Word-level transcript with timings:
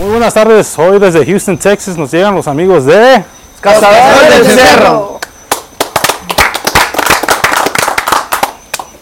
Muy 0.00 0.10
buenas 0.10 0.34
tardes, 0.34 0.78
hoy 0.78 0.98
desde 0.98 1.24
Houston, 1.26 1.58
Texas 1.58 1.96
nos 1.96 2.10
llegan 2.12 2.34
los 2.34 2.46
amigos 2.46 2.84
de 2.84 3.24
Cazadores 3.60 4.46
del 4.46 4.58
Cerro. 4.58 5.18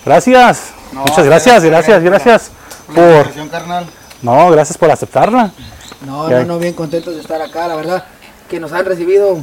Gracias, 0.05 0.71
No, 0.93 1.01
muchas 1.01 1.25
gracias, 1.27 1.65
gracias, 1.65 2.03
gracias 2.03 2.51
La 2.89 2.95
por... 2.95 3.05
invitación, 3.15 3.49
carnal. 3.49 3.87
No, 4.23 4.51
gracias 4.51 4.79
por 4.79 4.91
aceptarla. 4.91 5.51
No, 6.07 6.29
no, 6.29 6.45
no, 6.45 6.59
bien 6.59 6.75
contentos 6.75 7.15
de 7.15 7.21
estar 7.21 7.43
acá, 7.43 7.67
la 7.69 7.77
verdad, 7.77 8.05
que 8.49 8.61
nos 8.61 8.73
han 8.73 8.85
recibido 8.87 9.39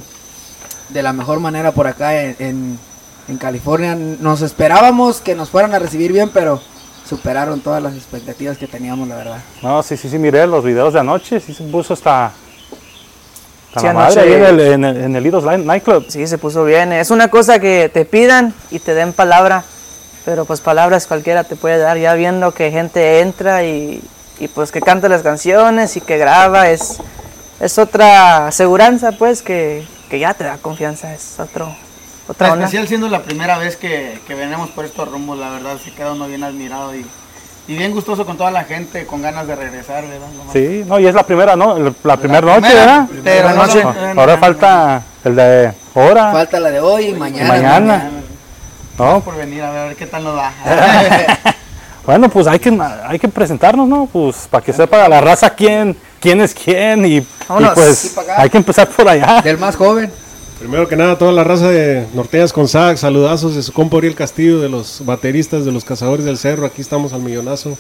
de 0.90 1.04
la 1.04 1.14
mejor 1.14 1.40
manera 1.40 1.72
por 1.72 1.88
acá 1.88 2.22
en, 2.22 2.36
en- 2.40 2.80
en 3.28 3.38
California. 3.38 3.96
Nos 3.96 4.42
esperábamos 4.42 5.22
que 5.22 5.36
nos 5.36 5.50
fueran 5.50 5.74
a 5.76 5.80
recibir 5.80 6.12
bien, 6.12 6.30
pero 6.34 6.62
superaron 7.16 7.62
todas 7.62 7.82
las 7.84 7.94
expectativas 7.96 8.58
que 8.58 8.68
teníamos, 8.68 9.08
la 9.08 9.16
verdad. 9.16 9.38
No, 9.62 9.84
sí, 9.84 9.98
sí, 9.98 10.10
sí, 10.10 10.18
miré 10.18 10.48
los 10.48 10.64
videos 10.64 10.94
de 10.94 11.00
anoche, 11.00 11.40
sí 11.40 11.54
se 11.54 11.64
puso 11.64 11.94
hasta... 11.94 12.26
hasta 12.26 13.80
Sí, 13.80 13.86
la 13.86 13.94
madre 13.94 14.22
ahí 14.22 14.34
en 14.34 14.44
el, 14.44 14.60
en 14.60 14.86
el, 14.86 14.98
en 14.98 15.16
el 15.16 15.24
Lidos 15.24 15.44
Light- 15.44 15.64
Nightclub. 15.64 16.06
Sí, 16.10 16.26
se 16.28 16.38
puso 16.38 16.64
bien. 16.66 16.92
Es 16.92 17.12
una 17.12 17.28
cosa 17.30 17.60
que 17.60 17.90
te 17.94 18.06
pidan 18.06 18.54
y 18.72 18.80
te 18.80 18.94
den 18.96 19.14
palabra, 19.14 19.64
pero 20.26 20.46
pues 20.46 20.62
palabras 20.62 21.06
cualquiera 21.08 21.44
te 21.44 21.56
puede 21.56 21.78
dar. 21.78 21.98
Ya 21.98 22.14
viendo 22.16 22.52
que 22.52 22.72
gente 22.72 23.20
entra 23.20 23.64
y, 23.64 24.02
y, 24.40 24.48
pues 24.48 24.72
que 24.72 24.82
canta 24.82 25.08
las 25.10 25.22
canciones 25.22 25.96
y 25.98 26.02
que 26.02 26.18
graba, 26.18 26.70
es, 26.70 26.98
es 27.60 27.78
otra 27.78 28.48
aseguranza 28.48 29.12
pues 29.14 29.42
que, 29.42 29.86
que 30.10 30.20
ya 30.20 30.34
te 30.34 30.44
da 30.44 30.58
confianza, 30.58 31.14
es 31.14 31.40
otro, 31.40 31.76
otra 32.28 32.48
En 32.48 32.54
onda. 32.54 32.66
especial 32.66 32.88
siendo 32.88 33.10
la 33.10 33.22
primera 33.24 33.58
vez 33.58 33.76
que, 33.76 34.20
que 34.28 34.36
venimos 34.36 34.70
por 34.70 34.86
estos 34.86 35.10
rumbos, 35.10 35.38
la 35.38 35.50
verdad, 35.50 35.78
se 35.84 35.92
queda 35.92 36.14
uno 36.14 36.28
bien 36.28 36.44
admirado 36.44 36.96
y, 36.96 37.06
y 37.68 37.78
bien 37.78 37.92
gustoso 37.92 38.26
con 38.26 38.38
toda 38.38 38.52
la 38.52 38.64
gente, 38.64 39.06
con 39.06 39.22
ganas 39.22 39.48
de 39.48 39.56
regresar, 39.56 40.04
Sí, 40.52 40.84
no, 40.88 41.00
y 41.00 41.08
es 41.08 41.16
la 41.16 41.24
primera, 41.24 41.56
¿no? 41.56 41.78
La, 41.78 41.94
la 42.04 42.18
primera 42.18 42.42
noche, 42.42 42.68
primera, 42.70 43.08
¿verdad? 43.24 43.56
No 43.56 43.66
noche. 43.66 43.84
Ahora 44.18 44.38
falta 44.38 45.02
el 45.24 45.36
de 45.36 45.74
ahora. 45.96 46.32
Falta 46.32 46.60
la 46.60 46.72
de 46.72 46.80
hoy 46.80 47.08
y 47.08 47.14
mañana. 47.14 47.48
Mañana. 47.48 48.10
No, 48.98 49.22
por 49.22 49.36
venir 49.36 49.64
a 49.64 49.72
ver 49.72 49.96
qué 49.96 50.06
tal 50.06 50.24
nos 50.24 50.36
da. 50.36 50.54
Bueno, 52.06 52.28
pues 52.28 52.48
hay 52.48 52.60
que, 52.60 52.78
hay 53.08 53.18
que 53.18 53.30
presentarnos, 53.30 53.88
¿no? 53.88 54.10
Pues 54.12 54.48
para 54.50 54.62
que 54.62 54.74
sepa 54.74 55.08
la 55.08 55.22
raza 55.22 55.52
quién, 55.52 55.96
quién 56.20 56.42
es 56.42 56.54
quién 56.54 57.06
y, 57.06 57.16
y 57.20 57.28
Vámonos. 57.48 57.74
pues 57.76 58.18
hay 58.36 58.50
que 58.50 58.58
empezar 58.58 58.90
por 58.90 59.08
allá. 59.08 59.42
Del 59.42 59.58
más 59.58 59.78
joven. 59.78 60.12
Primero 60.64 60.88
que 60.88 60.96
nada, 60.96 61.18
toda 61.18 61.34
la 61.34 61.44
raza 61.44 61.70
de 61.72 62.08
Norteñas 62.14 62.54
con 62.54 62.70
Sac, 62.70 62.96
saludazos 62.96 63.54
de 63.54 63.62
su 63.62 63.74
compa 63.74 63.98
Uriel 63.98 64.16
Castillo, 64.16 64.62
de 64.62 64.70
los 64.70 65.06
bateristas 65.06 65.66
de 65.66 65.74
los 65.74 65.84
Cazadores 65.84 66.24
del 66.24 66.38
Cerro, 66.38 66.66
aquí 66.66 66.82
estamos 66.82 67.12
al 67.12 67.22
millonazo. 67.22 67.78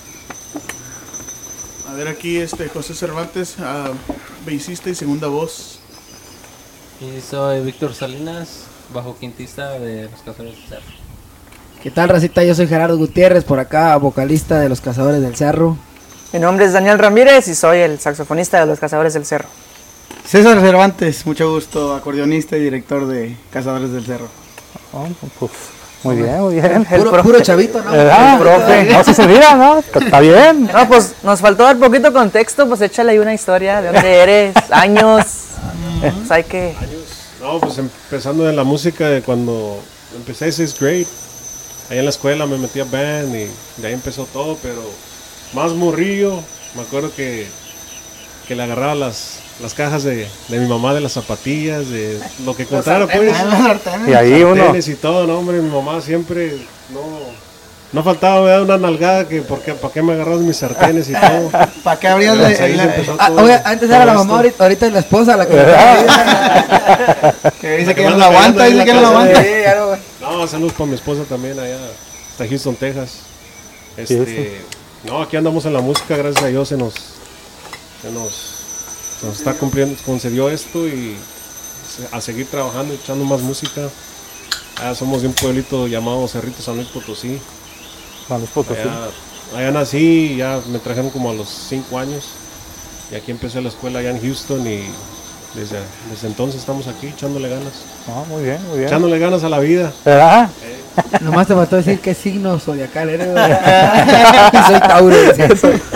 A 1.89 1.93
ver 1.93 2.09
aquí 2.09 2.39
este 2.39 2.67
José 2.67 2.93
Cervantes, 2.93 3.55
bassista 4.45 4.89
y 4.89 4.95
segunda 4.95 5.29
voz. 5.29 5.79
Y 6.99 7.21
soy 7.21 7.61
Víctor 7.61 7.93
Salinas, 7.93 8.65
bajo 8.93 9.15
quintista 9.17 9.79
de 9.79 10.09
los 10.09 10.19
Cazadores 10.19 10.55
del 10.57 10.67
Cerro. 10.67 10.93
¿Qué 11.81 11.89
tal, 11.89 12.09
racita? 12.09 12.43
Yo 12.43 12.53
soy 12.53 12.67
Gerardo 12.67 12.97
Gutiérrez, 12.97 13.45
por 13.45 13.59
acá, 13.59 13.95
vocalista 13.95 14.59
de 14.59 14.67
Los 14.67 14.81
Cazadores 14.81 15.21
del 15.21 15.37
Cerro. 15.37 15.77
Mi 16.33 16.39
nombre 16.39 16.65
es 16.65 16.73
Daniel 16.73 16.99
Ramírez 16.99 17.47
y 17.47 17.55
soy 17.55 17.77
el 17.77 17.97
saxofonista 18.01 18.59
de 18.59 18.65
los 18.65 18.81
Cazadores 18.81 19.13
del 19.13 19.25
Cerro. 19.25 19.47
César 20.25 20.59
Cervantes, 20.59 21.25
mucho 21.25 21.52
gusto, 21.52 21.95
acordeonista 21.95 22.58
y 22.58 22.61
director 22.61 23.06
de 23.08 23.36
Cazadores 23.52 23.92
del 23.92 24.06
Cerro. 24.06 24.28
Oh, 24.94 25.08
pues, 25.39 25.52
muy 26.03 26.17
bien, 26.17 26.39
muy 26.42 26.56
bien. 26.56 26.86
El 26.89 26.97
Puro, 27.00 27.11
profe. 27.11 27.23
puro 27.23 27.42
chavito, 27.42 27.81
¿no? 27.81 27.92
¿Verdad? 27.92 28.38
Puro 28.38 28.50
chavito. 28.50 28.67
profe. 28.67 28.94
No, 28.94 29.03
si 29.03 29.14
se 29.14 29.28
mira, 29.28 29.56
¿no? 29.56 29.80
Está 29.80 30.19
bien. 30.19 30.69
No, 30.72 30.88
pues 30.88 31.16
nos 31.23 31.39
faltó 31.39 31.64
dar 31.64 31.78
poquito 31.78 32.11
contexto, 32.11 32.67
pues 32.67 32.81
échale 32.81 33.14
ahí 33.14 33.19
una 33.19 33.34
historia 33.34 33.81
de 33.81 33.91
dónde 33.91 34.19
eres, 34.19 34.56
años. 34.72 35.25
Pues 36.02 36.31
hay 36.31 36.44
que... 36.44 36.75
No, 37.41 37.59
pues 37.59 37.78
empezando 37.78 38.50
en 38.50 38.56
la 38.56 38.63
música 38.63 39.07
de 39.07 39.22
cuando 39.22 39.79
empecé 40.16 40.52
sixth 40.52 40.79
grade, 40.79 41.07
ahí 41.90 42.00
en 42.00 42.06
la 42.06 42.09
escuela 42.09 42.46
me 42.46 42.57
metí 42.57 42.79
a 42.79 42.85
band 42.85 43.35
y 43.35 43.47
de 43.81 43.88
ahí 43.88 43.94
empezó 43.94 44.25
todo, 44.25 44.57
pero 44.62 44.81
más 45.53 45.72
morrillo, 45.73 46.40
me 46.75 46.81
acuerdo 46.81 47.13
que, 47.16 47.47
que 48.47 48.56
le 48.56 48.63
agarraba 48.63 48.96
las, 48.96 49.40
las 49.62 49.74
cajas 49.74 50.03
de, 50.03 50.28
de 50.50 50.59
mi 50.59 50.68
mamá 50.68 50.94
de 50.94 51.02
las 51.02 51.14
zapatillas, 51.14 51.88
de 51.90 52.19
lo 52.46 52.56
que 52.56 52.66
contara 52.66 53.06
pues. 53.08 53.31
Y 54.08 54.14
ahí 54.14 54.44
uno. 54.44 54.75
y 54.75 54.96
todo, 54.96 55.25
no, 55.28 55.40
hombre, 55.40 55.59
mi 55.62 55.69
mamá 55.69 56.02
siempre 56.02 56.58
no, 56.91 57.02
no 57.91 58.03
faltaba 58.03 58.41
me 58.44 58.50
da 58.50 58.62
una 58.64 58.78
nalgada 58.78 59.28
que 59.28 59.41
por 59.44 59.62
qué, 59.62 59.74
para 59.74 59.94
qué 59.94 60.02
me 60.02 60.14
agarras 60.14 60.40
mis 60.40 60.58
sartenes 60.58 61.08
y 61.09 61.14
todo. 61.14 61.52
¿Para 61.84 62.00
qué 62.00 62.08
abrías 62.08 62.36
la- 62.38 62.50
la- 62.50 62.96
Ah, 63.19 63.31
oye, 63.38 63.59
antes 63.64 63.90
era 63.90 64.06
la 64.06 64.14
mamá, 64.16 64.36
ahorita, 64.38 64.64
ahorita 64.64 64.88
es 64.88 64.94
la 64.94 65.00
esposa 65.00 65.38
la 65.38 65.46
que... 65.46 65.53
que 67.62 67.78
dice 67.78 67.88
La 67.90 67.94
que 67.96 68.03
no 68.09 68.18
lo 68.18 68.25
aguanta, 68.25 68.66
dice 68.66 68.85
que 68.85 68.94
la 68.94 69.02
no 69.02 69.02
casa, 69.02 69.20
aguanta. 69.20 69.44
Sí, 69.44 69.50
ya 69.64 69.75
no- 69.75 69.97
No, 70.40 70.47
saludos 70.47 70.74
para 70.74 70.85
mi 70.88 70.96
esposa 70.96 71.22
también 71.30 71.59
allá, 71.59 71.78
hasta 72.31 72.47
Houston, 72.47 72.75
Texas. 72.75 73.09
Sí, 73.96 74.02
Este, 74.16 74.62
No, 75.03 75.22
aquí 75.22 75.38
andamos 75.38 75.64
en 75.66 75.74
la 75.74 75.81
música, 75.81 76.18
gracias 76.18 76.44
a 76.44 76.47
Dios 76.47 76.68
se 76.70 76.78
nos, 76.78 76.94
se 78.02 78.12
nos, 78.12 78.53
se 79.23 79.29
nos 79.29 79.38
está 79.38 79.53
cumpliendo, 79.53 79.95
concedió 80.06 80.50
esto 80.50 80.85
y 80.85 81.16
a 82.11 82.19
seguir 82.19 82.45
trabajando, 82.45 82.94
echando 82.94 83.23
más 83.23 83.39
música. 83.39 83.88
Allá 84.81 84.95
somos 84.95 85.22
de 85.22 85.29
un 85.29 85.34
pueblito 85.34 85.88
llamado 85.88 86.28
Cerrito 86.28 86.61
San 86.61 86.75
Luis 86.75 86.89
Potosí. 86.89 87.39
San 88.28 88.39
Luis 88.39 88.50
Potosí. 88.50 88.81
Allá, 88.81 89.07
allá 89.56 89.72
nací, 89.72 90.35
ya 90.35 90.59
me 90.67 90.78
trajeron 90.78 91.09
como 91.09 91.29
a 91.31 91.34
los 91.34 91.47
5 91.47 91.97
años. 91.97 92.25
Y 93.13 93.16
aquí 93.16 93.31
empecé 93.31 93.61
la 93.61 93.69
escuela 93.69 94.00
allá 94.00 94.09
en 94.09 94.22
Houston 94.22 94.67
y 94.67 94.89
desde, 95.55 95.78
desde 96.11 96.28
entonces 96.28 96.59
estamos 96.59 96.88
aquí 96.88 97.07
echándole 97.07 97.47
ganas. 97.47 97.73
Ah, 98.09 98.25
muy 98.28 98.44
bien, 98.44 98.61
muy 98.67 98.79
bien. 98.79 98.90
Echándole 98.90 99.19
ganas 99.19 99.45
a 99.45 99.50
la 99.50 99.59
vida. 99.59 99.94
¿Verdad? 100.03 100.50
Nomás 101.22 101.47
te 101.47 101.55
faltó 101.55 101.78
decir 101.78 102.01
qué 102.01 102.13
signo 102.13 102.59
zodiacal 102.59 103.09
eres. 103.09 103.28
Soy 104.67 104.79
Tauro. 104.81 105.16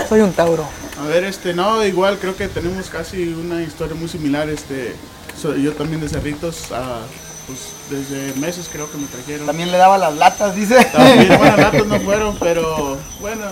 Soy 0.08 0.22
un 0.22 0.32
Tauro. 0.32 0.77
A 1.08 1.10
ver, 1.10 1.24
este, 1.24 1.54
no, 1.54 1.86
igual 1.86 2.18
creo 2.20 2.36
que 2.36 2.50
tenemos 2.50 2.90
casi 2.90 3.30
una 3.30 3.64
historia 3.64 3.96
muy 3.96 4.10
similar. 4.10 4.50
Este, 4.50 4.94
yo 5.42 5.72
también 5.72 6.02
de 6.02 6.10
Cerritos, 6.10 6.66
ah, 6.74 7.00
pues 7.48 7.60
desde 7.90 8.38
meses 8.42 8.68
creo 8.70 8.92
que 8.92 8.98
me 8.98 9.08
trajeron. 9.08 9.46
También 9.48 9.72
le 9.72 9.78
daba 9.78 9.98
las 9.98 10.14
latas, 10.18 10.54
dice. 10.54 10.84
También, 10.84 11.30
bueno, 11.38 11.56
latos 11.58 11.88
no 11.88 11.98
fueron, 12.02 12.38
pero 12.40 12.98
bueno, 13.22 13.46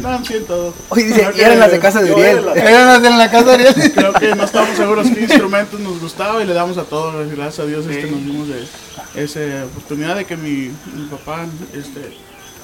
no, 0.00 0.24
sí 0.24 0.34
en 0.34 0.44
todo. 0.44 0.72
Oye, 0.90 1.02
dice, 1.06 1.28
y 1.34 1.40
eran 1.40 1.58
las 1.58 1.72
de 1.72 1.80
casa 1.80 2.00
de 2.00 2.12
Uriel. 2.12 2.46
la- 2.46 2.52
Eran 2.52 2.86
las 2.86 3.02
de 3.02 3.10
la 3.10 3.28
casa 3.28 3.44
de 3.44 3.54
Ariel. 3.54 3.92
Creo 3.92 4.12
que 4.12 4.34
no 4.36 4.44
estábamos 4.44 4.76
seguros 4.76 5.08
qué 5.12 5.20
instrumentos 5.22 5.80
nos 5.80 5.98
gustaba 6.00 6.40
y 6.44 6.46
le 6.46 6.54
damos 6.54 6.78
a 6.78 6.84
todos. 6.84 7.28
Gracias 7.28 7.58
a 7.58 7.66
Dios 7.66 7.86
este, 7.86 8.08
nos 8.08 8.24
dimos 8.24 8.46
de- 8.46 8.68
esa 9.16 9.64
oportunidad 9.64 10.14
de 10.14 10.26
que 10.26 10.36
mi, 10.36 10.70
mi 10.94 11.06
papá 11.10 11.44
este, 11.72 12.16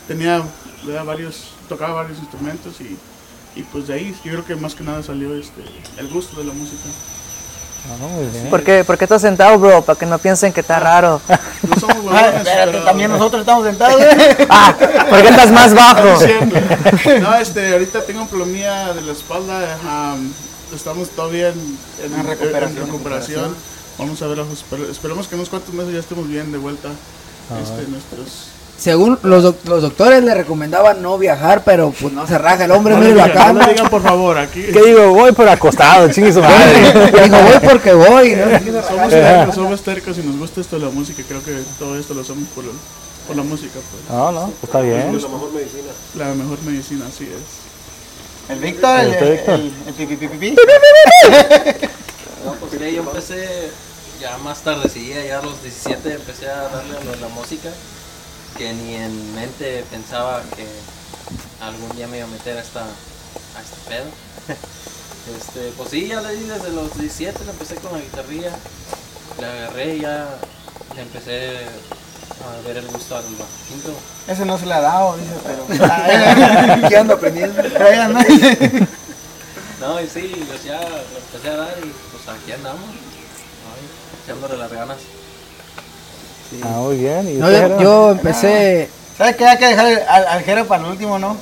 tenía 0.07 0.41
varios, 1.05 1.49
tocaba 1.69 1.95
varios 2.03 2.19
instrumentos 2.21 2.81
y, 2.81 2.97
y 3.56 3.62
pues 3.65 3.87
de 3.88 3.94
ahí 3.94 4.15
yo 4.25 4.33
creo 4.33 4.44
que 4.44 4.56
más 4.56 4.75
que 4.75 4.84
nada 4.84 5.03
salió 5.03 5.34
este, 5.37 5.62
el 5.99 6.09
gusto 6.09 6.38
de 6.38 6.44
la 6.47 6.53
música. 6.53 6.83
Ah, 7.88 7.97
muy 8.06 8.27
bien. 8.27 8.50
¿Por 8.50 8.62
qué, 8.62 8.84
¿Por 8.84 8.99
qué 8.99 9.05
estás 9.05 9.22
sentado, 9.22 9.59
bro? 9.59 9.83
Para 9.83 9.99
que 9.99 10.05
no 10.06 10.19
piensen 10.19 10.53
que 10.53 10.61
está 10.61 10.78
raro. 10.78 11.21
No 11.66 11.81
somos 11.81 11.97
Ah, 11.99 12.00
huevones, 12.03 12.34
espérate, 12.37 12.72
pero- 12.72 12.84
también 12.84 13.11
nosotros 13.11 13.41
estamos 13.41 13.66
sentados. 13.66 14.00
¿eh? 14.03 14.47
Ah, 14.50 14.75
¿por 15.09 15.22
qué 15.22 15.28
estás 15.28 15.50
más 15.50 15.75
bajo? 15.75 16.09
No, 17.21 17.34
este, 17.37 17.72
ahorita 17.72 18.03
tengo 18.05 18.22
un 18.22 18.28
problemilla 18.28 18.93
de 18.93 19.00
la 19.03 19.12
espalda. 19.12 19.78
am, 19.88 20.31
estamos 20.75 21.09
todavía 21.11 21.49
en, 21.49 21.78
en- 22.05 22.21
En 22.21 22.27
recuperación, 22.27 22.78
en 22.78 22.87
recuperación. 22.87 23.56
Vamos 23.99 24.21
a 24.22 24.27
ver, 24.28 24.38
esper- 24.41 24.91
esperemos 24.91 25.27
que 25.28 25.34
en 25.34 25.41
unos 25.41 25.49
cuantos 25.50 25.75
meses 25.75 25.93
ya 25.94 26.00
estemos 26.00 26.28
bien 26.28 26.53
de 26.53 26.59
vuelta. 26.59 26.88
Este, 27.62 27.88
nuestros. 27.91 28.49
Según 28.81 29.19
los, 29.23 29.43
doc- 29.43 29.65
los 29.67 29.83
doctores 29.83 30.25
le 30.25 30.33
recomendaban 30.35 31.03
no 31.03 31.19
viajar, 31.19 31.63
pero 31.65 31.91
pues 32.00 32.15
no 32.15 32.27
se 32.27 32.38
raja 32.38 32.65
el 32.65 32.71
hombre, 32.71 32.97
No 32.97 33.05
digan, 33.05 33.31
acá. 33.31 33.53
no 33.53 33.61
le 33.61 33.75
digan, 33.75 33.91
por 33.91 34.03
favor, 34.03 34.38
aquí. 34.38 34.62
¿Qué 34.62 34.82
digo? 34.82 35.12
Voy 35.12 35.32
pero 35.32 35.50
acostado, 35.50 36.09
chingue 36.11 36.32
su 36.32 36.41
madre. 36.41 36.81
Dijo, 37.23 37.37
voy 37.43 37.59
porque 37.62 37.93
voy. 37.93 38.37
¿no? 38.37 38.82
Somos 38.88 39.11
tercos, 39.11 39.55
somos 39.55 39.82
tercos 39.82 40.19
y 40.19 40.23
nos 40.23 40.38
gusta 40.38 40.61
esto 40.62 40.79
de 40.79 40.87
la 40.87 40.91
música. 40.91 41.23
Creo 41.29 41.44
que 41.44 41.59
todo 41.79 41.99
esto 41.99 42.15
lo 42.15 42.23
hacemos 42.23 42.44
por, 42.55 42.65
por 43.27 43.37
la 43.37 43.43
música. 43.43 43.75
Pues. 43.75 44.03
No, 44.09 44.32
no, 44.32 44.41
pues 44.47 44.62
está 44.65 44.81
bien. 44.81 45.15
Es 45.15 45.23
la 45.23 45.29
mejor 45.29 45.53
medicina. 45.53 45.93
La 46.17 46.25
mejor 46.35 46.62
medicina, 46.65 47.05
así 47.06 47.25
es. 47.25 48.50
El 48.50 48.59
Víctor, 48.61 48.99
el, 49.00 49.12
El 49.15 49.31
Víctor. 49.33 49.55
el, 49.61 49.73
el 49.88 49.94
pi, 49.94 50.06
pi, 50.06 50.17
pi, 50.17 50.26
pi, 50.29 50.37
pi. 50.38 50.56
No, 52.44 52.53
pues 52.55 52.73
que 52.81 52.93
yo 52.94 53.03
empecé 53.03 53.71
ya 54.21 54.38
más 54.38 54.61
tardecilla, 54.62 55.23
ya 55.25 55.38
a 55.41 55.43
los 55.43 55.62
17 55.62 56.15
empecé 56.15 56.49
a 56.49 56.62
darle 56.62 56.97
a 56.97 57.17
la 57.21 57.29
música, 57.29 57.69
que 58.56 58.73
ni 58.73 58.94
en 58.94 59.35
mente 59.35 59.85
pensaba 59.91 60.43
que 60.56 60.67
algún 61.61 61.94
día 61.97 62.06
me 62.06 62.19
iba 62.19 62.26
a 62.26 62.31
meter 62.31 62.56
a, 62.56 62.61
esta, 62.61 62.82
a 62.82 63.61
este 63.62 63.76
pedo. 63.88 64.06
Este, 65.37 65.70
pues 65.76 65.91
sí, 65.91 66.08
ya 66.08 66.23
le 66.23 66.35
di 66.35 66.44
desde 66.44 66.73
los 66.73 66.99
17, 66.99 67.44
le 67.44 67.50
empecé 67.50 67.75
con 67.76 67.93
la 67.93 67.99
guitarrilla, 67.99 68.50
le 69.38 69.47
agarré 69.47 69.97
y 69.97 70.00
ya 70.00 70.26
le 70.97 71.02
empecé 71.02 71.58
a 72.43 72.67
ver 72.67 72.79
el 72.79 72.87
gusto 72.88 73.17
al 73.17 73.25
quinto. 73.25 73.93
Ese 74.26 74.47
no 74.47 74.58
se 74.58 74.67
le 74.67 74.75
ha 74.75 74.81
dado, 74.81 75.17
dice, 75.19 75.35
pero. 75.44 75.67
¿Qué 76.88 76.97
ando 76.97 77.14
aprendiendo? 77.14 77.62
No, 79.79 80.00
y 80.00 80.08
sí, 80.08 80.44
pues 80.49 80.64
ya 80.64 80.81
lo 80.81 80.97
empecé 80.97 81.50
a 81.50 81.56
dar 81.56 81.79
y 81.79 81.93
pues 82.11 82.38
aquí 82.38 82.52
andamos. 82.52 82.91
Echándole 84.25 84.56
las 84.56 84.73
ganas. 84.73 84.99
Ah, 86.62 86.79
muy 86.79 86.97
bien. 86.97 87.29
¿Y 87.29 87.35
No, 87.35 87.81
yo, 87.81 88.11
empecé. 88.12 88.88
¿Sabes 89.17 89.37
qué? 89.37 89.47
Hay 89.47 89.58
que 89.58 89.67
dejar 89.67 89.87
al, 90.08 90.26
al 90.26 90.43
Jero 90.43 90.64
para 90.67 90.85
el 90.85 90.91
último, 90.91 91.19
¿no? 91.19 91.37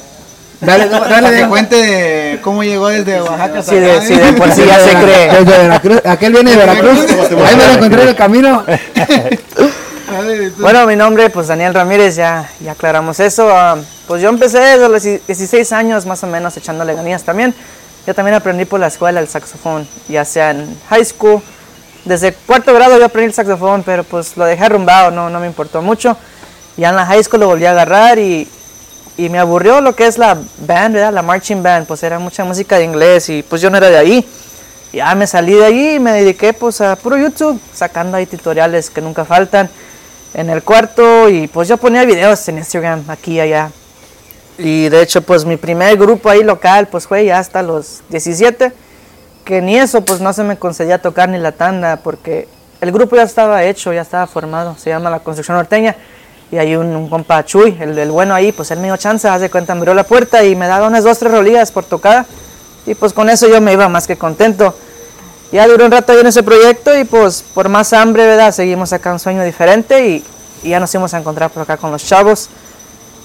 Dale, 0.61 0.89
dale, 0.89 1.07
que 1.07 1.13
dale. 1.13 1.49
cuente 1.49 1.77
de 1.77 2.41
cómo 2.41 2.65
llegó 2.65 2.89
desde 2.89 3.23
Oaxaca 3.23 3.63
Sí, 3.63 3.77
de, 3.77 4.01
sí, 4.03 4.15
¿eh? 4.15 4.19
de 4.19 4.33
por 4.33 4.51
sí 4.51 4.65
ya 4.67 4.81
se 4.81 4.91
cree. 4.91 5.29
Desde 5.29 5.45
Veracruz. 5.45 6.03
Aquel 6.05 6.33
viene 6.33 6.51
de 6.51 6.57
Veracruz. 6.57 6.99
Ahí 7.47 7.57
me 7.57 7.67
lo 7.67 7.73
encontré 7.75 8.03
en 8.03 8.09
el 8.09 8.17
camino. 8.17 8.65
Bueno, 10.59 10.87
mi 10.87 10.97
nombre, 10.97 11.31
pues 11.31 11.47
Daniel 11.49 11.75
Ramírez, 11.75 12.17
ya, 12.17 12.49
ya 12.61 12.73
aclaramos 12.73 13.21
eso. 13.21 13.49
Ah, 13.53 13.77
pues 14.09 14.21
yo 14.23 14.31
empecé 14.31 14.59
desde 14.59 14.89
los 14.89 15.03
16 15.03 15.71
años 15.73 16.07
más 16.07 16.25
o 16.25 16.27
menos 16.27 16.57
echándole 16.57 16.95
ganas 16.95 17.23
también. 17.23 17.55
Yo 18.07 18.15
también 18.15 18.35
aprendí 18.35 18.65
por 18.65 18.81
la 18.81 18.87
escuela 18.87 19.21
el 19.21 19.29
saxofón, 19.29 19.87
ya 20.09 20.25
sea 20.25 20.51
en 20.51 20.77
high 20.89 21.05
school. 21.05 21.43
Desde 22.09 22.33
cuarto 22.33 22.73
grado 22.73 22.99
yo 22.99 23.05
aprendí 23.05 23.27
el 23.27 23.35
saxofón, 23.35 23.83
pero 23.83 24.03
pues 24.03 24.35
lo 24.39 24.47
dejé 24.47 24.65
arrumbado, 24.65 25.11
no, 25.11 25.29
no 25.29 25.41
me 25.41 25.47
importó 25.47 25.83
mucho. 25.83 26.17
Ya 26.79 26.89
en 26.89 26.97
la 26.97 27.05
high 27.05 27.23
school 27.23 27.41
lo 27.41 27.49
volví 27.49 27.67
a 27.67 27.73
agarrar 27.73 28.19
y, 28.19 28.49
y 29.19 29.29
me 29.29 29.39
aburrió 29.39 29.83
lo 29.83 29.95
que 29.95 30.07
es 30.07 30.17
la 30.17 30.39
band, 30.61 30.95
¿verdad? 30.95 31.13
La 31.13 31.21
marching 31.21 31.63
band, 31.63 31.87
pues 31.87 32.03
era 32.03 32.19
mucha 32.19 32.47
música 32.47 32.79
de 32.79 32.85
inglés 32.85 33.29
y 33.29 33.43
pues 33.43 33.61
yo 33.61 33.69
no 33.69 33.77
era 33.77 33.91
de 33.91 33.99
ahí. 33.99 34.27
Ya 34.91 35.15
me 35.15 35.27
salí 35.27 35.53
de 35.53 35.67
ahí 35.67 35.95
y 35.97 35.99
me 36.01 36.13
dediqué 36.13 36.55
pues 36.55 36.81
a 36.81 36.97
puro 36.97 37.19
YouTube, 37.19 37.61
sacando 37.75 38.17
ahí 38.17 38.25
tutoriales 38.25 38.89
que 38.89 39.03
nunca 39.03 39.27
faltan 39.27 39.69
en 40.33 40.49
el 40.49 40.63
cuarto 40.63 41.29
y 41.29 41.47
pues 41.47 41.69
yo 41.69 41.77
ponía 41.77 42.07
videos 42.07 42.49
en 42.49 42.57
Instagram 42.57 43.05
aquí 43.09 43.33
y 43.33 43.41
allá. 43.41 43.71
Y 44.57 44.89
de 44.89 45.03
hecho 45.03 45.21
pues 45.21 45.45
mi 45.45 45.59
primer 45.59 45.99
grupo 45.99 46.31
ahí 46.31 46.43
local 46.43 46.89
pues 46.89 47.07
fue 47.07 47.27
ya 47.27 47.39
hasta 47.39 47.61
los 47.63 48.01
17, 48.09 48.73
que 49.49 49.63
ni 49.63 49.79
eso 49.79 50.03
pues 50.03 50.21
no 50.21 50.31
se 50.35 50.45
me 50.45 50.59
concedía 50.59 51.01
tocar 51.01 51.31
ni 51.31 51.39
la 51.39 51.53
tanda 51.53 51.97
porque 51.97 52.47
el 52.83 52.93
grupo 52.93 53.17
ya 53.17 53.23
estaba 53.23 53.65
hecho, 53.65 53.95
ya 53.95 54.03
estaba 54.03 54.27
formado, 54.27 54.77
se 54.77 54.91
llama 54.91 55.09
La 55.09 55.21
Construcción 55.21 55.57
Norteña. 55.57 55.97
Y 56.53 56.59
hay 56.59 56.77
un, 56.77 56.95
un 56.95 57.09
compa 57.09 57.43
Chuy, 57.47 57.75
el 57.81 58.11
bueno 58.11 58.35
ahí, 58.35 58.53
pues 58.53 58.71
él 58.73 58.79
me 58.79 58.89
dio 58.89 58.99
chance, 58.99 59.27
hace 59.27 59.49
cuenta, 59.49 59.73
abrió 59.73 59.95
la 59.95 60.05
puerta 60.05 60.45
y 60.45 60.55
me 60.55 60.67
daba 60.67 60.87
unas 60.87 61.03
dos, 61.03 61.19
tres 61.19 61.33
rolillas 61.33 61.73
por 61.73 61.85
tocada. 61.85 62.27
Y 62.85 62.95
pues 62.95 63.15
con 63.15 63.31
eso 63.31 63.49
yo 63.49 63.59
me 63.63 63.73
iba 63.73 63.89
más 63.89 64.07
que 64.07 64.19
contento. 64.19 64.75
Ya 65.51 65.67
duré 65.67 65.83
un 65.83 65.93
rato 65.93 66.13
ahí 66.13 66.21
en 66.21 66.27
ese 66.27 66.43
proyecto 66.43 66.95
y 66.99 67.05
pues 67.05 67.43
por 67.55 67.71
más 67.71 67.95
hambre, 67.95 68.27
¿verdad? 68.27 68.53
Seguimos 68.53 68.93
acá 68.93 69.15
un 69.15 69.19
sueño 69.19 69.43
diferente 69.45 70.09
y, 70.09 70.25
y 70.63 70.69
ya 70.69 70.79
nos 70.79 70.93
íbamos 70.93 71.15
a 71.15 71.19
encontrar 71.21 71.49
por 71.49 71.63
acá 71.63 71.79
con 71.79 71.91
los 71.91 72.05
chavos. 72.05 72.51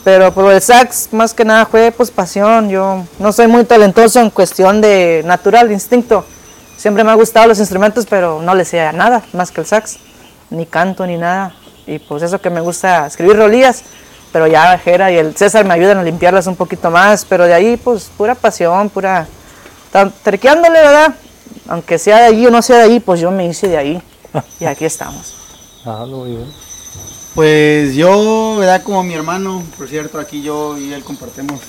Pero 0.04 0.34
por 0.34 0.52
el 0.52 0.62
sax, 0.62 1.10
más 1.14 1.34
que 1.34 1.46
nada 1.46 1.66
fue 1.66 1.92
pues 1.92 2.12
pasión. 2.12 2.70
Yo 2.70 3.04
no 3.20 3.32
soy 3.32 3.48
muy 3.48 3.64
talentoso 3.64 4.20
en 4.20 4.30
cuestión 4.30 4.82
de 4.82 5.22
natural, 5.26 5.70
de 5.70 5.76
instinto. 5.76 6.26
Siempre 6.76 7.04
me 7.06 7.12
ha 7.12 7.16
gustado 7.16 7.48
los 7.48 7.60
instrumentos, 7.60 8.06
pero 8.10 8.42
no 8.42 8.54
le 8.54 8.66
sé 8.66 8.82
a 8.82 8.92
nada 8.92 9.24
más 9.32 9.52
que 9.52 9.62
el 9.62 9.68
sax. 9.68 9.98
Ni 10.50 10.66
canto 10.66 11.08
ni 11.08 11.18
nada. 11.18 11.56
Y 11.88 12.00
pues 12.00 12.22
eso 12.24 12.42
que 12.42 12.50
me 12.50 12.60
gusta 12.60 13.08
escribir 13.08 13.38
rolillas. 13.38 13.84
Pero 14.34 14.48
ya 14.48 14.78
Jera 14.78 15.12
y 15.12 15.18
el 15.18 15.38
César 15.38 15.64
me 15.64 15.74
ayudan 15.74 16.00
a 16.00 16.04
limpiarlas 16.04 16.48
un 16.48 16.58
poquito 16.58 16.92
más. 16.92 17.24
Pero 17.24 17.46
de 17.46 17.54
ahí 17.54 17.78
pues 17.78 18.12
pura 18.18 18.36
pasión, 18.36 18.90
pura... 18.90 19.26
Terqueándole, 20.24 20.82
¿verdad? 20.82 21.14
Aunque 21.70 21.98
sea 21.98 22.18
de 22.18 22.26
allí 22.26 22.48
o 22.48 22.52
no 22.52 22.62
sea 22.62 22.78
de 22.78 22.84
allí, 22.84 23.00
pues 23.00 23.22
yo 23.22 23.32
me 23.32 23.48
hice 23.48 23.68
de 23.68 23.78
ahí. 23.78 24.02
Y 24.60 24.66
aquí 24.66 24.86
estamos. 24.86 25.36
Ah, 25.86 26.06
muy 26.08 26.32
bien. 26.32 26.73
Pues 27.36 27.96
yo, 27.96 28.58
¿verdad? 28.60 28.84
Como 28.84 29.04
mi 29.04 29.14
hermano, 29.14 29.64
por 29.78 29.88
cierto, 29.88 30.20
aquí 30.20 30.44
yo 30.44 30.78
y 30.78 30.94
él 30.94 31.04
compartimos 31.04 31.62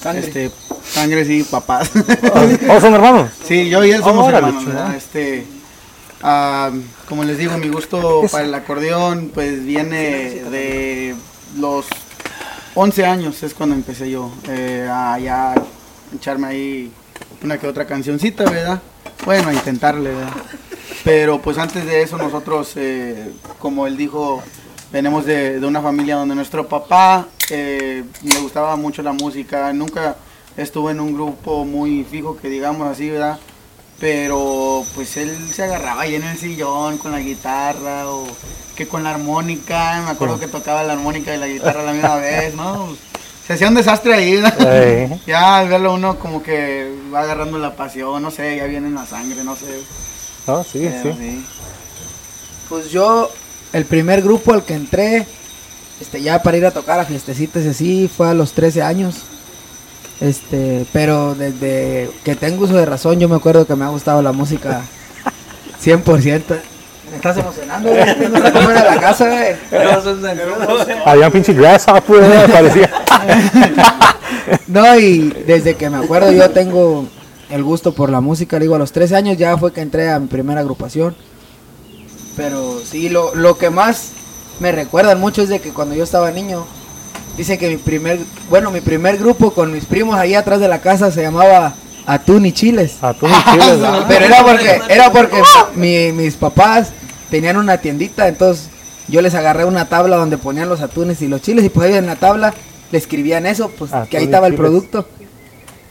Sangre. 0.00 0.26
Este, 0.26 0.50
sangre, 0.88 1.24
sí, 1.26 1.42
papás. 1.42 1.90
¿Oh, 2.68 2.80
son 2.80 2.94
hermanos? 2.94 3.30
sí, 3.44 3.68
yo 3.68 3.84
y 3.84 3.90
él 3.90 4.02
somos 4.02 4.26
Órale, 4.26 4.46
hermanos. 4.46 4.66
¿verdad? 4.66 4.94
Este, 4.94 5.46
ah, 6.22 6.70
como 7.06 7.24
les 7.24 7.36
digo, 7.36 7.58
mi 7.58 7.68
gusto 7.68 8.22
para 8.32 8.44
el 8.44 8.54
acordeón, 8.54 9.30
pues 9.34 9.64
viene 9.64 10.42
de 10.50 11.14
los 11.58 11.86
11 12.74 13.04
años, 13.04 13.42
es 13.42 13.52
cuando 13.52 13.74
empecé 13.74 14.08
yo 14.10 14.32
eh, 14.48 14.88
a 14.90 15.18
ya 15.18 15.54
echarme 16.14 16.46
ahí 16.46 16.92
una 17.42 17.58
que 17.58 17.66
otra 17.66 17.86
cancioncita, 17.86 18.44
¿verdad? 18.44 18.80
Bueno, 19.26 19.48
a 19.50 19.52
intentarle, 19.52 20.14
¿verdad? 20.14 20.32
Pero 21.04 21.42
pues 21.42 21.58
antes 21.58 21.84
de 21.84 22.02
eso 22.02 22.16
nosotros, 22.16 22.72
eh, 22.76 23.32
como 23.58 23.86
él 23.86 23.98
dijo, 23.98 24.42
venimos 24.92 25.24
de, 25.24 25.60
de 25.60 25.66
una 25.66 25.80
familia 25.80 26.16
donde 26.16 26.34
nuestro 26.34 26.66
papá 26.68 27.26
eh, 27.50 28.04
le 28.22 28.40
gustaba 28.40 28.76
mucho 28.76 29.02
la 29.02 29.12
música, 29.12 29.72
nunca 29.72 30.16
estuvo 30.56 30.90
en 30.90 31.00
un 31.00 31.14
grupo 31.14 31.64
muy 31.64 32.04
fijo, 32.04 32.36
que 32.36 32.48
digamos 32.48 32.86
así, 32.86 33.10
¿verdad? 33.10 33.38
Pero 33.98 34.82
pues 34.94 35.16
él 35.16 35.36
se 35.52 35.64
agarraba 35.64 36.02
ahí 36.02 36.14
en 36.14 36.24
el 36.24 36.38
sillón 36.38 36.96
con 36.98 37.12
la 37.12 37.20
guitarra 37.20 38.08
o 38.08 38.26
que 38.74 38.88
con 38.88 39.04
la 39.04 39.10
armónica, 39.10 40.00
me 40.04 40.10
acuerdo 40.10 40.40
que 40.40 40.48
tocaba 40.48 40.82
la 40.82 40.94
armónica 40.94 41.34
y 41.34 41.38
la 41.38 41.48
guitarra 41.48 41.82
a 41.82 41.84
la 41.84 41.92
misma 41.92 42.16
vez, 42.16 42.54
¿no? 42.54 42.88
Se 43.46 43.54
hacía 43.54 43.68
un 43.68 43.74
desastre 43.74 44.14
ahí. 44.14 44.42
Ey. 44.60 45.20
Ya 45.26 45.58
al 45.58 45.68
verlo 45.68 45.92
uno 45.92 46.18
como 46.18 46.42
que 46.42 46.90
va 47.12 47.20
agarrando 47.22 47.58
la 47.58 47.76
pasión, 47.76 48.22
no 48.22 48.30
sé, 48.30 48.56
ya 48.56 48.64
viene 48.64 48.86
en 48.86 48.94
la 48.94 49.06
sangre, 49.06 49.44
no 49.44 49.56
sé. 49.56 49.82
No, 50.46 50.64
sí, 50.64 50.88
pero 51.02 51.14
sí. 51.16 51.44
Pues 52.68 52.90
yo, 52.90 53.28
el 53.72 53.84
primer 53.84 54.22
grupo 54.22 54.52
al 54.52 54.64
que 54.64 54.74
entré, 54.74 55.26
este, 56.00 56.22
ya 56.22 56.42
para 56.42 56.56
ir 56.56 56.66
a 56.66 56.70
tocar 56.70 56.98
a 57.00 57.04
fiestecitas 57.04 57.64
y 57.64 57.68
así, 57.68 58.10
fue 58.14 58.28
a 58.28 58.34
los 58.34 58.52
13 58.52 58.82
años. 58.82 59.16
Este, 60.20 60.84
pero 60.92 61.34
desde 61.34 62.10
que 62.24 62.34
tengo 62.36 62.64
uso 62.64 62.74
de 62.74 62.84
razón, 62.84 63.18
yo 63.18 63.28
me 63.28 63.36
acuerdo 63.36 63.66
que 63.66 63.74
me 63.74 63.84
ha 63.84 63.88
gustado 63.88 64.20
la 64.22 64.32
música 64.32 64.82
100%. 65.82 66.42
Me 67.10 67.16
estás 67.16 67.36
emocionando, 67.38 67.88
güey. 67.88 68.04
Cómo 68.52 68.70
era 68.70 68.94
la 68.94 69.00
casa, 69.00 69.28
güey. 69.28 69.56
Había 71.04 71.26
un 71.26 71.32
pinche 71.32 71.52
grasshopper, 71.54 72.22
¿no? 72.48 72.52
parecía. 72.52 72.90
No, 74.66 74.98
y 74.98 75.30
desde 75.46 75.74
que 75.74 75.90
me 75.90 75.98
acuerdo 75.98 76.30
yo 76.32 76.50
tengo 76.50 77.06
el 77.50 77.64
gusto 77.64 77.92
por 77.92 78.10
la 78.10 78.20
música, 78.20 78.58
digo, 78.58 78.76
a 78.76 78.78
los 78.78 78.92
13 78.92 79.16
años 79.16 79.36
ya 79.36 79.56
fue 79.56 79.72
que 79.72 79.80
entré 79.80 80.10
a 80.10 80.18
mi 80.20 80.28
primera 80.28 80.60
agrupación. 80.60 81.16
Pero 82.40 82.80
sí, 82.90 83.10
lo, 83.10 83.34
lo 83.34 83.58
que 83.58 83.68
más 83.68 84.12
me 84.60 84.72
recuerdan 84.72 85.20
mucho 85.20 85.42
es 85.42 85.50
de 85.50 85.60
que 85.60 85.72
cuando 85.74 85.94
yo 85.94 86.04
estaba 86.04 86.30
niño, 86.30 86.64
dicen 87.36 87.58
que 87.58 87.68
mi 87.68 87.76
primer, 87.76 88.18
bueno, 88.48 88.70
mi 88.70 88.80
primer 88.80 89.18
grupo 89.18 89.50
con 89.52 89.70
mis 89.70 89.84
primos 89.84 90.16
ahí 90.18 90.34
atrás 90.34 90.58
de 90.58 90.66
la 90.66 90.80
casa 90.80 91.10
se 91.10 91.20
llamaba 91.20 91.74
Atún 92.06 92.46
y 92.46 92.52
Chiles. 92.52 92.94
Atún 93.02 93.30
y 93.30 93.50
chiles, 93.52 93.80
¿verdad? 93.80 94.04
Pero 94.08 94.24
era 94.24 94.42
porque, 94.42 94.80
era 94.88 95.12
porque 95.12 95.42
mi- 95.74 96.12
mis 96.12 96.34
papás 96.36 96.92
tenían 97.30 97.58
una 97.58 97.76
tiendita, 97.76 98.26
entonces 98.26 98.68
yo 99.08 99.20
les 99.20 99.34
agarré 99.34 99.66
una 99.66 99.84
tabla 99.90 100.16
donde 100.16 100.38
ponían 100.38 100.70
los 100.70 100.80
atunes 100.80 101.20
y 101.20 101.28
los 101.28 101.42
chiles 101.42 101.62
y 101.64 101.68
pues 101.68 101.90
ahí 101.90 101.98
en 101.98 102.06
la 102.06 102.16
tabla 102.16 102.54
le 102.90 102.96
escribían 102.96 103.44
eso, 103.44 103.70
pues 103.78 103.92
Atún 103.92 104.08
que 104.08 104.16
ahí 104.16 104.24
estaba 104.24 104.46
el 104.46 104.54
producto. 104.54 105.06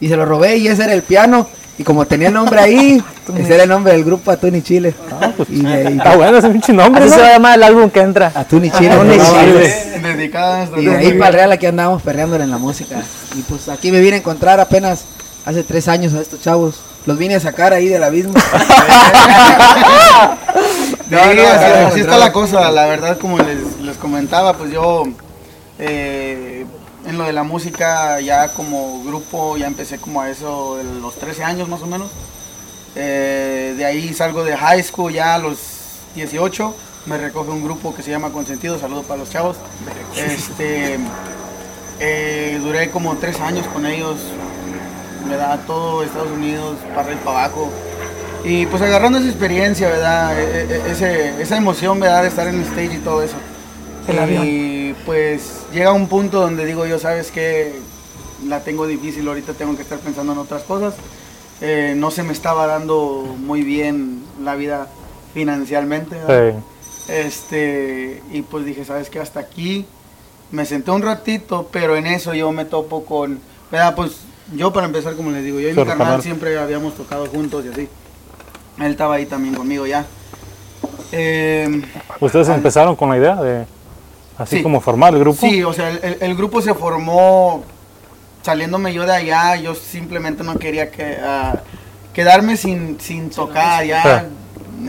Y 0.01 0.07
se 0.07 0.15
lo 0.17 0.25
robé 0.25 0.57
y 0.57 0.67
ese 0.67 0.83
era 0.85 0.93
el 0.93 1.03
piano. 1.03 1.47
Y 1.79 1.83
como 1.85 2.05
tenía 2.05 2.27
el 2.27 2.33
nombre 2.33 2.59
ahí, 2.59 3.01
ese 3.37 3.53
era 3.55 3.63
el 3.63 3.69
nombre 3.69 3.93
del 3.93 4.03
grupo 4.03 4.29
Atún 4.31 4.53
y 4.53 4.61
Chile. 4.61 4.93
y 5.47 5.61
de 5.61 5.73
ahí, 5.87 5.97
Está 5.97 6.17
bueno 6.17 6.37
ese 6.37 6.49
pinche 6.49 6.73
nombre, 6.73 7.05
Así 7.05 7.11
¿no? 7.11 7.15
se 7.15 7.21
va 7.21 7.27
a 7.29 7.31
llamar 7.31 7.55
el 7.55 7.63
álbum 7.63 7.89
que 7.89 8.01
entra. 8.01 8.33
Atún 8.35 8.65
y 8.65 8.71
Chile. 8.71 8.91
Atún 8.91 9.13
y 9.13 9.17
nuestro 9.17 10.81
Y 10.81 10.85
de 10.85 10.97
ahí 10.97 11.13
para 11.13 11.29
el 11.29 11.33
Real 11.35 11.51
aquí 11.53 11.65
andábamos 11.67 12.01
perreándole 12.01 12.43
en 12.43 12.51
la 12.51 12.57
música. 12.57 13.01
Y 13.33 13.41
pues 13.43 13.69
aquí 13.69 13.93
me 13.93 14.01
vine 14.01 14.15
a 14.15 14.19
encontrar 14.19 14.59
apenas 14.59 15.05
hace 15.45 15.63
tres 15.63 15.87
años 15.87 16.13
a 16.13 16.19
estos 16.19 16.41
chavos. 16.41 16.81
Los 17.05 17.17
vine 17.17 17.35
a 17.35 17.39
sacar 17.39 17.71
ahí 17.71 17.87
del 17.87 18.03
abismo. 18.03 18.33
No, 21.09 21.17
no, 21.33 21.41
así, 21.41 21.65
no, 21.81 21.87
así 21.87 21.99
está 22.01 22.19
la 22.19 22.31
cosa, 22.31 22.69
la 22.69 22.85
verdad 22.85 23.17
como 23.17 23.39
les, 23.39 23.79
les 23.81 23.97
comentaba, 23.97 24.53
pues 24.55 24.71
yo 24.71 25.05
eh, 25.79 26.67
en 27.09 27.17
lo 27.17 27.25
de 27.25 27.33
la 27.33 27.43
música 27.43 28.19
ya 28.21 28.49
como 28.53 29.03
grupo 29.03 29.57
ya 29.57 29.67
empecé 29.67 29.97
como 29.97 30.21
a 30.21 30.29
eso 30.29 30.77
de 30.77 30.83
los 30.83 31.15
13 31.15 31.43
años 31.43 31.67
más 31.67 31.81
o 31.81 31.87
menos. 31.87 32.09
Eh, 32.95 33.73
de 33.77 33.85
ahí 33.85 34.13
salgo 34.13 34.43
de 34.43 34.55
high 34.55 34.83
school 34.83 35.11
ya 35.13 35.35
a 35.35 35.37
los 35.39 35.57
18, 36.15 36.75
me 37.07 37.17
recoge 37.17 37.49
un 37.51 37.63
grupo 37.63 37.95
que 37.95 38.03
se 38.03 38.11
llama 38.11 38.31
Consentido, 38.31 38.79
saludos 38.79 39.05
para 39.05 39.19
los 39.19 39.29
chavos. 39.29 39.57
Este, 40.15 40.97
eh, 41.99 42.59
duré 42.61 42.89
como 42.91 43.15
tres 43.17 43.39
años 43.39 43.67
con 43.67 43.85
ellos, 43.85 44.17
me 45.27 45.35
da 45.35 45.57
todo 45.67 46.03
Estados 46.03 46.31
Unidos, 46.31 46.77
para 46.89 47.01
arriba 47.01 47.19
y 47.21 47.25
para 47.25 47.43
abajo. 47.45 47.69
Y 48.43 48.65
pues 48.67 48.81
agarrando 48.81 49.19
esa 49.19 49.27
experiencia, 49.27 49.89
¿verdad? 49.89 50.39
E- 50.39 50.61
e- 50.87 50.91
ese- 50.91 51.41
esa 51.41 51.57
emoción, 51.57 51.99
¿verdad? 51.99 52.21
De 52.23 52.29
estar 52.29 52.47
en 52.47 52.55
el 52.55 52.61
stage 52.63 52.93
y 52.95 52.97
todo 52.99 53.21
eso. 53.21 53.35
El 54.07 54.15
y 54.45 54.78
pues 55.09 55.65
llega 55.73 55.91
un 55.91 56.07
punto 56.07 56.39
donde 56.39 56.67
digo 56.67 56.85
yo, 56.85 56.99
¿sabes 56.99 57.31
qué? 57.31 57.73
La 58.47 58.59
tengo 58.59 58.85
difícil, 58.85 59.27
ahorita 59.27 59.53
tengo 59.53 59.75
que 59.75 59.81
estar 59.81 59.97
pensando 59.97 60.33
en 60.33 60.37
otras 60.37 60.61
cosas. 60.61 60.93
Eh, 61.61 61.95
no 61.97 62.11
se 62.11 62.21
me 62.21 62.31
estaba 62.31 62.67
dando 62.67 63.35
muy 63.39 63.63
bien 63.63 64.23
la 64.39 64.53
vida 64.53 64.85
financieramente. 65.33 66.15
¿verdad? 66.15 66.59
Sí. 67.07 67.11
Este, 67.11 68.21
y 68.31 68.43
pues 68.43 68.65
dije, 68.65 68.85
¿sabes 68.85 69.09
qué? 69.09 69.19
Hasta 69.19 69.39
aquí 69.39 69.87
me 70.51 70.63
senté 70.67 70.91
un 70.91 71.01
ratito, 71.01 71.67
pero 71.71 71.95
en 71.95 72.05
eso 72.05 72.35
yo 72.35 72.51
me 72.51 72.65
topo 72.65 73.03
con, 73.03 73.39
¿verdad? 73.71 73.95
Pues 73.95 74.17
yo 74.55 74.71
para 74.71 74.85
empezar, 74.85 75.15
como 75.15 75.31
les 75.31 75.43
digo, 75.43 75.59
yo 75.59 75.69
y 75.69 75.71
mi 75.71 75.77
carnal 75.77 75.97
carnal. 75.97 76.21
siempre 76.21 76.55
habíamos 76.59 76.93
tocado 76.93 77.25
juntos 77.25 77.65
y 77.65 77.69
así. 77.69 77.89
Él 78.77 78.91
estaba 78.91 79.15
ahí 79.15 79.25
también 79.25 79.55
conmigo 79.55 79.87
ya. 79.87 80.05
Eh, 81.11 81.81
¿Ustedes 82.19 82.47
empezaron 82.49 82.95
con 82.95 83.09
la 83.09 83.17
idea 83.17 83.35
de 83.37 83.78
así 84.39 84.57
Sí. 84.57 84.63
como 84.63 84.81
formar 84.81 85.13
el 85.13 85.19
grupo? 85.19 85.37
Sí, 85.41 85.63
o 85.63 85.71
sea, 85.73 85.89
el, 85.89 85.99
el- 86.03 86.17
el 86.21 86.35
grupo 86.35 86.61
se 86.61 86.73
formó 86.73 87.63
saliéndome 88.41 88.93
yo 88.93 89.05
de 89.05 89.13
allá. 89.13 89.55
Yo 89.57 89.75
simplemente 89.75 90.43
no 90.43 90.55
quería 90.57 90.89
que, 90.89 91.17
ah, 91.23 91.59
quedarme 92.13 92.57
sin, 92.57 92.99
sin 92.99 93.29
tocar 93.29 93.85
ya. 93.85 94.01
Claro. 94.01 94.27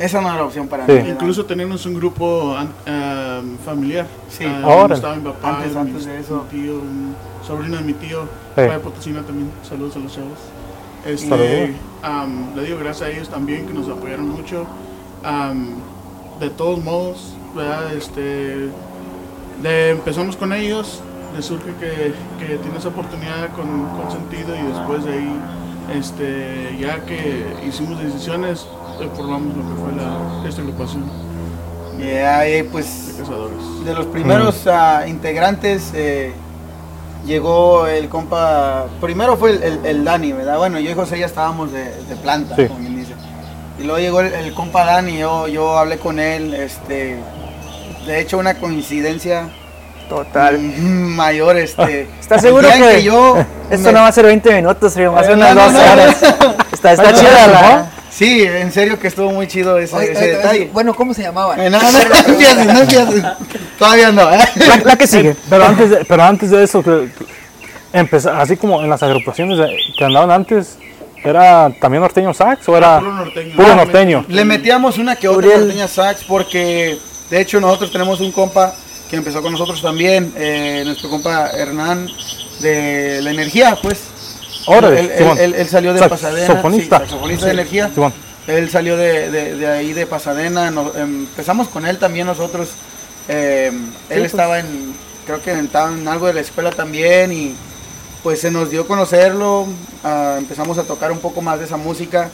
Esa 0.01 0.21
no 0.21 0.29
era 0.29 0.37
la 0.39 0.45
opción 0.45 0.69
para 0.69 0.87
Sí. 0.87 0.93
mí. 0.93 1.09
Incluso 1.11 1.45
teníamos 1.45 1.85
un 1.85 1.95
grupo 1.95 2.57
ah, 2.87 3.41
familiar. 3.65 4.07
Sí. 4.31 4.45
Ah, 4.47 4.61
Órale. 4.65 4.79
donde 4.79 4.95
estaba 4.95 5.17
mi 5.17 5.23
papá, 5.25 5.49
Antes- 5.59 5.73
mi- 5.75 5.79
antes 5.81 6.05
de 6.07 6.19
eso. 6.21 6.47
mi 6.53 6.61
tío, 6.63 6.75
un 6.75 7.17
sobrino 7.47 7.77
de 7.77 7.83
mi 7.83 7.93
tío, 7.95 8.23
Sí. 8.55 8.63
de 8.63 8.79
Potosina 8.79 9.23
también. 9.23 9.51
Saludos 9.69 9.97
a 9.97 9.99
los 9.99 10.15
chavos. 10.15 10.39
Este, 11.05 11.75
am, 12.03 12.55
le 12.55 12.63
digo 12.65 12.79
gracias 12.79 13.09
a 13.09 13.13
ellos 13.13 13.29
también 13.29 13.67
que 13.67 13.73
nos 13.75 13.89
apoyaron 13.89 14.29
mucho. 14.29 14.67
De 16.39 16.51
todos 16.51 16.83
modos, 16.83 17.35
¿verdad? 17.55 17.93
Este, 17.95 18.69
de- 19.63 19.91
empezamos 19.91 20.37
con 20.37 20.53
ellos, 20.53 21.01
le 21.37 21.43
surge 21.43 21.71
que, 21.79 22.15
que 22.39 22.57
tiene 22.57 22.79
esa 22.79 22.89
oportunidad 22.89 23.49
con, 23.55 23.67
con 23.89 24.11
sentido 24.11 24.55
y 24.57 24.63
después 24.73 25.05
de 25.05 25.13
ahí, 25.13 25.41
este, 25.95 26.77
ya 26.81 27.01
que 27.05 27.45
hicimos 27.67 28.03
decisiones, 28.03 28.67
eh, 29.01 29.09
formamos 29.17 29.57
lo 29.57 29.63
que 29.63 29.81
fue 29.81 29.93
la, 29.97 30.49
esta 30.49 30.63
agrupación 30.63 31.05
Y 31.99 32.03
ahí, 32.09 32.53
de 32.63 32.65
pues, 32.65 33.15
cazadores. 33.19 33.85
de 33.85 33.95
los 33.95 34.07
primeros 34.07 34.67
ah, 34.67 35.05
integrantes 35.07 35.91
eh, 35.95 36.33
llegó 37.27 37.87
el 37.87 38.09
compa. 38.09 38.87
Primero 39.01 39.37
fue 39.37 39.51
el, 39.51 39.63
el- 39.63 39.87
el 39.87 40.05
Dani, 40.05 40.33
¿verdad? 40.33 40.59
Bueno, 40.59 40.79
yo 40.81 40.91
y 40.91 40.95
José 40.95 41.19
ya 41.19 41.27
estábamos 41.27 41.73
de, 41.73 41.85
de 41.85 42.17
planta, 42.17 42.57
Sí. 42.57 42.67
como 42.67 42.81
quien 42.81 42.97
dice. 42.97 43.13
Y 43.79 43.85
luego 43.85 43.99
llegó 43.99 44.21
el, 44.21 44.33
el 44.33 44.53
compa 44.55 44.85
Dani, 44.85 45.19
yo, 45.19 45.49
yo 45.49 45.79
hablé 45.79 45.99
con 45.99 46.19
él, 46.19 46.53
este. 46.55 47.19
De 48.11 48.21
hecho, 48.21 48.39
una 48.39 48.55
coincidencia 48.55 49.49
Total. 50.09 50.59
mayor, 50.59 51.57
este. 51.57 52.09
¿Estás 52.21 52.39
el 52.43 52.49
seguro 52.49 52.69
en 52.69 52.83
que, 52.83 53.03
yo 53.05 53.37
esto 53.71 53.87
me- 53.87 53.93
no 53.93 54.01
va 54.01 54.09
a 54.09 54.13
ser 54.13 54.27
20 54.27 54.53
minutos, 54.55 54.97
va 54.99 55.21
a 55.21 55.25
ser 55.25 55.35
unas 55.37 55.55
no, 55.55 55.63
dos 55.63 55.73
no, 55.73 55.79
no. 55.87 55.93
horas? 55.93 56.17
Está, 56.73 56.93
está 56.93 57.13
chida. 57.13 57.91
Sí, 58.11 58.43
en 58.43 58.73
serio 58.73 58.99
que 58.99 59.07
estuvo 59.07 59.31
muy 59.31 59.47
chido 59.47 59.79
ese, 59.79 59.95
Oye, 59.95 60.13
ese 60.13 60.27
detalle. 60.29 60.71
bueno, 60.73 60.95
¿cómo 60.95 61.13
se 61.15 61.23
llamaban? 61.23 61.61
Eh, 61.61 61.71
no, 61.71 61.79
no, 61.81 61.93
no 61.93 62.85
no. 63.23 63.37
Todavía 63.79 64.11
no, 64.11 64.33
¿eh? 64.35 64.41
La, 64.57 64.77
la 64.79 64.97
que 64.97 65.07
sigue. 65.07 65.37
Pero 65.51 65.65
antes 65.65 65.91
de, 65.91 66.05
pero 66.07 66.23
antes 66.25 66.51
de 66.51 66.65
eso, 66.65 66.83
que, 66.83 67.09
empezar, 67.93 68.41
así 68.41 68.57
como 68.57 68.83
en 68.83 68.89
las 68.91 69.03
agrupaciones 69.03 69.59
que 69.97 70.05
andaban 70.05 70.31
antes, 70.31 70.79
¿era 71.23 71.71
también 71.81 72.01
norteño 72.03 72.33
sax 72.35 72.69
o 72.69 72.77
era 72.77 72.99
Puro 72.99 73.13
norteño. 73.13 73.57
puro 73.57 73.69
Ah, 73.73 73.77
norteño? 73.77 74.25
Le 74.29 74.45
metíamos 74.45 74.99
una 74.99 75.15
que 75.17 75.29
otra 75.29 75.39
Uriel. 75.47 75.61
norteña 75.67 75.87
sax 75.89 76.25
porque 76.25 76.99
de 77.31 77.41
hecho 77.41 77.61
nosotros 77.61 77.91
tenemos 77.93 78.21
un 78.21 78.33
compa 78.33 78.75
que 79.09 79.17
empezó 79.17 79.43
con 79.43 79.53
nosotros 79.53 79.81
también, 79.83 80.33
eh, 80.37 80.83
nuestro 80.85 81.11
compa 81.11 81.51
Hernán 81.51 82.09
de 82.61 83.21
la 83.23 83.31
energía, 83.31 83.77
pues. 83.83 83.99
Órale, 84.67 85.01
él, 85.01 85.11
él- 85.11 85.19
Simón. 85.19 85.39
él- 85.39 85.55
él 85.55 85.69
salió 85.69 85.93
de 85.93 86.01
Sax- 86.01 86.11
Pasadena, 86.11 86.47
saxofonista. 86.47 86.97
sí, 86.99 87.03
saxofonista 87.05 87.47
de 87.47 87.53
energía. 87.53 87.91
Simón. 87.95 88.13
Él 88.47 88.71
salió 88.71 88.97
de, 88.97 89.31
de- 89.31 89.57
de 89.57 89.67
ahí 89.67 89.93
de 89.93 90.07
Pasadena, 90.07 90.73
empezamos 90.97 91.69
con 91.69 91.87
él 91.87 91.99
también 91.99 92.27
nosotros. 92.27 92.69
eh, 93.29 93.67
él 93.73 93.93
pues. 94.09 94.25
estaba 94.31 94.59
en, 94.61 94.93
creo 95.27 95.41
que 95.43 95.53
estaba 95.53 95.93
en 95.93 96.07
algo 96.09 96.27
de 96.27 96.35
la 96.35 96.41
escuela 96.41 96.71
también 96.71 97.33
y 97.33 97.55
pues 98.23 98.41
se 98.41 98.51
nos 98.51 98.71
dio 98.71 98.83
a 98.83 98.87
conocerlo, 98.87 99.67
ah, 100.05 100.35
empezamos 100.39 100.79
a 100.79 100.83
tocar 100.85 101.11
un 101.13 101.19
poco 101.21 101.41
más 101.41 101.59
de 101.59 101.65
esa 101.67 101.77
música 101.77 102.31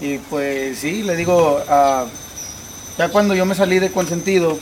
y 0.00 0.18
pues 0.18 0.78
sí, 0.78 1.02
le 1.02 1.14
digo, 1.16 1.60
ah, 1.68 2.04
ya 3.00 3.08
cuando 3.08 3.34
yo 3.34 3.46
me 3.46 3.54
salí 3.54 3.78
de 3.78 3.90
Consentido, 3.90 4.58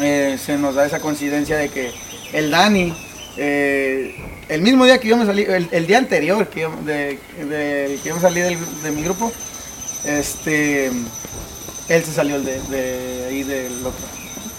eh, 0.00 0.38
se 0.44 0.56
nos 0.56 0.76
da 0.76 0.86
esa 0.86 1.00
coincidencia 1.00 1.56
de 1.56 1.68
que 1.68 1.90
el 2.32 2.52
Dani, 2.52 2.94
eh, 3.36 4.14
el 4.48 4.62
mismo 4.62 4.84
día 4.84 4.98
que 5.00 5.08
yo 5.08 5.16
me 5.16 5.26
salí, 5.26 5.42
el, 5.42 5.68
el 5.72 5.84
día 5.88 5.98
anterior 5.98 6.46
que 6.46 6.60
yo, 6.60 6.70
de, 6.84 7.18
de- 7.44 7.98
que 8.00 8.08
yo 8.08 8.14
me 8.14 8.20
salí 8.20 8.40
del- 8.40 8.82
de 8.84 8.90
mi 8.92 9.02
grupo, 9.02 9.32
este, 10.04 10.86
él 10.86 12.04
se 12.04 12.12
salió 12.12 12.40
de, 12.40 12.60
de 12.68 13.26
ahí 13.28 13.42
del 13.42 13.72
otro. 13.80 14.06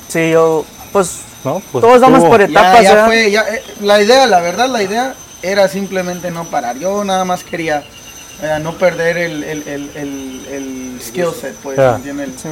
Sí, 0.10 0.31
yo, 0.31 0.65
pues, 0.91 1.19
¿no? 1.45 1.62
Pues 1.71 1.81
todos 1.81 2.01
vamos 2.01 2.25
por 2.25 2.41
etapas, 2.41 2.83
ya 2.83 2.89
¿verdad? 2.89 3.05
fue, 3.05 3.31
ya, 3.31 3.41
eh, 3.43 3.63
la 3.79 4.01
idea, 4.01 4.27
la 4.27 4.41
verdad, 4.41 4.67
la 4.67 4.83
idea 4.83 5.15
era 5.41 5.69
simplemente 5.69 6.29
no 6.29 6.43
parar. 6.43 6.77
Yo 6.77 7.05
nada 7.05 7.24
más 7.24 7.45
quería 7.45 7.86
eh, 8.41 8.60
no 8.62 8.77
perder 8.77 9.17
el, 9.17 9.43
el, 9.45 9.63
el, 9.65 9.89
el, 9.95 10.45
el 10.51 11.00
skill 11.01 11.29
set, 11.39 11.55
pues, 11.63 11.77
Ya. 11.77 11.95
¿entiendes? 11.95 12.31
Sí. 12.41 12.50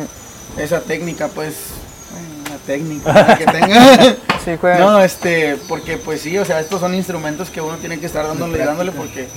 Esa 0.58 0.82
técnica, 0.82 1.28
pues, 1.30 1.54
eh, 1.54 2.50
una 2.50 2.58
técnica 2.66 3.38
que 3.38 3.46
tenga. 3.46 4.16
Sí, 4.44 4.58
fue... 4.60 4.78
no, 4.80 5.02
este, 5.02 5.58
porque 5.68 5.98
pues 5.98 6.22
sí, 6.22 6.38
o 6.38 6.46
sea, 6.46 6.60
estos 6.60 6.80
son 6.80 6.96
instrumentos 6.96 7.50
que 7.50 7.62
uno 7.62 7.78
tiene 7.78 8.00
que 8.00 8.06
estar 8.06 8.26
dándole 8.26 8.58
y 8.58 8.66
dándole 8.66 8.92
porque 8.92 9.28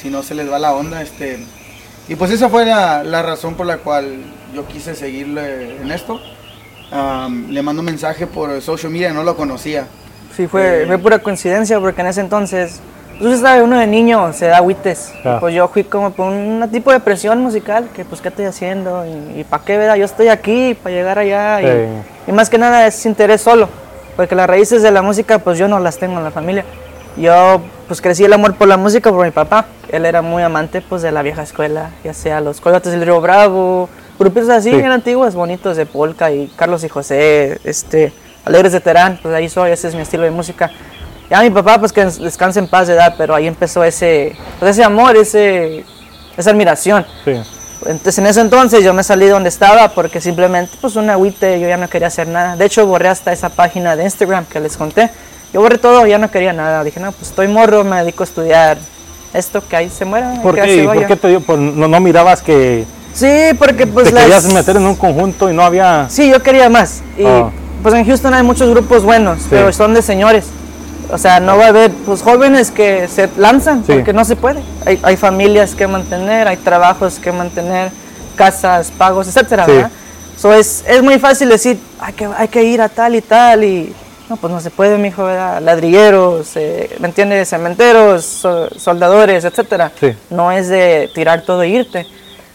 si 0.00 0.10
no 0.10 0.22
se 0.22 0.34
les 0.34 0.50
va 0.50 0.58
la 0.58 0.74
onda, 0.74 1.02
este. 1.02 1.44
Y 2.08 2.14
pues 2.14 2.30
esa 2.30 2.48
fue 2.48 2.64
la, 2.64 3.04
la 3.04 3.22
razón 3.22 3.54
por 3.54 3.66
la 3.66 3.78
cual 3.78 4.18
yo 4.54 4.66
quise 4.66 4.94
seguirle 4.94 5.80
en 5.80 5.90
esto. 5.90 6.20
Am, 6.90 7.50
le 7.50 7.62
mando 7.62 7.80
un 7.80 7.86
mensaje 7.86 8.26
por 8.26 8.62
social 8.62 8.90
media, 8.90 9.12
no 9.12 9.22
lo 9.22 9.36
conocía. 9.36 9.86
Sí, 10.34 10.46
fue, 10.46 10.84
fue 10.86 10.98
pura 10.98 11.18
coincidencia 11.18 11.78
porque 11.80 12.00
en 12.00 12.06
ese 12.06 12.20
entonces, 12.20 12.80
pues 13.18 13.34
usted 13.34 13.42
sabe, 13.46 13.62
uno 13.62 13.78
de 13.78 13.86
niño 13.86 14.32
se 14.32 14.46
da 14.46 14.58
agüites. 14.58 15.12
Ah. 15.24 15.34
Y 15.36 15.40
Pues 15.40 15.54
yo 15.54 15.68
fui 15.68 15.84
como 15.84 16.10
por 16.12 16.26
un 16.26 16.68
tipo 16.70 16.92
de 16.92 17.00
presión 17.00 17.40
musical, 17.40 17.88
que 17.94 18.04
pues 18.04 18.20
qué 18.20 18.28
estoy 18.28 18.44
haciendo 18.46 19.04
y, 19.36 19.44
para 19.44 19.64
qué, 19.64 19.76
¿verdad? 19.76 19.96
Yo 19.96 20.04
estoy 20.04 20.28
aquí 20.28 20.76
para 20.82 20.94
llegar 20.94 21.18
allá 21.18 21.60
y, 21.62 21.64
Sí. 21.66 21.70
y 22.28 22.32
más 22.32 22.48
que 22.48 22.58
nada 22.58 22.86
es 22.86 23.04
interés 23.06 23.40
solo, 23.40 23.68
porque 24.16 24.34
las 24.34 24.46
raíces 24.48 24.82
de 24.82 24.90
la 24.90 25.02
música 25.02 25.38
pues 25.38 25.58
yo 25.58 25.68
no 25.68 25.78
las 25.80 25.98
tengo 25.98 26.18
en 26.18 26.24
la 26.24 26.30
familia. 26.30 26.64
Yo 27.16 27.60
pues 27.88 28.00
crecí 28.00 28.24
el 28.24 28.32
amor 28.32 28.54
por 28.54 28.68
la 28.68 28.76
música 28.76 29.10
por 29.10 29.24
mi 29.24 29.32
papá. 29.32 29.66
Él 29.90 30.04
era 30.04 30.22
muy 30.22 30.42
amante 30.42 30.80
pues 30.82 31.02
de 31.02 31.10
la 31.10 31.22
vieja 31.22 31.42
escuela, 31.42 31.90
ya 32.04 32.14
sea 32.14 32.40
los 32.40 32.60
Coyotes 32.60 32.92
del 32.92 33.02
Río 33.02 33.20
Bravo, 33.20 33.88
grupitos 34.18 34.50
así 34.50 34.70
Sí. 34.70 34.76
bien 34.76 34.92
antiguos, 34.92 35.34
bonitos 35.34 35.76
de 35.76 35.86
polka 35.86 36.30
y 36.30 36.46
Carlos 36.56 36.84
y 36.84 36.88
José, 36.88 37.58
este, 37.64 38.12
Alegres 38.44 38.72
de 38.72 38.80
Terán, 38.80 39.18
pues 39.22 39.34
ahí 39.34 39.48
soy, 39.48 39.70
ese 39.72 39.88
es 39.88 39.94
mi 39.94 40.02
estilo 40.02 40.22
de 40.24 40.30
música. 40.30 40.70
Ya 41.30 41.42
mi 41.42 41.50
papá 41.50 41.78
pues 41.78 41.92
que 41.92 42.04
des- 42.04 42.18
descanse 42.18 42.58
en 42.58 42.68
paz 42.68 42.86
de 42.88 42.94
edad, 42.94 43.14
pero 43.18 43.34
ahí 43.34 43.46
empezó 43.46 43.84
ese, 43.84 44.34
pues, 44.58 44.70
ese 44.72 44.84
amor, 44.84 45.16
ese, 45.16 45.84
esa 46.36 46.50
admiración. 46.50 47.04
Sí. 47.24 47.32
Entonces 47.86 48.18
en 48.18 48.26
ese 48.26 48.40
entonces 48.40 48.82
yo 48.82 48.92
me 48.94 49.04
salí 49.04 49.26
de 49.26 49.32
donde 49.32 49.48
estaba 49.50 49.88
porque 49.90 50.20
simplemente 50.20 50.72
pues 50.80 50.96
un 50.96 51.08
agüite, 51.10 51.60
yo 51.60 51.68
ya 51.68 51.76
no 51.76 51.88
quería 51.88 52.08
hacer 52.08 52.26
nada. 52.28 52.56
De 52.56 52.64
hecho 52.64 52.86
borré 52.86 53.08
hasta 53.08 53.32
esa 53.32 53.50
página 53.50 53.94
de 53.94 54.04
Instagram 54.04 54.46
que 54.46 54.58
les 54.60 54.76
conté. 54.76 55.10
Yo 55.52 55.60
borré 55.60 55.78
todo, 55.78 56.06
ya 56.06 56.18
no 56.18 56.30
quería 56.30 56.52
nada. 56.52 56.82
Dije, 56.82 56.98
no, 57.00 57.12
pues 57.12 57.28
estoy 57.30 57.46
morro, 57.48 57.84
me 57.84 57.96
dedico 57.98 58.22
a 58.22 58.26
estudiar 58.26 58.78
esto, 59.32 59.62
que 59.66 59.76
ahí 59.76 59.88
se 59.90 60.04
muera. 60.04 60.34
¿Por 60.42 60.54
que 60.56 60.62
qué? 60.62 60.66
ahí 60.70 60.76
se 60.76 60.82
¿Y 60.82 60.86
por 60.86 60.96
vaya". 60.96 61.06
qué 61.06 61.16
te 61.16 61.28
dio? 61.28 61.40
Pues 61.40 61.58
no, 61.58 61.86
no 61.88 62.00
mirabas 62.00 62.42
que 62.42 62.84
Sí, 63.14 63.28
porque 63.58 63.86
pues 63.86 64.06
te 64.08 64.12
las... 64.12 64.24
querías 64.24 64.52
meter 64.52 64.76
en 64.76 64.86
un 64.86 64.94
conjunto 64.96 65.48
y 65.50 65.54
no 65.54 65.62
había... 65.62 66.06
Sí, 66.08 66.28
yo 66.30 66.42
quería 66.42 66.68
más. 66.68 67.02
Y 67.16 67.24
Ah. 67.24 67.50
pues 67.82 67.94
en 67.94 68.04
Houston 68.06 68.34
hay 68.34 68.42
muchos 68.42 68.68
grupos 68.70 69.04
buenos, 69.04 69.40
pero 69.50 69.72
son 69.72 69.94
de 69.94 70.02
señores. 70.02 70.46
O 71.10 71.16
sea, 71.18 71.40
no 71.40 71.56
va 71.56 71.66
a 71.66 71.68
haber 71.68 71.90
pues 71.90 72.22
jóvenes 72.22 72.70
que 72.70 73.08
se 73.08 73.28
lanzan 73.38 73.84
Sí. 73.86 73.92
porque 73.94 74.12
no 74.12 74.24
se 74.24 74.36
puede. 74.36 74.60
Hay, 74.84 74.98
hay 75.02 75.16
familias 75.16 75.74
que 75.74 75.86
mantener, 75.86 76.46
hay 76.48 76.56
trabajos 76.58 77.18
que 77.18 77.32
mantener, 77.32 77.90
casas, 78.36 78.90
pagos, 78.90 79.26
etcétera, 79.28 79.64
Sí. 79.64 79.72
¿verdad? 79.72 79.90
So, 80.36 80.52
es, 80.52 80.84
es 80.86 81.02
muy 81.02 81.18
fácil 81.18 81.48
decir, 81.48 81.78
hay 81.98 82.12
que, 82.12 82.26
hay 82.36 82.48
que 82.48 82.62
ir 82.62 82.80
a 82.80 82.88
tal 82.88 83.14
y 83.16 83.22
tal 83.22 83.64
y 83.64 83.92
no, 84.28 84.36
pues 84.36 84.52
no 84.52 84.60
se 84.60 84.70
puede, 84.70 84.98
mijo, 84.98 85.24
¿verdad? 85.24 85.60
Ladrilleros, 85.62 86.54
eh, 86.56 86.94
¿me 87.00 87.08
entiendes? 87.08 87.48
Cementeros, 87.48 88.24
so- 88.24 88.68
soldadores, 88.78 89.44
etcétera. 89.44 89.90
Sí. 89.98 90.14
No 90.30 90.52
es 90.52 90.68
de 90.68 91.10
tirar 91.14 91.40
todo 91.42 91.62
e 91.62 91.68
irte. 91.70 92.06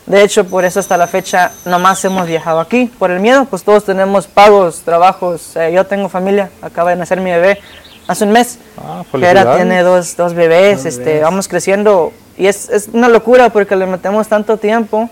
De 0.06 0.22
hecho, 0.22 0.44
por 0.46 0.64
eso 0.66 0.80
hasta 0.80 0.96
la 0.98 1.08
fecha 1.08 1.52
nomás 1.66 2.04
hemos 2.06 2.28
viajado 2.28 2.60
aquí. 2.60 2.92
Por 3.00 3.10
el 3.10 3.20
miedo, 3.20 3.46
pues 3.46 3.64
todos 3.64 3.84
tenemos 3.86 4.28
pagos, 4.28 4.82
trabajos. 4.86 5.56
Eh, 5.56 5.72
yo 5.74 5.86
tengo 5.86 6.10
familia, 6.10 6.50
acaba 6.62 6.92
de 6.92 6.98
nacer 6.98 7.20
mi 7.22 7.32
bebé 7.32 7.60
hace 8.08 8.24
un 8.26 8.32
mes. 8.32 8.58
Ah, 8.78 9.04
Jera 9.12 9.28
felicidades. 9.32 9.56
tiene 9.58 9.82
dos, 9.84 10.16
dos 10.18 10.34
bebés, 10.34 10.86
este, 10.86 11.22
vamos 11.22 11.48
creciendo. 11.48 12.12
Y 12.38 12.48
es, 12.48 12.70
es 12.70 12.90
una 12.94 13.10
locura 13.10 13.50
porque 13.50 13.76
le 13.76 13.86
metemos 13.86 14.28
tanto 14.28 14.58
tiempo 14.58 15.10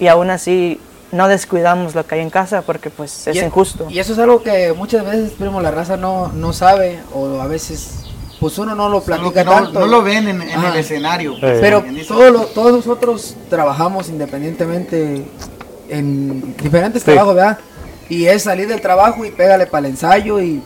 y 0.00 0.08
aún 0.08 0.30
así 0.30 0.80
no 1.12 1.28
descuidamos 1.28 1.94
lo 1.94 2.04
que 2.06 2.16
hay 2.16 2.20
en 2.20 2.30
casa 2.30 2.62
porque 2.62 2.90
pues 2.90 3.26
es 3.28 3.36
Y- 3.36 3.40
injusto. 3.40 3.86
Y 3.88 3.98
eso 4.00 4.12
es 4.12 4.18
algo 4.18 4.42
que 4.42 4.72
muchas 4.72 5.04
veces, 5.04 5.32
primo, 5.32 5.60
la 5.60 5.70
raza 5.70 5.96
no, 5.96 6.28
no 6.34 6.52
sabe 6.52 6.98
o 7.14 7.40
a 7.40 7.46
veces, 7.46 8.00
pues 8.40 8.58
uno 8.58 8.74
no 8.74 8.88
lo 8.88 9.00
platica 9.00 9.44
no, 9.44 9.52
tanto. 9.52 9.78
no 9.80 9.86
lo 9.86 10.02
ven 10.02 10.26
en, 10.28 10.42
en 10.42 10.64
el 10.64 10.76
escenario. 10.76 11.34
Eh. 11.40 11.58
Pero 11.60 11.82
¿Quién 11.82 11.94
dice? 11.94 12.08
todo 12.08 12.30
lo- 12.30 12.46
todos 12.46 12.72
nosotros 12.72 13.36
trabajamos 13.48 14.08
independientemente 14.08 15.24
en 15.88 16.56
diferentes 16.56 17.02
Sí. 17.02 17.06
trabajos, 17.12 17.34
¿verdad? 17.36 17.58
Y 18.08 18.26
es 18.26 18.42
salir 18.42 18.68
del 18.68 18.80
trabajo 18.80 19.24
y 19.24 19.30
pégale 19.30 19.66
para 19.66 19.86
el 19.86 19.92
ensayo 19.92 20.40
y 20.40 20.60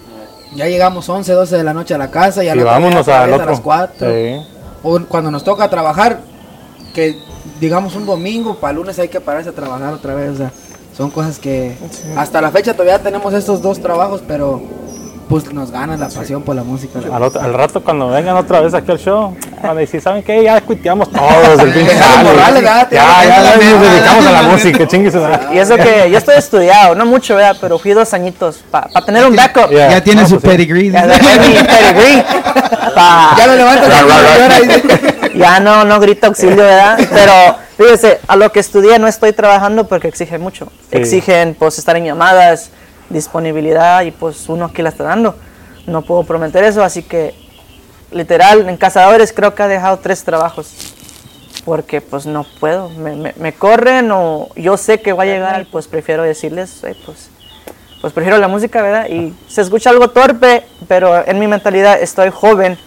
ya 0.54 0.66
llegamos 0.66 1.08
11, 1.08 1.32
12 1.32 1.56
de 1.56 1.64
la 1.64 1.74
noche 1.74 1.94
a 1.94 1.98
la 1.98 2.10
casa 2.10 2.42
y, 2.42 2.48
vámonos 2.62 3.06
vez 3.06 3.34
otro. 3.34 3.42
a 3.42 3.46
las 3.46 3.60
4. 3.60 4.10
Sí. 4.10 4.42
o 4.82 5.00
cuando 5.06 5.30
nos 5.30 5.44
toca 5.44 5.68
trabajar, 5.68 6.20
que 6.94 7.18
digamos 7.60 7.94
un 7.94 8.06
domingo, 8.06 8.56
para 8.56 8.72
lunes 8.74 8.98
hay 8.98 9.08
que 9.08 9.20
pararse 9.20 9.50
a 9.50 9.52
trabajar 9.52 9.92
otra 9.92 10.14
vez, 10.14 10.30
o 10.30 10.36
sea, 10.36 10.52
son 10.96 11.10
cosas 11.10 11.38
que 11.38 11.76
hasta 12.16 12.40
la 12.40 12.50
fecha 12.50 12.72
todavía 12.72 12.98
tenemos 12.98 13.32
estos 13.34 13.62
dos 13.62 13.80
trabajos, 13.80 14.22
pero 14.26 14.60
pues 15.30 15.50
nos 15.54 15.70
gana 15.70 15.96
la 15.96 16.08
pasión 16.08 16.42
por 16.42 16.54
la 16.56 16.64
música. 16.64 16.98
Al, 17.10 17.22
otro- 17.22 17.40
al 17.40 17.54
rato 17.54 17.82
cuando 17.82 18.08
vengan 18.10 18.36
otra 18.36 18.60
vez 18.60 18.74
aquí 18.74 18.90
al 18.90 18.98
show, 18.98 19.34
van 19.62 19.70
a 19.70 19.74
decir, 19.80 20.00
¿saben 20.02 20.22
qué? 20.24 20.42
Ya 20.42 20.60
cuiteamos 20.60 21.08
todos 21.12 21.60
el 21.60 21.72
pinche. 21.72 21.94
Ya, 21.94 22.90
ya, 22.90 23.54
nos 23.54 23.80
dedicamos 23.80 24.26
a 24.26 24.32
la 24.32 24.42
música, 24.42 24.86
chingue 24.88 25.10
su 25.10 25.18
madre. 25.18 25.38
Y 25.54 25.58
eso 25.58 25.76
que 25.76 26.10
yo 26.10 26.18
estoy 26.18 26.34
estudiado, 26.36 26.94
no 26.96 27.06
mucho, 27.06 27.36
¿verdad? 27.36 27.56
Pero 27.60 27.78
fui 27.78 27.92
dos 27.92 28.12
añitos 28.12 28.58
para 28.70 28.88
tener 29.06 29.24
un 29.24 29.36
backup. 29.36 29.70
Ya. 29.70 29.90
Ya 29.90 30.00
tiene 30.02 30.22
No, 30.22 30.28
su 30.28 30.40
pues 30.40 30.52
pedigree. 30.56 30.90
Ya. 30.90 31.06
Pa- 32.94 33.34
Ya 33.38 33.46
lo 33.46 33.54
levantas 33.56 33.88
ya 35.34 35.60
no, 35.60 35.84
no 35.84 36.00
grito 36.00 36.26
auxilio, 36.26 36.56
¿verdad? 36.56 36.98
Pero 37.10 37.32
fíjese, 37.78 38.18
a 38.26 38.36
lo 38.36 38.50
que 38.50 38.60
estudié 38.60 38.98
no 38.98 39.06
estoy 39.06 39.32
trabajando 39.32 39.86
porque 39.86 40.08
exige 40.08 40.38
mucho. 40.38 40.66
Sí. 40.90 40.98
Exigen 40.98 41.54
pues 41.58 41.78
estar 41.78 41.96
en 41.96 42.04
llamadas, 42.04 42.70
disponibilidad 43.10 44.02
y 44.02 44.10
pues 44.10 44.48
uno 44.48 44.64
aquí 44.66 44.82
la 44.82 44.88
está 44.88 45.04
dando. 45.04 45.36
No 45.86 46.02
puedo 46.02 46.24
prometer 46.24 46.64
eso, 46.64 46.82
así 46.82 47.02
que 47.02 47.34
literal, 48.10 48.68
en 48.68 48.76
Cazadores 48.76 49.32
creo 49.32 49.54
que 49.54 49.62
ha 49.62 49.68
dejado 49.68 49.98
tres 49.98 50.24
trabajos. 50.24 50.72
Porque 51.64 52.00
pues 52.00 52.24
no 52.24 52.46
puedo, 52.58 52.88
me, 52.88 53.14
me- 53.16 53.34
me 53.36 53.52
corren 53.52 54.10
o 54.12 54.48
yo 54.56 54.76
sé 54.78 55.02
que 55.02 55.12
va 55.12 55.24
a 55.24 55.26
llegar 55.26 55.60
y 55.60 55.64
pues 55.66 55.88
prefiero 55.88 56.22
decirles, 56.22 56.82
"Ey, 56.82 56.96
pues, 57.04 57.28
pues 58.00 58.12
prefiero 58.14 58.38
la 58.38 58.48
música, 58.48 58.80
¿verdad? 58.80 59.08
Y 59.10 59.34
se 59.46 59.60
escucha 59.60 59.90
algo 59.90 60.08
torpe, 60.08 60.64
pero 60.88 61.26
en 61.26 61.38
mi 61.38 61.46
mentalidad 61.46 62.00
estoy 62.00 62.30
joven 62.30 62.78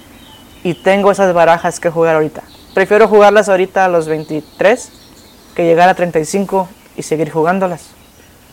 y 0.64 0.74
tengo 0.74 1.12
esas 1.12 1.34
barajas 1.36 1.80
que 1.80 1.92
jugar 1.92 2.16
ahorita. 2.16 2.42
Prefiero 2.74 3.08
jugarlas 3.08 3.48
ahorita 3.48 3.86
a 3.86 3.90
los 3.90 4.08
23 4.08 4.92
que 5.56 5.66
llegar 5.66 5.88
a 5.88 5.94
35 5.94 6.68
y 6.98 7.04
seguir 7.04 7.30
jugándolas. 7.30 7.90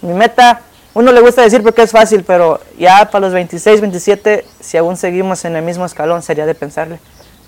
Mi 0.03 0.13
meta, 0.13 0.61
uno 0.95 1.13
le 1.13 1.21
gusta 1.21 1.43
decir 1.43 1.63
porque 1.63 1.83
es 1.83 1.91
fácil, 1.93 2.25
pero 2.25 2.61
ya 2.79 3.09
para 3.11 3.21
los 3.27 3.33
26, 3.33 3.81
27, 3.81 4.45
si 4.61 4.77
aún 4.77 4.97
seguimos 4.97 5.45
en 5.45 5.57
el 5.57 5.63
mismo 5.65 5.85
escalón, 5.85 6.23
sería 6.23 6.47
de 6.47 6.55
pensarle. 6.55 6.99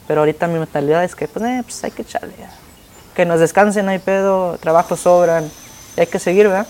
Pero 0.07 0.21
ahorita 0.21 0.47
mi 0.47 0.59
mentalidad 0.59 1.03
es 1.05 1.15
que 1.15 1.29
pues, 1.29 1.45
eh, 1.45 1.61
pues 1.65 1.83
hay 1.85 1.91
que 1.91 2.03
echarle. 2.03 2.33
ya. 2.39 2.51
Que 3.15 3.25
nos 3.27 3.41
descansen, 3.41 3.89
hay 3.89 3.99
pedo, 3.99 4.57
trabajos 4.59 5.01
sobran, 5.01 5.51
y 5.97 6.01
hay 6.01 6.07
que 6.07 6.19
seguir, 6.19 6.49
¿verdad? 6.49 6.67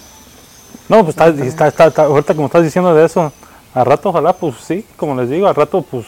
No, 0.88 0.98
pues 1.04 1.10
está, 1.10 1.28
está, 1.28 1.68
está- 1.68 1.86
está- 1.86 2.02
ahorita 2.04 2.34
como 2.34 2.46
estás 2.46 2.62
diciendo 2.64 2.94
de 2.94 3.04
eso, 3.04 3.32
al 3.74 3.86
rato 3.86 4.08
ojalá, 4.08 4.32
pues 4.32 4.56
sí, 4.66 4.84
como 4.96 5.14
les 5.14 5.28
digo, 5.30 5.46
al 5.46 5.54
rato 5.54 5.82
pues 5.82 6.06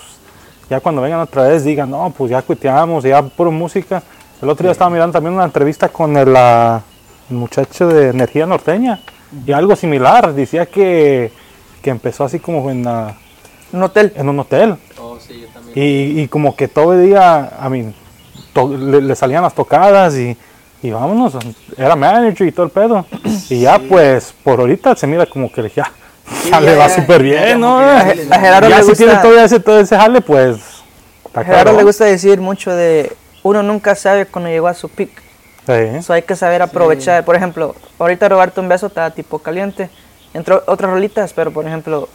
ya 0.68 0.80
cuando 0.80 1.00
vengan 1.02 1.21
otra 1.21 1.44
vez 1.44 1.62
digan, 1.64 1.90
no, 1.90 2.12
pues 2.16 2.30
ya 2.30 2.42
cuiteamos, 2.42 3.04
ya 3.04 3.23
puro 3.23 3.50
música. 3.50 4.02
El 4.42 4.49
otro 4.50 4.64
día 4.64 4.73
estaba 4.73 4.90
mirando 4.90 5.12
también 5.12 5.35
una 5.35 5.44
entrevista 5.44 5.88
con 5.88 6.16
el, 6.16 6.35
ah, 6.37 6.80
el 7.30 7.37
muchacho 7.37 7.87
de 7.88 8.09
Energía 8.09 8.47
Norteña 8.47 9.00
y 9.46 9.52
algo 9.52 9.76
similar, 9.76 10.32
decía 10.34 10.66
que, 10.66 11.30
que 11.82 11.90
empezó 11.90 12.24
así 12.24 12.38
como 12.38 12.70
en, 12.70 12.86
ah, 12.86 13.16
Un 13.72 13.82
hotel. 13.82 14.12
en 14.16 14.28
un 14.28 14.38
hotel 14.40 14.76
Oh, 14.98 15.18
sí, 15.20 15.40
yo 15.40 15.48
también. 15.48 15.74
y, 15.76 16.20
y 16.22 16.28
como 16.28 16.56
que 16.56 16.68
todo 16.68 16.94
el 16.94 17.06
día, 17.06 17.52
a 17.58 17.68
mí, 17.68 17.92
le, 18.78 19.02
le 19.02 19.16
salían 19.16 19.42
las 19.42 19.54
tocadas 19.54 20.16
y, 20.16 20.36
y 20.82 20.90
vámonos, 20.90 21.34
era 21.76 21.96
manager 21.96 22.46
y 22.46 22.52
todo 22.52 22.66
el 22.66 22.72
pedo. 22.72 23.06
Y 23.50 23.60
ya 23.60 23.78
pues 23.78 24.32
por 24.42 24.60
ahorita 24.60 24.96
se 24.96 25.06
mira 25.06 25.26
como 25.26 25.50
que 25.52 25.62
ya, 25.68 25.90
ya 26.44 26.50
ya, 26.50 26.60
le 26.60 26.76
va 26.76 26.88
súper 26.88 27.22
bien, 27.22 27.60
¿no? 27.60 27.80
ya 27.80 27.98
A, 27.98 28.00
a 28.36 28.40
Gerardo 28.40 28.68
ya 28.68 28.78
le 28.78 28.82
si 28.82 28.88
gusta, 28.90 29.04
tiene 29.04 29.20
todo 29.20 29.40
ese, 29.40 29.60
todo 29.60 29.80
ese 29.80 29.96
jale, 29.96 30.20
pues... 30.22 30.56
a 31.34 31.44
Gerardo 31.44 31.76
le 31.76 31.82
gusta 31.84 32.04
decir 32.06 32.40
mucho 32.40 32.74
de 32.74 33.12
uno 33.42 33.62
nunca 33.62 33.94
sabe 33.94 34.24
cuando 34.26 34.48
llegó 34.50 34.68
a 34.68 34.74
su 34.74 34.88
pick. 34.88 35.10
Sí. 35.66 35.73
Eso 35.73 36.12
hay 36.12 36.23
que 36.23 36.37
saber 36.37 36.60
aprovechar. 36.62 37.25
Por 37.25 37.36
ejemplo, 37.36 37.75
ahorita 37.99 38.28
robarte 38.28 38.60
un 38.60 38.69
beso 38.69 38.86
está 38.88 39.10
tipo 39.10 39.38
caliente. 39.38 39.88
Entró 40.34 40.62
otras 40.67 40.91
rolitas, 40.91 41.32
pero 41.32 41.52
por 41.52 41.67
ejemplo, 41.67 42.08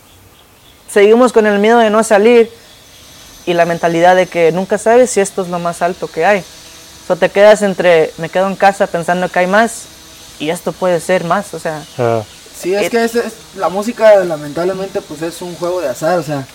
seguimos 0.92 1.32
con 1.34 1.48
el 1.48 1.60
miedo 1.60 1.80
de 1.80 1.90
no 1.90 2.04
salir 2.04 2.50
y 3.46 3.54
la 3.54 3.66
mentalidad 3.66 4.16
de 4.16 4.28
que 4.28 4.52
nunca 4.52 4.78
sabes 4.78 5.10
si 5.10 5.20
esto 5.22 5.42
es 5.42 5.48
lo 5.50 5.58
más 5.60 5.82
alto 5.82 6.08
que 6.08 6.26
hay. 6.26 6.44
O 7.08 7.16
te 7.16 7.30
quedas 7.30 7.64
entre, 7.64 8.12
me 8.20 8.30
quedo 8.30 8.48
en 8.48 8.56
casa 8.56 8.86
pensando 8.86 9.30
que 9.30 9.40
hay 9.40 9.48
más 9.48 9.86
y 10.38 10.52
esto 10.52 10.72
puede 10.74 11.00
ser 11.00 11.24
más. 11.24 11.54
O 11.54 11.60
sea, 11.60 11.82
Eh, 11.98 12.22
Sí, 12.56 12.76
es 12.76 12.90
que 12.90 13.04
es, 13.06 13.16
es- 13.16 13.34
la 13.56 13.70
música 13.70 14.18
lamentablemente 14.26 15.00
pues 15.02 15.22
es 15.22 15.42
un 15.42 15.56
juego 15.56 15.80
de 15.80 15.88
azar, 15.88 16.20
o 16.20 16.24
sea, 16.24 16.46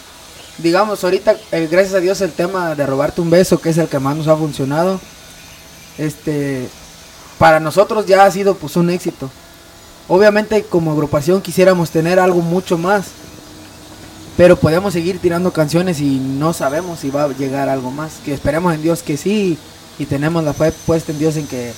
digamos 0.59 1.03
ahorita, 1.03 1.35
eh, 1.51 1.67
gracias 1.71 1.95
a 1.95 2.01
Dios 2.01 2.21
el 2.21 2.31
tema 2.33 2.75
de 2.75 2.85
robarte 2.85 3.23
un 3.23 3.31
beso, 3.31 3.59
que 3.59 3.71
es 3.71 3.79
el 3.79 3.89
que 3.89 3.99
más 3.99 4.15
nos 4.15 4.29
ha 4.29 4.37
funcionado, 4.37 5.01
este, 5.97 6.69
para 7.39 7.61
nosotros 7.61 8.07
ya 8.07 8.25
ha 8.25 8.31
sido 8.31 8.55
pues 8.55 8.77
un 8.77 8.91
éxito. 8.91 9.31
Obviamente 10.09 10.63
como 10.65 10.93
agrupación 10.93 11.41
quisiéramos 11.41 11.91
tener 11.91 12.19
algo 12.19 12.41
mucho 12.41 12.77
más, 12.77 13.07
pero 14.37 14.57
podemos 14.57 14.93
seguir 14.93 15.19
tirando 15.19 15.53
canciones 15.53 16.01
y 16.01 16.19
no 16.19 16.53
sabemos 16.53 17.01
si 17.01 17.11
va 17.11 17.25
a 17.25 17.29
llegar 17.29 17.69
algo 17.69 17.91
más, 17.91 18.15
que 18.25 18.35
esperemos 18.35 18.75
en 18.75 18.83
Dios 18.83 19.03
que 19.03 19.17
sí, 19.17 19.59
y 19.99 20.07
tenemos 20.07 20.43
la 20.45 20.53
fe 20.53 20.73
puesta 20.87 21.13
en 21.13 21.19
Dios 21.19 21.37
en 21.37 21.47
que 21.47 21.73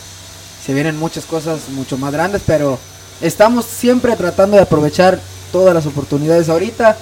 se 0.64 0.75
vienen 0.75 0.99
muchas 0.99 1.27
cosas 1.27 1.69
mucho 1.71 1.99
más 1.99 2.12
grandes, 2.12 2.42
pero 2.47 2.79
estamos 3.21 3.64
siempre 3.64 4.16
tratando 4.16 4.57
de 4.57 4.62
aprovechar 4.62 5.21
todas 5.53 5.75
las 5.75 5.87
oportunidades. 5.87 6.49
Ahorita, 6.49 6.97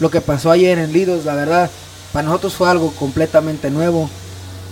lo 0.00 0.10
que 0.10 0.20
pasó 0.20 0.50
ayer 0.50 0.78
en 0.78 0.92
Lidos, 0.92 1.24
la 1.24 1.34
verdad, 1.34 1.70
para 2.12 2.26
nosotros 2.26 2.54
fue 2.54 2.68
algo 2.68 2.90
completamente 2.92 3.70
nuevo. 3.70 4.10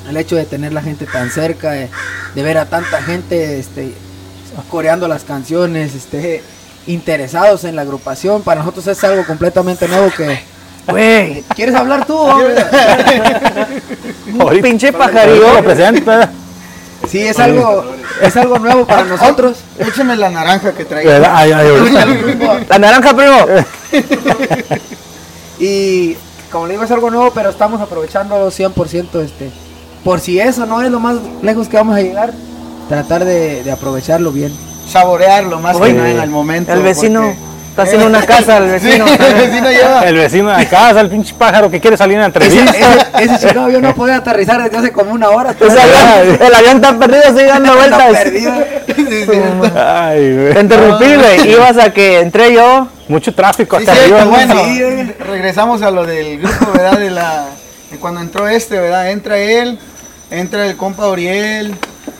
El 0.08 0.16
hecho 0.16 0.36
de 0.36 0.44
tener 0.44 0.72
la 0.72 0.82
gente 0.82 1.06
tan 1.06 1.30
cerca, 1.30 1.70
de, 1.70 1.88
de 2.34 2.42
ver 2.42 2.58
a 2.58 2.66
tanta 2.66 3.02
gente 3.02 3.58
este, 3.58 3.94
coreando 4.70 5.08
las 5.08 5.24
canciones, 5.24 5.94
este, 5.94 6.42
interesados 6.86 7.64
en 7.64 7.76
la 7.76 7.82
agrupación, 7.82 8.42
para 8.42 8.60
nosotros 8.60 8.86
es 8.86 9.02
algo 9.04 9.24
completamente 9.24 9.88
nuevo 9.88 10.10
que... 10.16 10.40
Güey, 10.86 11.42
¿quieres 11.54 11.74
hablar 11.74 12.06
tú? 12.06 12.14
hombre? 12.14 12.62
pinche 14.62 14.92
pajarillo. 14.92 15.54
lo 15.54 15.64
presenta. 15.64 16.30
Sí, 17.08 17.20
es 17.20 17.38
algo, 17.38 17.84
es 18.20 18.36
algo 18.36 18.58
nuevo 18.58 18.86
para 18.86 19.04
nosotros. 19.04 19.58
Écheme 19.78 20.14
la 20.16 20.28
naranja 20.28 20.72
que 20.72 20.84
traía. 20.84 21.18
La 21.18 22.78
naranja, 22.78 23.14
primo. 23.14 23.46
Y 25.58 26.16
como 26.50 26.66
le 26.66 26.72
digo, 26.72 26.84
es 26.84 26.90
algo 26.90 27.10
nuevo, 27.10 27.30
pero 27.32 27.50
estamos 27.50 27.80
aprovechando 27.80 28.50
100% 28.50 29.20
este. 29.22 29.52
Por 30.04 30.20
si 30.20 30.38
eso 30.38 30.66
no 30.66 30.82
es 30.82 30.90
lo 30.90 31.00
más 31.00 31.16
lejos 31.42 31.68
que 31.68 31.76
vamos 31.78 31.96
a 31.96 32.00
llegar, 32.02 32.32
tratar 32.88 33.24
de, 33.24 33.62
de 33.64 33.72
aprovecharlo 33.72 34.30
bien. 34.32 34.52
Saborearlo 34.90 35.58
más 35.60 35.76
Oye, 35.76 35.92
que 35.92 35.98
nada 35.98 36.10
en 36.10 36.20
el 36.20 36.30
momento. 36.30 36.72
El 36.72 36.82
vecino 36.82 37.20
porque- 37.22 37.38
está 37.70 37.82
haciendo 37.84 38.06
una 38.06 38.22
casa, 38.26 38.58
el 38.58 38.70
vecino. 38.70 39.06
Sí, 39.08 39.14
el 39.18 39.34
vecino 39.34 39.70
lleva. 39.70 40.00
El 40.06 40.16
vecino 40.16 40.50
de 40.56 40.66
casa, 40.68 41.00
el 41.00 41.08
pinche 41.08 41.34
pájaro 41.38 41.70
que 41.70 41.80
quiere 41.80 41.96
salir 41.96 42.16
en 42.18 42.20
la 42.20 42.26
Ese, 42.28 42.38
entrevista. 42.58 43.16
ese, 43.18 43.24
ese 43.34 43.48
chico 43.48 43.70
yo 43.70 43.80
no 43.80 43.94
podía 43.94 44.16
aterrizar 44.16 44.62
desde 44.62 44.76
hace 44.76 44.92
como 44.92 45.12
una 45.12 45.30
hora. 45.30 45.50
Avión- 45.58 46.38
el 46.40 46.54
avión 46.54 46.76
está 46.76 46.98
perdido, 46.98 47.22
sigue 47.30 47.46
dando 47.46 47.72
Está 47.74 47.96
vueltas. 48.06 48.22
perdido. 48.24 48.52
Ay, 49.74 50.34
güey. 50.36 50.54
Te 50.54 50.60
interrumpí, 50.60 51.14
güey. 51.14 51.50
Ibas 51.50 51.78
a 51.78 51.90
que 51.90 52.20
entré 52.20 52.52
yo. 52.52 52.88
Mucho 53.08 53.34
tráfico 53.34 53.78
Sí, 53.78 53.82
hasta 53.86 53.94
cierto, 53.96 54.16
arriba. 54.16 54.30
bueno, 54.30 54.54
Sí, 54.64 54.80
eh. 54.82 55.16
regresamos 55.26 55.82
a 55.82 55.90
lo 55.90 56.06
del 56.06 56.38
grupo, 56.40 56.72
¿verdad? 56.72 56.98
De 56.98 57.10
la, 57.10 57.46
de 57.90 57.98
cuando 57.98 58.20
entró 58.20 58.48
este, 58.48 58.78
¿verdad? 58.80 59.10
Entra 59.10 59.36
él, 59.38 59.78
entra 60.38 60.66
el 60.66 60.76
compa 60.76 61.08
Uriel. 61.08 61.74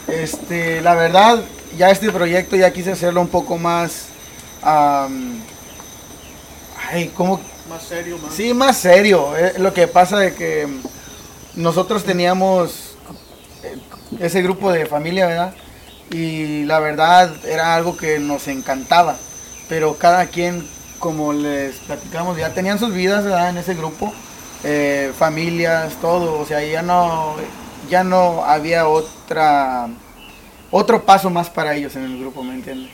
Este, 0.09 0.81
la 0.81 0.94
verdad, 0.94 1.40
ya 1.77 1.90
este 1.90 2.11
proyecto 2.11 2.57
ya 2.57 2.72
quise 2.72 2.92
hacerlo 2.92 3.20
un 3.20 3.29
poco 3.29 3.59
más. 3.59 4.07
ay, 4.62 5.42
¿cómo? 7.16 7.40
Más 7.68 7.83
serio, 7.83 8.18
más. 8.18 8.35
Sí, 8.35 8.55
más 8.55 8.77
serio. 8.77 9.37
Eh, 9.37 9.55
lo 9.59 9.72
que 9.72 9.88
pasa 9.88 10.18
de 10.18 10.35
que 10.35 10.68
nosotros 11.55 12.05
teníamos 12.05 12.96
eh, 13.62 13.79
ese 14.20 14.42
grupo 14.42 14.70
de 14.70 14.87
familia, 14.87 15.27
¿verdad? 15.27 15.55
Y 16.11 16.64
la 16.64 16.79
verdad 16.81 17.35
era 17.46 17.74
algo 17.74 17.96
que 17.96 18.18
nos 18.18 18.48
encantaba. 18.48 19.16
Pero 19.68 19.96
cada 19.96 20.27
quien, 20.27 20.66
como 20.98 21.33
les 21.33 21.77
platicamos, 21.77 22.37
ya 22.37 22.53
tenían 22.53 22.79
sus 22.79 22.92
vidas, 22.92 23.24
¿verdad? 23.24 23.50
En 23.50 23.57
ese 23.59 23.74
grupo. 23.74 24.12
eh, 24.64 25.12
familias, 25.18 25.94
todo. 26.00 26.38
O 26.40 26.46
sea, 26.46 26.62
ya 26.64 26.83
no, 26.83 27.37
ya 27.88 28.05
no 28.05 28.44
había 28.44 28.87
otra, 28.88 29.88
otro 30.70 31.05
paso 31.05 31.31
más 31.31 31.51
para 31.51 31.75
ellos 31.75 31.94
en 31.97 32.05
el 32.05 32.18
grupo, 32.18 32.42
¿me 32.42 32.55
entiendes? 32.55 32.90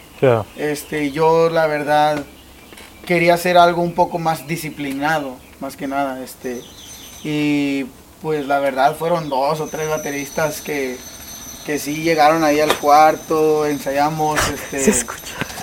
Este, 0.57 1.11
yo 1.11 1.48
la 1.50 1.66
verdad 1.66 2.24
quería 3.07 3.35
hacer 3.35 3.57
algo 3.57 3.83
un 3.83 3.94
poco 3.94 4.18
más 4.18 4.46
disciplinado, 4.46 5.37
más 5.61 5.76
que 5.76 5.87
nada, 5.88 6.22
este, 6.22 6.62
y 7.24 7.87
pues 8.22 8.46
la 8.46 8.59
verdad 8.59 8.94
fueron 8.96 9.29
dos 9.29 9.61
o 9.61 9.66
tres 9.66 9.88
bateristas 9.88 10.61
que, 10.61 10.98
que 11.64 11.79
sí 11.79 12.03
llegaron 12.03 12.44
ahí 12.44 12.61
al 12.61 12.74
cuarto, 12.76 13.66
ensayamos, 13.66 14.38
este, 14.55 14.92
Se 14.92 15.07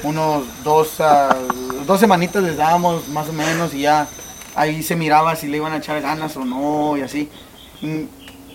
unos 0.03 0.43
dos, 0.63 0.99
a- 1.01 1.35
dos 1.85 1.99
semanitas 1.99 2.43
les 2.43 2.57
dábamos 2.57 3.07
más 3.09 3.29
o 3.29 3.33
menos 3.33 3.73
y 3.73 3.81
ya 3.81 4.07
ahí 4.55 4.81
se 4.81 4.95
miraba 4.95 5.35
si 5.35 5.47
le 5.47 5.57
iban 5.57 5.73
a 5.73 5.77
echar 5.77 6.01
ganas 6.01 6.35
o 6.37 6.43
no 6.45 6.97
y 6.97 7.01
así. 7.01 7.29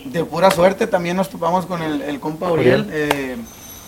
De 0.04 0.24
pura 0.24 0.50
suerte 0.50 0.86
también 0.86 1.16
nos 1.16 1.28
topamos 1.28 1.66
con 1.66 1.82
el, 1.82 2.02
el 2.02 2.18
compa 2.20 2.50
Uriel, 2.50 2.88
eh, 2.92 3.36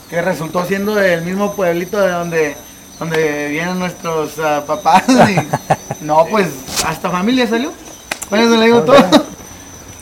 que 0.08 0.22
resultó 0.22 0.64
siendo 0.64 0.94
del 0.94 1.22
mismo 1.22 1.54
pueblito 1.54 2.00
de 2.00 2.10
donde, 2.10 2.56
donde 2.98 3.48
vienen 3.48 3.78
nuestros 3.78 4.38
ah, 4.38 4.62
papás. 4.66 5.04
y- 5.08 6.04
no, 6.04 6.24
pues 6.30 6.48
hasta 6.86 7.10
familia 7.10 7.46
salió. 7.46 7.72
Con 8.28 8.38
eso 8.38 8.56
le 8.56 8.66
digo 8.66 8.82
todo. 8.82 8.96
Pues 9.00 9.22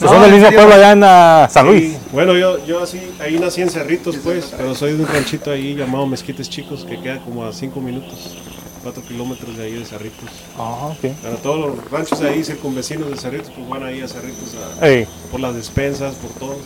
No, 0.01 0.09
son 0.09 0.22
del 0.22 0.33
mismo 0.33 0.46
serio. 0.46 0.59
pueblo 0.61 0.75
allá 0.75 0.92
en 0.92 1.05
ah, 1.05 1.48
San 1.51 1.66
Luis. 1.66 1.92
Sí, 1.92 1.98
bueno, 2.12 2.35
yo, 2.37 2.64
yo 2.66 2.83
así, 2.83 3.01
ahí 3.20 3.38
nací 3.38 3.62
en 3.62 3.70
Cerritos, 3.70 4.16
pues, 4.22 4.53
pero 4.57 4.75
soy 4.75 4.92
de 4.94 5.03
un 5.03 5.09
ranchito 5.09 5.51
ahí 5.51 5.75
llamado 5.75 6.07
Mezquites 6.07 6.51
Chicos, 6.51 6.85
que 6.85 7.01
queda 7.01 7.20
como 7.20 7.44
a 7.44 7.53
5 7.53 7.81
minutos, 7.81 8.37
4 8.83 9.03
kilómetros 9.05 9.57
de 9.57 9.64
ahí 9.64 9.73
de 9.75 9.85
Cerritos. 9.85 10.29
Ah, 10.59 10.88
ok. 10.92 11.12
Para 11.23 11.37
todos 11.37 11.59
los 11.77 11.90
ranchos 11.90 12.18
de 12.21 12.29
ahí, 12.29 12.45
circunvecinos 12.45 13.11
de 13.11 13.16
Cerritos, 13.16 13.51
pues 13.55 13.68
van 13.68 13.85
ahí 13.85 14.01
a 14.03 14.09
Cerritos 14.09 14.55
a- 14.55 15.31
por 15.31 15.40
las 15.40 15.55
despensas, 15.55 16.14
por 16.16 16.31
todo. 16.33 16.57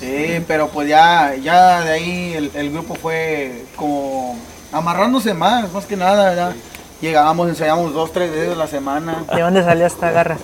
Sí, 0.00 0.42
pero 0.46 0.68
pues 0.68 0.88
ya, 0.88 1.34
ya 1.42 1.80
de 1.82 1.90
ahí 1.90 2.32
el, 2.36 2.50
el 2.54 2.70
grupo 2.70 2.94
fue 2.94 3.64
como 3.76 4.36
amarrándose 4.72 5.34
más, 5.34 5.72
más 5.72 5.86
que 5.86 5.96
nada, 5.96 6.28
¿verdad? 6.30 6.52
Llegábamos, 7.00 7.48
ensayábamos 7.48 7.92
dos, 7.94 8.12
tres 8.12 8.30
veces 8.30 8.52
a 8.52 8.56
la 8.56 8.66
semana. 8.68 9.24
¿De 9.34 9.40
dónde 9.40 9.62
salió 9.64 9.86
esta 9.86 10.10
garra? 10.10 10.36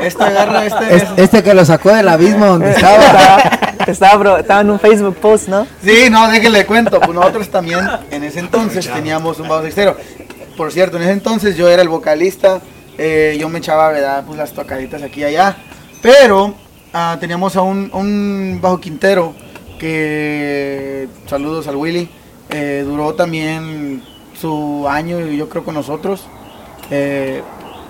Esta 0.00 0.30
garra, 0.30 0.64
este... 0.66 0.96
Es- 0.96 1.04
este 1.16 1.42
que 1.42 1.54
lo 1.54 1.64
sacó 1.64 1.90
del 1.92 2.08
abismo 2.08 2.46
donde 2.46 2.70
estaba. 2.76 3.38
Estaba, 3.86 3.92
estaba, 3.92 4.16
bro- 4.16 4.38
estaba 4.38 4.60
en 4.60 4.70
un 4.70 4.80
Facebook 4.80 5.16
post, 5.16 5.48
¿no? 5.48 5.66
Sí, 5.84 6.08
no, 6.10 6.28
déjenle 6.28 6.64
cuento. 6.66 7.00
Pues 7.00 7.14
nosotros 7.14 7.48
también 7.48 7.80
en 8.10 8.24
ese 8.24 8.40
entonces 8.40 8.88
teníamos 8.90 9.38
un 9.40 9.48
bajo 9.48 9.62
sextero. 9.62 9.96
Por 10.56 10.70
cierto, 10.72 10.96
en 10.98 11.04
ese 11.04 11.12
entonces 11.12 11.56
yo 11.56 11.68
era 11.68 11.82
el 11.82 11.88
vocalista. 11.88 12.60
eh, 12.98 13.36
yo 13.40 13.48
me 13.48 13.58
echaba, 13.58 13.90
¿verdad? 13.90 14.22
Pues 14.26 14.38
las 14.38 14.52
tocaditas 14.52 15.02
aquí 15.02 15.20
y 15.20 15.24
allá. 15.24 15.56
Pero 16.02 16.54
ah, 16.92 17.16
teníamos 17.20 17.56
a 17.56 17.62
un, 17.62 17.90
un 17.92 18.58
bajo 18.60 18.78
quintero 18.80 19.34
que, 19.78 21.08
saludos 21.26 21.66
al 21.68 21.76
Willy, 21.76 22.08
eh, 22.50 22.82
duró 22.86 23.14
también 23.14 24.02
su 24.40 24.86
año, 24.88 25.18
yo 25.20 25.48
creo, 25.48 25.64
con 25.64 25.74
nosotros. 25.74 26.24
Eh, 26.90 27.42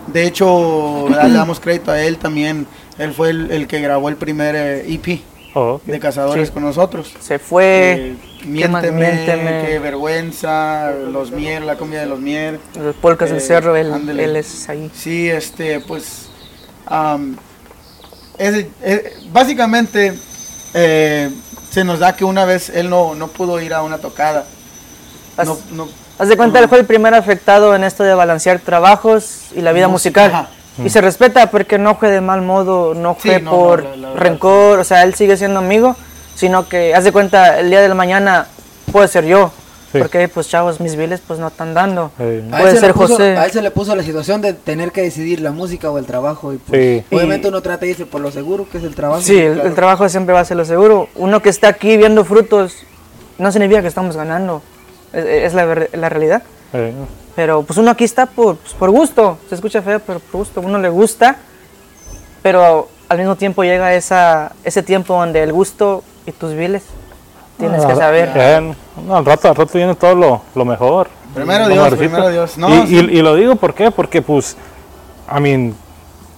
de 0.06 0.26
hecho, 0.26 1.04
¿verdad? 1.08 1.28
le 1.28 1.34
damos 1.34 1.60
crédito 1.60 1.90
a 1.90 2.00
él 2.00 2.18
también. 2.18 2.66
Él 2.98 3.12
fue 3.12 3.30
el, 3.30 3.50
el 3.50 3.66
que 3.66 3.80
grabó 3.80 4.08
el 4.08 4.16
primer 4.16 4.54
eh, 4.56 4.84
EP 4.92 5.20
oh, 5.54 5.80
de 5.84 5.98
Cazadores 6.00 6.48
Sí. 6.48 6.54
con 6.54 6.62
nosotros. 6.62 7.12
Se 7.20 7.38
fue, 7.38 7.92
Eh, 7.92 8.16
miénteme, 8.46 9.10
Miénteme. 9.12 9.64
qué 9.66 9.78
vergüenza, 9.78 10.90
los 10.92 11.30
mier, 11.30 11.62
la 11.62 11.76
comida 11.76 12.00
de 12.00 12.06
los 12.06 12.20
mier. 12.20 12.58
los 12.78 12.94
polcas 12.96 13.28
del 13.30 13.38
Eh, 13.38 13.42
cerro, 13.42 13.76
él, 13.76 14.08
él 14.18 14.36
es 14.36 14.68
ahí. 14.68 14.90
Sí, 14.94 15.28
este, 15.28 15.80
pues, 15.80 16.28
es- 18.38 18.66
es- 18.82 19.32
básicamente 19.32 20.14
eh, 20.74 21.30
se 21.70 21.84
nos 21.84 21.98
da 21.98 22.16
que 22.16 22.24
una 22.24 22.44
vez 22.44 22.70
él 22.70 22.88
no, 22.88 23.14
no 23.14 23.28
pudo 23.28 23.60
ir 23.60 23.74
a 23.74 23.82
una 23.82 23.98
tocada. 23.98 24.46
Haz, 25.36 25.46
No, 25.48 25.58
no, 25.72 25.88
haz 26.18 26.28
de 26.28 26.36
cuenta, 26.36 26.58
él 26.60 26.68
fue 26.68 26.78
el 26.78 26.86
primer 26.86 27.14
afectado 27.14 27.74
en 27.74 27.84
esto 27.84 28.04
de 28.04 28.14
balancear 28.14 28.58
trabajos 28.60 29.46
y 29.54 29.60
la 29.60 29.72
vida 29.72 29.88
Música, 29.88 30.22
musical. 30.28 30.44
ajá. 30.46 30.50
Y 30.84 30.88
se 30.88 31.00
respeta 31.00 31.50
porque 31.50 31.78
no 31.78 31.96
fue 31.96 32.10
de 32.10 32.20
mal 32.20 32.40
modo, 32.42 32.94
no 32.94 33.14
Sí, 33.20 33.28
fue 33.28 33.40
no, 33.40 33.50
por 33.50 33.82
no, 33.84 33.90
la- 33.90 33.96
la 33.96 34.08
verdad, 34.10 34.22
rencor, 34.22 34.78
o 34.78 34.84
sea, 34.84 35.02
él 35.02 35.14
sigue 35.14 35.36
siendo 35.36 35.58
amigo, 35.60 35.96
sino 36.34 36.68
que, 36.68 36.94
haz 36.94 37.04
de 37.04 37.12
cuenta, 37.12 37.60
el 37.60 37.68
día 37.70 37.80
de 37.80 37.88
la 37.88 37.94
mañana 37.94 38.46
puede 38.90 39.06
ser 39.08 39.26
yo, 39.26 39.50
Sí. 39.92 39.98
porque 39.98 40.26
pues 40.28 40.48
chavos, 40.48 40.80
mis 40.80 40.96
biles 40.96 41.20
pues 41.26 41.38
no 41.38 41.48
están 41.48 41.74
dando. 41.74 42.10
A 42.18 42.22
él, 42.22 42.44
Puede 42.48 42.68
se 42.68 42.72
le 42.76 42.80
ser 42.80 42.94
puso, 42.94 43.08
José. 43.16 43.36
a 43.36 43.44
él 43.44 43.50
se 43.52 43.60
le 43.60 43.70
puso 43.70 43.94
la 43.94 44.02
situación 44.02 44.40
de 44.40 44.54
tener 44.54 44.90
que 44.90 45.02
decidir 45.02 45.40
la 45.42 45.50
música 45.50 45.90
o 45.90 45.98
el 45.98 46.06
trabajo. 46.06 46.54
Y 46.54 46.56
pues, 46.56 46.80
Sí. 47.10 47.14
Obviamente 47.14 47.48
Y- 47.48 47.50
uno 47.50 47.60
trata 47.60 47.80
de 47.84 47.90
irse 47.90 48.06
por 48.06 48.22
lo 48.22 48.30
seguro 48.30 48.66
que 48.72 48.78
es 48.78 48.84
el 48.84 48.94
trabajo. 48.94 49.20
Sí, 49.20 49.38
el, 49.38 49.60
el 49.60 49.74
trabajo 49.74 50.08
siempre 50.08 50.32
va 50.32 50.40
a 50.40 50.44
ser 50.46 50.56
lo 50.56 50.64
seguro. 50.64 51.08
Uno 51.16 51.42
que 51.42 51.50
está 51.50 51.68
aquí 51.68 51.98
viendo 51.98 52.24
frutos 52.24 52.74
no 53.36 53.52
significa 53.52 53.82
que 53.82 53.88
estamos 53.88 54.16
ganando, 54.16 54.62
es, 55.12 55.26
es 55.26 55.52
la, 55.52 55.66
la 55.92 56.08
realidad. 56.08 56.42
Pero 57.34 57.62
pues 57.62 57.78
uno 57.78 57.90
aquí 57.90 58.04
está 58.04 58.26
por, 58.26 58.56
pues, 58.56 58.74
por 58.74 58.90
gusto, 58.90 59.38
se 59.48 59.54
escucha 59.54 59.80
feo, 59.82 60.00
pero 60.06 60.18
por 60.20 60.40
gusto, 60.40 60.60
uno 60.60 60.78
le 60.78 60.88
gusta, 60.90 61.36
pero 62.42 62.88
al 63.08 63.18
mismo 63.18 63.36
tiempo 63.36 63.62
llega 63.64 63.94
esa, 63.94 64.52
ese 64.64 64.82
tiempo 64.82 65.14
donde 65.14 65.42
el 65.42 65.52
gusto 65.52 66.02
y 66.26 66.32
tus 66.32 66.52
viles 66.54 66.82
tienes 67.58 67.84
que 67.86 67.92
ah, 67.92 67.96
saber. 67.96 68.30
eh, 68.34 68.74
no, 69.06 69.16
al 69.16 69.24
rato, 69.24 69.48
al 69.48 69.54
rato 69.54 69.70
viene 69.74 69.94
todo 69.94 70.14
lo, 70.14 70.42
lo 70.54 70.64
mejor. 70.64 71.08
Primero 71.34 71.68
Dios, 71.68 71.94
primero 71.94 72.28
Dios. 72.28 72.58
No, 72.58 72.68
y, 72.84 72.86
sí. 72.86 72.96
y- 72.96 73.18
y 73.18 73.22
lo 73.22 73.34
digo 73.34 73.56
¿por 73.56 73.72
qué? 73.72 73.90
Porque 73.90 74.20
pues, 74.20 74.56
I 75.34 75.40
mean, 75.40 75.74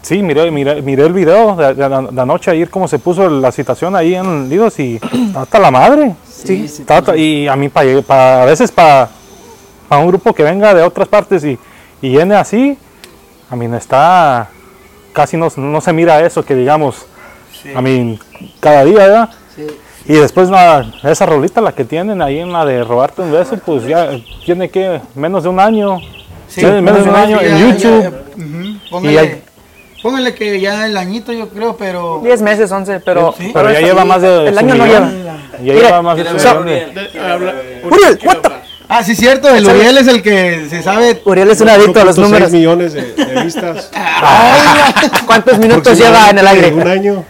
sí, 0.03 0.23
miré, 0.23 0.51
miré, 0.53 0.81
miré 0.83 1.05
el 1.07 1.13
video 1.13 1.57
de, 1.57 1.75
de 1.75 1.89
la, 1.89 2.03
de 2.03 2.21
anoche 2.21 2.53
ayer 2.53 2.71
cómo 2.71 2.87
se 2.87 3.01
puso 3.01 3.29
la 3.29 3.51
situación 3.51 3.97
ahí 3.97 4.15
en 4.15 4.49
Lidos 4.49 4.79
y 4.79 4.97
está 5.27 5.43
hasta 5.43 5.59
la 5.59 5.71
madre. 5.73 6.15
Sí, 6.31 6.69
sí, 6.69 6.85
y 7.17 7.49
a 7.49 7.57
mí 7.57 7.69
para 7.71 8.43
a 8.43 8.45
veces 8.45 8.71
para 8.71 9.09
un 9.99 10.09
grupo 10.09 10.33
que 10.33 10.43
venga 10.43 10.75
de 10.75 10.83
otras 10.83 11.09
partes 11.09 11.45
y, 11.45 11.59
y 12.03 12.09
viene 12.11 12.35
así, 12.35 12.77
a 13.51 13.57
mí 13.57 13.67
está 13.77 14.49
casi 15.13 15.37
no, 15.37 15.49
no 15.57 15.81
se 15.81 15.93
mira 15.93 16.21
eso 16.25 16.45
que 16.45 16.55
digamos, 16.55 17.07
a 17.75 17.81
mí 17.81 18.19
cada 18.61 18.85
día, 18.85 18.99
¿verdad? 18.99 19.31
Sí. 19.55 19.67
Y 20.07 20.13
después 20.15 20.51
la, 20.51 20.85
esa 21.05 21.25
rolita, 21.25 21.61
la 21.61 21.73
que 21.73 21.85
tienen 21.85 22.21
ahí 22.21 22.39
en 22.41 22.53
la 22.53 22.65
de 22.67 22.85
robarte 22.85 23.23
un 23.23 23.33
beso, 23.33 23.57
pues 23.65 23.87
ya 23.87 24.11
tiene 24.45 24.69
que 24.69 25.01
menos 25.15 25.45
de 25.45 25.49
un 25.49 25.59
año. 25.61 25.99
Sí, 26.49 26.63
menos, 26.65 27.05
de 27.05 27.11
un 27.11 27.17
año 27.17 27.41
ya- 27.41 27.47
en 27.47 27.59
ya- 27.59 27.69
YouTube. 27.79 28.15
ujú, 28.37 28.91
póngale, 28.91 29.13
Y 29.15 29.17
hay- 29.19 29.43
póngale 30.03 30.35
que 30.35 30.61
ya 30.61 30.85
el 30.87 30.97
añito 30.99 31.33
yo 31.33 31.49
creo, 31.49 31.77
pero... 31.77 32.21
10 32.23 32.43
meses, 32.43 32.71
11, 32.71 33.01
pero, 33.01 33.35
Sí. 33.39 33.51
Pero 33.55 33.73
ya 33.73 33.81
lleva 33.81 34.05
más 34.05 34.21
de 34.21 34.49
El 34.49 34.59
año 34.59 34.75
no 34.75 34.85
lleva. 34.87 35.11
Ya 35.63 35.73
lleva 35.75 36.03
más 36.03 36.17
de 36.19 36.29
a 36.29 36.55
Uriel. 36.57 36.93
What 38.25 38.37
the-. 38.43 38.64
Ah, 38.97 39.03
sí, 39.03 39.15
cierto, 39.17 39.49
el 39.49 39.67
Uriel 39.67 39.99
es 39.99 40.07
el 40.07 40.23
que 40.23 40.67
se 40.71 40.83
sabe... 40.83 41.21
Uriel 41.25 41.51
es 41.51 41.61
un 41.61 41.69
adicto 41.69 42.01
a 42.01 42.05
los 42.05 42.17
1.6 42.17 42.23
números. 42.23 42.51
millones 42.53 42.93
de, 42.93 43.03
de 43.15 43.43
vistas. 43.43 43.91
¿Cuántos 45.27 45.59
minutos 45.59 45.99
lleva 45.99 46.31
en 46.31 46.39
el 46.39 46.47
aire? 46.47 46.73
Un 46.73 46.87
año. 46.87 47.25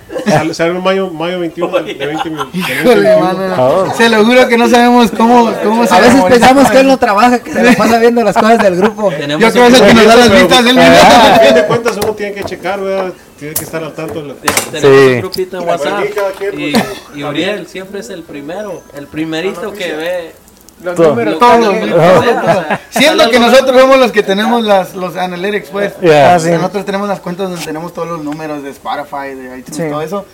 Sale, 0.52 0.72
mayo, 0.74 1.10
mayo 1.10 1.40
21 1.40 1.78
de 1.80 1.94
20 1.94 2.30
mil. 2.30 2.38
de 2.38 2.52
20, 2.52 2.58
Híjole, 2.58 3.08
21. 3.08 3.20
mano, 3.56 3.94
Se 3.96 4.08
lo 4.08 4.24
juro 4.24 4.48
que 4.48 4.56
no 4.58 4.68
sabemos 4.68 5.10
cómo, 5.10 5.52
cómo 5.62 5.86
se 5.86 5.94
A 5.94 5.98
veces 6.00 6.14
memoriza. 6.14 6.40
pensamos 6.40 6.70
que 6.70 6.80
él 6.80 6.86
no 6.86 6.98
trabaja, 6.98 7.38
que 7.40 7.52
se 7.52 7.62
la 7.62 7.72
pasa 7.74 7.98
viendo 7.98 8.22
las 8.22 8.34
cosas 8.36 8.58
del 8.58 8.76
grupo. 8.76 9.10
Yo 9.38 9.50
creo 9.50 9.52
que 9.52 9.66
es 9.74 9.80
el 9.80 9.86
que 9.86 9.94
nos 9.94 10.06
da 10.06 10.16
las 10.16 10.30
vistas 10.32 10.64
del 10.64 10.78
Al 10.78 10.84
video. 10.90 11.46
fin 11.46 11.54
de 11.54 11.64
cuentas 11.66 11.96
uno 12.02 12.12
tiene 12.14 12.32
que 12.34 12.44
checar, 12.44 12.80
¿verdad? 12.80 13.12
Tiene 13.38 13.54
que 13.54 13.64
estar 13.64 13.82
al 13.84 13.92
tanto 13.92 14.22
de 14.22 14.28
la... 14.28 14.34
te- 14.34 14.48
tenemos 14.70 14.80
Sí. 14.80 15.12
un 15.14 15.18
grupito 15.20 15.58
en 15.60 15.68
WhatsApp 15.68 16.04
y, 16.56 16.72
pues, 16.72 16.84
y 17.16 17.22
Uriel 17.24 17.66
siempre 17.66 18.00
es 18.00 18.08
el 18.10 18.22
primero, 18.22 18.82
el 18.96 19.06
primerito 19.08 19.72
que 19.72 19.92
ve 19.94 20.32
Los 20.82 20.94
Todo. 20.96 21.10
números, 21.10 21.38
que- 21.38 22.78
Siendo 22.98 23.30
que 23.30 23.38
nosotros 23.38 23.80
somos 23.80 23.98
los 23.98 24.12
que 24.12 24.22
tenemos 24.22 24.62
las, 24.64 24.94
los 24.94 25.16
analytics, 25.16 25.68
pues. 25.70 25.98
Yeah. 26.00 26.36
O 26.36 26.40
sea, 26.40 26.56
Nosotros 26.56 26.84
tenemos 26.84 27.08
las 27.08 27.20
cuentas 27.20 27.48
donde 27.48 27.64
tenemos 27.64 27.94
todos 27.94 28.08
los 28.08 28.22
números 28.24 28.62
de 28.62 28.70
Spotify, 28.70 29.34
de 29.34 29.58
iTunes, 29.58 29.76
Sí. 29.76 29.82
todo 29.88 30.02
eso. 30.02 30.26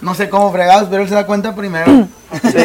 No 0.00 0.14
sé 0.14 0.28
cómo 0.28 0.52
fregados, 0.52 0.88
pero 0.90 1.02
él 1.02 1.08
se 1.08 1.14
da 1.16 1.26
cuenta 1.26 1.54
primero. 1.56 2.06
Sí. 2.30 2.58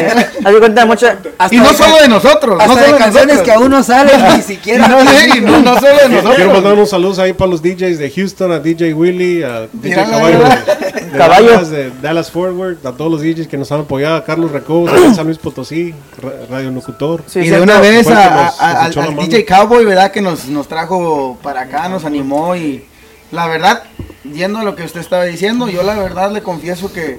Haz 0.44 0.52
de 0.52 0.58
cuenta, 0.60 0.84
mucha, 0.86 1.16
y 1.50 1.56
no 1.56 1.72
solo 1.72 1.96
de 1.96 2.06
nosotros, 2.08 2.60
Hasta 2.60 2.66
no 2.68 2.74
solo 2.74 2.86
de 2.86 2.92
de 2.92 2.98
canciones 2.98 3.26
nosotros. 3.36 3.42
que 3.42 3.52
aún 3.52 3.70
no 3.70 3.82
salen, 3.82 4.36
ni 4.36 4.42
siquiera. 4.54 4.86
no, 4.88 5.00
sí, 5.00 5.40
no, 5.40 5.58
no 5.60 5.74
solo 5.80 5.88
de 5.94 5.98
Quiero 6.06 6.22
nosotros. 6.22 6.52
mandar 6.52 6.72
unos 6.74 6.90
saludos 6.90 7.18
ahí 7.18 7.32
para 7.32 7.50
los 7.50 7.60
DJs 7.62 7.98
de 7.98 8.10
Houston, 8.14 8.52
a 8.52 8.58
DJ 8.60 8.92
Willy, 8.94 9.42
a 9.42 9.62
DJ 9.72 9.90
Mira, 9.90 10.04
Caballo, 10.04 10.38
de, 10.38 11.00
de 11.10 11.10
Caballo. 11.18 11.50
Dallas, 11.50 11.70
de 11.70 11.90
Dallas 12.02 12.30
Forward, 12.30 12.86
a 12.86 12.92
todos 12.92 13.10
los 13.10 13.20
DJs 13.22 13.48
que 13.48 13.56
nos 13.56 13.72
han 13.72 13.80
apoyado, 13.80 14.16
a 14.16 14.24
Carlos 14.24 14.52
Recobos, 14.52 14.92
de 14.92 15.14
San 15.14 15.24
Luis 15.26 15.38
Potosí, 15.38 15.92
Ra- 16.22 16.32
Radio 16.50 16.70
Locutor. 16.70 17.22
sí, 17.26 17.38
y 17.38 17.42
de 17.42 17.48
cierto. 17.48 17.64
una 17.64 17.80
vez 17.80 18.06
a- 18.06 18.10
nos- 18.44 18.60
a- 18.60 18.86
nos 18.88 18.96
al, 18.98 19.04
al. 19.08 19.16
DJ 19.16 19.44
Cowboy, 19.46 19.84
¿verdad? 19.86 20.10
Que 20.12 20.20
nos, 20.20 20.44
nos 20.46 20.68
trajo 20.68 21.36
para 21.42 21.62
acá, 21.62 21.88
nos 21.88 22.04
animó 22.04 22.54
y 22.54 22.84
la 23.32 23.46
verdad, 23.48 23.82
yendo 24.24 24.58
a 24.58 24.64
lo 24.64 24.74
que 24.76 24.84
usted 24.84 25.00
estaba 25.00 25.24
diciendo, 25.24 25.68
yo 25.68 25.82
la 25.82 25.94
verdad 25.94 26.30
le 26.32 26.42
confieso 26.42 26.92
que, 26.92 27.18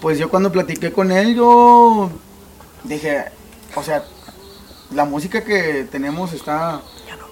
pues 0.00 0.18
yo 0.18 0.28
cuando 0.30 0.52
platiqué 0.52 0.92
con 0.92 1.10
él, 1.12 1.34
yo 1.34 2.10
dije, 2.84 3.24
o 3.74 3.82
sea, 3.82 4.04
la 4.92 5.04
música 5.04 5.42
que 5.44 5.86
tenemos 5.90 6.32
está 6.32 6.80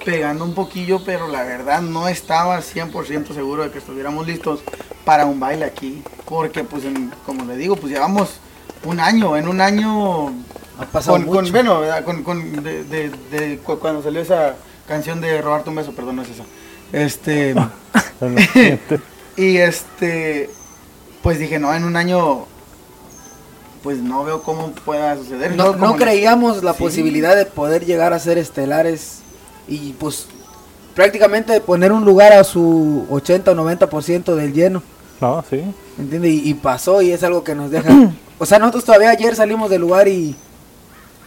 pegando 0.05 0.45
un 0.45 0.55
poquillo, 0.55 1.05
pero 1.05 1.29
la 1.29 1.45
verdad 1.45 1.81
no 1.81 2.09
estaba 2.09 2.59
100% 2.61 3.35
seguro 3.35 3.63
de 3.63 3.71
que 3.71 3.79
estuviéramos 3.79 4.27
listos 4.27 4.61
para 5.05 5.27
un 5.27 5.39
baile 5.39 5.65
aquí. 5.65 6.03
Porque, 6.25 6.65
pues, 6.65 6.85
en- 6.85 7.13
como 7.25 7.45
le 7.45 7.57
digo, 7.57 7.77
pues 7.77 7.93
llevamos 7.93 8.31
un 8.85 8.99
año, 8.99 9.37
en 9.37 9.47
un 9.47 9.61
año 9.61 10.29
Ha 10.79 10.87
pasado 10.91 11.19
con, 11.19 11.27
con- 11.27 11.37
mucho. 11.45 11.53
bueno, 11.53 11.81
con, 12.05 12.23
con- 12.25 12.63
de, 12.65 12.83
de- 12.85 13.11
de 13.31 13.59
cu- 13.59 13.79
cuando 13.79 14.03
salió 14.03 14.21
esa 14.21 14.57
canción 14.89 15.21
de 15.21 15.41
Robarte 15.41 15.71
un 15.71 15.77
beso, 15.77 15.93
perdón, 15.93 16.17
no 16.17 16.23
es 16.23 16.31
esa. 16.31 16.45
Este, 16.93 17.55
y 19.37 19.57
este, 19.59 20.51
pues 21.23 21.39
dije, 21.39 21.59
no, 21.59 21.73
en 21.75 21.85
un 21.85 21.97
año, 21.97 22.47
pues 23.83 23.99
no 23.99 24.25
veo 24.25 24.43
cómo 24.43 24.71
pueda 24.73 25.17
suceder. 25.17 25.57
No, 25.57 25.97
creíamos 25.97 26.63
la 26.63 26.73
Sí. 26.75 26.83
posibilidad 26.83 27.35
de 27.37 27.47
poder 27.47 27.85
llegar 27.85 28.13
a 28.13 28.19
ser 28.19 28.39
estelares 28.39 29.19
y 29.69 29.93
pues 29.95 30.27
prácticamente 30.95 31.61
poner 31.61 31.93
un 31.93 32.05
lugar 32.05 32.33
a 32.33 32.45
su 32.45 33.07
80 33.11 33.51
o 33.53 33.55
90% 33.55 34.35
del 34.35 34.53
lleno. 34.53 34.83
No, 35.21 35.45
sí. 35.49 35.63
¿entiendes? 35.99 36.31
Y, 36.33 36.51
y 36.51 36.55
pasó 36.55 37.01
y 37.03 37.13
es 37.13 37.23
algo 37.23 37.43
que 37.45 37.55
nos 37.55 37.71
deja... 37.71 37.91
o 38.39 38.47
sea, 38.47 38.59
nosotros 38.59 38.85
todavía 38.85 39.11
ayer 39.11 39.35
salimos 39.37 39.71
del 39.71 39.81
lugar 39.81 40.09
y... 40.09 40.37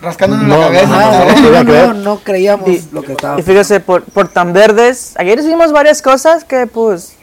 Rascándonos 0.01 0.45
No, 0.47 0.57
la 0.59 0.65
cabeza. 0.67 0.87
no, 0.87 0.99
no, 0.99 1.09
no, 1.09 1.41
no, 1.41 1.63
no, 1.63 1.65
creer. 1.71 1.87
no, 1.87 1.93
no 1.93 2.19
creíamos 2.19 2.69
Y- 2.69 2.83
lo 2.91 3.01
que 3.01 3.13
estaba 3.13 3.39
Y 3.39 3.43
fíjese, 3.43 3.79
por, 3.79 4.03
por 4.03 4.27
tan 4.27 4.51
verdes, 4.51 5.13
ayer 5.17 5.39
hicimos 5.39 5.71
varias 5.71 6.01
cosas 6.01 6.43
que 6.43 6.67
pues 6.67 7.15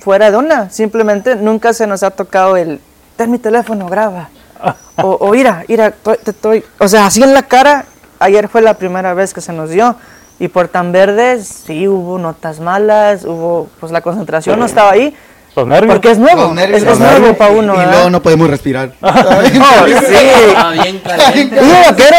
fuera 0.00 0.30
de 0.30 0.36
onda. 0.36 0.70
Simplemente 0.70 1.36
nunca 1.36 1.72
se 1.72 1.86
nos 1.86 2.02
ha 2.02 2.10
tocado 2.10 2.56
el, 2.56 2.80
ten 3.16 3.30
mi 3.30 3.38
teléfono, 3.38 3.88
graba. 3.88 4.28
O, 5.02 5.12
o 5.12 5.30
mira, 5.30 5.64
mira, 5.66 5.92
to- 5.92 6.16
te 6.16 6.32
estoy, 6.32 6.62
o 6.78 6.86
sea, 6.86 7.06
así 7.06 7.22
en 7.22 7.32
la 7.32 7.42
cara, 7.44 7.86
ayer 8.18 8.48
fue 8.48 8.60
la 8.60 8.74
primera 8.74 9.14
vez 9.14 9.32
que 9.32 9.40
se 9.40 9.50
nos 9.54 9.70
dio. 9.70 9.96
Y 10.38 10.48
por 10.48 10.68
tan 10.68 10.92
verdes, 10.92 11.46
sí 11.66 11.88
hubo 11.88 12.18
notas 12.18 12.60
malas, 12.60 13.24
hubo, 13.24 13.68
pues 13.80 13.92
la 13.92 14.02
concentración 14.02 14.58
no 14.58 14.66
estaba 14.66 14.90
ahí. 14.90 15.16
Los 15.56 15.66
nervios. 15.66 15.94
Porque 15.94 16.10
es 16.10 16.18
nuevo, 16.18 16.52
nervios, 16.52 16.82
es, 16.82 16.98
nuevo 16.98 17.34
para 17.34 17.54
y- 17.54 17.58
uno, 17.58 17.74
Y 17.82 17.86
luego 17.86 18.10
no 18.10 18.20
podemos 18.22 18.50
respirar. 18.50 18.92
Oh, 19.02 19.86
sí. 19.86 20.14
Estaba 20.48 20.70
bien 20.72 20.98
caliente. 20.98 21.60
Digo, 21.60 21.74
vaquero, 21.88 22.16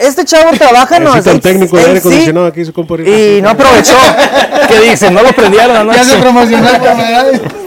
este 0.00 0.24
chavo 0.24 0.50
trabaja 0.56 0.96
en 0.96 1.04
los... 1.04 1.14
Necesita 1.14 1.32
el 1.36 1.40
técnico 1.42 1.76
de 1.76 1.84
aire 1.84 1.98
acondicionado 1.98 2.46
aquí, 2.46 2.64
su 2.64 2.72
compa. 2.72 2.94
Y 3.02 3.40
no 3.42 3.50
aprovechó. 3.50 3.94
¿Qué 4.68 4.80
dicen? 4.90 5.12
No 5.12 5.22
lo 5.22 5.32
prendieron 5.32 5.76
anoche. 5.76 5.98
Ya 5.98 6.04
se 6.04 6.16
promocionó. 6.16 6.68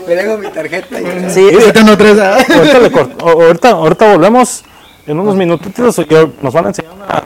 Me 0.07 0.15
dejo 0.15 0.37
mi 0.39 0.47
tarjeta 0.47 0.99
y... 0.99 1.29
Sí, 1.29 1.47
Y 1.51 1.55
ahorita 1.55 1.83
no 1.83 1.95
tres, 1.95 2.17
¿ah? 2.19 2.37
ahorita, 2.37 2.79
le 2.79 2.91
ahorita, 3.21 3.69
ahorita 3.69 4.13
volvemos 4.13 4.63
en 5.05 5.19
unos 5.19 5.35
minutitos. 5.35 6.01
nos 6.41 6.53
van 6.53 6.65
a 6.65 6.67
enseñar 6.69 6.93
una, 6.93 7.23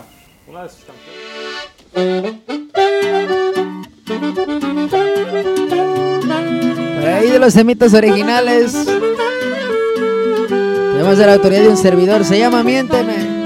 una 0.48 0.64
de 0.64 0.70
sus 0.70 0.84
canciones. 0.84 2.34
Por 6.96 7.10
ahí 7.10 7.30
de 7.30 7.40
los 7.40 7.54
semitas 7.54 7.94
originales. 7.94 8.74
Tenemos 10.92 11.18
de 11.18 11.26
la 11.26 11.34
autoridad 11.36 11.62
de 11.62 11.70
un 11.70 11.78
servidor. 11.78 12.26
Se 12.26 12.38
llama 12.38 12.62
Miénteme. 12.64 13.37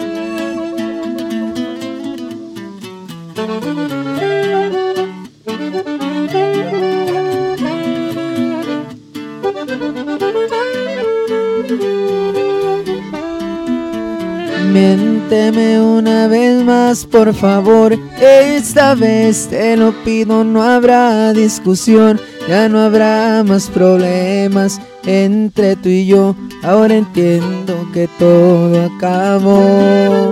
Miénteme 14.72 15.82
una 15.82 16.28
vez 16.28 16.64
más, 16.64 17.06
por 17.06 17.34
favor. 17.34 17.98
Esta 18.22 18.96
vez 18.96 19.48
te 19.50 19.76
lo 19.76 19.92
pido, 20.04 20.46
no 20.46 20.64
habrá 20.64 21.34
discusión. 21.34 22.20
Ya 22.48 22.70
no 22.70 22.80
habrá 22.80 23.44
más 23.44 23.68
problemas 23.70 24.80
entre 25.06 25.76
tú 25.76 25.90
y 25.90 26.06
yo. 26.06 26.36
Ahora 26.64 26.96
entiendo 26.96 27.86
que 27.94 28.08
todo 28.18 28.92
acabó. 28.96 30.32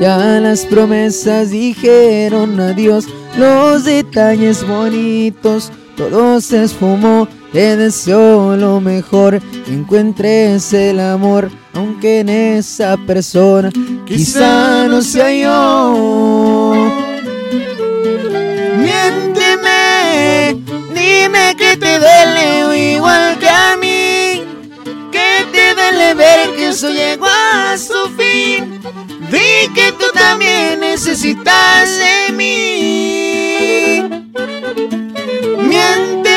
Ya 0.00 0.38
las 0.40 0.64
promesas 0.66 1.50
dijeron 1.50 2.60
adiós, 2.60 3.06
los 3.36 3.84
detalles 3.84 4.66
bonitos, 4.66 5.72
todo 5.96 6.40
se 6.40 6.62
esfumó. 6.64 7.26
Te 7.54 7.76
deseo 7.76 8.56
lo 8.56 8.80
mejor, 8.80 9.40
encuentres 9.68 10.72
el 10.72 10.98
amor, 10.98 11.52
aunque 11.72 12.18
en 12.18 12.28
esa 12.28 12.96
persona 12.96 13.70
quizá 14.04 14.88
no 14.88 15.00
sea 15.00 15.32
yo. 15.32 16.90
Miénteme, 18.76 20.60
dime 20.92 21.54
que 21.56 21.76
te 21.76 22.00
duele 22.00 22.94
igual 22.94 23.38
que 23.38 23.48
a 23.48 23.76
mí, 23.76 24.42
que 25.12 25.46
te 25.52 25.74
duele 25.76 26.14
ver 26.14 26.56
que 26.56 26.70
eso 26.70 26.90
llegó 26.90 27.28
a 27.28 27.76
su 27.78 28.10
fin. 28.16 28.80
Vi 29.30 29.72
que 29.76 29.92
tú 29.92 30.06
también 30.12 30.80
necesitas 30.80 31.88
de 32.00 32.32
mí. 32.32 34.02
Miénteme, 35.68 36.33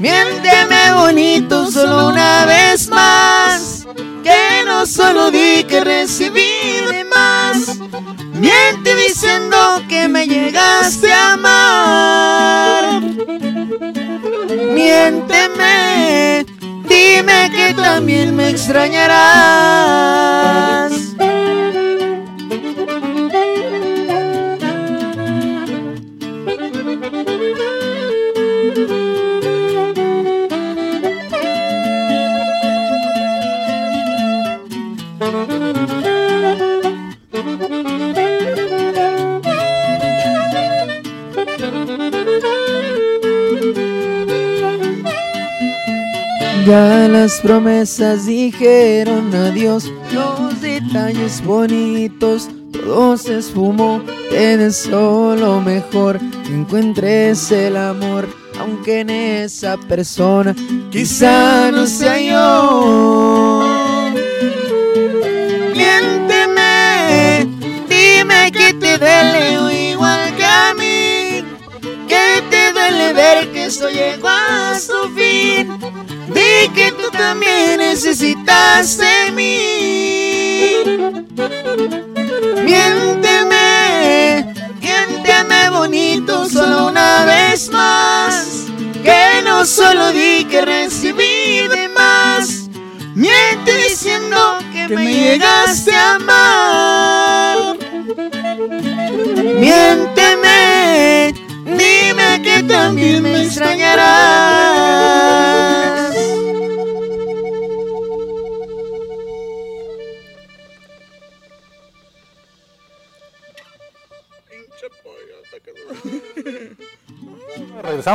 miénteme 0.00 0.92
bonito 0.94 1.70
solo 1.70 2.08
una 2.08 2.46
vez 2.46 2.88
más. 2.88 3.86
Que 4.22 4.64
no 4.64 4.86
solo 4.86 5.30
di 5.30 5.64
que 5.64 5.84
recibí 5.84 6.80
de 6.90 7.04
más. 7.04 7.76
Miente 8.34 8.94
diciendo 8.96 9.82
que 9.88 10.08
me 10.08 10.26
llegaste 10.26 11.12
a 11.12 11.34
amar. 11.34 13.02
Miénteme, 14.74 16.46
dime 16.88 17.50
que 17.50 17.74
también 17.74 18.34
me 18.36 18.48
extrañarás. 18.50 20.92
Ya 46.66 47.06
las 47.06 47.40
promesas 47.42 48.26
dijeron 48.26 49.32
adiós, 49.32 49.92
los 50.12 50.60
detalles 50.60 51.40
bonitos, 51.44 52.48
todo 52.72 53.16
se 53.16 53.38
esfumó. 53.38 54.02
Te 54.30 54.56
deseo 54.56 55.36
lo 55.36 55.60
mejor, 55.60 56.18
que 56.18 56.52
encuentres 56.52 57.52
el 57.52 57.76
amor, 57.76 58.28
aunque 58.58 59.02
en 59.02 59.10
esa 59.10 59.76
persona 59.76 60.56
quizá 60.90 61.70
no 61.70 61.86
sea 61.86 62.20
yo. 62.20 64.12
Miénteme, 65.72 67.46
dime 67.88 68.50
que 68.50 68.74
te 68.74 68.98
duele 68.98 69.90
igual 69.92 70.34
que 70.34 70.44
a 70.44 70.74
mí, 70.74 71.44
que 72.08 72.42
te 72.50 72.72
duele 72.72 73.12
ver 73.12 73.52
que 73.52 73.66
esto 73.66 73.88
llegó 73.88 74.26
a 74.26 74.76
su 74.80 75.14
fin. 75.14 76.15
Di 76.36 76.68
que 76.74 76.92
tú 76.92 77.10
también 77.12 77.78
necesitas 77.78 78.98
de 78.98 79.32
mí. 79.32 80.82
Miénteme, 82.62 84.54
miénteme 84.82 85.70
bonito 85.70 86.46
solo 86.46 86.88
una 86.88 87.24
vez 87.24 87.70
más. 87.70 88.66
Que 89.02 89.40
no 89.46 89.64
solo 89.64 90.12
di 90.12 90.44
que 90.44 90.60
recibí 90.60 91.68
de 91.74 91.88
más. 91.88 92.68
Miente 93.14 93.72
diciendo 93.88 94.58
que 94.72 94.94
me 94.94 95.14
llegaste 95.14 95.94
a 95.94 96.16
amar. 96.16 96.55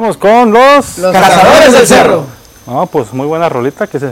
Con 0.02 0.52
los, 0.52 0.98
Los 0.98 1.14
cazadores 1.14 1.74
del 1.74 1.86
cerro. 1.86 2.26
No, 2.66 2.88
pues 2.88 3.14
muy 3.14 3.28
buena 3.28 3.50
rolita 3.50 3.86
que 3.86 4.00
se 4.00 4.12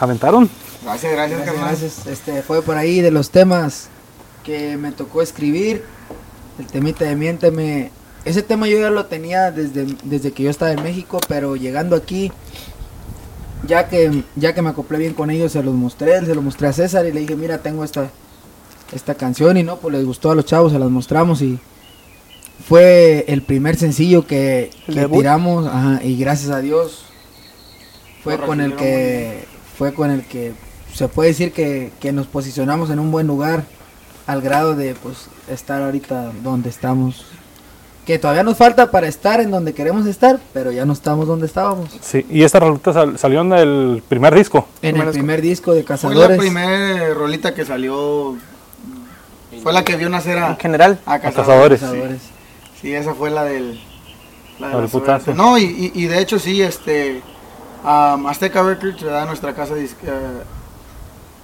aventaron. 0.00 0.50
Gracias, 0.82 1.12
gracias, 1.12 1.46
gracias. 1.46 2.06
Este 2.08 2.42
fue 2.42 2.62
por 2.62 2.76
ahí 2.76 3.00
de 3.00 3.12
los 3.12 3.30
temas 3.30 3.90
que 4.42 4.76
me 4.76 4.90
tocó 4.90 5.22
escribir. 5.22 5.84
El 6.58 6.66
temita 6.66 7.04
de 7.04 7.14
Miénteme. 7.14 7.92
Ese 8.24 8.42
tema 8.42 8.66
yo 8.66 8.80
ya 8.80 8.90
lo 8.90 9.06
tenía 9.06 9.52
desde, 9.52 9.86
desde 10.02 10.32
que 10.32 10.42
yo 10.42 10.50
estaba 10.50 10.72
en 10.72 10.82
México, 10.82 11.20
pero 11.28 11.54
llegando 11.54 11.94
aquí, 11.94 12.32
ya 13.68 13.88
que, 13.88 14.24
ya 14.34 14.52
que 14.52 14.62
me 14.62 14.70
acoplé 14.70 14.98
bien 14.98 15.14
con 15.14 15.30
ellos, 15.30 15.52
se 15.52 15.62
los 15.62 15.74
mostré, 15.74 16.26
se 16.26 16.34
los 16.34 16.42
mostré 16.42 16.66
a 16.66 16.72
César 16.72 17.06
y 17.06 17.12
le 17.12 17.20
dije, 17.20 17.36
mira, 17.36 17.58
tengo 17.58 17.84
esta, 17.84 18.10
esta 18.92 19.14
canción 19.14 19.56
y 19.56 19.62
no, 19.62 19.76
pues 19.76 19.94
les 19.94 20.04
gustó 20.04 20.32
a 20.32 20.34
los 20.34 20.44
chavos, 20.44 20.72
se 20.72 20.78
las 20.80 20.90
mostramos 20.90 21.40
y 21.40 21.60
fue 22.66 23.24
el 23.28 23.42
primer 23.42 23.76
sencillo 23.76 24.26
que, 24.26 24.70
que 24.86 25.06
tiramos 25.08 25.66
ajá, 25.66 26.00
y 26.04 26.16
gracias 26.16 26.50
a 26.50 26.60
Dios 26.60 27.04
fue 28.22 28.38
con 28.38 28.60
el 28.60 28.74
que 28.76 29.44
fue 29.78 29.94
con 29.94 30.10
el 30.10 30.24
que 30.24 30.52
se 30.94 31.08
puede 31.08 31.30
decir 31.30 31.52
que, 31.52 31.90
que 32.00 32.12
nos 32.12 32.26
posicionamos 32.26 32.90
en 32.90 32.98
un 32.98 33.10
buen 33.10 33.26
lugar 33.26 33.64
al 34.26 34.42
grado 34.42 34.76
de 34.76 34.94
pues 34.94 35.28
estar 35.50 35.82
ahorita 35.82 36.32
donde 36.42 36.68
estamos 36.68 37.24
que 38.04 38.18
todavía 38.18 38.42
nos 38.42 38.56
falta 38.56 38.90
para 38.90 39.06
estar 39.08 39.40
en 39.40 39.50
donde 39.52 39.72
queremos 39.72 40.06
estar, 40.06 40.40
pero 40.52 40.72
ya 40.72 40.84
no 40.84 40.92
estamos 40.94 41.28
donde 41.28 41.46
estábamos. 41.46 41.90
Sí, 42.00 42.26
y 42.28 42.42
esta 42.42 42.58
rolita 42.58 42.92
sal- 42.92 43.18
salió 43.18 43.42
en 43.42 43.52
el 43.52 44.02
primer 44.08 44.34
disco. 44.34 44.66
En 44.82 44.96
el 44.96 45.10
primer 45.10 45.40
disco 45.42 45.74
de 45.74 45.82
Fue 45.84 45.94
la 45.94 45.96
Cazadores. 45.96 46.38
primera 46.38 47.14
rolita 47.14 47.54
que 47.54 47.64
salió. 47.64 48.36
Fue 49.62 49.72
la 49.72 49.84
que 49.84 49.96
vio 49.96 50.08
nacer 50.08 50.38
a, 50.38 50.48
En 50.52 50.56
general. 50.56 50.98
a 51.06 51.20
Cazadores. 51.20 51.80
Cazadores. 51.80 51.80
Cazadores. 51.80 52.20
Sí, 52.22 52.30
esa 52.82 53.14
fue 53.14 53.30
la 53.30 53.44
del. 53.44 53.80
La 54.58 54.66
de 54.68 54.72
La 54.72 54.76
la 54.76 54.80
del 54.82 54.90
putazo. 54.90 55.34
No, 55.34 55.56
y, 55.58 55.64
y, 55.64 55.92
y 55.94 56.06
de 56.06 56.20
hecho 56.20 56.38
sí, 56.38 56.62
este. 56.62 57.22
um, 57.84 58.26
Azteca 58.26 58.62
Records, 58.62 59.02
¿verdad? 59.02 59.26
Nuestra 59.26 59.54
casa 59.54 59.74
de. 59.74 59.82
disque- 59.84 60.06
eh, 60.06 60.42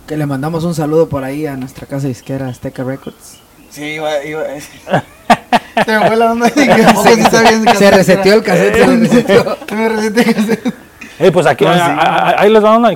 Que 0.06 0.16
le 0.16 0.26
mandamos 0.26 0.64
un 0.64 0.74
saludo 0.74 1.08
por 1.08 1.24
ahí 1.24 1.46
a 1.46 1.56
nuestra 1.56 1.86
casa 1.86 2.08
disquera 2.08 2.48
Azteca 2.48 2.84
Records. 2.84 3.38
sí, 3.70 3.82
iba. 3.84 4.22
iba 4.24 4.42
se 5.84 5.98
me 5.98 6.06
fue 6.06 6.16
la 6.16 6.32
onda. 6.32 6.46
¿a 6.46 6.50
sí 6.50 7.76
Se 7.78 7.90
reseteó 7.90 8.34
el 8.34 8.42
cassette, 8.42 8.74
se 8.76 8.86
le 8.86 8.96
reseteó. 8.96 9.56
Se 9.68 9.74
me 9.74 9.88
reseteó 9.88 10.22
el 10.24 10.34
cassette. 10.34 10.74
Eh, 11.18 11.32
pues 11.32 11.46
aquí, 11.46 11.64
No, 11.64 11.70
ahí- 11.70 11.78
sí. 11.78 11.84
ahí, 11.98 12.34
ahí 12.38 12.50
les 12.50 12.62
va 12.64 12.76
una. 12.76 12.90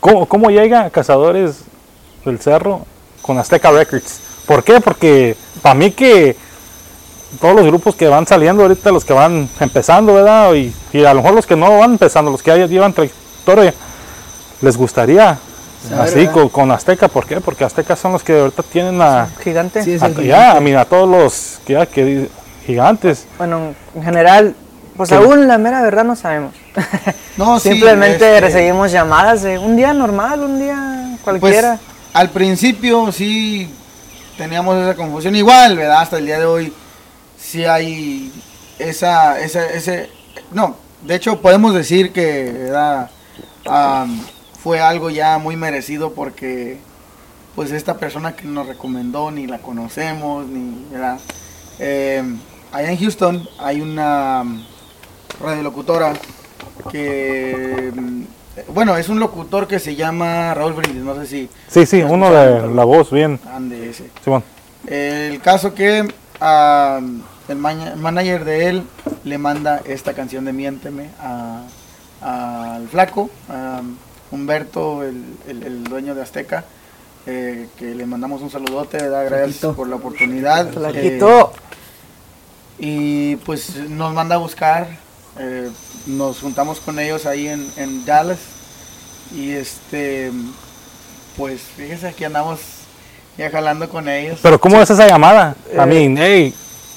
¿Cómo, 0.00 0.26
cómo 0.26 0.50
llega 0.50 0.90
Cazadores 0.90 1.62
del 2.24 2.38
Cerro 2.38 2.86
con 3.22 3.38
Azteca 3.38 3.70
Records? 3.70 4.20
¿Por 4.46 4.62
qué? 4.62 4.80
Porque 4.80 5.36
para 5.62 5.74
mí 5.74 5.90
que 5.90 6.36
todos 7.40 7.54
los 7.56 7.66
grupos 7.66 7.94
que 7.96 8.08
van 8.08 8.26
saliendo 8.26 8.62
ahorita, 8.62 8.90
los 8.92 9.04
que 9.04 9.12
van 9.12 9.48
empezando, 9.60 10.14
¿verdad? 10.14 10.52
Y, 10.54 10.72
y 10.92 11.04
a 11.04 11.12
lo 11.14 11.22
mejor 11.22 11.34
los 11.36 11.46
que 11.46 11.56
no 11.56 11.78
van 11.78 11.92
empezando, 11.92 12.30
los 12.30 12.42
que 12.42 12.56
ya 12.56 12.66
llevan 12.66 12.92
trayectoria, 12.92 13.74
les 14.60 14.76
gustaría 14.76 15.38
Saber, 15.88 16.00
así 16.02 16.26
con, 16.28 16.48
con 16.48 16.70
Azteca. 16.70 17.08
¿Por 17.08 17.26
qué? 17.26 17.40
Porque 17.40 17.64
Azteca 17.64 17.94
son 17.96 18.12
los 18.12 18.22
que 18.22 18.38
ahorita 18.40 18.62
tienen 18.62 19.00
a, 19.02 19.28
Gigante. 19.42 19.82
Sí, 19.82 19.92
es 19.94 20.02
a- 20.02 20.06
el 20.06 20.14
ya, 20.14 20.20
gigante. 20.22 20.56
a, 20.56 20.60
mí, 20.60 20.74
a 20.74 20.84
todos 20.84 21.08
los 21.08 21.58
que, 21.66 21.72
ya, 21.74 21.86
que 21.86 22.28
gigantes. 22.66 23.26
Bueno, 23.36 23.74
en 23.94 24.02
general, 24.02 24.54
pues 24.96 25.10
Sí. 25.10 25.14
aún 25.14 25.46
la 25.46 25.58
mera 25.58 25.82
verdad 25.82 26.04
no 26.04 26.16
sabemos. 26.16 26.54
No, 27.36 27.58
sí, 27.60 27.70
Simplemente 27.70 28.36
este, 28.36 28.40
recibimos 28.40 28.92
llamadas 28.92 29.42
de 29.42 29.58
un 29.58 29.76
día 29.76 29.92
normal, 29.92 30.40
un 30.40 30.58
día 30.60 31.16
Pues, 31.24 31.40
cualquiera. 31.40 31.78
al 32.12 32.30
principio 32.30 33.10
sí 33.12 33.68
teníamos 34.38 34.76
esa 34.76 34.94
confusión. 34.94 35.34
Igual, 35.34 35.76
¿verdad? 35.76 36.00
Hasta 36.00 36.18
el 36.18 36.26
día 36.26 36.38
de 36.38 36.44
hoy 36.46 36.72
sí 37.44 37.64
hay 37.64 38.32
esa, 38.78 39.40
esa, 39.40 39.66
ese... 39.70 40.08
No, 40.50 40.76
de 41.02 41.14
hecho 41.14 41.40
podemos 41.40 41.74
decir 41.74 42.12
que, 42.12 42.50
¿verdad? 42.52 43.10
Am, 43.66 44.20
fue 44.62 44.80
algo 44.80 45.10
ya 45.10 45.38
muy 45.38 45.56
merecido 45.56 46.12
porque 46.14 46.78
pues 47.54 47.70
esta 47.70 47.98
persona 47.98 48.34
que 48.34 48.46
nos 48.46 48.66
recomendó 48.66 49.30
ni 49.30 49.46
la 49.46 49.58
conocemos, 49.58 50.46
ni, 50.46 50.86
¿verdad? 50.90 51.18
Em, 51.78 52.38
allá 52.72 52.90
en 52.90 52.98
Houston 52.98 53.48
hay 53.58 53.80
una 53.80 54.44
radiolocutora 55.40 56.14
que... 56.90 57.92
mm, 57.94 58.22
Bueno, 58.72 58.96
es 58.96 59.08
un 59.08 59.18
locutor 59.20 59.66
que 59.66 59.78
se 59.78 59.94
llama 59.96 60.54
Raúl 60.54 60.72
Brindis, 60.74 61.02
no 61.02 61.14
sé 61.16 61.26
si 61.26 61.48
Sí, 61.68 61.86
sí, 61.86 62.02
uno 62.02 62.30
de 62.32 62.68
la 62.74 62.84
voz, 62.84 63.10
bien. 63.10 63.38
ande 63.52 63.90
ese. 63.90 64.10
Simón. 64.22 64.42
El 64.86 65.40
caso 65.40 65.74
que 65.74 66.06
el 67.48 67.56
manager 67.56 68.44
de 68.44 68.68
él 68.68 68.82
le 69.24 69.38
manda 69.38 69.80
esta 69.86 70.14
canción 70.14 70.44
de 70.44 70.52
Miénteme 70.52 71.10
a- 71.20 71.62
al 72.20 72.88
flaco, 72.88 73.30
a 73.48 73.82
Humberto, 74.30 75.02
el, 75.02 75.22
el- 75.48 75.62
el 75.62 75.84
dueño 75.84 76.14
de 76.14 76.22
Azteca, 76.22 76.64
eh, 77.26 77.68
que 77.78 77.94
le 77.94 78.06
mandamos 78.06 78.40
un 78.42 78.50
saludote, 78.50 78.96
¿verdad? 78.98 79.24
gracias 79.26 79.46
Flaquito. 79.58 79.74
por 79.76 79.88
la 79.88 79.96
oportunidad. 79.96 80.68
Eh, 80.94 81.12
quitó. 81.14 81.52
y 82.78 83.36
pues 83.36 83.76
nos 83.88 84.12
manda 84.14 84.34
a 84.34 84.38
buscar, 84.38 84.88
eh, 85.38 85.70
nos 86.06 86.40
juntamos 86.40 86.80
con 86.80 86.98
ellos 86.98 87.24
ahí 87.26 87.46
en, 87.48 87.66
en 87.76 88.04
Dallas 88.04 88.38
y 89.34 89.52
este, 89.52 90.32
pues 91.36 91.60
fíjese 91.76 92.08
aquí 92.08 92.24
andamos 92.24 92.60
ya 93.38 93.50
jalando 93.50 93.88
con 93.88 94.08
ellos. 94.08 94.40
Pero 94.42 94.60
¿cómo 94.60 94.80
es 94.80 94.90
esa 94.90 95.06
llamada? 95.06 95.56
A 95.78 95.86
mí, 95.86 96.14
hey, 96.18 96.54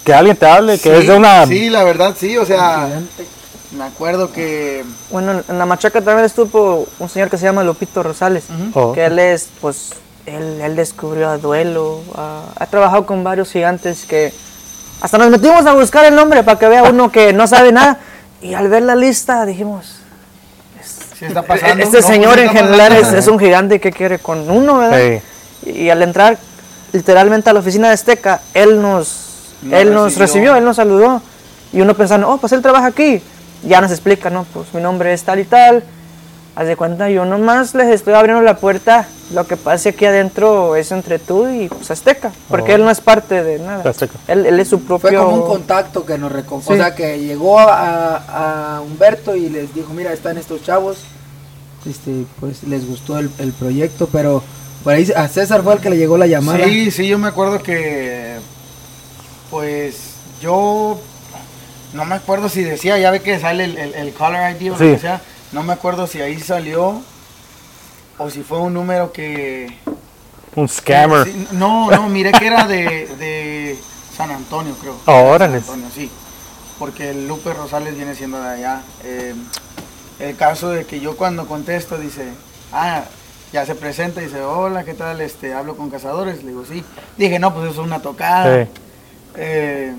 que 0.08 0.14
alguien 0.14 0.38
te 0.38 0.46
hable, 0.46 0.80
que 0.80 0.90
Sí, 0.90 0.96
es 1.02 1.08
de 1.08 1.14
una... 1.18 1.46
Sí, 1.46 1.70
la 1.70 1.84
verdad 1.84 2.16
sí, 2.18 2.38
o 2.38 2.46
sea, 2.46 2.88
me 3.78 3.84
acuerdo 3.84 4.32
que... 4.32 4.86
Bueno, 5.12 5.42
en 5.50 5.60
la 5.60 5.66
machaca 5.66 6.00
también 6.02 6.24
estuvo 6.26 6.88
un 6.98 7.10
señor 7.10 7.30
que 7.30 7.38
se 7.38 7.44
llama 7.44 7.62
Lupito 7.66 8.02
Rosales, 8.04 8.46
Oh. 8.74 8.94
que 8.94 9.04
él 9.04 9.20
es, 9.20 9.50
pues, 9.60 9.90
él, 10.26 10.62
él 10.62 10.78
descubrió 10.78 11.28
a 11.28 11.38
Duelo, 11.38 12.00
a- 12.16 12.44
ha 12.58 12.66
trabajado 12.68 13.06
con 13.06 13.22
varios 13.26 13.52
gigantes 13.52 14.06
que 14.06 14.34
hasta 15.02 15.18
nos 15.18 15.30
metimos 15.30 15.66
a 15.66 15.74
buscar 15.74 16.06
el 16.06 16.16
nombre 16.16 16.42
para 16.44 16.58
que 16.58 16.70
vea 16.70 16.84
uno 16.84 17.12
que 17.12 17.34
no 17.34 17.46
sabe 17.46 17.74
nada 17.74 18.00
y 18.42 18.54
al 18.54 18.70
ver 18.70 18.84
la 18.84 18.96
lista 18.96 19.46
dijimos, 19.46 19.98
Sí 21.20 21.26
está 21.26 21.42
pasando. 21.42 21.84
este 21.84 22.00
no, 22.02 22.08
señor 22.08 22.40
en 22.40 22.50
general 22.50 22.94
es, 22.96 23.12
es 23.12 23.28
un 23.28 23.38
gigante 23.40 23.82
que 23.82 23.92
quiere 23.92 24.20
con 24.20 24.50
uno, 24.50 24.78
¿verdad? 24.78 25.20
Sí. 25.66 25.70
Y 25.72 25.90
al 25.90 26.02
entrar 26.02 26.38
literalmente 26.94 27.50
a 27.50 27.54
la 27.54 27.60
oficina 27.60 27.90
de 27.90 27.96
Azteca, 27.96 28.40
él 28.54 28.82
nos, 28.82 29.27
Nos 29.62 29.74
él 29.82 29.94
nos 29.94 30.04
recibió. 30.16 30.22
recibió, 30.26 30.56
él 30.56 30.64
nos 30.66 30.76
saludó. 30.76 31.22
Y 31.74 31.82
uno 31.82 31.94
pensando, 31.96 32.30
oh, 32.30 32.38
pues 32.38 32.54
él 32.54 32.62
trabaja 32.62 32.88
aquí. 32.88 33.22
Ya 33.64 33.82
nos 33.82 33.92
explica, 33.92 34.30
¿no? 34.30 34.46
Pues 34.54 34.74
mi 34.74 34.82
nombre 34.82 35.14
es 35.14 35.24
tal 35.24 35.40
y 35.40 35.44
tal. 35.46 35.84
Haz 36.56 36.66
de 36.66 36.76
cuenta, 36.76 37.08
yo 37.10 37.24
nomás 37.26 37.76
les 37.76 37.88
estoy 37.90 38.14
abriendo 38.16 38.42
la 38.42 38.58
puerta. 38.58 39.08
Lo 39.32 39.46
que 39.46 39.58
pasa 39.58 39.90
aquí 39.90 40.06
adentro 40.06 40.76
es 40.76 40.92
entre 40.92 41.20
tú 41.20 41.48
y 41.48 41.68
pues, 41.68 41.92
Azteca. 41.92 42.32
Porque 42.50 42.72
Oh. 42.72 42.76
él 42.78 42.84
no 42.86 42.90
es 42.90 43.00
parte 43.02 43.44
de 43.44 43.60
nada. 43.60 43.88
Azteca. 43.88 44.14
Él, 44.28 44.46
él 44.46 44.60
es 44.60 44.68
su 44.70 44.80
propio... 44.82 45.10
Fue 45.10 45.18
como 45.18 45.36
un 45.44 45.48
contacto 45.48 46.04
que 46.06 46.18
nos 46.18 46.32
recom- 46.32 46.62
O 46.66 46.76
sea, 46.76 46.96
que 46.96 47.20
llegó 47.20 47.60
a, 47.60 48.78
a 48.78 48.82
Humberto 48.82 49.36
y 49.36 49.50
les 49.50 49.74
dijo, 49.76 49.94
mira, 49.94 50.14
están 50.14 50.38
estos 50.40 50.64
chavos. 50.64 51.00
Este, 51.88 52.26
pues 52.40 52.64
les 52.64 52.88
gustó 52.88 53.20
el, 53.20 53.30
el 53.40 53.54
proyecto, 53.54 54.10
pero 54.12 54.42
por 54.84 54.94
ahí 54.94 55.12
a 55.16 55.28
César 55.28 55.62
fue 55.62 55.74
el 55.76 55.80
que 55.80 55.90
le 55.92 55.98
llegó 55.98 56.18
la 56.18 56.28
llamada. 56.28 56.66
Sí, 56.66 56.90
sí, 56.92 57.08
yo 57.08 57.18
me 57.20 57.28
acuerdo 57.28 57.62
que, 57.62 58.38
pues, 59.50 59.96
yo 60.42 61.00
no 61.94 62.06
me 62.06 62.16
acuerdo 62.16 62.50
si 62.50 62.64
decía, 62.64 62.98
ya 62.98 63.12
ve 63.12 63.22
que 63.22 63.40
sale 63.40 63.64
el, 63.66 63.78
el, 63.78 63.94
el 63.94 64.14
caller 64.14 64.56
ID 64.62 64.74
o 64.74 64.78
Sí. 64.78 64.84
lo 64.86 64.94
que 64.96 65.00
sea, 65.00 65.22
no 65.52 65.64
me 65.64 65.74
acuerdo 65.74 66.08
si 66.08 66.22
ahí 66.22 66.40
salió 66.40 67.02
o 68.18 68.30
si 68.30 68.44
fue 68.44 68.60
un 68.60 68.74
número 68.74 69.12
que... 69.12 69.78
Un 70.56 70.68
scammer. 70.68 71.26
Sí, 71.26 71.48
no, 71.52 71.92
no, 71.92 72.10
miré 72.10 72.32
que 72.32 72.48
era 72.48 72.66
de, 72.66 73.08
de 73.20 73.78
San 74.16 74.32
Antonio, 74.32 74.76
creo. 74.82 74.96
Oh, 75.06 75.24
órale. 75.32 75.60
San 75.62 75.76
Antonio, 75.76 75.88
sí. 75.94 76.10
Porque 76.80 77.12
el 77.12 77.28
Lupe 77.28 77.54
Rosales 77.54 77.96
viene 77.96 78.16
siendo 78.16 78.42
de 78.42 78.50
allá. 78.50 78.82
Eh, 79.04 79.36
el 80.20 80.36
caso 80.36 80.70
de 80.70 80.86
que 80.86 81.00
yo 81.00 81.16
cuando 81.16 81.48
contesto 81.48 81.98
dice, 81.98 82.28
ah, 82.74 83.04
ya 83.54 83.66
se 83.68 83.76
presenta 83.76 84.22
y 84.22 84.26
dice, 84.26 84.42
hola, 84.42 84.84
¿qué 84.84 84.94
tal? 84.96 85.22
Este, 85.22 85.54
hablo 85.54 85.78
con 85.78 85.90
cazadores. 85.92 86.44
Le 86.44 86.50
digo, 86.50 86.66
sí. 86.68 86.84
Dije, 87.18 87.38
no, 87.40 87.54
pues 87.54 87.72
eso 87.72 87.82
es 87.82 87.88
una 87.88 88.00
tocada. 88.02 88.66
Sí. 88.66 88.70
Eh, 89.38 89.94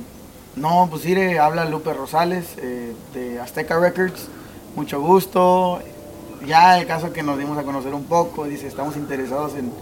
no, 0.57 0.89
pues 0.91 1.05
mire, 1.05 1.39
habla 1.39 1.65
Lupe 1.65 1.93
Rosales 1.95 2.45
eh, 2.59 2.93
de 3.15 3.41
Azteca 3.41 3.79
Records. 3.79 4.29
Mucho 4.77 5.01
gusto. 5.01 5.81
Ya 6.47 6.79
el 6.79 6.87
caso 6.87 7.13
que 7.13 7.23
nos 7.23 7.39
dimos 7.39 7.59
a 7.59 7.63
conocer 7.63 7.95
un 7.95 8.05
poco, 8.05 8.45
dice, 8.45 8.67
estamos 8.67 8.97
interesados 8.97 9.53
en, 9.55 9.73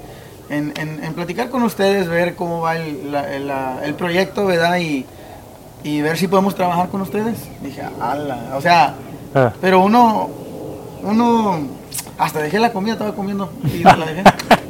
en, 0.49 0.73
en- 0.77 1.05
en 1.05 1.15
platicar 1.15 1.51
con 1.51 1.63
ustedes, 1.63 2.09
ver 2.09 2.35
cómo 2.35 2.61
va 2.63 2.77
el, 2.77 3.13
la- 3.13 3.35
el- 3.35 3.47
la- 3.49 3.81
el 3.85 3.95
proyecto, 3.95 4.47
¿verdad? 4.47 4.79
Y, 4.79 5.05
y 5.85 6.01
ver 6.01 6.17
si 6.17 6.29
podemos 6.29 6.55
trabajar 6.55 6.89
con 6.89 7.03
ustedes. 7.03 7.37
Dije, 7.63 7.83
ala, 8.01 8.53
o 8.57 8.61
sea, 8.61 8.95
Ah. 9.35 9.53
pero 9.61 9.81
uno, 9.83 10.31
uno, 11.03 11.59
hasta 12.17 12.41
dejé 12.41 12.59
la 12.59 12.73
comida, 12.73 12.95
estaba 12.95 13.15
comiendo 13.15 13.53
y 13.65 13.79
la 13.83 13.95
dejé, 13.97 14.23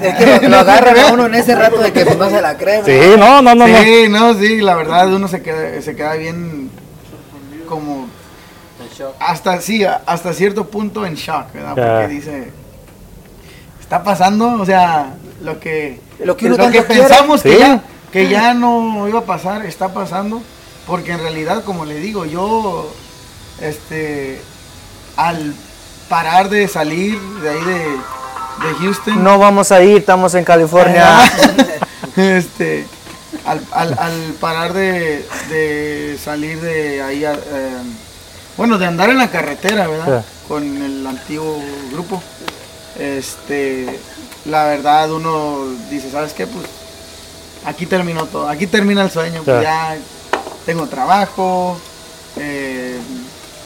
Es 0.00 0.14
que 0.14 0.26
lo, 0.26 0.48
lo 0.48 0.58
agarran 0.60 0.98
a 0.98 1.06
uno 1.12 1.26
en 1.26 1.34
ese 1.34 1.54
rato 1.54 1.78
de 1.80 1.92
que 1.92 2.04
pues, 2.04 2.16
no 2.16 2.30
se 2.30 2.40
la 2.40 2.56
cree. 2.56 2.82
Sí, 2.84 2.92
¿verdad? 2.92 3.16
no, 3.16 3.42
no, 3.42 3.54
no, 3.54 3.66
no. 3.68 3.82
Sí, 3.82 4.06
no, 4.08 4.34
sí, 4.34 4.60
la 4.60 4.74
verdad 4.74 5.12
uno 5.12 5.28
se 5.28 5.42
queda, 5.42 5.80
se 5.82 5.94
queda 5.94 6.14
bien 6.14 6.70
como 7.68 8.06
En 8.80 8.88
shock. 8.96 9.14
hasta 9.20 9.60
sí, 9.60 9.84
hasta 9.84 10.32
cierto 10.32 10.68
punto 10.68 11.04
en 11.04 11.14
shock, 11.14 11.52
¿verdad? 11.52 11.74
Porque 11.74 12.14
dice 12.14 12.52
está 13.80 14.02
pasando, 14.02 14.60
o 14.60 14.66
sea, 14.66 15.14
lo 15.42 15.60
que 15.60 16.00
Lo 16.18 16.36
que 16.36 16.48
pensamos 16.82 17.42
que 17.42 17.52
Sí. 17.52 17.58
ya 17.58 17.82
que 18.12 18.28
ya 18.28 18.54
no 18.54 19.06
iba 19.08 19.18
a 19.20 19.24
pasar, 19.24 19.66
está 19.66 19.92
pasando, 19.92 20.42
porque 20.86 21.12
en 21.12 21.18
realidad 21.18 21.64
como 21.64 21.84
le 21.84 21.96
digo, 21.96 22.24
yo 22.24 22.90
este 23.60 24.40
al 25.16 25.54
parar 26.08 26.48
de 26.48 26.66
salir 26.68 27.18
de 27.42 27.50
ahí 27.50 27.64
de, 27.64 27.96
de 28.62 28.74
Houston 28.80 29.22
No 29.22 29.38
vamos 29.38 29.70
a 29.72 29.82
ir, 29.82 29.98
estamos 29.98 30.34
en 30.34 30.44
California. 30.44 31.20
este, 32.16 32.86
al, 33.44 33.60
al- 33.72 33.98
al 33.98 34.12
parar 34.40 34.72
de, 34.72 35.26
de 35.50 36.18
salir 36.22 36.60
de 36.60 37.02
ahí, 37.02 37.24
eh, 37.24 37.36
bueno, 38.56 38.78
de 38.78 38.86
andar 38.86 39.10
en 39.10 39.18
la 39.18 39.30
carretera, 39.30 39.86
¿verdad? 39.88 40.24
Con 40.48 40.62
el 40.82 41.06
antiguo 41.06 41.60
grupo, 41.92 42.22
este, 42.98 43.98
la 44.46 44.64
verdad 44.64 45.10
uno 45.12 45.58
dice, 45.90 46.10
¿sabes 46.10 46.32
qué? 46.32 46.46
Pues 46.46 46.66
aquí 47.64 47.84
terminó 47.86 48.24
todo, 48.26 48.48
aquí 48.48 48.66
termina 48.66 49.02
el 49.02 49.10
sueño, 49.10 49.42
pues 49.44 49.62
ya, 49.62 49.96
tengo 50.64 50.86
trabajo, 50.86 51.78
eh, 52.36 52.96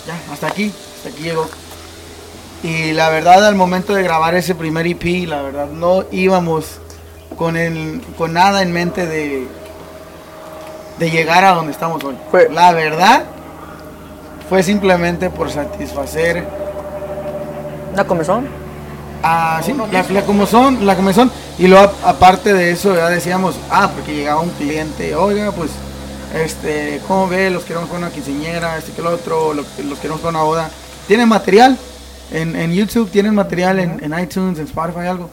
ya, 0.06 0.32
hasta 0.32 0.48
aquí, 0.48 0.72
hasta 0.96 1.10
aquí 1.10 1.22
llegó. 1.22 1.48
Y 2.62 2.92
la 2.92 3.08
verdad, 3.08 3.46
al 3.46 3.54
momento 3.54 3.94
de 3.94 4.02
grabar 4.02 4.34
ese 4.34 4.54
primer 4.54 4.86
EP, 4.86 5.26
la 5.26 5.40
verdad, 5.42 5.66
no 5.68 6.04
íbamos 6.10 6.78
con, 7.36 7.56
el, 7.56 8.02
con 8.18 8.34
nada 8.34 8.60
en 8.62 8.70
mente 8.72 9.06
de, 9.06 9.46
de 10.98 11.10
llegar 11.10 11.44
a 11.44 11.52
donde 11.54 11.72
estamos 11.72 12.04
hoy. 12.04 12.16
Fue- 12.30 12.50
La 12.52 12.72
verdad, 12.72 13.24
fue 14.48 14.62
simplemente 14.62 15.30
por 15.30 15.50
satisfacer 15.50 16.44
¿Una 17.92 18.04
comezón? 18.04 18.46
Ah, 19.22 19.60
sí, 19.64 19.74
la, 19.90 20.02
la 20.08 20.22
comezón, 20.22 20.86
la 20.86 20.94
comezón. 20.96 21.30
Y 21.58 21.66
luego 21.66 21.92
aparte 22.04 22.52
de 22.54 22.70
eso 22.70 22.94
ya 22.94 23.08
decíamos, 23.08 23.56
ah, 23.70 23.90
porque 23.94 24.14
llegaba 24.14 24.40
un 24.40 24.50
cliente, 24.50 25.14
oiga, 25.16 25.50
pues, 25.52 25.70
este, 26.34 27.00
¿cómo 27.08 27.26
ve? 27.28 27.50
Los 27.50 27.64
queremos 27.64 27.88
con 27.88 27.98
una 27.98 28.10
quinceañera, 28.10 28.78
este 28.78 28.92
que 28.92 29.00
el 29.00 29.08
otro, 29.08 29.52
lo- 29.54 29.64
los 29.84 29.98
queremos 29.98 30.20
con 30.20 30.34
una 30.36 30.44
boda. 30.44 30.70
¿Tienen 31.08 31.28
material? 31.28 31.76
En, 32.30 32.54
en 32.54 32.72
YouTube, 32.72 33.10
¿tienen 33.10 33.34
material 33.34 33.78
en, 33.80 34.02
en 34.04 34.18
iTunes, 34.18 34.58
en 34.58 34.64
Spotify, 34.66 35.06
algo? 35.06 35.28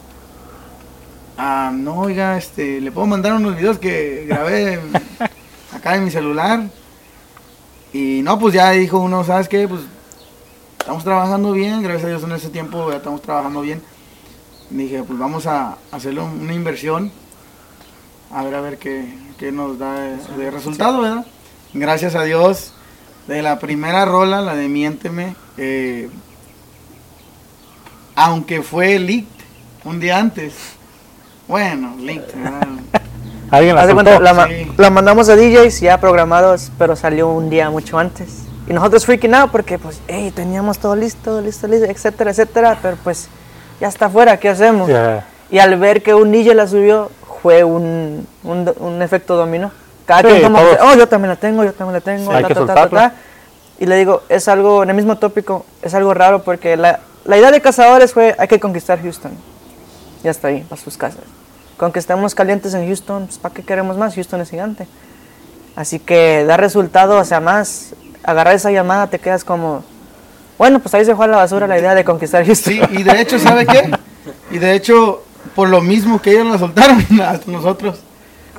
Ah, 1.36 1.70
no, 1.72 2.00
oiga, 2.00 2.36
este, 2.36 2.80
le 2.80 2.90
puedo 2.90 3.06
mandar 3.06 3.32
unos 3.34 3.56
videos 3.56 3.78
que 3.78 4.24
grabé 4.28 4.80
acá 5.72 5.94
en 5.94 6.04
mi 6.04 6.10
celular. 6.10 6.62
Y 7.92 8.20
no, 8.22 8.38
pues 8.38 8.54
ya 8.54 8.70
dijo 8.72 8.98
uno, 8.98 9.22
¿sabes 9.24 9.48
qué? 9.48 9.68
Pues 9.68 9.82
estamos 10.78 11.04
trabajando 11.04 11.52
bien, 11.52 11.82
gracias 11.82 12.04
a 12.04 12.08
Dios 12.08 12.22
en 12.24 12.32
ese 12.32 12.48
tiempo 12.50 12.90
ya 12.90 12.96
estamos 12.96 13.22
trabajando 13.22 13.60
bien. 13.60 13.80
Dije, 14.70 15.02
pues 15.04 15.18
vamos 15.18 15.46
a 15.46 15.76
hacerle 15.92 16.20
un- 16.20 16.40
una 16.40 16.52
inversión, 16.52 17.10
a 18.32 18.42
ver 18.42 18.54
a 18.56 18.60
ver 18.60 18.78
qué, 18.78 19.14
qué 19.38 19.52
nos 19.52 19.78
da 19.78 19.92
de, 20.00 20.16
de 20.36 20.50
resultado, 20.50 21.00
¿verdad? 21.00 21.24
Gracias 21.72 22.14
a 22.16 22.24
Dios, 22.24 22.72
de 23.28 23.40
la 23.42 23.58
primera 23.60 24.04
rola, 24.04 24.40
la 24.42 24.54
de 24.56 24.68
Miénteme, 24.68 25.36
eh, 25.56 26.10
aunque 28.18 28.62
fue 28.62 28.98
leaked 28.98 29.28
un 29.84 30.00
día 30.00 30.18
antes, 30.18 30.52
bueno, 31.46 31.94
leaked. 32.00 32.34
Alguien 33.50 33.76
la 33.76 33.94
cuenta, 33.94 34.18
la, 34.18 34.46
sí. 34.48 34.72
la 34.76 34.90
mandamos 34.90 35.28
a 35.28 35.36
DJs 35.36 35.80
ya 35.80 35.98
programados, 35.98 36.70
pero 36.76 36.96
salió 36.96 37.28
un 37.28 37.48
día 37.48 37.70
mucho 37.70 37.96
antes. 37.98 38.42
Y 38.68 38.72
nosotros 38.74 39.06
freaking 39.06 39.34
out 39.34 39.50
porque, 39.50 39.78
pues, 39.78 40.00
hey, 40.08 40.32
teníamos 40.34 40.78
todo 40.78 40.96
listo, 40.96 41.40
listo, 41.40 41.66
listo, 41.68 41.86
etcétera, 41.86 42.32
etcétera, 42.32 42.78
pero 42.82 42.96
pues 43.02 43.28
ya 43.80 43.86
está 43.88 44.06
afuera, 44.06 44.36
¿qué 44.36 44.48
hacemos? 44.50 44.88
Yeah. 44.88 45.24
Y 45.50 45.60
al 45.60 45.78
ver 45.78 46.02
que 46.02 46.12
un 46.12 46.30
DJ 46.32 46.54
la 46.54 46.66
subió, 46.66 47.10
fue 47.40 47.62
un, 47.64 48.26
un, 48.42 48.74
un 48.80 49.00
efecto 49.00 49.36
dominó. 49.36 49.70
Cada 50.04 50.22
Sí, 50.22 50.26
quien 50.26 50.42
como 50.42 50.58
todos. 50.58 50.76
oh, 50.82 50.94
yo 50.96 51.06
también 51.06 51.30
la 51.30 51.36
tengo, 51.36 51.64
yo 51.64 51.72
también 51.72 51.94
la 51.94 52.00
tengo, 52.00 52.30
Sí, 52.30 52.36
hay 52.36 52.42
ta, 52.42 52.48
que 52.48 52.54
ta, 52.54 52.60
ta, 52.60 52.66
ta, 52.66 52.80
soltarla. 52.82 53.10
ta. 53.10 53.16
Y 53.78 53.86
le 53.86 53.96
digo, 53.96 54.22
es 54.28 54.48
algo, 54.48 54.82
en 54.82 54.90
el 54.90 54.96
mismo 54.96 55.16
tópico, 55.16 55.64
es 55.80 55.94
algo 55.94 56.12
raro 56.12 56.42
porque 56.42 56.76
la, 56.76 57.00
la 57.28 57.36
idea 57.36 57.50
de 57.50 57.60
Cazadores 57.60 58.14
fue, 58.14 58.34
hay 58.38 58.48
que 58.48 58.58
conquistar 58.58 59.02
Houston. 59.02 59.32
Ya 60.24 60.30
está 60.30 60.48
ahí, 60.48 60.64
para 60.66 60.80
sus 60.80 60.96
casas. 60.96 61.20
Con 61.76 61.92
que 61.92 61.98
estemos 61.98 62.34
calientes 62.34 62.72
en 62.72 62.86
Houston, 62.86 63.26
pues, 63.26 63.36
¿para 63.36 63.54
qué 63.54 63.62
queremos 63.62 63.98
más? 63.98 64.14
Houston 64.14 64.40
es 64.40 64.48
gigante. 64.48 64.88
Así 65.76 65.98
que 65.98 66.44
da 66.46 66.56
resultado, 66.56 67.18
o 67.18 67.24
sea, 67.26 67.40
más, 67.40 67.94
agarrar 68.24 68.54
esa 68.54 68.70
llamada 68.70 69.08
te 69.08 69.18
quedas 69.18 69.44
como, 69.44 69.84
bueno, 70.56 70.80
pues 70.80 70.94
ahí 70.94 71.04
se 71.04 71.14
fue 71.14 71.26
a 71.26 71.28
la 71.28 71.36
basura 71.36 71.66
la 71.66 71.78
idea 71.78 71.94
de 71.94 72.02
conquistar 72.02 72.46
Houston. 72.46 72.72
Sí, 72.72 72.80
y 72.92 73.02
de 73.02 73.20
hecho, 73.20 73.38
¿sabe 73.38 73.66
qué? 73.66 73.90
Y 74.50 74.56
de 74.56 74.74
hecho, 74.74 75.22
por 75.54 75.68
lo 75.68 75.82
mismo 75.82 76.22
que 76.22 76.30
ellos 76.30 76.46
la 76.46 76.58
soltaron, 76.58 77.04
hasta 77.22 77.50
nosotros, 77.50 78.00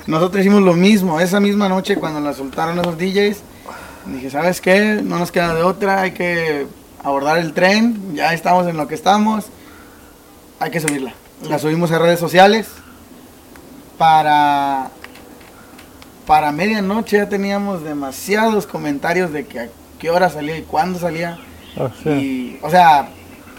nosotros 0.05 0.41
hicimos 0.41 0.61
lo 0.61 0.73
mismo. 0.73 1.19
Esa 1.19 1.39
misma 1.39 1.69
noche 1.69 1.95
cuando 1.95 2.19
la 2.19 2.33
soltaron 2.33 2.77
esos 2.77 2.99
DJs, 2.99 3.37
dije, 4.05 4.29
¿sabes 4.29 4.61
qué? 4.61 5.01
No 5.03 5.17
nos 5.17 5.31
queda 5.31 5.55
de 5.55 5.63
otra, 5.63 6.01
hay 6.01 6.11
que 6.11 6.67
abordar 7.03 7.37
el 7.37 7.53
tren, 7.53 8.15
ya 8.15 8.33
estamos 8.33 8.67
en 8.67 8.77
lo 8.77 8.87
que 8.87 8.95
estamos, 8.95 9.45
hay 10.59 10.71
que 10.71 10.79
subirla. 10.79 11.13
La 11.47 11.59
subimos 11.59 11.91
a 11.91 11.99
redes 11.99 12.19
sociales 12.19 12.67
para... 13.97 14.91
Para 16.25 16.51
medianoche 16.51 17.17
ya 17.17 17.27
teníamos 17.27 17.83
demasiados 17.83 18.67
comentarios 18.67 19.33
de 19.33 19.47
que 19.47 19.61
a 19.61 19.69
qué 19.97 20.11
hora 20.11 20.29
salía 20.29 20.57
y 20.57 20.61
cuándo 20.61 20.99
salía. 20.99 21.39
Oh, 21.75 21.89
sí. 22.03 22.09
Y, 22.09 22.59
o 22.61 22.69
sea, 22.69 23.09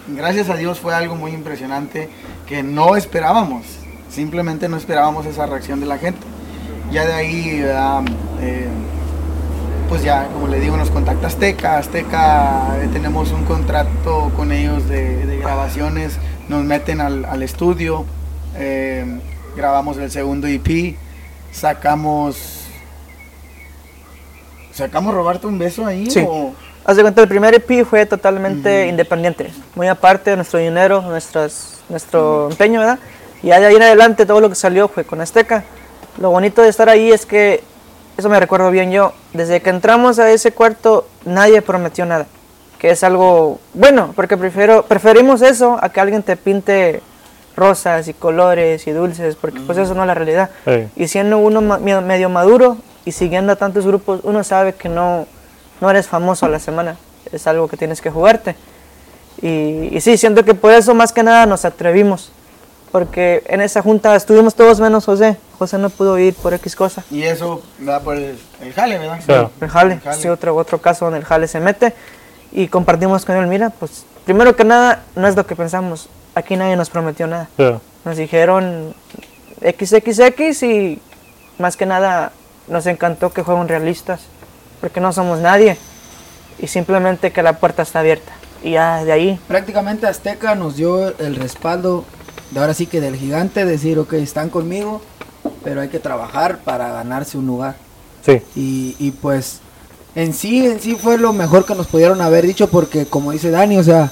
gracias 0.06 0.48
a 0.50 0.54
Dios 0.54 0.78
fue 0.78 0.94
algo 0.94 1.16
muy 1.16 1.32
impresionante 1.32 2.08
que 2.46 2.62
no 2.62 2.94
esperábamos. 2.94 3.66
Simplemente 4.08 4.68
no 4.68 4.76
esperábamos 4.76 5.26
esa 5.26 5.46
reacción 5.46 5.80
de 5.80 5.86
la 5.86 5.98
gente. 5.98 6.20
Ya 6.92 7.04
de 7.04 7.12
ahí, 7.12 7.60
¿verdad? 7.60 8.02
Eh, 8.40 8.68
pues 9.90 10.02
ya, 10.02 10.26
como 10.32 10.46
le 10.48 10.58
digo, 10.60 10.76
nos 10.78 10.88
contacta 10.90 11.26
Azteca. 11.26 11.76
Azteca, 11.76 12.78
eh, 12.82 12.88
tenemos 12.92 13.30
un 13.32 13.44
contrato 13.44 14.30
con 14.36 14.52
ellos 14.52 14.88
de, 14.88 15.26
de 15.26 15.36
grabaciones. 15.38 16.16
Nos 16.48 16.64
meten 16.64 17.00
al, 17.02 17.24
al 17.26 17.42
estudio. 17.42 18.06
eh, 18.56 19.04
grabamos 19.56 19.98
el 19.98 20.10
segundo 20.10 20.46
EP. 20.46 20.96
Sacamos... 21.52 22.56
¿Sacamos 24.72 25.12
Robarte 25.14 25.46
un 25.46 25.58
beso 25.58 25.84
ahí? 25.86 26.08
Sí. 26.10 26.24
o- 26.26 26.54
Haz 26.84 26.96
de 26.96 27.02
cuenta, 27.02 27.20
el 27.20 27.28
primer 27.28 27.52
EP 27.54 27.84
fue 27.84 28.06
totalmente 28.06 28.86
independiente, 28.88 29.50
muy 29.74 29.86
aparte 29.86 30.30
de 30.30 30.36
nuestro 30.36 30.58
dinero, 30.58 31.02
nuestras, 31.02 31.78
nuestro 31.90 32.48
empeño, 32.50 32.80
¿verdad? 32.80 32.98
Y 33.42 33.48
de 33.48 33.54
ahí 33.54 33.76
en 33.76 33.82
adelante 33.82 34.24
todo 34.24 34.40
lo 34.40 34.48
que 34.48 34.54
salió 34.54 34.88
fue 34.88 35.04
con 35.04 35.20
Azteca. 35.20 35.62
Lo 36.18 36.30
bonito 36.30 36.62
de 36.62 36.70
estar 36.70 36.88
ahí 36.88 37.12
es 37.12 37.26
que, 37.26 37.62
eso 38.18 38.28
me 38.28 38.38
recuerdo 38.40 38.70
bien 38.70 38.90
yo, 38.92 39.12
desde 39.32 39.60
que 39.62 39.70
entramos 39.70 40.18
a 40.18 40.30
ese 40.30 40.52
cuarto 40.52 41.06
nadie 41.24 41.62
prometió 41.62 42.04
nada, 42.06 42.26
que 42.78 42.90
es 42.90 43.02
algo 43.04 43.58
bueno, 43.74 44.12
porque 44.14 44.36
prefiero, 44.36 44.82
preferimos 44.84 45.42
eso 45.42 45.78
a 45.80 45.88
que 45.90 46.00
alguien 46.00 46.22
te 46.22 46.36
pinte 46.36 47.00
rosas 47.56 48.08
y 48.08 48.14
colores 48.14 48.86
y 48.86 48.90
dulces, 48.92 49.36
porque 49.36 49.60
pues 49.60 49.76
eso 49.78 49.94
no 49.94 50.02
es 50.02 50.06
la 50.06 50.14
realidad. 50.14 50.50
Sí. 50.64 50.88
Y 50.96 51.08
siendo 51.08 51.38
uno 51.38 51.60
ma- 51.60 51.78
medio 51.78 52.28
maduro 52.30 52.78
y 53.04 53.12
siguiendo 53.12 53.52
a 53.52 53.56
tantos 53.56 53.86
grupos, 53.86 54.20
uno 54.22 54.42
sabe 54.44 54.74
que 54.74 54.88
no, 54.88 55.26
no 55.80 55.90
eres 55.90 56.06
famoso 56.06 56.46
a 56.46 56.48
la 56.48 56.58
semana. 56.58 56.96
Es 57.32 57.46
algo 57.46 57.68
que 57.68 57.76
tienes 57.76 58.00
que 58.00 58.10
jugarte. 58.10 58.56
Y, 59.42 59.94
y 59.94 60.00
sí, 60.00 60.16
siento 60.16 60.44
que 60.44 60.54
por 60.54 60.72
eso 60.72 60.94
más 60.94 61.12
que 61.12 61.22
nada 61.22 61.44
nos 61.46 61.64
atrevimos. 61.64 62.32
Porque 62.92 63.42
en 63.46 63.60
esa 63.60 63.82
junta 63.82 64.16
estuvimos 64.16 64.54
todos 64.54 64.80
menos 64.80 65.04
José. 65.04 65.36
José 65.58 65.78
no 65.78 65.90
pudo 65.90 66.18
ir 66.18 66.34
por 66.34 66.54
X 66.54 66.74
cosa. 66.74 67.04
Y 67.10 67.22
eso 67.22 67.62
da 67.78 68.00
por 68.00 68.16
el, 68.16 68.36
el 68.60 68.72
jale, 68.72 68.98
¿verdad? 68.98 69.20
Claro. 69.24 69.50
El 69.60 69.68
jale, 69.68 69.94
El 69.94 70.00
jale. 70.00 70.16
sí, 70.20 70.28
otro, 70.28 70.56
otro 70.56 70.80
caso 70.80 71.04
donde 71.04 71.20
el 71.20 71.24
jale 71.24 71.46
se 71.46 71.60
mete. 71.60 71.94
Y 72.52 72.66
compartimos 72.66 73.24
con 73.24 73.36
él, 73.36 73.46
mira, 73.46 73.70
pues 73.70 74.04
primero 74.24 74.56
que 74.56 74.64
nada, 74.64 75.04
no 75.14 75.28
es 75.28 75.36
lo 75.36 75.46
que 75.46 75.54
pensamos. 75.54 76.08
Aquí 76.34 76.56
nadie 76.56 76.74
nos 76.76 76.90
prometió 76.90 77.26
nada. 77.28 77.48
Yeah. 77.58 77.78
Nos 78.04 78.16
dijeron 78.16 78.94
XXX 79.60 80.62
y 80.64 81.00
más 81.58 81.76
que 81.76 81.86
nada 81.86 82.32
nos 82.68 82.86
encantó 82.86 83.32
que 83.32 83.44
fueron 83.44 83.68
realistas, 83.68 84.20
porque 84.80 85.00
no 85.00 85.12
somos 85.12 85.38
nadie 85.40 85.76
y 86.58 86.66
simplemente 86.66 87.30
que 87.32 87.42
la 87.42 87.54
puerta 87.54 87.82
está 87.82 88.00
abierta. 88.00 88.32
Y 88.62 88.72
ya 88.72 89.04
de 89.04 89.12
ahí, 89.12 89.40
Prácticamente 89.48 90.06
Azteca 90.06 90.54
nos 90.54 90.76
dio 90.76 91.16
el 91.18 91.36
respaldo 91.36 92.04
de 92.50 92.60
ahora 92.60 92.74
sí 92.74 92.86
que 92.86 93.00
del 93.00 93.16
gigante, 93.16 93.64
decir, 93.64 93.98
ok, 93.98 94.14
están 94.14 94.50
conmigo, 94.50 95.00
pero 95.62 95.80
hay 95.80 95.88
que 95.88 95.98
trabajar 95.98 96.58
para 96.58 96.90
ganarse 96.90 97.38
un 97.38 97.46
lugar. 97.46 97.76
Sí. 98.24 98.42
Y, 98.54 98.96
y 98.98 99.10
pues 99.12 99.60
en 100.14 100.34
sí, 100.34 100.66
en 100.66 100.80
sí 100.80 100.96
fue 100.96 101.18
lo 101.18 101.32
mejor 101.32 101.64
que 101.64 101.74
nos 101.74 101.86
pudieron 101.86 102.20
haber 102.20 102.46
dicho 102.46 102.68
porque 102.68 103.06
como 103.06 103.32
dice 103.32 103.50
Dani, 103.50 103.78
o 103.78 103.84
sea, 103.84 104.10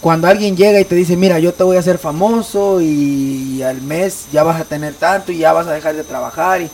cuando 0.00 0.28
alguien 0.28 0.56
llega 0.56 0.78
y 0.78 0.84
te 0.84 0.94
dice, 0.94 1.16
mira, 1.16 1.38
yo 1.38 1.52
te 1.52 1.64
voy 1.64 1.76
a 1.76 1.80
hacer 1.80 1.98
famoso 1.98 2.80
y, 2.80 3.62
al 3.62 3.80
mes 3.82 4.26
ya 4.32 4.42
vas 4.44 4.60
a 4.60 4.64
tener 4.64 4.94
tanto 4.94 5.32
y 5.32 5.38
ya 5.38 5.52
vas 5.52 5.66
a 5.66 5.72
dejar 5.72 5.96
de 5.96 6.04
trabajar 6.04 6.60
y 6.60 6.70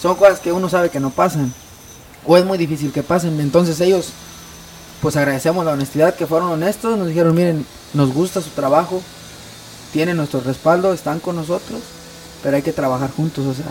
son 0.00 0.16
cosas 0.16 0.40
que 0.40 0.52
uno 0.52 0.68
sabe 0.68 0.90
que 0.90 1.00
no 1.00 1.10
pasan 1.10 1.52
o 2.26 2.36
es 2.36 2.44
muy 2.44 2.58
difícil 2.58 2.92
que 2.92 3.02
pasen. 3.02 3.40
Entonces 3.40 3.80
ellos, 3.80 4.10
pues 5.00 5.16
agradecemos 5.16 5.64
la 5.64 5.72
honestidad 5.72 6.14
que 6.14 6.26
fueron 6.26 6.50
honestos, 6.50 6.98
nos 6.98 7.08
dijeron, 7.08 7.34
miren, 7.34 7.64
nos 7.94 8.12
gusta 8.12 8.42
su 8.42 8.50
trabajo, 8.50 9.00
tienen 9.94 10.16
nuestro 10.18 10.40
respaldo, 10.40 10.92
están 10.92 11.20
con 11.20 11.36
nosotros, 11.36 11.80
pero 12.42 12.56
hay 12.56 12.62
que 12.62 12.72
trabajar 12.72 13.10
juntos, 13.12 13.46
o 13.46 13.54
sea, 13.54 13.64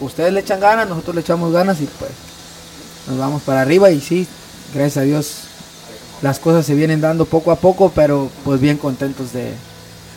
ustedes 0.00 0.32
le 0.32 0.40
echan 0.40 0.58
ganas, 0.58 0.88
nosotros 0.88 1.14
le 1.14 1.20
echamos 1.20 1.52
ganas 1.52 1.80
y 1.80 1.84
pues 1.98 2.10
nos 3.06 3.18
vamos 3.18 3.42
para 3.42 3.60
arriba 3.60 3.90
y 3.90 4.00
sí, 4.00 4.26
gracias 4.74 4.96
a 4.96 5.02
Dios 5.02 5.34
las 6.22 6.38
cosas 6.38 6.64
se 6.64 6.74
vienen 6.74 7.00
dando 7.02 7.26
poco 7.26 7.50
a 7.52 7.56
poco, 7.56 7.92
pero 7.94 8.30
pues 8.44 8.60
bien 8.60 8.78
contentos 8.78 9.32
de, 9.32 9.44
de 9.44 9.52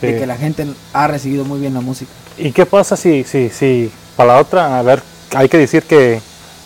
Sí. 0.00 0.18
que 0.18 0.26
la 0.26 0.36
gente 0.36 0.66
ha 0.92 1.06
recibido 1.06 1.44
muy 1.44 1.58
bien 1.60 1.74
la 1.74 1.80
música. 1.80 2.10
¿Y 2.38 2.52
qué 2.52 2.64
pasa 2.66 2.96
si, 2.96 3.24
si, 3.24 3.48
si 3.50 3.90
para 4.16 4.34
la 4.34 4.40
otra, 4.40 4.78
a 4.78 4.82
ver, 4.82 5.02
hay 5.34 5.48
que 5.48 5.58
decir 5.58 5.82
que 5.82 6.20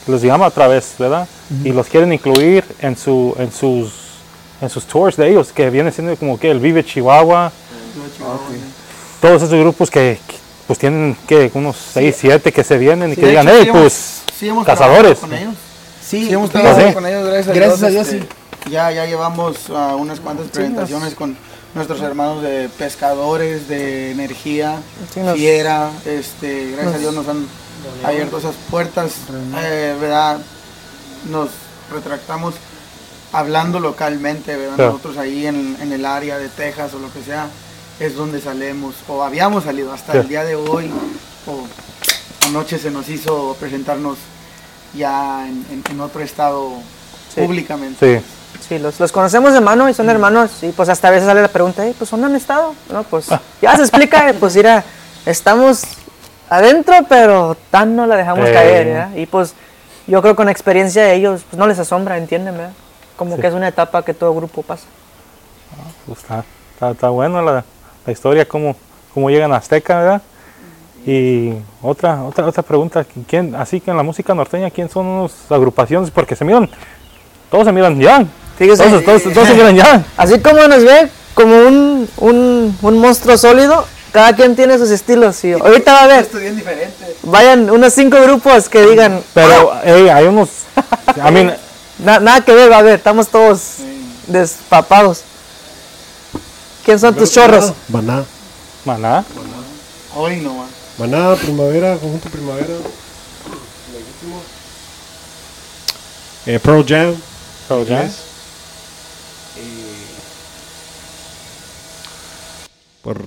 los 0.07 0.21
llama 0.23 0.47
otra 0.47 0.69
vez, 0.69 0.95
¿verdad? 0.99 1.27
Y 1.65 1.73
los 1.73 1.87
quieren 1.89 2.13
incluir 2.13 2.65
en, 2.81 2.97
su, 2.97 3.35
en, 3.39 3.51
sus, 3.53 3.93
en 4.61 4.69
sus 4.69 4.85
tours 4.85 5.17
de 5.17 5.29
ellos, 5.31 5.53
que 5.53 5.71
viene 5.71 5.91
siendo 5.91 6.15
como 6.17 6.39
que 6.39 6.51
el 6.51 6.59
Vive 6.61 6.85
Chihuahua, 6.85 7.51
todos 9.21 9.43
esos 9.43 9.59
grupos 9.59 9.91
que, 9.91 10.19
pues 10.67 10.79
tienen 10.79 11.17
que 11.27 11.51
unos 11.55 11.77
6, 11.93 12.17
7 12.19 12.53
que 12.53 12.65
se 12.65 12.79
vienen 12.79 13.13
y 13.13 13.17
que 13.17 13.27
digan, 13.29 13.49
hecho, 13.49 13.59
hey, 13.63 13.69
pues 13.73 14.23
sí 14.39 14.49
hemos 14.49 14.65
cazadores. 14.67 15.19
Con 15.19 15.33
ellos. 15.35 15.55
Sí, 16.05 16.27
Sí, 16.27 16.33
hemos 16.33 16.51
trabajado 16.51 16.89
sí. 16.89 16.95
con 16.95 17.07
ellos, 17.07 17.25
gracias 17.27 17.49
a 17.49 17.53
Gracias 17.53 17.81
Dios. 17.81 17.89
a 17.89 17.89
Dios, 17.91 18.09
este, 18.09 18.21
sí. 18.65 18.71
Ya, 18.71 18.91
ya 18.91 19.07
llevamos 19.07 19.57
ah, 19.71 19.95
unas 19.97 20.21
cuantas 20.21 20.49
presentaciones 20.49 21.15
con 21.15 21.37
nuestros 21.75 22.01
hermanos 22.03 22.43
de 22.43 22.69
pescadores, 22.79 23.69
de 23.69 24.11
energía, 24.11 24.79
Sí, 25.15 25.21
nos- 25.21 25.35
fiera. 25.37 25.91
Este, 26.05 26.73
gracias 26.73 26.95
a 26.95 26.99
Dios 26.99 27.15
nos 27.15 27.29
han 27.29 27.47
abierto 28.05 28.39
esas 28.39 28.55
puertas. 28.71 29.13
Eh, 29.63 29.97
¿verdad? 30.01 30.39
Nos 31.31 31.49
retractamos 31.93 32.55
hablando 33.33 33.79
localmente, 33.81 34.57
¿verdad? 34.57 34.77
Claro. 34.77 34.91
Nosotros 34.93 35.17
ahí 35.19 35.47
en, 35.47 35.77
en 35.81 35.93
el 35.93 36.05
área 36.05 36.39
de 36.39 36.49
Texas 36.49 36.93
o 36.95 36.99
lo 36.99 37.13
que 37.13 37.23
sea, 37.23 37.47
es 38.01 38.17
donde 38.17 38.41
salemos, 38.41 38.95
o 39.09 39.23
habíamos 39.23 39.65
salido 39.65 39.93
hasta 39.93 40.15
el 40.15 40.29
día 40.29 40.43
de 40.45 40.57
hoy, 40.57 40.91
o 41.47 41.67
anoche 42.47 42.79
se 42.79 42.91
nos 42.91 43.09
hizo 43.09 43.57
presentarnos 43.61 44.17
ya 44.95 45.47
en, 45.47 45.65
en- 45.71 45.85
en 45.91 46.01
otro 46.01 46.21
estado 46.23 46.71
Sí. 47.35 47.43
públicamente. 47.43 48.19
Sí. 48.21 48.27
Sí, 48.69 48.79
los, 48.81 48.99
los 48.99 49.13
conocemos 49.13 49.53
de 49.53 49.61
mano 49.61 49.89
y 49.89 49.95
son 49.95 50.11
hermanos 50.11 50.51
y 50.63 50.71
pues 50.71 50.89
hasta 50.89 51.09
a 51.09 51.11
veces 51.13 51.27
sale 51.27 51.41
la 51.43 51.49
pregunta, 51.49 51.87
"Ey, 51.87 51.95
pues 51.97 52.11
¿dónde 52.11 52.27
han 52.27 52.35
estado? 52.37 52.75
No, 52.91 53.05
pues 53.05 53.27
ya 53.63 53.77
se 53.77 53.83
explica, 53.83 54.29
eh, 54.29 54.35
pues 54.35 54.57
mira, 54.57 54.83
estamos 55.27 55.83
adentro 56.49 56.95
pero 57.09 57.57
tan 57.71 57.95
no 57.95 58.07
la 58.07 58.17
dejamos 58.17 58.49
Eh. 58.49 58.53
caer, 58.53 58.89
¿ya? 58.89 59.13
Y 59.17 59.27
pues 59.27 59.55
yo 60.09 60.21
creo 60.23 60.35
que 60.35 60.37
con 60.39 60.47
la 60.47 60.53
experiencia 60.53 61.05
de 61.05 61.15
ellos, 61.15 61.43
pues 61.49 61.59
no 61.59 61.67
les 61.69 61.79
asombra, 61.79 62.19
entienden, 62.19 62.57
¿verdad? 62.57 62.73
Como 63.17 63.39
que 63.39 63.47
es 63.47 63.55
una 63.55 63.69
etapa 63.69 64.05
que 64.05 64.15
todo 64.15 64.35
grupo 64.35 64.63
pasa. 64.63 64.85
Pues 66.07 66.19
está, 66.19 66.45
está, 66.75 66.91
está 66.91 67.09
bueno 67.11 67.43
la, 67.43 67.65
la 68.07 68.13
historia, 68.13 68.47
cómo, 68.47 68.77
cómo 69.15 69.31
llegan 69.31 69.53
a 69.53 69.57
Azteca, 69.57 69.99
¿verdad? 69.99 70.23
Y 71.07 71.53
otra, 71.83 72.23
otra, 72.25 72.47
otra 72.47 72.63
pregunta, 72.63 73.07
¿quién, 73.27 73.55
así 73.55 73.81
que 73.81 73.91
en 73.91 73.97
la 73.97 74.03
música 74.03 74.35
norteña, 74.35 74.71
¿quién 74.71 74.89
son 74.91 75.23
las 75.23 75.33
agrupaciones? 75.51 76.11
Porque 76.11 76.37
se 76.37 76.45
miran, 76.45 76.69
todos 77.51 77.65
se 77.65 77.73
miran 77.73 77.99
ya, 77.99 78.25
Fíjese, 78.59 78.85
todos, 78.85 79.05
todos, 79.05 79.23
todos 79.35 79.49
se 79.49 79.55
miran 79.55 79.75
ya. 79.75 80.05
así 80.19 80.39
como 80.41 80.67
nos 80.69 80.85
ve 80.85 81.09
como 81.35 81.57
un, 81.57 82.09
un, 82.19 82.79
un 82.83 82.99
monstruo 82.99 83.39
sólido, 83.39 83.87
cada 84.13 84.35
quien 84.35 84.55
tiene 84.57 84.77
sus 84.77 84.91
estilos 84.91 85.43
y 85.45 85.53
ahorita 85.53 85.93
va 85.93 86.03
a 86.03 86.07
ver, 86.09 86.29
vayan 87.23 87.71
unos 87.71 87.93
cinco 87.95 88.21
grupos 88.21 88.69
que 88.69 88.83
digan, 88.83 89.23
Pero 89.33 89.73
hey, 89.85 90.09
hay 90.09 90.27
unos, 90.27 90.51
I 91.17 91.31
mean, 91.31 91.55
Na- 92.05 92.19
nada 92.19 92.41
que 92.43 92.53
ver, 92.55 92.71
va 92.71 92.79
a 92.79 92.83
ver, 92.83 92.95
estamos 92.95 93.29
todos 93.29 93.77
despapados. 94.27 95.23
¿Quién 96.85 96.99
son 96.99 97.15
tus 97.15 97.31
chorros? 97.33 97.73
Maná. 97.89 98.25
maná, 98.85 99.25
Hoy 100.15 100.37
no 100.41 100.55
más. 100.55 100.71
Maná, 100.99 101.37
primavera, 101.37 101.97
conjunto 101.99 102.29
primavera. 102.31 102.67
Legítimo. 103.93 104.43
Eh, 106.47 106.59
Pearl 106.59 106.85
Jam. 106.87 107.15
Pearl 107.69 107.87
Jam. 107.87 107.99
inglés. 107.99 108.17
Y 109.57 109.91
por 113.03 113.25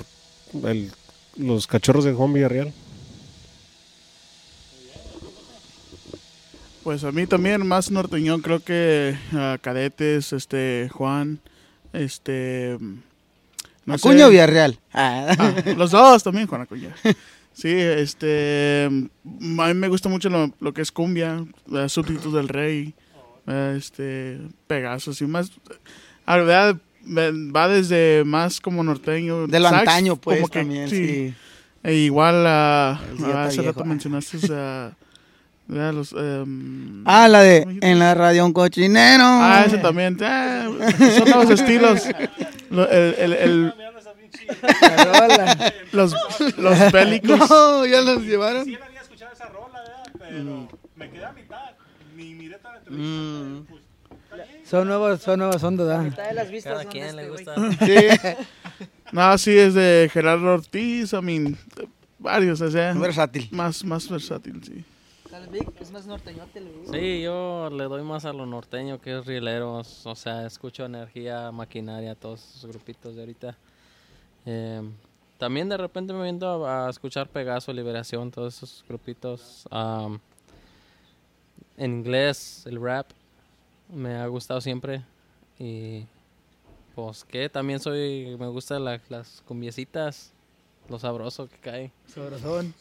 el- 0.68 0.92
los 1.38 1.68
cachorros 1.68 2.04
de 2.04 2.14
Juan 2.14 2.34
Villarreal. 2.34 2.74
Pues 6.84 7.04
a 7.06 7.12
mí 7.14 7.26
también 7.28 7.66
más 7.66 7.92
norteñón, 7.92 8.42
creo 8.42 8.60
que 8.60 9.18
ah, 9.32 9.58
Cadetes, 9.62 10.34
este, 10.34 10.90
Juan, 10.94 11.40
este... 11.94 12.78
no 13.86 13.98
sé. 13.98 14.08
O 14.26 14.30
Villarreal. 14.30 14.80
Ah, 14.94 15.36
los 15.78 15.92
dos 15.92 16.24
también, 16.24 16.48
Juan 16.48 16.62
Acuña. 16.62 16.94
Sí, 17.54 17.70
este... 17.72 18.88
mm, 19.24 19.60
A 19.60 19.68
mí 19.68 19.74
me 19.76 19.88
gusta 19.88 20.10
mucho 20.10 20.30
lo, 20.30 20.52
lo 20.60 20.74
que 20.74 20.82
es 20.82 20.92
cumbia, 20.92 21.46
eh, 21.72 21.88
Súbditos 21.90 22.34
del 22.34 22.48
Rey, 22.50 22.94
eh, 23.48 23.76
este... 23.78 24.40
Pegasus 24.68 25.22
y 25.22 25.26
más... 25.28 25.52
La 26.26 26.38
verdad, 26.38 26.78
me- 27.04 27.52
va 27.52 27.68
desde 27.68 28.24
más 28.26 28.60
como 28.60 28.84
norteño. 28.84 29.46
De 29.48 29.60
lo 29.60 29.70
sax, 29.70 29.80
antaño, 29.82 30.16
pues, 30.16 30.38
como 30.40 30.48
que, 30.50 30.60
también, 30.60 30.90
sí. 30.90 31.06
sí. 31.08 31.34
E 31.84 31.94
igual, 31.96 32.46
ah, 32.48 33.00
está 33.14 33.44
hace 33.46 33.62
rato 33.62 33.84
mencionaste 33.84 34.38
a... 34.52 34.96
¿verdad? 35.68 35.94
los, 35.94 36.12
em, 36.14 37.04
Ah, 37.06 37.28
la 37.28 37.42
de. 37.42 37.66
En 37.82 38.00
la 38.00 38.14
radio 38.14 38.46
un 38.46 38.54
cochinero. 38.54 39.24
Ah, 39.26 39.64
ese 39.66 39.78
también. 39.78 40.18
Ah, 40.22 40.68
son 41.18 41.30
nuevos 41.30 41.50
estilos. 41.50 42.04
Lo- 42.70 42.90
el, 42.90 43.14
el, 43.16 43.34
el- 43.34 43.74
los, 45.92 46.14
los 46.58 46.92
bélicos. 46.92 47.50
No, 47.50 47.86
ya 47.86 48.02
los 48.02 48.24
llevaron. 48.24 48.62
había 48.62 49.02
escuchado 49.02 49.32
esa 49.34 49.46
rola, 49.48 49.80
¿verdad? 49.82 50.04
Pero 50.20 50.68
me 50.96 51.10
quedé 51.10 51.26
a 51.26 51.32
mitad, 51.32 51.72
ni 52.16 52.34
miré 52.36 52.58
toda 52.58 52.74
la 52.76 52.80
Mm. 52.90 53.66
Son 54.66 54.88
nuevos, 54.88 55.22
son 55.22 55.40
nuevas 55.40 55.64
ondas, 55.64 55.88
¿verdad? 55.88 56.28
de 56.30 56.34
las 56.34 56.50
vistas 56.50 56.72
Cada 56.74 56.84
son 56.84 56.92
quien 56.92 57.08
de 57.08 57.14
le 57.14 57.34
este 57.36 57.52
gusta. 57.54 57.86
Sí, 57.86 58.36
No, 59.12 59.38
sí, 59.38 59.58
es 59.58 59.74
de 59.76 60.10
Gerardo 60.12 60.54
Ortiz. 60.56 61.14
I 61.14 61.22
mean, 61.22 61.58
varios, 62.18 62.62
o 62.62 62.72
sea. 62.72 62.94
versátil. 62.94 63.48
Más, 63.52 63.84
más 63.86 64.10
versátil, 64.10 64.62
sí. 64.66 64.84
Es 65.80 65.92
más 65.92 66.06
norteñote, 66.08 66.62
le 66.62 66.72
digo. 66.72 66.94
Sí, 66.94 67.22
yo 67.22 67.70
le 67.72 67.84
doy 67.86 68.02
más 68.04 68.26
a 68.26 68.34
lo 68.34 68.46
norteño 68.46 69.00
que 69.02 69.18
es 69.20 69.26
rieleros. 69.26 70.06
O 70.06 70.16
sea, 70.16 70.46
escucho 70.46 70.86
energía, 70.86 71.52
maquinaria, 71.52 72.16
todos 72.16 72.42
esos 72.58 72.66
grupitos 72.70 73.16
de 73.16 73.22
ahorita. 73.22 73.58
Eh, 74.46 74.82
también 75.38 75.70
de 75.70 75.78
repente 75.78 76.14
me 76.14 76.24
viendo 76.24 76.66
a, 76.66 76.88
a 76.88 76.90
escuchar 76.90 77.28
Pegaso, 77.30 77.74
Liberación, 77.74 78.32
todos 78.32 78.56
esos 78.58 78.86
grupitos. 78.88 79.68
Am, 79.72 80.20
en 81.78 81.92
inglés, 82.00 82.64
el 82.66 82.82
rap 82.82 83.10
me 83.90 84.16
ha 84.16 84.28
gustado 84.28 84.62
siempre. 84.62 85.04
Y 85.60 86.06
pues 86.96 87.24
que 87.24 87.50
también 87.50 87.80
soy, 87.80 88.36
me 88.40 88.48
gustan 88.48 88.84
la- 88.86 89.02
las 89.10 89.42
cumbiecitas, 89.48 90.32
lo 90.90 91.00
sabroso 91.00 91.48
que 91.48 91.58
cae. 91.58 91.92
Sabrosón. 92.08 92.74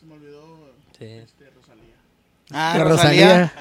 Sí. 0.98 1.22
Ah, 2.52 2.74
La 2.78 2.84
Rosalía. 2.84 3.28
Rosalía. 3.28 3.52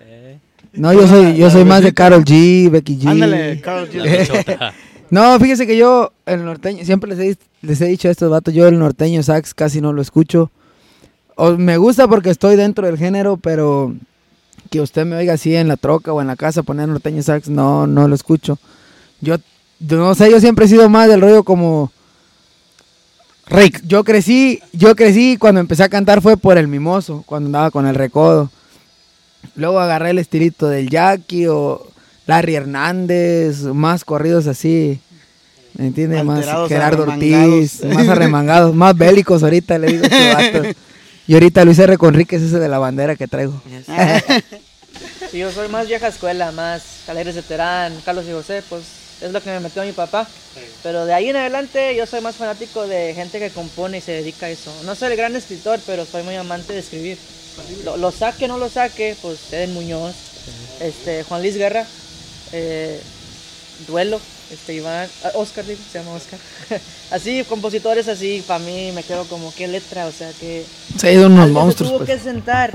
Eh, 0.00 0.38
No, 0.74 0.92
yo 0.92 1.06
soy, 1.06 1.36
yo 1.36 1.50
soy 1.50 1.64
más 1.64 1.82
de 1.82 1.92
Carol 1.92 2.24
G, 2.24 2.70
Becky 2.70 2.98
G. 2.98 3.08
Ándale, 3.10 3.60
Carlos 3.60 3.94
la 3.94 4.04
G. 4.04 4.20
bichota. 4.20 4.72
No, 5.10 5.38
fíjese 5.38 5.66
que 5.66 5.76
yo, 5.76 6.10
el 6.24 6.42
norteño, 6.42 6.86
siempre 6.86 7.14
les 7.14 7.18
he, 7.18 7.36
les 7.60 7.78
he 7.82 7.84
dicho 7.84 8.08
a 8.08 8.10
estos 8.10 8.30
vatos, 8.30 8.54
yo 8.54 8.66
el 8.66 8.78
norteño 8.78 9.22
sax 9.22 9.52
casi 9.52 9.82
no 9.82 9.92
lo 9.92 10.00
escucho. 10.00 10.50
O 11.36 11.50
me 11.58 11.76
gusta 11.76 12.08
porque 12.08 12.30
estoy 12.30 12.56
dentro 12.56 12.86
del 12.86 12.96
género, 12.96 13.36
pero 13.36 13.94
que 14.70 14.80
usted 14.80 15.04
me 15.04 15.16
oiga 15.16 15.34
así 15.34 15.54
en 15.54 15.68
la 15.68 15.76
troca 15.76 16.14
o 16.14 16.22
en 16.22 16.28
la 16.28 16.36
casa 16.36 16.62
poner 16.62 16.88
norteño 16.88 17.22
sax, 17.22 17.50
no, 17.50 17.86
no 17.86 18.08
lo 18.08 18.14
escucho. 18.14 18.58
Yo, 19.20 19.36
yo 19.80 19.98
no 19.98 20.14
sé, 20.14 20.30
yo 20.30 20.40
siempre 20.40 20.64
he 20.64 20.68
sido 20.68 20.88
más 20.88 21.08
del 21.08 21.20
rollo 21.20 21.42
como... 21.44 21.92
Rick, 23.46 23.82
yo 23.84 24.04
crecí, 24.04 24.60
yo 24.72 24.94
crecí 24.94 25.36
cuando 25.36 25.60
empecé 25.60 25.82
a 25.82 25.88
cantar 25.88 26.22
fue 26.22 26.36
por 26.36 26.58
el 26.58 26.68
mimoso, 26.68 27.22
cuando 27.26 27.46
andaba 27.46 27.70
con 27.70 27.86
el 27.86 27.94
recodo. 27.94 28.50
Luego 29.56 29.80
agarré 29.80 30.10
el 30.10 30.18
estilito 30.18 30.68
del 30.68 30.88
Jackie 30.88 31.46
o 31.48 31.86
Larry 32.26 32.54
Hernández, 32.54 33.62
más 33.62 34.04
corridos 34.04 34.46
así. 34.46 35.00
¿Me 35.74 35.86
entiendes? 35.86 36.24
Más 36.24 36.44
Gerardo. 36.68 37.04
Ortiz, 37.04 37.84
más 37.84 38.08
arremangados, 38.08 38.74
más 38.74 38.96
bélicos 38.96 39.42
ahorita 39.42 39.78
le 39.78 39.92
digo 39.92 40.04
a 40.04 40.34
vatos. 40.34 40.76
Y 41.26 41.34
ahorita 41.34 41.64
Luis 41.64 41.78
R. 41.78 41.96
Conríquez 41.98 42.42
ese 42.42 42.58
de 42.58 42.68
la 42.68 42.78
bandera 42.78 43.16
que 43.16 43.28
traigo. 43.28 43.60
Sí, 45.30 45.38
yo 45.38 45.50
soy 45.50 45.68
más 45.68 45.88
vieja 45.88 46.08
escuela, 46.08 46.52
más 46.52 47.08
Alegres 47.08 47.34
de 47.34 47.40
Terán, 47.40 47.94
Carlos 48.04 48.26
y 48.28 48.32
José, 48.32 48.62
pues 48.68 48.82
es 49.22 49.32
lo 49.32 49.40
que 49.42 49.50
me 49.50 49.60
metió 49.60 49.82
mi 49.84 49.92
papá. 49.92 50.26
Pero 50.82 51.06
de 51.06 51.14
ahí 51.14 51.28
en 51.28 51.36
adelante 51.36 51.94
yo 51.96 52.06
soy 52.06 52.20
más 52.20 52.36
fanático 52.36 52.86
de 52.86 53.14
gente 53.14 53.38
que 53.38 53.50
compone 53.50 53.98
y 53.98 54.00
se 54.00 54.12
dedica 54.12 54.46
a 54.46 54.50
eso. 54.50 54.72
No 54.84 54.94
soy 54.94 55.12
el 55.12 55.16
gran 55.16 55.34
escritor, 55.36 55.80
pero 55.86 56.04
soy 56.04 56.22
muy 56.24 56.34
amante 56.36 56.72
de 56.72 56.80
escribir. 56.80 57.18
Lo, 57.84 57.96
lo 57.96 58.10
saque 58.10 58.46
o 58.46 58.48
no 58.48 58.58
lo 58.58 58.68
saque, 58.68 59.16
pues 59.22 59.52
Eden 59.52 59.74
Muñoz, 59.74 60.14
este, 60.80 61.22
Juan 61.24 61.42
Luis 61.42 61.56
Guerra, 61.56 61.86
eh, 62.52 63.00
Duelo, 63.86 64.20
este, 64.50 64.74
Iván, 64.74 65.08
ah, 65.24 65.30
Oscar, 65.34 65.64
se 65.64 65.76
llama 65.98 66.12
Oscar. 66.12 66.38
así, 67.10 67.44
compositores 67.48 68.08
así, 68.08 68.42
para 68.46 68.58
mí 68.58 68.90
me 68.94 69.02
quedo 69.02 69.24
como, 69.26 69.52
qué 69.54 69.68
letra, 69.68 70.06
o 70.06 70.12
sea, 70.12 70.30
que... 70.40 70.64
Se 70.98 71.08
ha 71.08 71.12
ido 71.12 71.26
unos 71.26 71.40
Algo 71.44 71.60
se 71.60 71.64
monstruos. 71.64 71.90
tuvo 71.92 71.98
pues. 72.04 72.10
que 72.10 72.18
sentar 72.24 72.72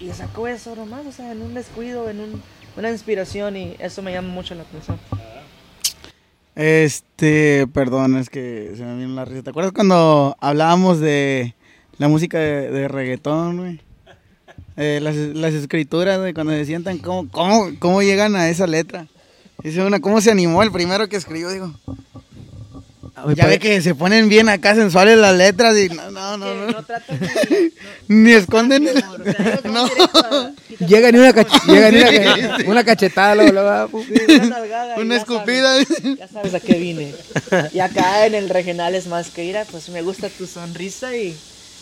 y 0.00 0.04
le 0.04 0.14
sacó 0.14 0.48
eso 0.48 0.74
nomás, 0.74 1.06
o 1.06 1.12
sea, 1.12 1.30
en 1.32 1.42
un 1.42 1.54
descuido, 1.54 2.08
en 2.08 2.20
un- 2.20 2.42
una 2.76 2.90
inspiración 2.90 3.56
y 3.56 3.76
eso 3.78 4.00
me 4.00 4.12
llama 4.12 4.28
mucho 4.28 4.54
la 4.54 4.62
atención. 4.62 4.98
Este, 6.54 7.66
perdón, 7.72 8.16
es 8.16 8.28
que 8.28 8.72
se 8.76 8.84
me 8.84 8.96
vino 8.96 9.14
la 9.14 9.24
risa. 9.24 9.42
¿Te 9.42 9.50
acuerdas 9.50 9.72
cuando 9.72 10.36
hablábamos 10.40 11.00
de 11.00 11.54
la 11.98 12.08
música 12.08 12.38
de, 12.38 12.70
de 12.70 12.88
reggaetón? 12.88 13.80
Eh, 14.76 15.00
las, 15.02 15.16
las 15.16 15.54
escrituras, 15.54 16.18
güey, 16.18 16.34
cuando 16.34 16.52
se 16.52 16.64
sientan, 16.64 16.98
¿cómo, 16.98 17.28
cómo, 17.30 17.70
cómo 17.78 18.02
llegan 18.02 18.36
a 18.36 18.48
esa 18.48 18.66
letra? 18.66 19.06
Dice 19.62 19.82
una, 19.82 20.00
¿cómo 20.00 20.20
se 20.20 20.30
animó 20.30 20.62
el 20.62 20.72
primero 20.72 21.08
que 21.08 21.16
escribió? 21.16 21.50
Digo, 21.50 21.72
Ya 23.36 23.46
ve 23.46 23.58
que 23.58 23.80
se 23.82 23.94
ponen 23.94 24.28
bien 24.28 24.48
acá 24.48 24.74
sensuales 24.74 25.18
las 25.18 25.36
letras 25.36 25.76
y 25.78 25.88
no, 25.90 26.10
no, 26.10 26.36
no. 26.38 26.54
No. 26.54 26.66
no 26.72 26.82
tratas 26.84 27.20
de- 27.20 27.72
Ni 28.08 28.32
esconden. 28.32 28.88
O 28.88 28.92
sea, 28.92 29.60
No. 29.64 29.84
directo 29.88 30.52
Llega 30.86 31.12
ni 31.12 31.18
una, 31.18 31.32
cach- 31.32 31.66
llega 31.66 31.90
ni 31.90 31.98
una, 31.98 32.56
ca- 32.58 32.70
una 32.70 32.84
cachetada, 32.84 33.34
luego, 33.36 33.52
luego, 33.52 33.68
ah, 33.68 33.86
pu- 33.90 34.06
una 34.36 34.46
nalgada 34.48 34.96
Una 34.96 35.14
ya 35.16 35.20
escupida. 35.20 35.72
sabes, 35.84 35.88
ya 36.18 36.28
sabes 36.28 36.54
a 36.54 36.60
qué 36.60 36.74
vine. 36.74 37.14
Y 37.72 37.78
acá 37.80 38.26
en 38.26 38.34
el 38.34 38.48
regional 38.48 38.94
es 38.94 39.06
más 39.06 39.28
que 39.28 39.44
ira, 39.44 39.64
pues 39.70 39.88
me 39.90 40.02
gusta 40.02 40.28
tu 40.30 40.46
sonrisa 40.46 41.14
y, 41.14 41.36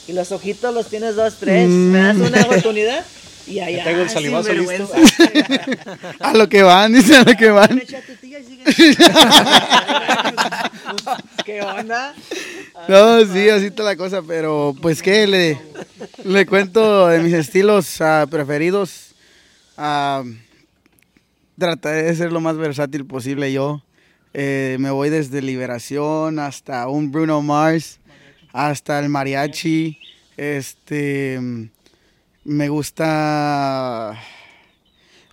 y 0.09 0.13
los 0.13 0.33
ojitos 0.33 0.75
los 0.75 0.89
tienes 0.89 1.15
dos, 1.15 1.35
tres. 1.39 1.69
Me 1.69 2.01
das 2.01 2.17
una 2.17 2.43
oportunidad 2.43 3.05
y 3.51 3.61
allá. 3.61 3.85
tengo 3.85 4.03
el 4.03 4.11
salivazo 4.11 4.51
sinvergüenza. 4.51 4.95
A 6.21 6.35
lo 6.35 6.49
que 6.49 6.63
van, 6.63 6.93
dice 6.93 7.17
a 7.17 7.25
lo 7.25 7.35
que 7.37 7.51
van. 7.51 7.81
¿Qué 11.45 11.63
onda? 11.63 12.15
No, 12.89 13.25
sí, 13.27 13.49
así 13.49 13.67
está 13.67 13.83
la 13.83 13.97
cosa, 13.97 14.23
pero 14.23 14.75
pues 14.81 15.03
que 15.03 15.27
le, 15.27 15.59
le 16.25 16.47
cuento 16.47 17.09
de 17.09 17.19
mis 17.21 17.33
estilos 17.33 18.01
ah, 18.01 18.27
preferidos. 18.31 19.15
Ah, 19.77 20.23
trataré 21.59 22.03
de 22.03 22.15
ser 22.15 22.33
lo 22.33 22.41
más 22.41 22.57
versátil 22.57 23.07
posible 23.07 23.53
yo. 23.53 23.83
Eh, 24.33 24.77
me 24.79 24.91
voy 24.91 25.11
desde 25.11 25.43
Liberación 25.43 26.39
hasta 26.39 26.87
un 26.89 27.11
Bruno 27.11 27.43
Mars, 27.43 27.99
hasta 28.53 28.99
el 28.99 29.09
mariachi. 29.09 29.99
Este, 30.37 31.39
me 32.45 32.69
gusta 32.69 34.19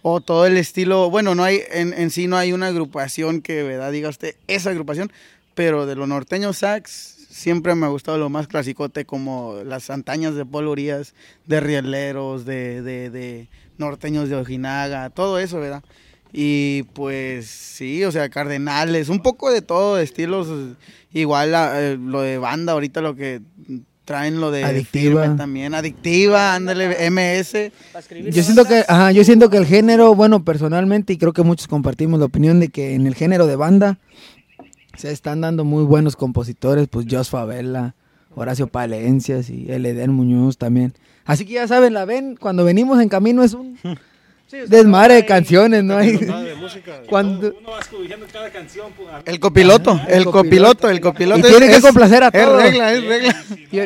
o 0.01 0.21
todo 0.21 0.45
el 0.45 0.57
estilo, 0.57 1.09
bueno, 1.09 1.35
no 1.35 1.43
hay 1.43 1.61
en, 1.71 1.93
en 1.93 2.11
sí 2.11 2.27
no 2.27 2.37
hay 2.37 2.53
una 2.53 2.67
agrupación 2.67 3.41
que, 3.41 3.63
¿verdad? 3.63 3.91
Diga 3.91 4.09
usted, 4.09 4.35
esa 4.47 4.69
agrupación, 4.69 5.11
pero 5.53 5.85
de 5.85 5.95
los 5.95 6.07
norteños 6.07 6.59
sax 6.59 7.17
siempre 7.29 7.75
me 7.75 7.85
ha 7.85 7.89
gustado 7.89 8.17
lo 8.17 8.29
más 8.29 8.47
clasicote 8.47 9.05
como 9.05 9.61
las 9.63 9.89
antañas 9.89 10.35
de 10.35 10.45
Paul 10.45 10.67
Urias, 10.67 11.13
de 11.45 11.59
rieleros, 11.59 12.45
de, 12.45 12.81
de, 12.81 13.09
de 13.09 13.47
norteños 13.77 14.29
de 14.29 14.35
Ojinaga, 14.35 15.09
todo 15.09 15.39
eso, 15.39 15.59
¿verdad? 15.59 15.83
Y 16.33 16.83
pues 16.93 17.47
sí, 17.47 18.03
o 18.03 18.11
sea, 18.11 18.29
cardenales, 18.29 19.09
un 19.09 19.21
poco 19.21 19.51
de 19.51 19.61
todo, 19.61 19.99
estilos, 19.99 20.47
igual 21.13 21.53
eh, 21.55 21.97
lo 21.99 22.21
de 22.21 22.37
banda, 22.37 22.73
ahorita 22.73 23.01
lo 23.01 23.15
que 23.15 23.41
traen 24.07 24.39
lo 24.39 24.51
de 24.51 24.63
Adictiva. 24.63 25.23
firme 25.23 25.37
también, 25.37 25.75
adictiva, 25.75 26.55
ándale, 26.55 27.11
MS. 27.11 27.71
Yo 28.31 28.41
siento 28.41 28.63
que, 28.63 28.85
ajá, 28.87 29.11
yo 29.11 29.25
siento 29.25 29.49
que 29.49 29.57
el 29.57 29.65
género, 29.65 30.15
bueno, 30.15 30.45
personalmente, 30.45 31.11
y 31.11 31.17
creo 31.17 31.33
que 31.33 31.43
muchos 31.43 31.67
compartimos 31.67 32.17
la 32.17 32.25
opinión 32.25 32.61
de 32.61 32.69
que 32.69 32.95
en 32.95 33.05
el 33.05 33.15
género 33.15 33.47
de 33.47 33.57
banda 33.57 33.97
se 34.95 35.11
están 35.11 35.41
dando 35.41 35.65
muy 35.65 35.83
buenos 35.83 36.15
compositores, 36.15 36.87
pues 36.87 37.05
Jos 37.11 37.29
Favela, 37.29 37.95
Horacio 38.33 38.67
Palencias 38.67 39.49
y 39.49 39.69
el 39.69 39.85
Eden 39.85 40.13
Muñoz 40.13 40.57
también. 40.57 40.93
Así 41.25 41.45
que 41.45 41.55
ya 41.55 41.67
saben, 41.67 41.93
la 41.93 42.05
ven, 42.05 42.37
cuando 42.39 42.63
venimos 42.63 43.01
en 43.01 43.09
camino 43.09 43.43
es 43.43 43.53
un 43.53 43.77
Sí, 44.49 44.57
desmadre 44.67 45.15
de 45.15 45.25
canciones, 45.25 45.83
¿no? 45.83 45.97
Hay, 45.97 46.13
de 46.15 46.55
música. 46.55 47.01
cuando, 47.09 47.53
Uno 47.59 47.71
va 47.71 47.79
cada 48.31 48.49
canción. 48.49 48.91
pues, 48.95 49.09
El 49.25 49.39
copiloto, 49.41 49.99
el 50.07 50.23
copiloto, 50.25 50.89
el 50.89 51.01
copiloto. 51.01 51.39
Y 51.39 51.51
tiene 51.51 51.67
que 51.69 51.81
complacer 51.81 52.23
a 52.23 52.27
Es 52.27 52.45
todos. 52.45 52.63
regla, 52.63 52.93
es 52.93 53.03
regla. 53.03 53.43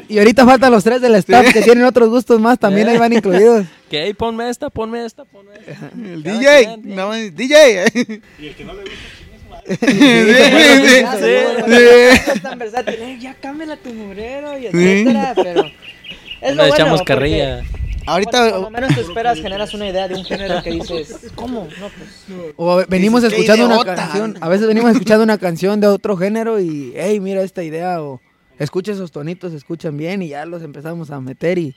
y, 0.07 0.13
y 0.13 0.19
ahorita 0.19 0.45
faltan 0.45 0.71
los 0.71 0.83
tres 0.83 1.01
del 1.01 1.15
staff 1.15 1.51
que 1.51 1.61
tienen 1.63 1.83
otros 1.85 2.09
gustos 2.09 2.39
más, 2.39 2.59
también 2.59 2.87
ahí 2.89 2.97
van 2.99 3.11
incluidos. 3.13 3.65
Que 3.89 4.03
hey, 4.03 4.13
ponme 4.13 4.49
esta, 4.49 4.69
ponme 4.69 5.03
esta, 5.03 5.25
ponme 5.25 5.51
esta. 5.67 5.89
El 5.95 6.23
Cada 6.23 6.37
DJ, 6.39 6.63
quien, 6.65 6.95
no, 6.95 7.11
DJ. 7.11 7.85
Y 8.39 8.47
el 8.47 8.55
que 8.55 8.63
no 8.63 8.73
le 8.73 8.81
gusta, 8.81 8.97
Sí, 9.67 9.75
sí, 9.87 11.03
Ah, 11.05 11.17
sí. 11.19 11.25
sí, 11.65 11.75
Sí. 11.75 12.31
es 12.33 12.41
tan 12.41 12.57
versátil, 12.59 12.95
eh, 12.99 13.17
ya 13.19 13.33
cámbiala 13.35 13.77
tu 13.77 13.93
mugrero 13.93 14.57
y 14.57 14.65
etcétera, 14.67 15.33
pero 15.35 15.65
es 16.41 16.55
lo 16.55 16.63
le 16.63 16.69
echamos 16.69 16.91
bueno, 16.99 17.05
carrilla. 17.05 17.63
porque 17.69 17.80
Por 18.01 18.09
Ahorita, 18.09 18.57
lo 18.59 18.69
menos 18.71 18.93
te 18.95 19.01
esperas, 19.01 19.39
generas 19.39 19.73
una 19.73 19.87
idea 19.87 20.07
de 20.07 20.15
un 20.15 20.25
género 20.25 20.61
que 20.63 20.71
dices, 20.71 21.31
¿cómo? 21.35 21.67
No, 21.79 21.89
pues. 21.89 22.53
O 22.57 22.83
venimos 22.87 23.21
Dices, 23.21 23.35
"Qué 23.35 23.41
escuchando 23.41 23.65
una 23.65 23.75
idiota". 23.75 23.95
canción, 23.95 24.37
a 24.41 24.49
veces 24.49 24.67
venimos 24.67 24.91
escuchando 24.91 25.23
una 25.23 25.37
canción 25.37 25.79
de 25.79 25.87
otro 25.87 26.17
género 26.17 26.59
y, 26.59 26.93
hey, 26.95 27.19
mira 27.19 27.41
esta 27.43 27.63
idea, 27.63 28.01
o 28.01 28.19
escucha 28.59 28.91
esos 28.91 29.11
tonitos, 29.11 29.51
se 29.51 29.57
escuchan 29.57 29.97
bien 29.97 30.21
y 30.23 30.29
ya 30.29 30.45
los 30.45 30.63
empezamos 30.63 31.11
a 31.11 31.19
meter 31.21 31.57
y, 31.59 31.75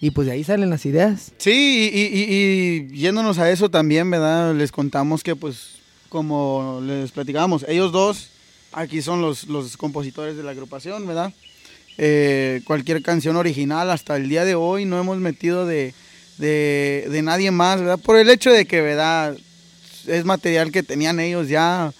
y 0.00 0.10
pues 0.10 0.26
de 0.26 0.34
ahí 0.34 0.44
salen 0.44 0.68
las 0.70 0.84
ideas. 0.86 1.32
sí, 1.38 1.90
y, 1.92 2.00
y- 2.18 2.34
y 2.92 2.96
yéndonos 2.98 3.38
a 3.38 3.50
eso 3.50 3.70
también, 3.70 4.10
¿verdad? 4.10 4.54
Les 4.54 4.70
contamos 4.70 5.22
que, 5.22 5.34
pues, 5.34 5.76
como 6.10 6.80
les 6.84 7.10
platicábamos, 7.10 7.64
ellos 7.68 7.90
dos 7.90 8.28
aquí 8.72 9.00
son 9.02 9.20
los, 9.22 9.44
los 9.48 9.76
compositores 9.76 10.36
de 10.36 10.42
la 10.42 10.50
agrupación, 10.50 11.06
¿verdad? 11.06 11.32
Eh, 11.98 12.60
cualquier 12.64 13.02
canción 13.02 13.36
original 13.36 13.90
hasta 13.90 14.16
el 14.16 14.28
día 14.28 14.44
de 14.44 14.54
hoy 14.54 14.84
no 14.84 14.98
hemos 14.98 15.18
metido 15.18 15.64
de, 15.66 15.94
de, 16.38 17.06
de 17.08 17.22
nadie 17.22 17.50
más, 17.50 17.80
¿verdad? 17.80 17.98
Por 17.98 18.16
el 18.16 18.28
hecho 18.30 18.50
de 18.50 18.66
que, 18.66 18.80
¿verdad? 18.80 19.36
Es 20.06 20.24
material 20.24 20.72
que 20.72 20.82
tenían 20.82 21.20
ellos 21.20 21.48
ya 21.48 21.92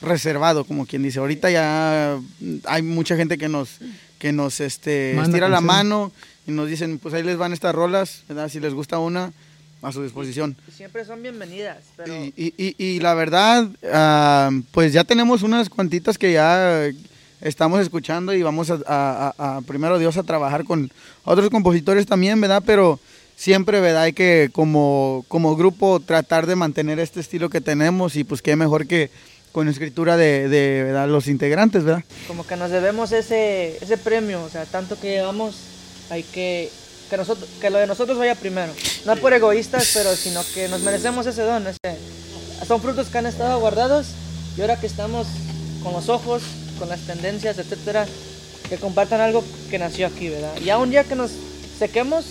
reservado, 0.00 0.64
como 0.64 0.86
quien 0.86 1.02
dice. 1.02 1.18
Ahorita 1.18 1.50
ya 1.50 2.18
hay 2.64 2.82
mucha 2.82 3.16
gente 3.16 3.36
que 3.38 3.48
nos, 3.48 3.78
que 4.18 4.32
nos 4.32 4.60
este, 4.60 5.12
Manda 5.16 5.28
estira 5.30 5.48
la 5.48 5.60
mano 5.60 6.12
y 6.46 6.52
nos 6.52 6.68
dicen, 6.68 6.98
pues 6.98 7.12
ahí 7.14 7.22
les 7.22 7.36
van 7.36 7.52
estas 7.52 7.74
rolas, 7.74 8.22
¿verdad? 8.28 8.48
Si 8.48 8.60
les 8.60 8.72
gusta 8.72 8.98
una, 8.98 9.32
a 9.82 9.92
su 9.92 10.02
disposición. 10.02 10.56
Siempre 10.74 11.04
son 11.04 11.22
bienvenidas, 11.22 11.78
pero 11.96 12.14
Y, 12.14 12.32
y- 12.36 12.54
y- 12.56 12.74
y 12.78 13.00
la 13.00 13.14
verdad, 13.14 13.68
ah, 13.92 14.50
pues 14.70 14.92
ya 14.92 15.04
tenemos 15.04 15.42
unas 15.42 15.68
cuantitas 15.68 16.16
que 16.18 16.32
ya 16.32 16.88
estamos 17.40 17.80
escuchando 17.80 18.34
y 18.34 18.42
vamos 18.42 18.72
a, 18.86 19.60
primero 19.66 19.98
Dios, 19.98 20.16
a 20.16 20.22
trabajar 20.22 20.64
con 20.64 20.90
otros 21.24 21.50
compositores 21.50 22.06
también, 22.06 22.40
¿verdad? 22.40 22.62
Pero 22.64 23.00
siempre, 23.36 23.80
¿verdad? 23.80 24.02
Hay 24.02 24.12
que 24.12 24.50
como, 24.52 25.24
como 25.28 25.56
grupo 25.56 26.00
tratar 26.00 26.46
de 26.46 26.56
mantener 26.56 26.98
este 26.98 27.20
estilo 27.20 27.50
que 27.50 27.60
tenemos 27.60 28.16
y 28.16 28.24
pues 28.24 28.42
qué 28.42 28.56
mejor 28.56 28.86
que 28.86 29.10
con 29.52 29.68
escritura 29.68 30.16
de, 30.16 31.06
los 31.08 31.26
integrantes, 31.26 31.82
¿verdad? 31.82 32.04
como 32.28 32.46
que 32.46 32.54
nos 32.54 32.70
debemos 32.70 33.10
ese, 33.10 33.78
ese 33.80 33.98
premio, 33.98 34.44
o 34.44 34.48
sea, 34.48 34.64
tanto 34.64 35.00
que 35.00 35.08
llevamos, 35.08 35.56
hay 36.08 36.22
que 36.22 36.70
que 37.60 37.70
lo 37.70 37.78
de 37.78 37.86
nosotros 37.86 38.18
vaya 38.18 38.34
primero. 38.34 38.72
No 39.04 39.16
por 39.16 39.32
egoístas, 39.32 39.90
pero 39.94 40.14
sino 40.14 40.42
que 40.54 40.68
nos 40.68 40.80
merecemos 40.82 41.26
ese 41.26 41.42
don. 41.42 41.66
Ese, 41.66 41.98
son 42.66 42.80
frutos 42.80 43.08
que 43.08 43.18
han 43.18 43.26
estado 43.26 43.58
guardados 43.58 44.08
y 44.56 44.60
ahora 44.60 44.78
que 44.78 44.86
estamos 44.86 45.26
con 45.82 45.92
los 45.92 46.08
ojos, 46.08 46.42
con 46.80 46.88
las 46.88 47.00
tendencias, 47.02 47.58
etcétera, 47.58 48.06
que 48.68 48.76
compartan 48.78 49.20
algo 49.20 49.44
que 49.70 49.78
nació 49.78 50.08
aquí, 50.08 50.28
¿verdad? 50.30 50.52
Y 50.64 50.70
aún 50.70 50.90
ya 50.90 51.04
que 51.04 51.14
nos 51.14 51.30
sequemos, 51.78 52.24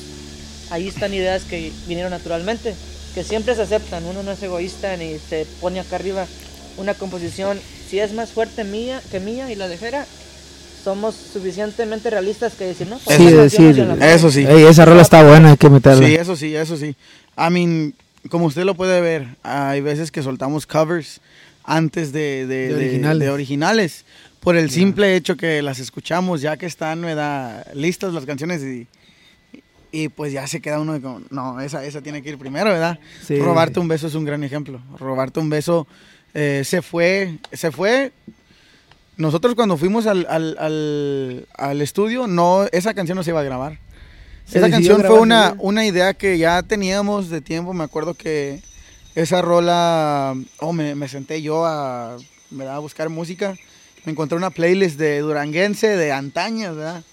ahí 0.72 0.90
están 0.90 1.14
ideas 1.14 1.44
que 1.44 1.72
vinieron 1.88 2.12
naturalmente, 2.12 2.76
que 3.16 3.24
siempre 3.24 3.56
se 3.56 3.62
aceptan. 3.62 4.04
Uno 4.06 4.24
no 4.24 4.32
es 4.32 4.44
egoísta 4.44 4.98
ni 4.98 5.18
se 5.20 5.46
pone 5.62 5.80
acá 5.80 5.96
arriba 5.96 6.26
una 6.78 6.94
composición. 6.96 7.60
Si 7.90 8.00
es 8.00 8.12
más 8.14 8.32
fuerte 8.32 8.64
mía 8.64 9.02
que 9.12 9.20
mía 9.20 9.52
y 9.52 9.56
la 9.56 9.68
dejera, 9.68 10.06
somos 10.84 11.16
suficientemente 11.16 12.10
realistas 12.10 12.54
que 12.56 12.66
decir, 12.66 12.88
no, 12.88 13.00
pues 13.00 13.18
Sí, 13.18 13.24
no 13.26 13.50
se 13.50 13.74
la 13.86 14.14
Eso 14.14 14.32
sí. 14.32 14.46
Ey, 14.48 14.64
esa 14.64 14.86
rola 14.86 15.02
está 15.02 15.24
buena, 15.24 15.52
hay 15.52 15.58
que 15.58 15.70
meterla. 15.70 16.08
Sí, 16.08 16.16
eso 16.16 16.36
sí, 16.36 16.56
eso 16.56 16.78
sí. 16.78 16.96
I 17.38 17.50
mean, 17.52 17.94
como 18.30 18.46
usted 18.46 18.64
lo 18.64 18.76
puede 18.76 19.02
ver, 19.02 19.28
hay 19.44 19.82
veces 19.82 20.10
que 20.12 20.24
soltamos 20.24 20.66
covers 20.66 21.20
antes 21.66 22.12
de, 22.14 22.46
de- 22.48 22.68
De 22.68 22.68
de- 22.70 22.76
originales. 22.76 23.20
de 23.20 23.30
originales, 23.30 24.06
por 24.40 24.56
el 24.56 24.70
simple 24.70 25.16
hecho 25.16 25.36
que 25.36 25.62
las 25.62 25.80
escuchamos 25.80 26.42
ya 26.42 26.58
que 26.58 26.66
están 26.66 27.02
¿verdad? 27.02 27.68
listas 27.74 28.14
las 28.14 28.26
canciones 28.26 28.62
y, 28.64 28.88
y 29.92 30.10
pues 30.10 30.32
ya 30.32 30.48
se 30.48 30.62
queda 30.62 30.80
uno 30.80 30.94
de 30.94 31.02
como, 31.02 31.22
no, 31.30 31.60
esa, 31.60 31.84
esa 31.86 32.02
tiene 32.02 32.22
que 32.22 32.30
ir 32.30 32.38
primero, 32.38 32.70
¿verdad? 32.70 33.00
Sí. 33.26 33.38
Robarte 33.40 33.80
un 33.80 33.88
beso 33.88 34.08
es 34.08 34.16
un 34.16 34.26
gran 34.26 34.44
ejemplo. 34.44 34.82
Robarte 34.98 35.40
un 35.40 35.50
beso 35.50 35.88
eh, 36.34 36.64
se 36.64 36.82
fue, 36.82 37.38
se 37.52 37.72
fue. 37.72 38.12
Nosotros 39.18 39.56
cuando 39.56 39.78
fuimos 39.78 40.08
al, 40.08 40.26
al, 40.30 40.56
al, 40.60 41.48
al 41.56 41.82
estudio, 41.82 42.28
no, 42.28 42.66
esa 42.72 42.94
canción 42.94 43.18
no 43.18 43.24
se 43.24 43.32
iba 43.32 43.42
a 43.42 43.44
grabar. 43.44 43.80
Se 44.46 44.60
Esa 44.60 44.70
canción 44.70 45.02
fue 45.02 45.20
una, 45.20 45.52
¿sí? 45.52 45.56
una 45.60 45.86
idea 45.86 46.14
que 46.14 46.38
ya 46.38 46.64
teníamos 46.64 47.30
de 47.30 47.42
tiempo. 47.42 47.74
Me 47.74 47.84
acuerdo 47.84 48.14
que 48.14 48.62
esa 49.16 49.42
rola, 49.42 50.36
oh, 50.60 50.72
me, 50.72 50.96
me 50.96 51.08
senté 51.08 51.42
yo 51.42 51.66
a, 51.66 52.18
¿verdad? 52.50 52.76
a 52.76 52.80
buscar 52.80 53.10
música. 53.10 53.56
Me 54.06 54.12
encontré 54.12 54.38
una 54.38 54.50
playlist 54.50 54.98
de 54.98 55.20
Duranguense 55.20 55.88
de 55.96 56.12
antañas, 56.12 56.76
¿verdad? 56.76 57.04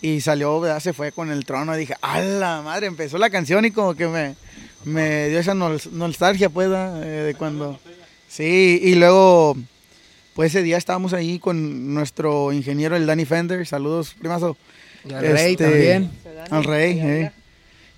Y 0.00 0.20
salió, 0.20 0.60
¿verdad? 0.60 0.80
Se 0.80 0.92
fue 0.92 1.12
con 1.12 1.30
el 1.30 1.44
trono. 1.44 1.74
Dije, 1.74 1.94
¡a 2.00 2.20
la 2.20 2.62
madre! 2.62 2.86
Empezó 2.86 3.18
la 3.18 3.30
canción 3.30 3.64
y 3.64 3.70
como 3.70 3.94
que 3.94 4.06
me, 4.06 4.36
me 4.84 5.28
dio 5.28 5.38
esa 5.38 5.54
nostalgia, 5.54 6.48
pues. 6.50 6.68
Eh, 6.68 7.24
de 7.26 7.34
cuando... 7.34 7.78
Sí, 8.28 8.80
y 8.82 8.96
luego, 8.96 9.56
pues 10.34 10.52
ese 10.52 10.62
día 10.62 10.76
estábamos 10.76 11.12
ahí 11.12 11.38
con 11.38 11.94
nuestro 11.94 12.52
ingeniero, 12.52 12.96
el 12.96 13.06
Danny 13.06 13.24
Fender. 13.24 13.66
Saludos, 13.66 14.14
primazo. 14.18 14.56
Y 15.08 15.12
al 15.12 15.22
Rey 15.22 15.52
Este, 15.52 15.64
también. 15.64 16.10
Al 16.50 16.64
rey, 16.64 16.98
eh. 17.00 17.32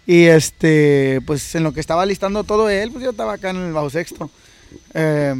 Y 0.06 0.24
este, 0.26 1.20
pues 1.26 1.54
en 1.54 1.64
lo 1.64 1.72
que 1.72 1.80
estaba 1.80 2.06
listando 2.06 2.44
todo 2.44 2.68
él, 2.70 2.92
pues 2.92 3.02
yo 3.02 3.10
estaba 3.10 3.32
acá 3.34 3.50
en 3.50 3.56
el 3.56 3.72
bajo 3.72 3.90
sexto. 3.90 4.30
Eh, 4.94 5.34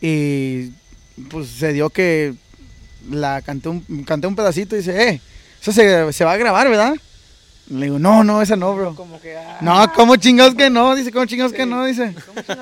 y 0.00 0.70
pues 1.30 1.48
se 1.48 1.72
dio 1.72 1.90
que 1.90 2.34
la 3.10 3.42
canté 3.42 3.68
un, 3.68 4.04
canté 4.04 4.26
un 4.26 4.36
pedacito 4.36 4.74
y 4.74 4.78
dice, 4.78 5.08
eh, 5.10 5.20
eso 5.60 5.72
se, 5.72 6.12
se 6.12 6.24
va 6.24 6.32
a 6.32 6.36
grabar, 6.36 6.68
¿verdad? 6.68 6.94
Le 7.68 7.86
digo, 7.86 7.98
no, 8.00 8.24
no, 8.24 8.42
esa 8.42 8.56
no, 8.56 8.74
bro. 8.74 8.96
Como 8.96 9.20
que, 9.20 9.36
ah, 9.36 9.58
No, 9.60 9.92
¿cómo 9.94 10.16
chingados 10.16 10.56
que 10.56 10.68
no? 10.70 10.96
Dice, 10.96 11.12
¿cómo 11.12 11.24
chingados 11.26 11.52
que 11.52 11.66
no? 11.66 11.84
Dice, 11.84 12.14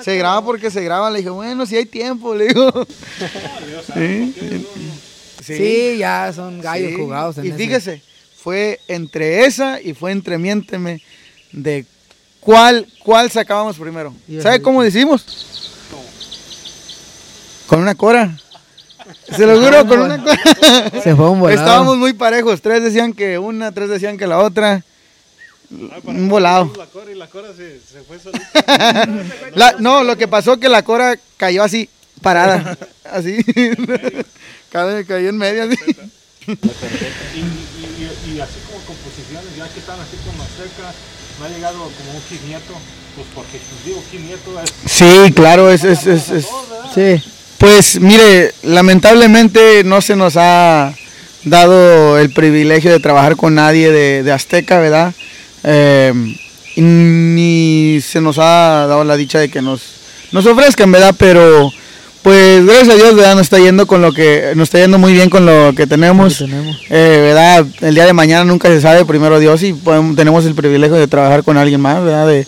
se 0.02 0.16
graba 0.18 0.44
porque 0.44 0.70
se 0.70 0.82
graba. 0.82 1.10
Le 1.10 1.18
dije, 1.18 1.30
bueno, 1.30 1.64
si 1.64 1.76
hay 1.76 1.86
tiempo, 1.86 2.34
le 2.34 2.48
digo. 2.48 2.70
Sí, 3.94 4.34
Sí, 5.42 5.96
ya 5.98 6.30
son 6.34 6.60
gallos 6.60 6.90
sí. 6.90 6.96
jugados 6.96 7.38
en 7.38 7.46
Y 7.46 7.48
ese. 7.48 7.56
fíjese, 7.56 8.02
fue 8.36 8.80
entre 8.86 9.46
esa 9.46 9.80
y 9.80 9.94
fue 9.94 10.12
entre 10.12 10.36
Miénteme 10.36 11.00
de 11.52 11.86
cuál, 12.40 12.86
cuál 13.02 13.30
sacábamos 13.30 13.78
primero. 13.78 14.14
¿Sabe 14.42 14.60
cómo 14.60 14.82
decimos? 14.82 15.67
Con 17.68 17.80
una 17.80 17.94
cora. 17.94 18.36
Se 19.36 19.46
lo 19.46 19.60
juro, 19.60 19.86
con 19.86 20.00
una 20.00 20.18
cora. 20.22 20.90
Se 21.02 21.14
fue 21.14 21.30
un 21.30 21.38
volado. 21.40 21.60
Estábamos 21.60 21.96
muy 21.96 22.12
parejos. 22.14 22.60
Tres 22.60 22.82
decían 22.82 23.12
que 23.12 23.38
una, 23.38 23.70
tres 23.72 23.88
decían 23.88 24.18
que 24.18 24.26
la 24.26 24.38
otra. 24.38 24.82
Un 26.04 26.28
volado. 26.28 26.72
La 26.76 26.86
cora 26.86 27.10
y 27.10 27.14
la 27.14 27.26
cora 27.28 27.48
se, 27.54 27.78
se 27.80 28.00
fue 28.02 28.18
solita. 28.18 29.06
La- 29.54 29.76
no, 29.78 30.02
lo 30.02 30.16
que 30.16 30.26
pasó 30.26 30.58
que 30.58 30.68
la 30.70 30.82
cora 30.82 31.14
cayó 31.36 31.62
así, 31.62 31.88
parada. 32.22 32.76
Así. 33.04 33.38
Cayó, 34.70 35.06
cayó 35.06 35.30
en 35.30 35.38
medio 35.38 35.62
así. 35.64 35.76
Y, 36.46 36.50
y, 36.52 36.54
y, 37.40 38.34
y 38.34 38.40
así 38.40 38.58
como 38.66 38.84
composiciones, 38.84 39.56
ya 39.56 39.66
que 39.68 39.80
están 39.80 39.98
así 39.98 40.16
como 40.26 40.44
cerca, 40.44 40.92
no 41.38 41.44
ha 41.46 41.48
llegado 41.48 41.78
como 41.78 42.10
un 42.14 42.20
Kid 42.28 42.40
Nieto, 42.46 42.74
pues 43.16 43.26
porque 43.34 43.58
pues, 43.58 43.84
digo 43.86 44.02
Kid 44.10 44.20
Nieto 44.20 44.60
es... 44.62 44.70
Sí, 44.90 45.32
claro, 45.34 45.70
es, 45.70 45.84
es, 45.84 46.06
es, 46.06 46.28
es- 46.30 46.48
Sí. 46.94 47.22
Pues 47.58 48.00
mire, 48.00 48.52
lamentablemente 48.62 49.82
no 49.84 50.00
se 50.00 50.14
nos 50.14 50.34
ha 50.36 50.92
dado 51.44 52.18
el 52.18 52.30
privilegio 52.30 52.92
de 52.92 53.00
trabajar 53.00 53.36
con 53.36 53.54
nadie 53.56 53.90
de, 53.90 54.22
de 54.22 54.32
Azteca, 54.32 54.78
¿verdad? 54.78 55.12
Eh, 55.64 56.12
ni 56.76 58.00
se 58.00 58.20
nos 58.20 58.38
ha 58.38 58.86
dado 58.88 59.02
la 59.04 59.16
dicha 59.16 59.40
de 59.40 59.48
que 59.48 59.60
nos, 59.60 59.82
nos 60.30 60.46
ofrezcan, 60.46 60.92
¿verdad? 60.92 61.14
Pero 61.18 61.72
pues 62.22 62.64
gracias 62.64 62.90
a 62.90 62.94
Dios, 62.94 63.14
¿verdad? 63.16 63.34
Nos 63.34 63.42
está 63.42 63.58
yendo 63.58 63.86
con 63.86 64.02
lo 64.02 64.12
que, 64.12 64.52
nos 64.54 64.68
está 64.68 64.78
yendo 64.78 64.98
muy 64.98 65.12
bien 65.12 65.28
con 65.30 65.44
lo 65.46 65.72
que 65.76 65.86
tenemos. 65.86 66.40
Lo 66.40 66.46
que 66.46 66.52
tenemos. 66.52 66.76
Eh, 66.90 67.18
¿verdad? 67.22 67.66
El 67.80 67.94
día 67.94 68.06
de 68.06 68.12
mañana 68.12 68.44
nunca 68.44 68.68
se 68.68 68.80
sabe, 68.80 69.04
primero 69.04 69.40
Dios, 69.40 69.62
y 69.64 69.72
podemos- 69.72 70.14
tenemos 70.14 70.44
el 70.44 70.54
privilegio 70.54 70.96
de 70.96 71.08
trabajar 71.08 71.42
con 71.42 71.56
alguien 71.56 71.80
más, 71.80 72.04
¿verdad? 72.04 72.26
De, 72.28 72.46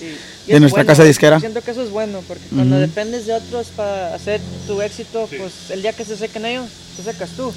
de 0.51 0.57
es 0.57 0.61
nuestra 0.61 0.82
bueno, 0.82 0.88
casa 0.92 1.05
disquera. 1.05 1.40
Siento 1.40 1.62
que 1.62 1.70
eso 1.70 1.82
es 1.82 1.90
bueno, 1.90 2.22
porque 2.26 2.44
cuando 2.55 2.78
dependes 2.78 3.26
de 3.26 3.34
otros 3.34 3.68
para 3.68 4.14
hacer 4.14 4.40
tu 4.66 4.80
éxito, 4.82 5.28
pues 5.28 5.70
el 5.70 5.82
día 5.82 5.92
que 5.92 6.05
se 6.05 6.16
sequen 6.16 6.44
ellos, 6.46 6.68
te 6.96 7.03
secas 7.03 7.30
tú. 7.30 7.53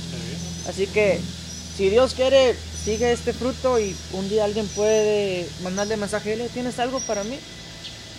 Así 0.67 0.87
que, 0.87 1.19
si 1.77 1.89
Dios 1.89 2.13
quiere, 2.13 2.55
sigue 2.83 3.11
este 3.11 3.33
fruto 3.33 3.79
y 3.79 3.95
un 4.13 4.29
día 4.29 4.45
alguien 4.45 4.67
puede 4.69 5.47
mandarle 5.63 5.97
mensaje, 5.97 6.31
"Dile, 6.31 6.49
¿tienes 6.49 6.79
algo 6.79 6.99
para 7.01 7.23
mí? 7.23 7.37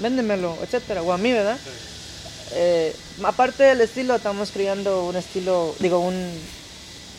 Véndemelo, 0.01 0.57
etcétera, 0.62 1.03
o 1.03 1.12
a 1.12 1.18
mí, 1.18 1.33
¿verdad? 1.33 1.57
Eh, 2.53 2.95
aparte 3.22 3.62
del 3.62 3.81
estilo, 3.81 4.14
estamos 4.14 4.51
creando 4.51 5.07
un 5.07 5.16
estilo, 5.16 5.75
digo, 5.79 5.99
un, 6.01 6.14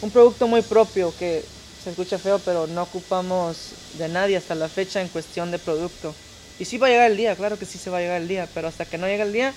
un 0.01 0.12
producto 0.12 0.47
muy 0.47 0.62
propio 0.62 1.14
que 1.18 1.43
se 1.84 1.89
escucha 1.91 2.18
feo, 2.18 2.39
pero 2.39 2.68
no 2.68 2.84
ocupamos 2.84 3.58
de 3.97 4.08
nadie 4.10 4.38
hasta 4.38 4.56
la 4.56 4.68
fecha 4.68 5.01
en 5.01 5.08
cuestión 5.08 5.51
de 5.51 5.60
producto. 5.60 6.14
Y 6.60 6.66
sí 6.66 6.78
va 6.78 6.88
a 6.88 6.89
llegar 6.89 7.12
el 7.12 7.18
día, 7.18 7.36
claro 7.36 7.60
que 7.60 7.66
sí 7.66 7.78
se 7.78 7.89
va 7.89 7.97
a 7.97 8.01
llegar 8.01 8.22
el 8.22 8.28
día, 8.28 8.47
pero 8.53 8.68
hasta 8.68 8.86
que 8.86 8.97
no 8.97 9.08
llegue 9.08 9.24
el 9.24 9.34
día, 9.34 9.53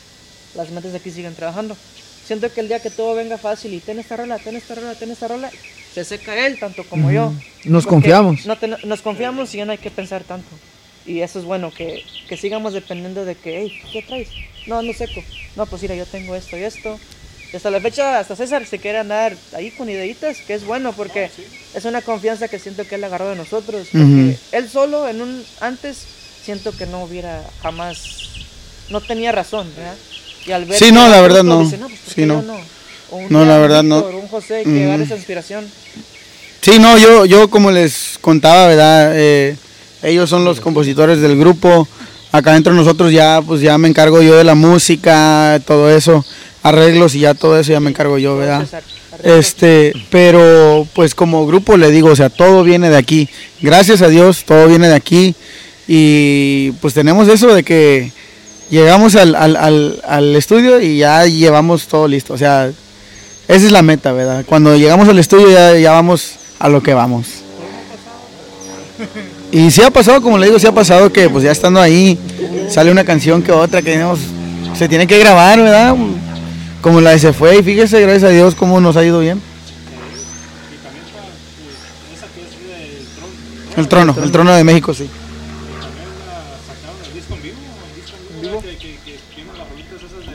las 0.54 0.70
mentes 0.70 0.92
de 0.92 0.98
aquí 0.98 1.10
siguen 1.10 1.34
trabajando. 1.34 1.76
Siento 2.26 2.52
que 2.52 2.60
el 2.60 2.68
día 2.68 2.80
que 2.80 2.90
todo 2.90 3.14
venga 3.14 3.38
fácil 3.38 3.72
y 3.72 3.80
ten 3.80 3.98
esta 3.98 4.16
rola, 4.16 4.38
ten 4.38 4.56
esta 4.56 4.74
rola, 4.74 4.94
ten 4.94 5.10
esta 5.10 5.28
rola, 5.28 5.50
se 5.94 6.04
seca 6.04 6.46
él 6.46 6.58
tanto 6.58 6.84
como 6.84 7.10
yo. 7.10 7.32
Nos 7.64 7.86
confiamos. 7.86 8.44
No 8.46 8.58
ten- 8.58 8.76
nos 8.84 9.00
confiamos 9.00 9.54
y 9.54 9.58
ya 9.58 9.64
no 9.64 9.72
hay 9.72 9.78
que 9.78 9.90
pensar 9.90 10.24
tanto. 10.24 10.48
Y 11.06 11.20
eso 11.20 11.38
es 11.38 11.44
bueno, 11.46 11.72
que, 11.72 12.02
que 12.28 12.36
sigamos 12.36 12.74
dependiendo 12.74 13.24
de 13.24 13.34
que, 13.34 13.58
hey, 13.60 13.80
¿qué 13.92 14.02
traes? 14.02 14.28
No, 14.66 14.82
no 14.82 14.92
seco. 14.92 15.22
No, 15.56 15.64
pues 15.64 15.80
mira, 15.80 15.94
yo 15.94 16.04
tengo 16.04 16.34
esto 16.34 16.58
y 16.58 16.64
esto. 16.64 16.98
Y 17.50 17.56
hasta 17.56 17.70
la 17.70 17.80
fecha, 17.80 18.18
hasta 18.18 18.36
César 18.36 18.66
se 18.66 18.78
quiere 18.78 18.98
andar 18.98 19.34
ahí 19.54 19.70
con 19.70 19.88
ideitas, 19.88 20.36
que 20.46 20.52
es 20.52 20.64
bueno 20.66 20.92
porque 20.92 21.30
es 21.74 21.84
una 21.86 22.02
confianza 22.02 22.48
que 22.48 22.58
siento 22.58 22.86
que 22.86 22.96
él 22.96 23.04
agarró 23.04 23.30
de 23.30 23.36
nosotros. 23.36 23.88
Porque 23.90 24.04
Ujú. 24.04 24.36
él 24.52 24.68
solo, 24.68 25.08
en 25.08 25.22
un 25.22 25.42
antes, 25.60 26.04
siento 26.48 26.72
que 26.72 26.86
no 26.86 27.02
hubiera 27.02 27.42
jamás, 27.62 27.98
no 28.88 29.02
tenía 29.02 29.32
razón, 29.32 29.70
¿verdad? 29.76 29.94
Y 30.46 30.52
al 30.52 30.64
ver 30.64 30.78
Sí, 30.78 30.92
no, 30.92 31.06
la 31.06 31.20
verdad 31.20 31.42
no. 31.42 31.62
dice, 31.62 31.76
pues, 31.76 31.90
¿por 32.06 32.14
Sí, 32.14 32.24
no. 32.24 32.42
No, 33.28 33.44
día 33.44 33.48
la 33.52 33.58
verdad, 33.58 33.82
no. 33.82 33.98
Un 33.98 34.28
José 34.28 34.62
que 34.64 34.86
Ujú. 34.86 35.02
esa 35.02 35.16
inspiración. 35.16 35.66
Sí, 36.62 36.78
no, 36.78 36.96
yo, 36.96 37.26
yo 37.26 37.50
como 37.50 37.70
les 37.70 38.16
contaba, 38.22 38.66
¿verdad? 38.66 39.12
Eh, 39.14 39.56
ellos 40.02 40.30
son 40.30 40.46
los 40.46 40.58
compositores 40.60 41.20
del 41.20 41.38
grupo. 41.38 41.86
Acá 42.32 42.54
dentro 42.54 42.72
nosotros 42.72 43.12
ya, 43.12 43.42
pues 43.46 43.60
ya 43.60 43.76
me 43.76 43.88
encargo 43.88 44.22
yo 44.22 44.34
de 44.34 44.44
la 44.44 44.54
música, 44.54 45.60
todo 45.66 45.90
eso, 45.90 46.24
arreglos 46.62 47.14
y 47.14 47.20
ya 47.20 47.34
todo 47.34 47.58
eso 47.60 47.72
ya 47.72 47.80
me 47.80 47.90
encargo 47.90 48.16
yo, 48.16 48.38
¿verdad? 48.38 48.66
Este, 49.22 49.92
pero 50.08 50.86
pues 50.94 51.14
como 51.14 51.46
grupo 51.46 51.76
le 51.76 51.90
digo, 51.90 52.08
o 52.08 52.16
sea, 52.16 52.30
todo 52.30 52.64
viene 52.64 52.88
de 52.88 52.96
aquí. 52.96 53.28
Gracias 53.60 54.00
a 54.00 54.08
Dios, 54.08 54.44
todo 54.46 54.66
viene 54.66 54.88
de 54.88 54.94
aquí. 54.94 55.34
Y 55.88 56.72
pues 56.82 56.94
tenemos 56.94 57.26
eso 57.28 57.52
de 57.54 57.64
que 57.64 58.12
llegamos 58.70 59.16
al, 59.16 59.34
al, 59.34 59.56
al, 59.56 60.00
al 60.06 60.36
estudio 60.36 60.80
y 60.80 60.98
ya 60.98 61.26
llevamos 61.26 61.88
todo 61.88 62.06
listo. 62.06 62.34
O 62.34 62.38
sea, 62.38 62.70
esa 63.48 63.66
es 63.66 63.72
la 63.72 63.82
meta, 63.82 64.12
¿verdad? 64.12 64.44
Cuando 64.46 64.76
llegamos 64.76 65.08
al 65.08 65.18
estudio 65.18 65.50
ya, 65.50 65.76
ya 65.78 65.92
vamos 65.92 66.34
a 66.58 66.68
lo 66.68 66.82
que 66.82 66.92
vamos. 66.92 67.26
Y 69.50 69.70
sí 69.70 69.80
ha 69.82 69.90
pasado, 69.90 70.20
como 70.20 70.36
le 70.36 70.46
digo, 70.46 70.58
sí 70.58 70.66
ha 70.66 70.72
pasado 70.72 71.10
que 71.10 71.30
pues 71.30 71.44
ya 71.44 71.52
estando 71.52 71.80
ahí 71.80 72.18
sale 72.68 72.90
una 72.90 73.04
canción 73.04 73.42
que 73.42 73.50
otra 73.50 73.80
que 73.80 73.92
tenemos, 73.92 74.18
se 74.76 74.88
tiene 74.88 75.06
que 75.06 75.18
grabar, 75.18 75.58
¿verdad? 75.58 75.96
Como 76.82 77.00
la 77.00 77.10
de 77.10 77.18
Se 77.18 77.32
Fue 77.32 77.56
y 77.56 77.62
fíjese, 77.62 78.00
gracias 78.02 78.24
a 78.24 78.28
Dios, 78.28 78.54
cómo 78.54 78.80
nos 78.80 78.96
ha 78.96 79.04
ido 79.04 79.20
bien. 79.20 79.40
El 83.76 83.88
trono, 83.88 84.14
el 84.22 84.32
trono 84.32 84.52
de 84.54 84.64
México, 84.64 84.92
sí. 84.92 85.08
sacaron 86.66 86.98
el 87.06 87.14
disco 87.14 87.34
en 87.34 87.42
vivo, 87.42 87.56
el 87.88 88.02
disco 88.02 88.16
en 88.18 88.40
vivo, 88.42 88.60
que, 88.60 88.76
que, 88.76 88.98
que 89.04 89.18
tienen 89.34 89.56
las 89.56 89.68
rolitas 89.68 90.02
esas 90.02 90.26
de, 90.26 90.32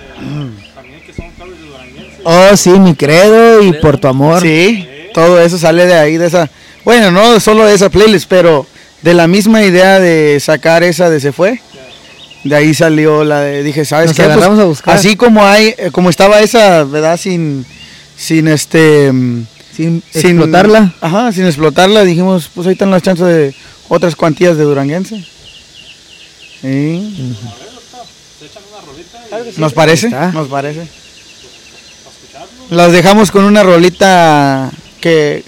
también 0.73 1.01
que 1.05 1.13
son 1.13 1.29
covers 1.31 1.59
de 1.59 1.65
duranguense. 1.67 2.12
Oh, 2.23 2.57
sí, 2.57 2.71
mi 2.71 2.95
credo 2.95 3.61
y 3.61 3.73
por 3.73 3.97
tu 3.97 4.07
amor. 4.07 4.41
Sí, 4.41 4.87
todo 5.13 5.39
eso 5.41 5.57
sale 5.57 5.85
de 5.85 5.95
ahí, 5.95 6.17
de 6.17 6.27
esa. 6.27 6.49
Bueno, 6.85 7.11
no 7.11 7.39
solo 7.39 7.65
de 7.65 7.73
esa 7.73 7.89
playlist, 7.89 8.27
pero 8.29 8.65
de 9.01 9.13
la 9.13 9.27
misma 9.27 9.63
idea 9.63 9.99
de 9.99 10.39
sacar 10.39 10.83
esa 10.83 11.09
de 11.09 11.19
Se 11.19 11.31
Fue. 11.31 11.61
De 12.43 12.55
ahí 12.55 12.73
salió 12.73 13.23
la 13.23 13.39
de, 13.41 13.63
dije, 13.63 13.85
¿sabes 13.85 14.07
Nos 14.07 14.17
qué? 14.17 14.23
Pues, 14.23 14.43
a 14.43 14.65
buscar. 14.65 14.95
Así 14.95 15.15
como 15.15 15.45
hay, 15.45 15.75
eh, 15.77 15.91
como 15.91 16.09
estaba 16.09 16.41
esa, 16.41 16.83
¿verdad? 16.83 17.17
Sin, 17.17 17.65
sin 18.17 18.49
este, 18.49 19.11
mm, 19.13 19.45
Sin 19.73 20.03
sin 20.11 20.31
explotarla. 20.31 20.93
Ajá, 20.99 21.31
sin 21.31 21.45
explotarla, 21.45 22.03
dijimos, 22.03 22.49
pues 22.53 22.67
ahí 22.67 22.73
están 22.73 22.91
las 22.91 23.01
chances 23.01 23.25
de 23.25 23.55
otras 23.87 24.15
cuantías 24.17 24.57
de 24.57 24.63
duranguense. 24.63 25.23
Sí. 26.61 27.35
¿Nos 29.57 29.73
parece? 29.73 30.09
Nos 30.09 30.47
parece. 30.47 30.87
Las 32.73 32.91
dejamos 32.91 33.31
con 33.31 33.43
una 33.45 33.63
rolita 33.63 34.69
que... 34.99 35.43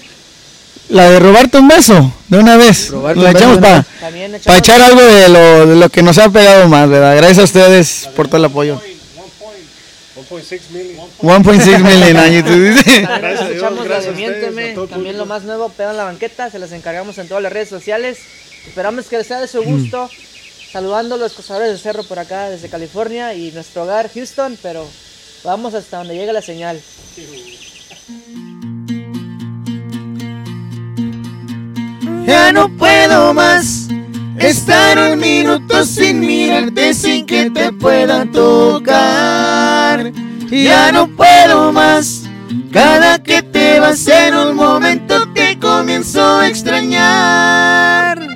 La 0.88 1.10
de 1.10 1.18
robarte 1.18 1.58
un 1.58 1.66
beso, 1.66 2.12
de 2.28 2.38
una 2.38 2.56
vez. 2.56 2.90
Robarte 2.90 3.20
la 3.20 3.30
un 3.30 3.32
beso 3.34 3.38
echamos 3.38 3.60
de 3.60 3.66
una 3.68 3.68
para 3.82 4.00
También 4.00 4.34
echamos- 4.36 4.44
para 4.46 4.58
echar 4.58 4.80
algo 4.82 5.02
de 5.02 5.28
lo, 5.28 5.66
de 5.66 5.74
lo 5.76 5.88
que 5.88 6.02
nos 6.02 6.16
ha 6.18 6.28
pegado 6.28 6.68
más, 6.68 6.88
¿verdad? 6.88 7.16
Gracias 7.16 7.38
a 7.40 7.42
ustedes 7.42 8.08
por 8.14 8.28
todo 8.28 8.36
el 8.36 8.44
apoyo. 8.44 8.80
1.6 10.30 10.60
million. 10.70 11.06
1.6 11.22 11.78
million 11.82 12.44
tú 12.44 12.52
dices. 12.52 12.84
También 12.84 13.06
Gracias 13.20 13.40
a 13.40 13.44
Dios, 13.48 13.50
escuchamos 13.56 13.78
la 13.78 13.84
gracias 13.84 14.04
de 14.16 14.24
a 14.24 14.28
ustedes, 14.28 14.54
Miénteme, 14.54 14.70
a 14.70 14.74
todo 14.74 14.84
el 14.84 14.90
también 14.90 15.14
público. 15.16 15.18
lo 15.18 15.26
más 15.26 15.42
nuevo, 15.42 15.68
pegan 15.70 15.90
en 15.92 15.96
la 15.98 16.04
banqueta, 16.04 16.50
se 16.50 16.58
las 16.60 16.70
encargamos 16.72 17.18
en 17.18 17.26
todas 17.28 17.42
las 17.42 17.52
redes 17.52 17.68
sociales. 17.68 18.18
Esperamos 18.68 19.06
que 19.06 19.18
les 19.18 19.26
sea 19.26 19.40
de 19.40 19.48
su 19.48 19.62
gusto. 19.62 20.08
Saludando 20.72 21.14
a 21.16 21.18
los 21.18 21.32
cazadores 21.32 21.72
de 21.72 21.78
cerro 21.78 22.04
por 22.04 22.18
acá 22.18 22.48
desde 22.50 22.68
California 22.68 23.34
y 23.34 23.50
nuestro 23.52 23.84
hogar 23.84 24.10
Houston, 24.14 24.56
pero 24.62 24.86
vamos 25.46 25.74
hasta 25.74 25.98
donde 25.98 26.16
llegue 26.16 26.32
la 26.32 26.42
señal. 26.42 26.80
Ya 32.26 32.52
no 32.52 32.68
puedo 32.76 33.32
más 33.32 33.88
estar 34.38 34.98
un 34.98 35.20
minuto 35.20 35.84
sin 35.84 36.18
mirarte 36.20 36.92
sin 36.92 37.24
que 37.24 37.48
te 37.50 37.72
pueda 37.72 38.26
tocar. 38.26 40.12
Ya 40.50 40.90
no 40.90 41.06
puedo 41.06 41.72
más. 41.72 42.24
Cada 42.72 43.22
que 43.22 43.42
te 43.42 43.78
vas 43.78 44.06
en 44.08 44.34
un 44.34 44.56
momento 44.56 45.32
te 45.32 45.58
comienzo 45.58 46.38
a 46.38 46.48
extrañar. 46.48 48.35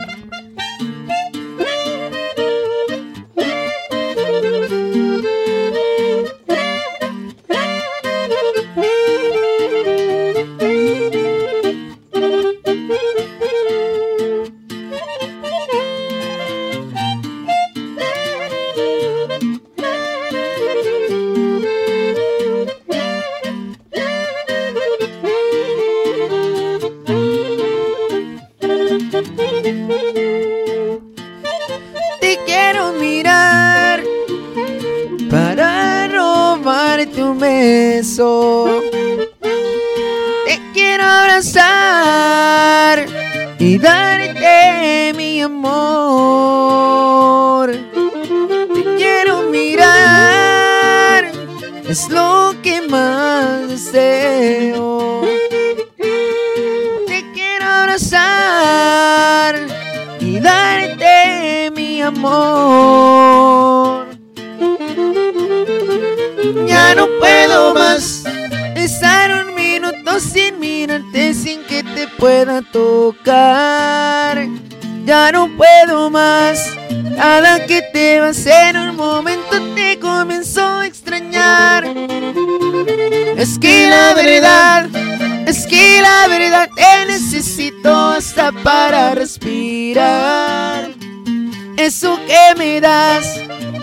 Te 38.17 38.23
quiero 40.75 41.05
abrazar 41.05 43.07
y 43.57 43.79
darte 43.79 45.13
mi 45.15 45.41
amor. 45.41 46.91
Te 47.71 48.97
quiero 48.97 49.43
mirar, 49.43 51.31
es 51.89 52.09
lo 52.09 52.53
que 52.65 52.83
más 52.83 53.69
deseo. 53.69 55.23
Te 57.07 57.25
quiero 57.33 57.65
abrazar 57.65 59.55
y 60.19 60.41
darte 60.41 61.71
mi 61.77 62.03
amor 62.03 64.00
no 67.01 67.09
puedo 67.19 67.73
más 67.73 68.25
estar 68.77 69.31
un 69.31 69.55
minuto 69.55 70.21
sin 70.21 70.61
mirarte, 70.61 71.33
sin 71.33 71.63
que 71.65 71.83
te 71.83 72.07
pueda 72.07 72.61
tocar. 72.61 74.47
Ya 75.07 75.33
no 75.33 75.49
puedo 75.57 76.11
más, 76.11 76.59
cada 77.17 77.65
que 77.65 77.81
te 77.95 78.21
vas 78.21 78.45
en 78.45 78.77
un 78.77 78.97
momento 78.97 79.75
te 79.75 79.99
comenzó 79.99 80.67
a 80.81 80.87
extrañar. 80.87 81.85
Es 83.39 83.59
que 83.59 83.89
la 83.89 84.13
verdad, 84.13 84.91
es 85.47 85.67
que 85.67 86.03
la 86.03 86.29
verdad 86.29 86.69
te 86.77 87.07
necesito 87.07 88.11
hasta 88.11 88.53
para 88.53 89.15
respirar. 89.15 90.91
Eso 91.79 92.21
que 92.27 92.59
me 92.59 92.79
das, 92.79 93.27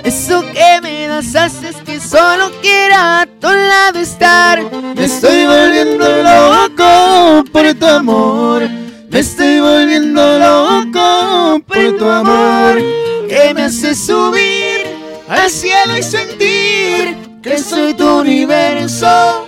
eso 0.08 0.42
que 0.54 0.82
me 0.82 1.08
das 1.08 1.36
haces 1.36 1.76
que 1.86 2.00
solo 2.00 2.50
quiera 2.62 3.22
a 3.22 3.26
tu 3.26 3.48
lado 3.48 4.00
estar. 4.00 4.64
Me 4.96 5.04
estoy 5.04 5.46
volviendo 5.46 6.06
loco 6.24 7.44
por 7.52 7.74
tu 7.74 7.86
amor. 7.86 8.70
Me 9.10 9.20
estoy 9.20 9.60
volviendo 9.60 10.40
loco 10.40 11.62
por 11.68 11.98
tu 11.98 12.06
amor. 12.06 12.78
Que 13.28 13.54
me 13.54 13.64
hace 13.64 13.94
subir 13.94 14.88
al 15.28 15.50
cielo 15.50 15.98
y 15.98 16.04
sentir 16.04 17.18
que 17.44 17.58
soy 17.58 17.94
tu 17.94 18.20
universo. 18.20 19.46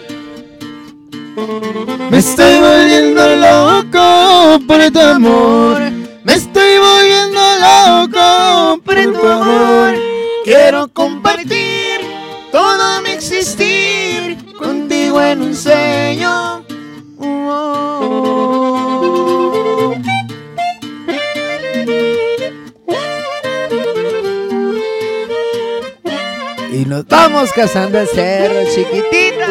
Me 2.12 2.18
estoy 2.18 2.60
volviendo 2.60 3.24
loco 3.38 4.60
por 4.68 4.92
tu 4.92 5.00
amor. 5.00 5.80
Me 6.26 6.34
estoy 6.34 6.78
volviendo 6.80 7.42
loco 7.66 8.82
por 8.84 8.96
tu 9.14 9.26
amor. 9.26 10.09
Quiero 10.50 10.88
compartir 10.88 12.02
todo 12.52 13.02
mi 13.04 13.12
existir 13.12 14.36
contigo 14.58 15.22
en 15.22 15.44
un 15.44 15.56
sueño. 15.56 16.66
Oh. 17.20 18.34
Y 26.74 26.86
nos 26.86 27.06
vamos 27.06 27.52
casando 27.52 28.00
al 28.00 28.08
cerro, 28.08 28.64
chiquitita. 28.74 29.46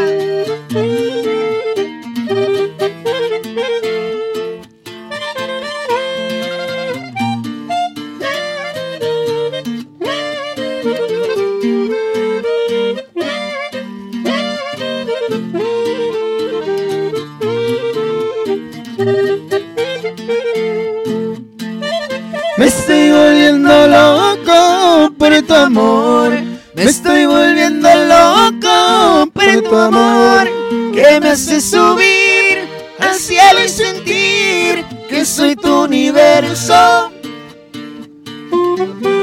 Estoy 22.89 23.11
volviendo 23.11 23.87
loco 23.87 25.13
por 25.19 25.43
tu 25.43 25.55
amor. 25.55 26.31
Me 26.75 26.85
estoy 26.85 27.27
volviendo 27.27 27.87
loco 27.87 29.31
por 29.35 29.63
tu 29.69 29.77
amor. 29.77 30.49
Que 30.95 31.21
me 31.21 31.31
hace 31.31 31.61
subir 31.61 32.67
al 32.99 33.15
cielo 33.15 33.63
y 33.63 33.69
sentir 33.69 34.85
que 35.11 35.27
soy 35.27 35.55
tu 35.55 35.85
universo. 35.85 37.11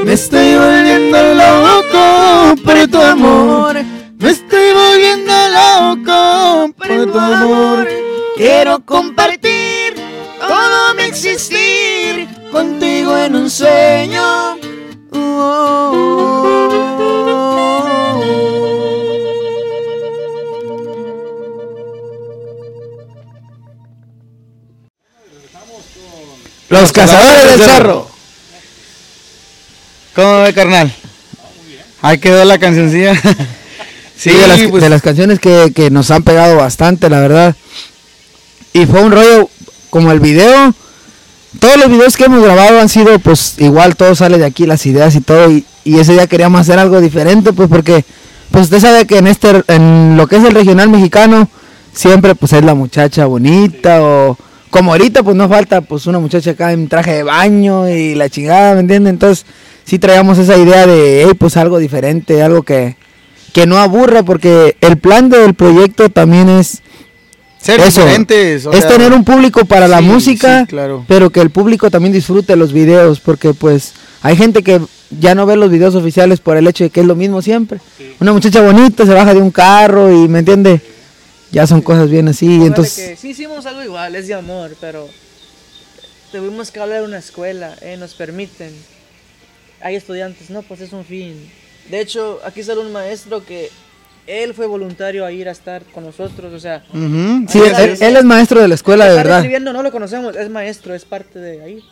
Me 0.06 0.14
estoy 0.14 0.56
volviendo 0.58 1.34
loco 1.34 1.85
un. 13.46 14.60
Los 26.70 26.92
cazadores 26.92 27.46
del 27.46 27.62
cerro. 27.62 28.10
¿Cómo 30.16 30.42
ve, 30.42 30.54
carnal? 30.54 30.92
Ahí 32.02 32.18
quedó 32.18 32.44
la 32.46 32.58
cancioncilla. 32.58 33.14
Sí, 34.18 34.30
de, 34.32 34.48
las, 34.48 34.62
pues, 34.72 34.82
de 34.82 34.90
las 34.90 35.02
canciones 35.02 35.40
que, 35.42 35.74
que 35.76 35.92
nos 35.92 36.10
han 36.10 36.24
pegado 36.24 36.56
bastante, 36.56 37.10
la 37.10 37.20
verdad. 37.20 37.54
Y 38.72 38.86
fue 38.86 39.02
un 39.02 39.12
rollo 39.12 39.50
como 39.90 40.14
el 40.14 40.22
video. 40.22 40.74
Todos 41.60 41.78
los 41.78 41.90
videos 41.90 42.18
que 42.18 42.26
hemos 42.26 42.44
grabado 42.44 42.80
han 42.80 42.90
sido, 42.90 43.18
pues, 43.20 43.56
igual 43.60 43.96
todo 43.96 44.16
sale 44.16 44.38
de 44.38 44.46
aquí, 44.46 44.66
las 44.66 44.86
ideas 44.86 45.16
y 45.16 45.22
todo. 45.22 45.52
Y, 45.52 45.66
y 45.84 46.00
ese 46.00 46.14
día 46.14 46.28
queríamos 46.28 46.62
hacer 46.62 46.80
algo 46.80 47.00
diferente, 47.02 47.54
pues, 47.54 47.70
porque, 47.70 48.04
pues, 48.52 48.66
usted 48.66 48.80
sabe 48.80 49.06
que 49.06 49.18
en 49.20 49.28
este, 49.28 49.64
en 49.68 50.18
lo 50.18 50.28
que 50.28 50.38
es 50.38 50.44
el 50.44 50.54
regional 50.54 50.90
mexicano, 50.90 51.48
siempre, 51.94 52.36
pues, 52.36 52.54
es 52.54 52.64
la 52.64 52.74
muchacha 52.74 53.26
bonita 53.26 54.02
o 54.02 54.38
como 54.70 54.92
ahorita, 54.92 55.24
pues, 55.24 55.36
no 55.38 55.48
falta, 55.48 55.82
pues, 55.82 56.06
una 56.08 56.20
muchacha 56.20 56.52
acá 56.52 56.74
en 56.74 56.90
traje 56.90 57.14
de 57.14 57.24
baño 57.24 57.88
y 57.88 58.16
la 58.16 58.30
chingada, 58.30 58.74
¿me 58.74 58.82
entiende? 58.82 59.10
Entonces, 59.10 59.46
sí 59.86 60.00
traíamos 60.00 60.38
esa 60.38 60.58
idea 60.58 60.86
de, 60.86 61.24
hey, 61.26 61.34
pues, 61.38 61.56
algo 61.56 61.78
diferente, 61.78 62.44
algo 62.44 62.64
que, 62.64 62.98
que 63.54 63.66
no 63.66 63.78
aburra, 63.78 64.24
porque 64.24 64.76
el 64.82 64.98
plan 64.98 65.30
del 65.30 65.54
proyecto 65.54 66.10
también 66.10 66.50
es 66.50 66.82
ser 67.66 67.80
eso, 67.80 68.02
diferentes. 68.02 68.66
o 68.66 68.72
es 68.72 68.80
sea, 68.80 68.90
tener 68.90 69.12
un 69.12 69.24
público 69.24 69.66
para 69.66 69.88
la 69.88 70.02
música, 70.02 70.62
sí, 70.62 70.68
claro. 70.68 71.04
pero 71.08 71.32
que 71.32 71.42
el 71.42 71.50
público 71.50 71.90
también 71.90 72.14
disfrute 72.14 72.56
los 72.56 72.72
videos, 72.74 73.20
porque 73.20 73.54
pues 73.54 73.94
hay 74.22 74.38
gente 74.38 74.62
que 74.62 74.82
ya 75.20 75.34
no 75.34 75.46
ve 75.46 75.56
los 75.56 75.72
videos 75.72 75.96
oficiales 75.96 76.40
por 76.40 76.58
el 76.58 76.68
hecho 76.68 76.84
de 76.84 76.90
que 76.92 77.02
es 77.02 77.06
lo 77.08 77.16
mismo 77.16 77.42
siempre. 77.42 77.80
Una 78.20 78.34
muchacha 78.34 78.62
bonita 78.62 79.06
se 79.06 79.14
baja 79.14 79.34
de 79.34 79.42
un 79.42 79.50
carro 79.50 80.12
y, 80.12 80.28
¿me 80.28 80.40
entiende? 80.40 80.80
Ya 81.52 81.66
son 81.66 81.82
cosas 81.82 82.10
bien 82.10 82.28
así, 82.28 82.46
Póngale 82.46 82.68
entonces... 82.68 83.10
que 83.10 83.16
sí 83.16 83.30
hicimos 83.30 83.66
algo 83.66 83.84
igual, 83.84 84.16
es 84.16 84.28
de 84.28 84.34
amor, 84.36 84.76
pero 84.80 85.08
tuvimos 86.32 86.70
que 86.70 86.80
hablar 86.80 87.02
de 87.02 87.08
una 87.08 87.18
escuela, 87.18 87.76
eh, 87.82 87.98
nos 87.98 88.14
permiten. 88.14 88.72
Hay 89.82 89.96
estudiantes, 89.96 90.50
no, 90.50 90.62
pues 90.62 90.82
es 90.82 90.94
un 90.94 91.06
fin. 91.06 91.34
De 91.90 92.00
hecho, 92.00 92.40
aquí 92.46 92.62
sale 92.62 92.82
un 92.82 92.92
maestro 92.92 93.46
que 93.46 93.70
él 94.28 94.54
fue 94.54 94.66
voluntario 94.68 95.26
a 95.26 95.32
ir 95.32 95.48
a 95.48 95.52
estar 95.52 95.84
con 95.84 96.04
nosotros, 96.06 96.54
o 96.54 96.60
sea, 96.60 96.84
Sí, 96.92 97.60
él, 97.60 97.66
está, 97.66 97.84
él- 97.84 97.98
él 98.02 98.16
es 98.18 98.24
maestro 98.24 98.62
de 98.62 98.68
la 98.68 98.76
escuela, 98.76 99.06
de 99.10 99.16
verdad. 99.16 99.38
recibiendo, 99.38 99.72
no 99.74 99.84
lo 99.84 99.92
conocemos, 99.92 100.36
es 100.36 100.50
maestro, 100.50 100.94
es 100.96 101.06
parte 101.06 101.40
de 101.40 101.62
ahí. 101.62 101.84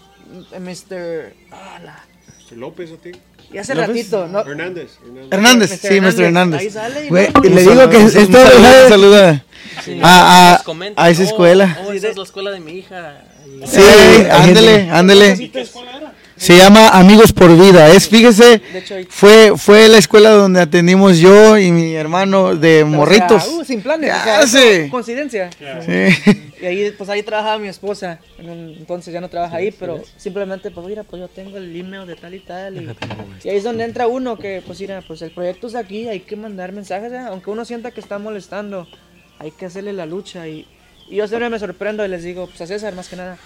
Mr. 0.59 1.33
ah, 1.51 1.79
la- 1.83 2.03
Mr. 2.49 2.57
López, 2.57 2.91
¿a 2.91 2.97
ti? 2.97 3.11
y 3.51 3.57
hace 3.59 3.75
¿López? 3.75 3.89
ratito, 3.89 4.27
¿no? 4.27 4.39
Hernández. 4.39 4.97
Hernández. 5.03 5.27
Hernández, 5.31 5.71
Mr. 5.83 5.89
sí, 5.89 6.01
Mr. 6.01 6.21
Hernández. 6.25 6.61
Ahí 6.61 6.69
sale 6.71 7.05
y 7.05 7.09
Güey, 7.09 7.29
no- 7.33 7.41
y 7.45 7.49
le 7.49 7.61
digo 7.61 7.89
que 7.89 7.97
esto 8.03 8.19
saludo, 8.19 8.49
¿sabes? 8.61 8.89
saluda. 8.89 9.45
Sí, 9.83 9.99
a- 10.01 10.55
a- 10.55 10.63
a 10.95 11.09
esa 11.09 11.21
"Oh, 11.21 11.25
escuela". 11.25 11.77
Oh, 11.87 11.91
esa 11.93 12.07
es 12.09 12.17
la 12.17 12.23
escuela 12.23 12.51
de 12.51 12.59
mi 12.59 12.71
hija. 12.73 13.21
Sí, 13.65 13.79
hay 13.81 14.27
ándele, 14.31 14.71
gente- 14.77 14.89
ándele. 14.91 15.35
Se 16.43 16.57
llama 16.57 16.89
Amigos 16.89 17.31
por 17.31 17.55
Vida. 17.57 17.87
Es, 17.89 18.09
fíjese, 18.09 18.57
De 18.59 18.79
hecho, 18.79 18.95
ahí- 18.95 19.07
fue, 19.09 19.53
fue 19.57 19.87
la 19.87 19.97
escuela 19.97 20.31
donde 20.31 20.59
atendimos 20.59 21.17
yo 21.17 21.57
y 21.57 21.71
mi 21.71 21.93
hermano 21.95 22.53
de 22.55 22.83
o 22.83 22.87
sea, 22.89 22.97
morritos. 22.97 23.47
uh, 23.47 23.63
sin 23.63 23.81
planes, 23.81 24.11
o 24.13 24.23
sea, 24.23 24.45
sé. 24.47 24.89
coincidencia. 24.89 25.49
Sí. 25.85 26.41
Y 26.63 26.65
ahí, 26.65 26.91
pues 26.97 27.09
ahí 27.09 27.21
trabajaba 27.23 27.57
mi 27.59 27.67
esposa. 27.67 28.19
Entonces 28.39 29.13
ya 29.13 29.19
no 29.19 29.29
trabaja 29.29 29.57
ahí, 29.57 29.71
pero 29.77 30.01
simplemente, 30.15 30.71
pues 30.71 30.87
mira, 30.87 31.03
pues 31.03 31.19
yo 31.21 31.27
tengo 31.27 31.57
el 31.57 31.75
email 31.77 32.07
de 32.07 32.15
tal 32.15 32.33
y 32.35 32.39
tal. 32.39 32.77
Y, 32.81 32.89
y 33.43 33.49
ahí 33.49 33.57
es 33.57 33.65
donde 33.65 33.83
entra 33.83 34.07
uno 34.07 34.37
que, 34.39 34.63
pues 34.65 34.79
mira, 34.79 35.01
pues 35.05 35.21
el 35.23 35.31
proyecto 35.31 35.67
es 35.67 35.75
aquí, 35.75 36.07
hay 36.07 36.21
que 36.21 36.37
mandar 36.37 36.71
mensajes, 36.71 37.11
¿eh? 37.11 37.19
aunque 37.19 37.49
uno 37.49 37.65
sienta 37.65 37.91
que 37.91 37.99
está 37.99 38.17
molestando, 38.17 38.87
hay 39.39 39.51
que 39.51 39.65
hacerle 39.65 39.91
la 39.91 40.05
lucha. 40.05 40.47
Y, 40.47 40.65
y 41.09 41.17
yo 41.17 41.27
siempre 41.27 41.49
me 41.49 41.59
sorprendo 41.59 42.05
y 42.05 42.07
les 42.07 42.23
digo, 42.23 42.47
pues 42.47 42.61
a 42.61 42.67
César 42.67 42.95
más 42.95 43.09
que 43.09 43.17
nada, 43.17 43.37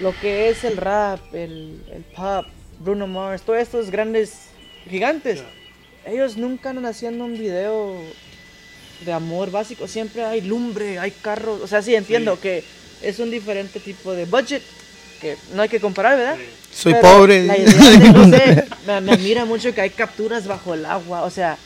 lo 0.00 0.18
que 0.20 0.48
es 0.48 0.64
el 0.64 0.76
rap, 0.76 1.20
el, 1.34 1.82
el 1.92 2.02
pop, 2.16 2.46
Bruno 2.78 3.06
Mars, 3.06 3.42
todos 3.42 3.58
estos 3.58 3.90
grandes 3.90 4.32
gigantes, 4.88 5.42
ellos 6.06 6.36
nunca 6.36 6.70
andan 6.70 6.86
haciendo 6.86 7.24
un 7.24 7.34
video 7.34 7.94
de 9.04 9.12
amor 9.12 9.50
básico, 9.50 9.86
siempre 9.86 10.24
hay 10.24 10.40
lumbre, 10.40 10.98
hay 10.98 11.10
carros, 11.10 11.60
o 11.60 11.66
sea, 11.66 11.82
sí 11.82 11.94
entiendo 11.94 12.40
que 12.40 12.64
es 13.02 13.18
un 13.18 13.30
diferente 13.30 13.80
tipo 13.80 14.12
de 14.12 14.24
budget, 14.24 14.62
porque 15.12 15.36
no 15.54 15.62
hay 15.62 15.68
que 15.68 15.80
comparar, 15.80 16.16
¿verdad? 16.16 16.36
Soy 16.72 16.94
Pero 16.94 17.02
pobre. 17.02 17.46
La 17.46 17.58
idea 17.58 17.90
de, 17.90 17.98
no 18.10 18.30
sé, 18.30 18.64
me, 18.86 19.00
me 19.02 19.12
admira 19.12 19.44
mucho 19.44 19.74
que 19.74 19.82
hay 19.82 19.90
capturas 19.90 20.46
bajo 20.46 20.72
el 20.74 20.86
agua, 20.86 21.22
o 21.22 21.30
sea, 21.30 21.58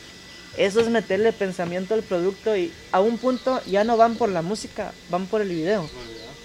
eso 0.57 0.79
es 0.79 0.89
meterle 0.89 1.31
pensamiento 1.33 1.93
al 1.93 2.03
producto 2.03 2.55
y 2.55 2.71
a 2.91 2.99
un 3.01 3.17
punto 3.17 3.61
ya 3.65 3.83
no 3.83 3.97
van 3.97 4.15
por 4.15 4.29
la 4.29 4.41
música, 4.41 4.93
van 5.09 5.25
por 5.25 5.41
el 5.41 5.49
video. 5.49 5.89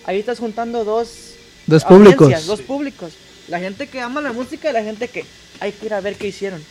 Ahí 0.04 0.18
estás 0.18 0.38
juntando 0.38 0.84
dos 0.84 1.29
Dos 1.70 1.84
públicos. 1.84 2.46
dos 2.46 2.60
públicos. 2.62 3.12
La 3.48 3.60
gente 3.60 3.86
que 3.86 4.00
ama 4.00 4.20
la 4.20 4.32
música 4.32 4.70
y 4.70 4.72
la 4.72 4.82
gente 4.82 5.08
que 5.08 5.24
hay 5.60 5.72
que 5.72 5.86
ir 5.86 5.94
a 5.94 6.00
ver 6.00 6.16
qué 6.16 6.28
hicieron. 6.28 6.62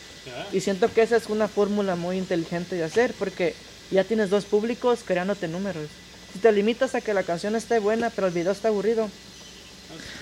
Y 0.54 0.60
siento 0.60 0.92
que 0.94 1.02
esa 1.02 1.16
es 1.16 1.28
una 1.28 1.48
fórmula 1.48 1.96
muy 1.96 2.18
inteligente 2.18 2.76
de 2.76 2.84
hacer 2.84 3.14
porque 3.18 3.56
ya 3.92 4.04
tienes 4.04 4.30
dos 4.30 4.46
públicos 4.46 5.00
creándote 5.06 5.48
números. 5.48 5.88
Si 6.34 6.40
te 6.40 6.52
limitas 6.52 6.94
a 6.96 7.02
que 7.02 7.14
la 7.14 7.24
canción 7.24 7.56
esté 7.56 7.80
buena 7.80 8.12
pero 8.12 8.28
el 8.28 8.34
video 8.34 8.52
está 8.52 8.68
aburrido, 8.68 9.10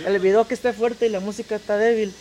el 0.06 0.20
video 0.20 0.48
que 0.48 0.54
esté 0.54 0.72
fuerte 0.72 1.08
y 1.08 1.10
la 1.10 1.20
música 1.20 1.56
está 1.56 1.78
débil, 1.78 2.14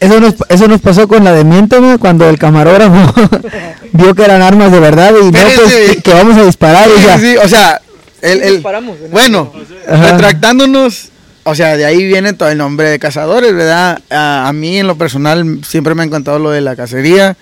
Eso 0.00 0.18
nos, 0.18 0.34
eso 0.48 0.66
nos 0.66 0.80
pasó 0.80 1.06
con 1.06 1.22
la 1.22 1.32
de 1.32 1.44
Miénteme 1.44 1.98
cuando 1.98 2.28
el 2.28 2.38
camarógrafo 2.38 3.14
vio 3.92 4.14
que 4.14 4.24
eran 4.24 4.42
armas 4.42 4.72
de 4.72 4.80
verdad 4.80 5.12
y 5.22 5.30
no, 5.30 5.38
pues, 5.54 5.72
que, 5.72 6.02
que 6.02 6.12
vamos 6.12 6.36
a 6.36 6.44
disparar 6.44 6.88
y 6.88 7.02
ya. 7.04 7.18
Sí, 7.18 7.32
sí, 7.32 7.36
o 7.36 7.48
sea, 7.48 7.80
el, 8.22 8.62
bueno, 9.10 9.52
retractándonos, 9.86 11.09
o 11.44 11.54
sea, 11.54 11.76
de 11.76 11.84
ahí 11.84 12.04
viene 12.06 12.32
todo 12.32 12.50
el 12.50 12.58
nombre 12.58 12.88
de 12.88 12.98
cazadores, 12.98 13.54
¿verdad? 13.54 14.00
A, 14.10 14.48
a 14.48 14.52
mí 14.52 14.78
en 14.78 14.86
lo 14.86 14.96
personal 14.96 15.60
siempre 15.66 15.94
me 15.94 16.02
ha 16.02 16.06
encantado 16.06 16.38
lo 16.38 16.50
de 16.50 16.60
la 16.60 16.76
cacería, 16.76 17.36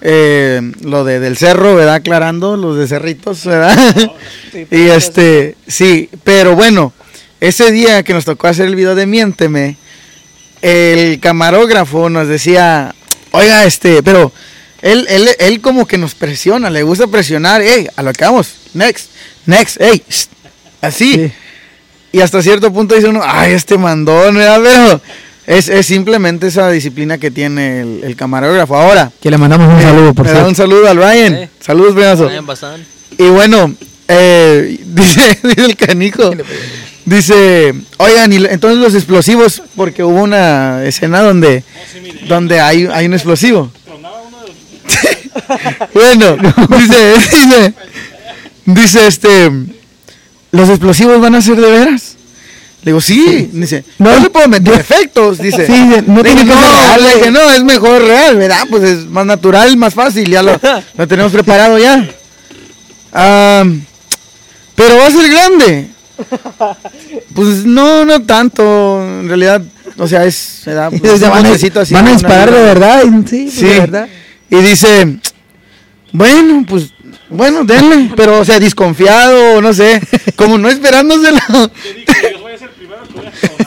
eh, 0.00 0.60
lo 0.82 1.04
de 1.04 1.20
del 1.20 1.36
cerro, 1.36 1.74
¿verdad? 1.74 1.96
Aclarando, 1.96 2.56
los 2.56 2.78
de 2.78 2.86
cerritos, 2.86 3.44
¿verdad? 3.44 3.76
Sí, 4.52 4.66
y 4.70 4.88
este, 4.88 5.56
sí, 5.66 6.08
pero 6.24 6.54
bueno, 6.54 6.92
ese 7.40 7.70
día 7.70 8.02
que 8.02 8.14
nos 8.14 8.24
tocó 8.24 8.46
hacer 8.46 8.66
el 8.66 8.76
video 8.76 8.94
de 8.94 9.06
Miénteme, 9.06 9.76
el 10.62 11.20
camarógrafo 11.20 12.08
nos 12.08 12.28
decía, 12.28 12.94
oiga, 13.32 13.64
este, 13.64 14.02
pero 14.02 14.32
él, 14.80 15.06
él, 15.10 15.28
él 15.38 15.60
como 15.60 15.86
que 15.86 15.98
nos 15.98 16.14
presiona, 16.14 16.70
le 16.70 16.82
gusta 16.82 17.06
presionar, 17.06 17.60
hey, 17.62 17.88
a 17.96 18.02
lo 18.02 18.12
que 18.12 18.24
vamos, 18.24 18.54
next, 18.72 19.10
next, 19.44 19.76
hey, 19.78 20.02
shh", 20.08 20.26
así. 20.80 21.14
Sí. 21.14 21.32
Y 22.16 22.22
hasta 22.22 22.40
cierto 22.40 22.72
punto 22.72 22.94
dice 22.94 23.08
uno, 23.08 23.20
ay, 23.22 23.52
este 23.52 23.76
mandón, 23.76 24.36
¿verdad? 24.36 24.58
Pero 24.62 25.02
es, 25.46 25.68
es 25.68 25.84
simplemente 25.84 26.46
esa 26.46 26.70
disciplina 26.70 27.18
que 27.18 27.30
tiene 27.30 27.82
el, 27.82 28.00
el 28.04 28.16
camarógrafo. 28.16 28.74
Ahora, 28.74 29.12
Que 29.20 29.30
le 29.30 29.36
mandamos 29.36 29.70
un 29.70 29.82
saludo, 29.82 30.14
por 30.14 30.26
cierto. 30.26 30.48
un 30.48 30.54
saludo 30.54 30.88
al 30.88 30.96
Ryan. 30.96 31.50
Saludos. 31.60 31.94
Ryan 31.94 32.46
Bazán. 32.46 32.86
Y 33.18 33.24
bueno, 33.24 33.70
eh, 34.08 34.80
dice, 34.86 35.38
dice 35.42 35.64
el 35.66 35.76
canijo, 35.76 36.30
dice, 37.04 37.74
oigan, 37.98 38.32
y 38.32 38.36
entonces 38.36 38.78
los 38.78 38.94
explosivos, 38.94 39.62
porque 39.76 40.02
hubo 40.02 40.22
una 40.22 40.84
escena 40.86 41.20
donde, 41.20 41.64
donde 42.28 42.60
hay, 42.60 42.88
hay 42.90 43.04
un 43.04 43.12
explosivo. 43.12 43.70
bueno, 45.92 46.38
dice, 46.78 47.14
dice, 47.30 47.74
dice 48.64 49.06
este, 49.06 49.50
los 50.56 50.68
explosivos 50.68 51.20
van 51.20 51.34
a 51.34 51.42
ser 51.42 51.56
de 51.56 51.70
veras. 51.70 52.16
Le 52.82 52.90
digo, 52.90 53.00
sí, 53.00 53.50
dice, 53.52 53.84
no, 53.98 54.10
No. 54.12 54.20
le 54.20 54.30
puedo 54.30 54.46
meter 54.48 54.74
efectos, 54.74 55.38
dice. 55.38 55.66
Sí, 55.66 55.72
no 56.06 56.22
tiene 56.22 56.42
que 56.44 56.54
no, 56.54 56.60
real, 56.60 57.00
le 57.02 57.08
güey". 57.08 57.18
dije, 57.18 57.30
no, 57.32 57.50
es 57.50 57.64
mejor 57.64 58.02
real, 58.02 58.36
¿verdad? 58.36 58.64
Pues 58.70 58.82
es 58.84 59.06
más 59.06 59.26
natural, 59.26 59.76
más 59.76 59.92
fácil, 59.94 60.30
ya 60.30 60.42
lo, 60.42 60.52
lo 60.96 61.08
tenemos 61.08 61.32
preparado 61.32 61.78
ya. 61.78 62.06
Pero 64.74 64.96
va 64.98 65.06
a 65.06 65.10
ser 65.10 65.30
grande. 65.30 65.88
Pues 67.34 67.64
no, 67.64 68.04
no 68.04 68.22
tanto. 68.22 69.02
En 69.02 69.28
realidad, 69.28 69.62
o 69.98 70.06
sea, 70.06 70.24
es. 70.24 70.62
¿verdad? 70.66 70.90
Pues, 71.00 71.12
O 71.12 71.18
sea, 71.18 71.28
un 71.32 71.42
van, 71.42 71.46
así, 71.46 71.70
van 71.94 72.08
a 72.08 72.12
disparar 72.12 72.52
de 72.52 72.62
verdad. 72.62 73.02
Sí, 73.28 73.50
Sí. 73.50 73.64
de 73.66 73.80
verdad. 73.80 74.08
Y 74.50 74.56
dice, 74.56 75.18
bueno, 76.12 76.64
pues, 76.68 76.92
bueno, 77.28 77.64
denle. 77.64 78.12
Pero, 78.16 78.40
o 78.40 78.44
sea, 78.44 78.58
desconfiado, 78.58 79.60
no 79.60 79.72
sé. 79.72 80.00
Como 80.36 80.58
no 80.58 80.68
esperándoselo. 80.68 81.40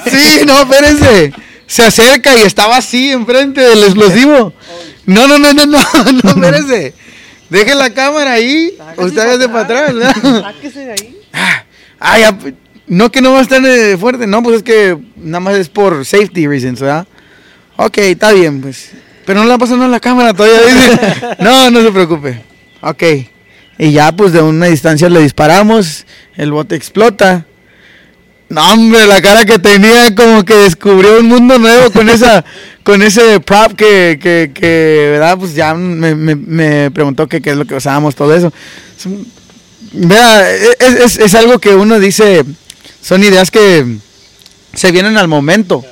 Sí, 0.09 0.41
no, 0.45 0.61
espérense. 0.61 1.33
Se 1.67 1.83
acerca 1.83 2.35
y 2.35 2.41
estaba 2.41 2.77
así 2.77 3.11
enfrente 3.11 3.61
del 3.61 3.83
explosivo. 3.83 4.53
No, 5.05 5.27
no, 5.27 5.37
no, 5.37 5.53
no, 5.53 5.65
no, 5.65 5.77
no, 6.23 6.29
espérense. 6.29 6.93
Deje 7.49 7.75
la 7.75 7.93
cámara 7.93 8.33
ahí. 8.33 8.73
Sáquese 8.77 9.05
Usted 9.05 9.21
hágase 9.21 9.49
para 9.49 9.61
atrás, 9.61 9.93
¿verdad? 9.93 10.41
Sáquese 10.41 10.79
de 10.79 10.91
ahí. 10.93 11.21
Ah, 11.99 12.17
ya, 12.19 12.37
no 12.87 13.11
que 13.11 13.21
no 13.21 13.33
va 13.33 13.39
a 13.39 13.41
estar 13.41 13.63
eh, 13.63 13.97
fuerte, 13.97 14.25
no, 14.25 14.41
pues 14.41 14.57
es 14.57 14.63
que 14.63 14.97
nada 15.15 15.39
más 15.39 15.55
es 15.55 15.69
por 15.69 16.05
safety 16.05 16.47
reasons, 16.47 16.79
¿verdad? 16.79 17.07
Ok, 17.75 17.97
está 17.99 18.31
bien, 18.33 18.61
pues. 18.61 18.91
Pero 19.25 19.43
no 19.43 19.57
pasado 19.59 19.77
nada 19.77 19.89
a 19.89 19.91
la 19.91 19.99
cámara 19.99 20.33
todavía, 20.33 20.61
dice. 20.61 20.99
No, 21.39 21.69
no 21.69 21.81
se 21.81 21.91
preocupe. 21.91 22.41
Ok. 22.81 23.03
Y 23.79 23.91
ya, 23.93 24.11
pues 24.11 24.33
de 24.33 24.41
una 24.41 24.65
distancia 24.67 25.09
le 25.09 25.21
disparamos, 25.21 26.05
el 26.35 26.51
bote 26.51 26.75
explota. 26.75 27.45
No, 28.49 28.73
hombre, 28.73 29.05
la 29.07 29.21
cara 29.21 29.45
que 29.45 29.57
tenía 29.59 30.13
como 30.15 30.43
que 30.43 30.53
descubrió 30.55 31.19
un 31.19 31.27
mundo 31.27 31.57
nuevo 31.59 31.89
con 31.91 32.09
esa, 32.09 32.43
con 32.83 33.01
ese 33.01 33.39
prop 33.39 33.73
que, 33.77 34.19
que, 34.21 34.51
que 34.53 35.09
¿verdad? 35.13 35.37
Pues 35.37 35.55
ya 35.55 35.73
me, 35.75 36.13
me- 36.13 36.35
me 36.35 36.91
preguntó 36.91 37.27
qué 37.27 37.41
es 37.43 37.55
lo 37.55 37.65
que 37.65 37.75
usábamos, 37.75 38.15
todo 38.15 38.35
eso. 38.35 38.51
Vea, 39.93 40.51
es, 40.51 40.75
es- 40.79 41.17
es 41.19 41.35
algo 41.35 41.59
que 41.59 41.73
uno 41.75 41.99
dice, 41.99 42.43
son 43.01 43.23
ideas 43.23 43.49
que 43.51 43.85
se 44.73 44.91
vienen 44.91 45.17
al 45.17 45.27
momento. 45.27 45.85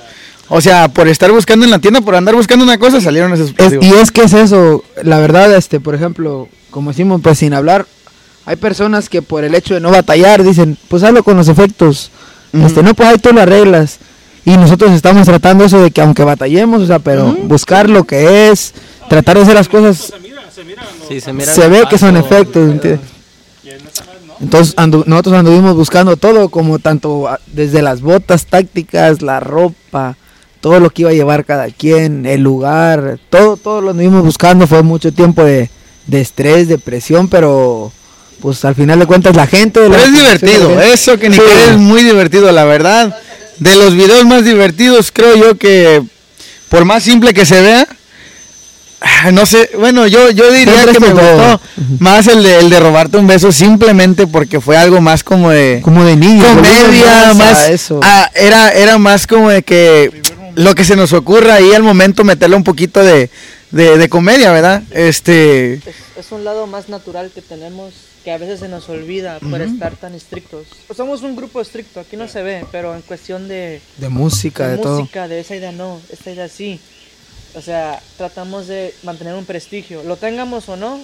O 0.49 0.61
sea, 0.61 0.88
por 0.88 1.07
estar 1.07 1.31
buscando 1.31 1.65
en 1.65 1.71
la 1.71 1.79
tienda, 1.79 2.01
por 2.01 2.15
andar 2.15 2.35
buscando 2.35 2.63
una 2.63 2.77
cosa, 2.77 3.01
salieron 3.01 3.33
esos 3.33 3.53
Es- 3.57 3.73
y 3.81 3.93
es 3.93 4.11
que 4.11 4.23
es 4.23 4.33
eso, 4.33 4.83
la 5.03 5.19
verdad, 5.19 5.53
este, 5.55 5.79
por 5.79 5.95
ejemplo, 5.95 6.47
como 6.72 6.91
decimos, 6.91 7.22
pues 7.24 7.39
sin 7.39 7.53
hablar, 7.53 7.86
hay 8.45 8.55
personas 8.55 9.09
que 9.09 9.22
por 9.22 9.43
el 9.43 9.55
hecho 9.55 9.74
de 9.74 9.80
no 9.80 9.91
batallar 9.91 10.43
dicen, 10.43 10.78
pues 10.88 11.03
hazlo 11.03 11.24
con 11.24 11.38
los 11.38 11.47
efectos, 11.47 12.11
este, 12.53 12.82
no, 12.84 12.93
pues 12.93 13.09
ahí 13.09 13.18
tú 13.18 13.32
lo 13.34 13.41
arreglas. 13.41 13.99
Y 14.45 14.55
nosotros 14.55 14.91
estamos 14.91 15.26
tratando 15.26 15.65
eso 15.65 15.82
de 15.82 15.91
que 15.91 15.99
aunque 16.01 16.24
batallemos, 16.24 16.82
o 16.82 16.88
sea, 16.88 16.99
pero 16.99 17.36
buscar 17.43 17.89
lo 17.89 18.05
que 18.05 18.49
es, 18.49 18.74
tratar 19.09 19.36
de 19.36 19.43
hacer 19.43 19.55
las 19.55 19.68
cosas, 19.68 20.13
Sí, 21.07 21.22
se 21.22 21.34
mira 21.34 21.53
se 21.53 21.68
ve 21.68 21.84
que 21.89 21.97
son 21.97 22.15
efectos. 22.18 22.70
Entonces 24.39 24.76
andu- 24.76 25.03
nosotros 25.05 25.36
anduvimos 25.36 25.76
buscando 25.76 26.15
todo, 26.15 26.49
como 26.49 26.80
tanto 26.80 27.28
ah, 27.28 27.39
desde 27.47 27.82
las 27.82 28.01
botas 28.01 28.45
tácticas, 28.45 29.22
la 29.22 29.39
ropa, 29.39 30.15
todo 30.61 30.80
lo 30.80 30.89
que 30.91 31.01
iba 31.03 31.11
a 31.11 31.13
llevar 31.13 31.43
cada 31.43 31.68
quien, 31.72 32.26
el 32.26 32.41
lugar, 32.41 33.20
todo, 33.30 33.57
todo 33.57 33.82
lo 33.82 33.89
anduvimos 33.91 34.24
buscando, 34.24 34.68
fue 34.68 34.84
mucho 34.84 35.11
tiempo 35.11 35.43
de, 35.43 35.70
de 36.08 36.22
estrés, 36.22 36.68
de 36.68 36.78
presión, 36.78 37.28
pero 37.28 37.91
pues 38.41 38.64
al 38.66 38.76
final 38.76 38.99
de 38.99 39.05
cuentas 39.05 39.36
la 39.36 39.47
gente... 39.47 39.80
Pero 39.82 39.89
la- 39.89 40.03
es 40.03 40.12
divertido, 40.14 40.82
eso 40.82 41.18
que 41.18 41.30
ni 41.30 41.36
Sí. 41.36 41.41
qué 41.45 41.72
es 41.72 41.78
muy 41.78 42.03
divertido, 42.03 42.51
la 42.51 42.66
verdad. 42.66 43.16
De 43.60 43.76
los 43.76 43.93
videos 43.95 44.26
más 44.26 44.43
divertidos, 44.45 45.12
creo 45.12 45.36
yo 45.36 45.58
que 45.58 46.01
por 46.70 46.86
más 46.86 47.03
simple 47.03 47.34
que 47.34 47.45
se 47.45 47.60
vea, 47.62 47.88
ah, 49.01 49.32
no 49.32 49.45
sé, 49.45 49.70
bueno, 49.78 50.05
yo, 50.08 50.30
yo 50.32 50.51
diría 50.51 50.86
que 50.91 50.99
me 50.99 51.10
gustó 51.10 51.60
más 51.99 52.28
el 52.28 52.43
de, 52.43 52.60
el 52.60 52.70
de 52.70 52.80
robarte 52.80 53.18
un 53.18 53.26
beso 53.28 53.51
simplemente 53.51 54.28
porque 54.28 54.62
fue 54.62 54.78
algo 54.78 55.01
más 55.01 55.24
como 55.24 55.49
de 55.49 55.80
Como 55.84 56.03
de 56.03 56.16
niño. 56.16 56.43
comedia, 56.45 57.34
más 57.34 57.58
a 57.58 57.72
eso. 57.72 57.99
ah, 58.03 58.30
era, 58.36 58.72
era 58.74 58.97
más 58.97 59.26
como 59.28 59.49
de 59.49 59.64
que 59.64 60.22
lo 60.55 60.74
que 60.76 60.84
se 60.86 60.95
nos 60.95 61.14
ocurra 61.14 61.55
ahí 61.55 61.74
al 61.74 61.84
momento 61.84 62.24
meterle 62.24 62.55
un 62.55 62.64
poquito 62.64 63.03
de, 63.03 63.30
de, 63.72 63.97
de 63.97 64.09
comedia, 64.09 64.51
¿verdad? 64.51 64.84
Este, 64.91 65.74
Es, 65.76 65.84
es 66.18 66.32
un 66.32 66.43
lado 66.43 66.68
más 66.68 66.89
natural 66.89 67.32
que 67.34 67.41
tenemos 67.41 67.93
que 68.24 68.32
a 68.32 68.38
veces 68.38 68.59
se 68.59 68.68
nos 68.68 68.89
olvida 68.89 69.39
por 69.39 69.61
estar 69.61 69.95
tan 69.95 70.13
estrictos. 70.13 70.68
Pues 70.88 70.97
somos 70.97 71.22
un 71.22 71.36
grupo 71.38 71.61
estricto, 71.61 72.01
aquí 72.01 72.18
no 72.18 72.28
se 72.28 72.43
ve, 72.43 72.65
pero 72.74 72.93
en 72.93 73.01
cuestión 73.01 73.47
de, 73.47 73.80
de 73.97 74.09
música, 74.09 74.68
de 74.68 74.76
de, 74.78 74.84
todo. 74.84 74.99
música, 74.99 75.28
de 75.30 75.39
esa 75.39 75.55
idea 75.55 75.72
no, 75.72 76.01
esta 76.11 76.32
idea 76.32 76.49
sí. 76.49 76.78
O 77.55 77.61
sea, 77.61 78.01
tratamos 78.18 78.68
de 78.68 78.93
mantener 79.03 79.34
un 79.34 79.45
prestigio. 79.45 80.03
Lo 80.03 80.18
tengamos 80.18 80.68
o 80.68 80.76
no, 80.76 81.01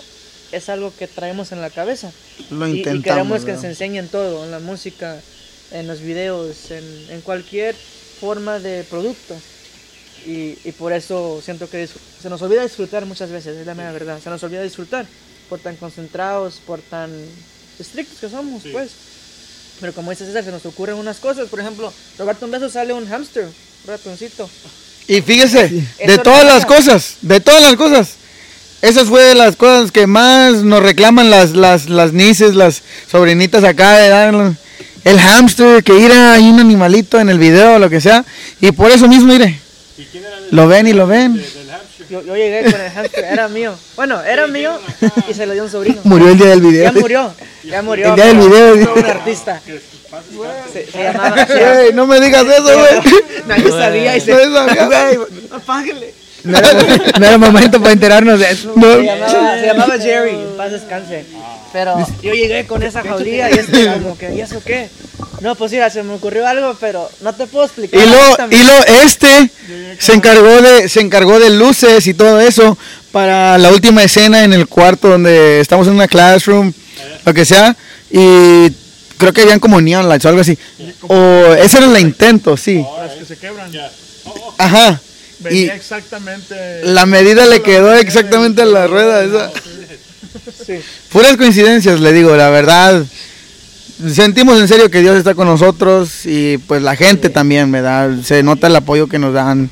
es 0.52 0.68
algo 0.68 0.92
que 1.00 1.08
traemos 1.08 1.54
en 1.54 1.62
la 1.62 1.70
cabeza. 1.70 2.12
lo 2.50 2.68
Y- 2.68 2.72
y, 2.72 2.78
intentamos. 2.80 3.04
queremos 3.04 3.40
que 3.42 3.52
¿verdad? 3.52 3.62
se 3.62 3.68
enseñe 3.70 4.00
en 4.00 4.10
todo, 4.10 4.44
en 4.44 4.52
la 4.52 4.60
música, 4.60 5.18
en 5.72 5.88
los 5.88 6.02
videos, 6.02 6.72
en, 6.72 6.84
en 7.10 7.22
cualquier 7.22 7.74
forma 8.20 8.60
de 8.60 8.84
producto. 8.84 9.34
Y, 10.26 10.58
y 10.64 10.72
por 10.72 10.94
eso 10.94 11.42
siento 11.44 11.70
que 11.70 11.88
se 11.88 12.30
nos 12.30 12.42
olvida 12.42 12.64
disfrutar 12.64 13.06
muchas 13.06 13.30
veces, 13.30 13.58
es 13.58 13.66
la 13.66 13.76
mera 13.76 13.92
verdad. 13.92 14.20
Se 14.24 14.30
nos 14.30 14.42
olvida 14.44 14.62
disfrutar 14.62 15.06
por 15.50 15.60
tan 15.60 15.76
concentrados, 15.76 16.62
por 16.66 16.80
tan 16.80 17.12
estrictos 17.80 18.20
que 18.20 18.30
somos, 18.30 18.64
pues. 18.72 18.92
Pero 19.80 19.94
como 19.94 20.12
dices 20.12 20.28
César, 20.28 20.44
se 20.44 20.52
nos 20.52 20.66
ocurren 20.66 20.96
unas 20.96 21.18
cosas. 21.18 21.50
Por 21.50 21.60
ejemplo, 21.60 21.92
Roberto 22.18 22.46
un 22.46 22.52
beso 22.52 22.70
sale 22.70 22.94
un 22.94 23.08
hámster, 23.08 23.46
un 23.46 23.52
ratoncito. 23.88 24.50
Y 25.08 25.22
fíjese, 25.22 25.84
de 26.06 26.18
todas 26.20 26.46
las 26.46 26.66
cosas, 26.66 27.18
de 27.22 27.40
todas 27.42 27.62
las 27.62 27.76
cosas, 27.76 28.14
esas 28.82 29.08
fue 29.08 29.24
de 29.24 29.36
las 29.36 29.56
cosas 29.56 29.92
que 29.92 30.08
más 30.08 30.56
nos 30.64 30.82
reclaman 30.82 31.30
las, 31.30 31.52
las, 31.52 31.90
las 31.90 32.14
nieces, 32.14 32.56
las 32.56 32.82
sobrinitas 33.12 33.64
acá, 33.64 34.30
el 35.04 35.20
hamster, 35.20 35.84
que 35.84 36.00
ira 36.00 36.34
hay 36.34 36.50
un 36.50 36.60
animalito 36.60 37.20
en 37.20 37.30
el 37.30 37.40
video 37.40 37.76
o 37.76 37.80
lo 37.80 37.90
que 37.90 38.00
sea. 38.00 38.26
Y 38.62 38.72
por 38.72 38.92
eso 38.92 39.08
mismo, 39.08 39.34
mire, 39.34 39.60
lo 40.54 40.68
ven 40.68 40.88
y 40.88 40.94
lo 40.94 41.08
ven. 41.08 41.44
Yo, 42.10 42.22
yo 42.22 42.36
llegué 42.36 42.70
con 42.72 42.80
el 42.82 42.92
hamster, 42.92 43.24
era 43.26 43.48
mío. 43.48 43.74
Bueno, 43.96 44.22
era 44.22 44.46
mío 44.48 44.78
y 45.30 45.34
se 45.34 45.46
lo 45.46 45.54
dio 45.54 45.64
un 45.64 45.70
sobrino. 45.70 46.02
Murió 46.04 46.30
el 46.30 46.38
día 46.38 46.48
del 46.48 46.62
video. 46.62 46.84
Ya 46.86 46.92
murió, 47.00 47.34
ya 47.64 47.82
murió. 47.82 48.10
El 48.10 48.16
día 48.16 48.26
del 48.26 48.38
video, 48.38 48.94
un 48.96 49.06
artista. 49.06 49.62
Se, 50.72 50.86
se 50.86 51.04
llamaba. 51.04 51.46
se 51.48 51.54
llamaba- 51.60 51.82
Ey, 51.82 51.94
no 51.94 52.06
me 52.06 52.20
digas 52.20 52.44
eso, 52.46 52.64
güey. 52.64 53.22
Nadie 53.48 53.70
sabía 53.72 54.16
y 54.18 54.22
se. 54.22 54.32
Güey, 54.34 55.18
apáguele. 55.52 56.14
No 56.44 56.58
era, 56.58 56.74
no 57.20 57.26
era 57.26 57.38
momento 57.38 57.80
para 57.80 57.94
enterarnos 57.94 58.38
de 58.40 58.52
eso. 58.52 58.74
Se 58.76 59.04
llamaba, 59.04 59.60
se 59.60 59.66
llamaba 59.66 59.98
Jerry, 59.98 60.38
paz 60.58 60.72
descanse. 60.72 61.26
Pero 61.72 61.96
yo 62.22 62.34
llegué 62.34 62.68
con 62.68 62.84
esa 62.84 63.02
jaulilla 63.02 63.50
y 63.50 63.54
este 63.54 63.88
como 63.94 64.18
que, 64.18 64.36
¿y 64.36 64.42
eso 64.42 64.62
qué? 64.64 64.90
No, 65.42 65.56
pues 65.56 65.72
mira, 65.72 65.90
se 65.90 66.04
me 66.04 66.14
ocurrió 66.14 66.48
algo, 66.48 66.76
pero 66.80 67.10
no 67.22 67.34
te 67.34 67.48
puedo 67.48 67.66
explicar. 67.66 68.00
Y 68.00 68.04
ahorita, 68.04 68.48
y 68.50 68.64
luego 68.64 68.84
este 69.04 69.50
se 70.00 70.14
encargó 70.14 70.62
de, 70.62 70.90
se 70.90 71.02
encargó 71.02 71.40
de 71.40 71.50
luces 71.50 72.06
y 72.08 72.14
todo 72.14 72.40
eso 72.40 72.78
para 73.12 73.58
la 73.58 73.72
última 73.72 74.04
escena 74.04 74.44
en 74.44 74.54
el 74.54 74.68
cuarto 74.68 75.10
donde 75.10 75.60
estamos 75.60 75.88
en 75.88 75.94
una 75.94 76.08
classroom, 76.08 76.74
lo 77.26 77.34
que 77.34 77.46
sea, 77.46 77.76
y 78.10 78.72
creo 79.18 79.34
que 79.34 79.42
habían 79.42 79.60
como 79.60 79.80
neon 79.80 80.10
lights 80.10 80.26
o 80.26 80.30
algo 80.30 80.42
así. 80.42 80.58
O 81.08 81.54
ese 81.54 81.78
era 81.78 81.86
el 81.86 81.98
intento, 82.00 82.58
sí. 82.58 82.84
Las 82.98 83.14
que 83.14 83.26
se 83.26 83.38
quebran. 83.38 83.72
Ajá. 84.58 85.00
Y 85.50 85.66
exactamente. 85.66 86.84
la 86.84 87.06
medida 87.06 87.46
le 87.46 87.62
quedó 87.62 87.94
exactamente 87.94 88.62
a 88.62 88.66
la 88.66 88.88
rueda 88.88 89.24
esa. 89.24 89.52
Puras 91.12 91.38
coincidencias, 91.38 92.00
le 92.00 92.14
digo, 92.14 92.36
la 92.36 92.50
verdad. 92.50 93.04
Sentimos 94.12 94.60
en 94.60 94.68
serio 94.68 94.90
que 94.90 95.02
Dios 95.02 95.18
está 95.18 95.36
con 95.36 95.48
nosotros 95.48 96.26
y 96.26 96.58
pues 96.58 96.82
la 96.82 96.96
gente 96.96 97.30
también, 97.30 97.72
¿verdad? 97.72 98.12
Se 98.24 98.44
nota 98.44 98.68
el 98.68 98.76
apoyo 98.76 99.08
que 99.08 99.20
nos 99.20 99.34
dan. 99.34 99.70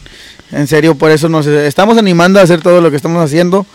En 0.52 0.68
serio, 0.68 0.96
por 0.96 1.12
eso 1.12 1.30
nos 1.30 1.48
estamos 1.48 1.98
animando 1.98 2.40
a 2.40 2.44
hacer 2.44 2.62
todo 2.62 2.82
lo 2.82 2.90
que 2.90 2.98
estamos 2.98 3.24
haciendo. 3.24 3.66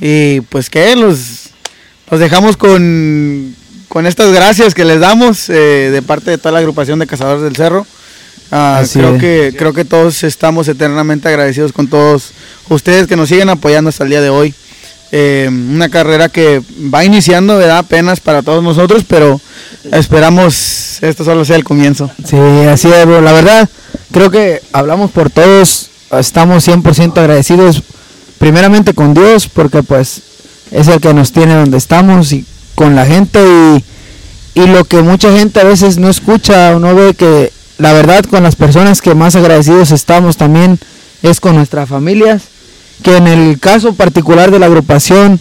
Y 0.00 0.40
pues 0.42 0.70
que 0.70 0.96
los, 0.96 1.50
los 2.10 2.20
dejamos 2.20 2.56
con, 2.56 3.54
con 3.88 4.06
estas 4.06 4.32
gracias 4.32 4.74
que 4.74 4.84
les 4.84 5.00
damos 5.00 5.48
eh, 5.48 5.90
de 5.92 6.02
parte 6.02 6.30
de 6.30 6.38
toda 6.38 6.52
la 6.52 6.58
agrupación 6.58 6.98
de 6.98 7.06
Cazadores 7.06 7.42
del 7.42 7.56
Cerro. 7.56 7.86
Ah, 8.50 8.82
creo 8.92 9.14
es. 9.14 9.20
que 9.20 9.54
creo 9.56 9.72
que 9.72 9.84
todos 9.84 10.22
estamos 10.24 10.68
eternamente 10.68 11.28
agradecidos 11.28 11.72
con 11.72 11.88
todos 11.88 12.32
ustedes 12.68 13.06
que 13.06 13.16
nos 13.16 13.28
siguen 13.28 13.48
apoyando 13.48 13.88
hasta 13.88 14.04
el 14.04 14.10
día 14.10 14.20
de 14.20 14.30
hoy. 14.30 14.54
Eh, 15.14 15.46
una 15.50 15.90
carrera 15.90 16.30
que 16.30 16.62
va 16.92 17.04
iniciando, 17.04 17.58
¿verdad? 17.58 17.78
Apenas 17.78 18.20
para 18.20 18.40
todos 18.40 18.64
nosotros, 18.64 19.04
pero 19.06 19.38
esperamos 19.92 21.02
esto 21.02 21.22
solo 21.22 21.44
sea 21.44 21.56
el 21.56 21.64
comienzo. 21.64 22.10
Sí, 22.24 22.38
así 22.38 22.88
es. 22.88 23.06
La 23.06 23.32
verdad, 23.32 23.68
creo 24.10 24.30
que 24.30 24.62
hablamos 24.72 25.10
por 25.10 25.28
todos. 25.28 25.90
Estamos 26.12 26.66
100% 26.66 27.18
agradecidos, 27.18 27.82
primeramente 28.38 28.94
con 28.94 29.12
Dios, 29.12 29.48
porque 29.48 29.82
pues 29.82 30.22
es 30.70 30.88
el 30.88 30.98
que 31.00 31.12
nos 31.12 31.32
tiene 31.32 31.56
donde 31.56 31.76
estamos 31.76 32.32
y 32.32 32.46
con 32.74 32.96
la 32.96 33.04
gente. 33.04 33.38
Y, 34.54 34.62
y 34.62 34.66
lo 34.66 34.84
que 34.84 35.02
mucha 35.02 35.30
gente 35.36 35.60
a 35.60 35.64
veces 35.64 35.98
no 35.98 36.08
escucha 36.08 36.74
o 36.74 36.78
no 36.78 36.94
ve, 36.94 37.12
que 37.12 37.52
la 37.76 37.92
verdad 37.92 38.24
con 38.24 38.42
las 38.42 38.56
personas 38.56 39.02
que 39.02 39.14
más 39.14 39.36
agradecidos 39.36 39.90
estamos 39.90 40.38
también 40.38 40.78
es 41.22 41.38
con 41.38 41.56
nuestras 41.56 41.88
familias. 41.88 42.51
Que 43.02 43.16
en 43.16 43.26
el 43.26 43.58
caso 43.58 43.94
particular 43.94 44.50
de 44.50 44.58
la 44.58 44.66
agrupación, 44.66 45.40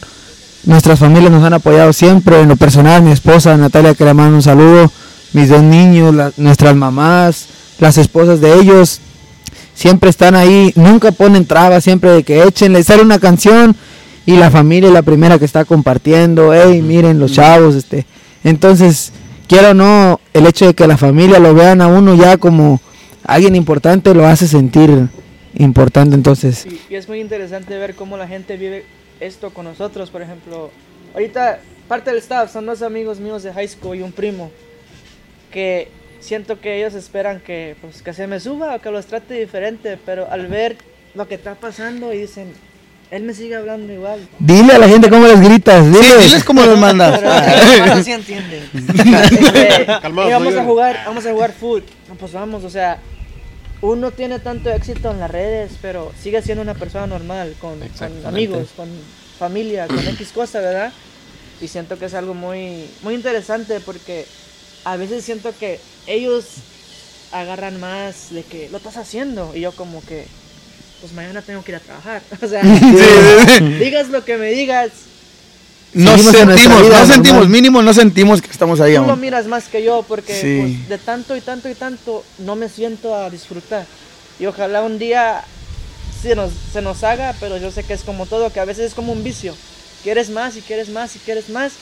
Nuestras 0.64 1.00
familias 1.00 1.32
nos 1.32 1.44
han 1.44 1.56
apoyado 1.56 1.92
siempre, 1.92 2.40
en 2.40 2.48
lo 2.48 2.56
personal, 2.56 3.02
mi 3.02 3.12
esposa 3.12 3.58
Natalia, 3.58 3.96
que 3.96 4.06
le 4.06 4.14
mando 4.14 4.36
un 4.36 4.44
saludo, 4.44 4.92
mis 5.34 5.50
dos 5.50 5.64
niños, 5.64 6.14
la- 6.14 6.32
nuestras 6.38 6.76
mamás, 6.76 7.48
las 7.80 7.98
esposas 7.98 8.42
de 8.42 8.54
ellos, 8.60 9.00
siempre 9.74 10.12
están 10.12 10.36
ahí, 10.36 10.72
nunca 10.76 11.12
ponen 11.12 11.48
trabas, 11.48 11.84
siempre 11.84 12.12
de 12.12 12.22
que 12.22 12.44
échenle, 12.44 12.84
sale 12.84 13.02
una 13.02 13.18
canción 13.18 13.76
y 14.28 14.34
la 14.36 14.52
familia 14.52 14.90
es 14.90 14.94
la 14.94 15.02
primera 15.02 15.40
que 15.40 15.46
está 15.46 15.66
compartiendo, 15.66 16.54
hey, 16.54 16.80
miren 16.84 17.18
los 17.18 17.32
chavos, 17.32 17.74
este. 17.74 18.06
Entonces, 18.44 19.14
quiero 19.48 19.72
o 19.72 19.74
no, 19.74 20.20
el 20.36 20.46
hecho 20.46 20.68
de 20.68 20.76
que 20.76 20.86
la 20.86 20.98
familia 20.98 21.40
lo 21.40 21.56
vean 21.56 21.82
a 21.82 21.88
uno 21.88 22.14
ya 22.14 22.38
como 22.38 22.80
alguien 23.26 23.56
importante 23.56 24.14
lo 24.14 24.28
hace 24.28 24.48
sentir 24.48 25.08
importante, 25.56 26.16
entonces. 26.16 26.66
Y, 26.66 26.82
y 26.90 26.96
es 26.96 27.08
muy 27.08 27.20
interesante 27.20 27.78
ver 27.78 27.96
cómo 27.96 28.18
la 28.18 28.28
gente 28.28 28.58
vive 28.58 28.86
esto 29.20 29.52
con 29.52 29.66
nosotros. 29.66 30.10
Por 30.10 30.22
ejemplo, 30.22 30.72
ahorita 31.14 31.60
parte 31.88 32.10
del 32.12 32.20
staff 32.20 32.52
son 32.52 32.66
dos 32.66 32.82
amigos 32.82 33.20
míos 33.20 33.44
de 33.44 33.54
high 33.54 33.68
school 33.68 33.98
y 33.98 34.02
un 34.02 34.12
primo 34.12 34.52
que 35.52 35.90
siento 36.20 36.60
que 36.60 36.78
ellos 36.78 36.94
esperan 36.94 37.40
que, 37.42 37.76
pues, 37.82 38.02
que 38.02 38.14
se 38.14 38.28
me 38.28 38.40
suba 38.40 38.76
o 38.76 38.82
que 38.82 38.92
los 38.92 39.06
trate 39.06 39.34
diferente, 39.34 39.98
pero 40.06 40.30
al 40.32 40.48
ver 40.48 40.78
lo 41.16 41.28
que 41.28 41.36
está 41.36 41.56
pasando 41.56 42.14
y 42.14 42.20
dicen, 42.20 42.54
él 43.10 43.24
me 43.24 43.34
sigue 43.34 43.56
hablando 43.56 43.92
igual. 43.92 44.26
Dile 44.40 44.74
a 44.74 44.78
la 44.80 44.88
gente 44.88 45.10
cómo 45.10 45.28
les 45.28 45.42
gritas, 45.42 45.84
Sí, 45.84 45.92
dile. 45.92 46.24
diles 46.24 46.44
cómo 46.46 46.66
los 46.66 46.80
mandas. 46.80 47.20
Pero 47.20 47.86
bueno, 47.86 48.04
sí 48.04 48.12
entienden. 48.14 48.64
Este, 48.74 49.86
Calmados, 50.02 50.30
y 50.30 50.34
vamos 50.34 50.56
a 50.56 50.64
jugar, 50.64 51.00
vamos 51.06 51.26
a 51.26 51.32
jugar 51.34 51.52
foot. 51.52 51.84
No, 52.08 52.16
pues 52.16 52.32
vamos, 52.32 52.64
o 52.64 52.70
sea, 52.70 53.00
uno 53.82 54.12
tiene 54.12 54.40
tanto 54.40 54.70
éxito 54.70 55.12
en 55.12 55.20
las 55.20 55.32
redes, 55.32 55.72
pero 55.82 56.12
sigue 56.22 56.42
siendo 56.42 56.62
una 56.62 56.76
persona 56.76 57.08
normal, 57.08 57.56
con, 57.60 57.80
amigos, 58.26 58.70
con 58.76 58.90
familia, 59.40 59.88
con 59.88 60.08
X 60.08 60.32
cosa, 60.34 60.60
¿verdad? 60.60 60.94
Y 61.60 61.68
siento 61.68 61.98
que 61.98 62.06
es 62.06 62.14
algo 62.14 62.34
muy, 62.34 62.88
muy 63.02 63.16
interesante 63.16 63.80
porque 63.80 64.26
a 64.84 64.98
veces 64.98 65.24
siento 65.24 65.54
que 65.60 65.80
ellos 66.08 66.46
agarran 67.32 67.80
más 67.80 68.32
de 68.32 68.44
que 68.44 68.70
lo 68.70 68.78
estás 68.78 68.98
haciendo 68.98 69.56
y 69.56 69.62
yo 69.62 69.72
como 69.72 70.04
que 70.06 70.26
pues 71.00 71.14
mañana 71.14 71.42
tengo 71.42 71.64
que 71.64 71.72
ir 71.72 71.78
a 71.78 71.80
trabajar. 71.80 72.22
O 72.42 72.48
sea, 72.48 72.62
digas 73.80 74.10
lo 74.10 74.24
que 74.24 74.38
me 74.38 74.52
digas, 74.52 74.92
Nuestra 75.94 76.46
sentimos, 76.46 76.82
vida 76.82 77.00
no 77.00 77.06
sentimos, 77.06 77.40
normal. 77.40 77.50
mínimo 77.50 77.82
no 77.82 77.94
sentimos 77.94 78.42
que 78.42 78.50
estamos 78.50 78.80
ahí 78.80 78.96
tú 78.96 79.04
lo 79.04 79.18
miras 79.18 79.46
más 79.48 79.66
que 79.66 79.84
yo 79.84 80.04
porque 80.08 80.34
Sí. 80.34 80.60
pues, 80.62 80.90
de 80.90 80.98
tanto 80.98 81.36
y 81.36 81.42
tanto 81.42 81.68
y 81.70 81.76
tanto 81.76 82.24
no 82.40 82.56
me 82.56 82.70
siento 82.70 83.14
a 83.16 83.30
disfrutar. 83.30 83.86
Y 84.40 84.46
ojalá 84.46 84.82
un 84.84 84.98
día 85.00 85.44
se 86.22 86.36
nos, 86.36 86.52
se 86.72 86.82
nos 86.82 87.04
haga, 87.04 87.36
pero 87.40 87.58
yo 87.58 87.72
sé 87.72 87.84
que 87.84 87.94
es 87.94 88.02
como 88.04 88.26
todo, 88.26 88.52
que 88.54 88.60
a 88.60 88.66
veces 88.66 88.86
es 88.88 88.94
como 88.94 89.12
un 89.12 89.24
vicio. 89.24 89.54
Quieres 90.04 90.30
más 90.30 90.56
y 90.56 90.62
quieres 90.62 90.90
más 90.90 91.16
y 91.16 91.20
quieres 91.20 91.50
más 91.50 91.74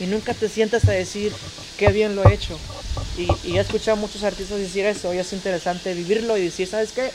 y 0.00 0.06
nunca 0.06 0.32
te 0.32 0.48
sientas 0.48 0.86
a 0.88 0.92
decir 0.92 1.32
qué 1.78 1.88
bien 1.88 2.16
lo 2.16 2.24
he 2.24 2.34
hecho. 2.34 2.58
Y, 3.18 3.28
y 3.48 3.58
he 3.58 3.60
escuchado 3.60 3.98
a 3.98 4.00
muchos 4.00 4.24
artistas 4.24 4.58
decir 4.58 4.86
eso 4.86 5.12
y 5.12 5.18
es 5.18 5.32
interesante 5.34 5.92
vivirlo 5.94 6.36
y 6.38 6.42
decir, 6.44 6.66
¿sabes 6.66 6.92
qué? 6.92 7.10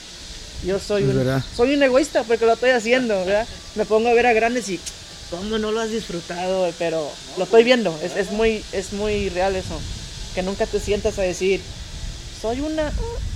Yo 0.66 0.80
soy 0.80 1.04
un, 1.04 1.44
soy 1.56 1.74
un 1.74 1.84
egoísta 1.84 2.24
porque 2.24 2.46
lo 2.46 2.54
estoy 2.54 2.70
haciendo, 2.70 3.18
¿verdad? 3.26 3.48
Me 3.76 3.86
pongo 3.86 4.10
a 4.10 4.14
ver 4.14 4.28
a 4.28 4.34
grandes 4.34 4.70
y 4.70 4.80
¿cómo 5.30 5.57
no 5.57 5.72
lo 5.72 5.80
has 5.80 5.89
disfrutado? 5.89 6.72
Pero 6.77 7.10
lo 7.38 7.43
estoy 7.43 7.64
viendo, 7.64 7.97
es, 8.02 8.31
muy, 8.31 8.64
es 8.72 8.93
muy 8.93 9.30
real 9.30 9.56
eso. 9.56 9.80
Que 10.34 10.43
nunca 10.43 10.65
te 10.65 10.80
sientas 10.80 11.18
a 11.19 11.22
decir, 11.22 11.61
soy 12.41 12.60
una... 12.61 12.91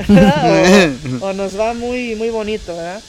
o 1.22 1.34
nos 1.34 1.58
va 1.58 1.74
muy, 1.74 2.16
muy 2.16 2.30
bonito, 2.30 2.76
¿verdad? 2.76 3.02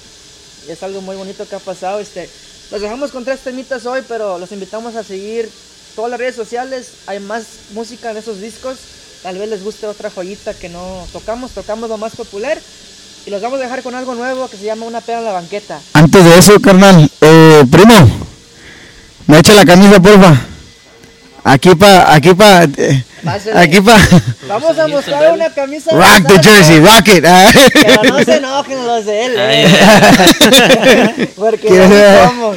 Y 0.68 0.70
es 0.70 0.82
algo 0.82 1.00
muy 1.00 1.16
bonito 1.16 1.48
que 1.48 1.56
ha 1.56 1.60
pasado. 1.60 2.00
Este, 2.00 2.28
los 2.70 2.80
dejamos 2.80 3.10
con 3.10 3.24
tres 3.24 3.40
temitas 3.40 3.84
hoy, 3.86 4.02
pero 4.06 4.38
los 4.38 4.52
invitamos 4.52 4.94
a 4.96 5.02
seguir 5.02 5.50
todas 5.96 6.10
las 6.10 6.20
redes 6.20 6.36
sociales. 6.36 6.92
Hay 7.06 7.20
más 7.20 7.44
música 7.72 8.10
en 8.10 8.18
esos 8.18 8.40
discos. 8.40 8.78
Tal 9.22 9.36
vez 9.36 9.48
les 9.48 9.62
guste 9.62 9.86
otra 9.86 10.10
joyita 10.10 10.54
que 10.54 10.68
no 10.68 11.06
tocamos, 11.12 11.50
tocamos 11.50 11.88
lo 11.88 11.98
más 11.98 12.14
popular. 12.14 12.58
Y 13.26 13.30
los 13.30 13.42
vamos 13.42 13.60
a 13.60 13.64
dejar 13.64 13.82
con 13.82 13.94
algo 13.94 14.14
nuevo 14.14 14.48
que 14.48 14.56
se 14.56 14.64
llama 14.64 14.86
Una 14.86 15.00
pena 15.00 15.18
en 15.18 15.24
la 15.26 15.32
banqueta. 15.32 15.80
Antes 15.92 16.24
de 16.24 16.38
eso, 16.38 16.60
carnal, 16.60 17.10
eh, 17.20 17.64
primo, 17.70 17.94
me 19.30 19.38
echa 19.38 19.54
la 19.54 19.64
camisa, 19.64 20.00
porfa. 20.00 20.34
Aquí 21.42 21.74
pa, 21.74 22.14
aquí 22.14 22.34
pa, 22.34 22.64
eh, 22.64 23.02
aquí 23.54 23.80
pa. 23.80 23.96
Vamos 24.46 24.78
a 24.78 24.86
mostrar 24.88 25.32
una 25.32 25.48
camisa. 25.52 25.90
Rock 25.92 26.26
the 26.28 26.42
jersey, 26.42 26.80
rock 26.80 27.08
it. 27.08 27.24
ah. 27.26 27.48
Pero 27.72 28.02
no 28.04 28.24
se 28.24 28.36
enojen 28.36 28.86
los 28.86 29.04
de 29.06 29.24
él, 29.24 29.32
eh. 29.38 31.30
Porque 31.36 31.68
¿Quieres- 31.68 31.90
así 31.90 32.28
somos. 32.28 32.56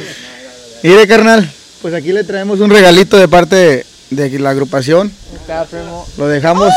Mire, 0.82 1.06
carnal, 1.08 1.50
pues 1.80 1.94
aquí 1.94 2.12
le 2.12 2.24
traemos 2.24 2.60
un 2.60 2.68
regalito 2.70 3.16
de 3.16 3.26
parte 3.26 3.56
de, 4.10 4.28
de 4.30 4.38
la 4.38 4.50
agrupación. 4.50 5.10
Lo 6.18 6.28
dejamos 6.28 6.70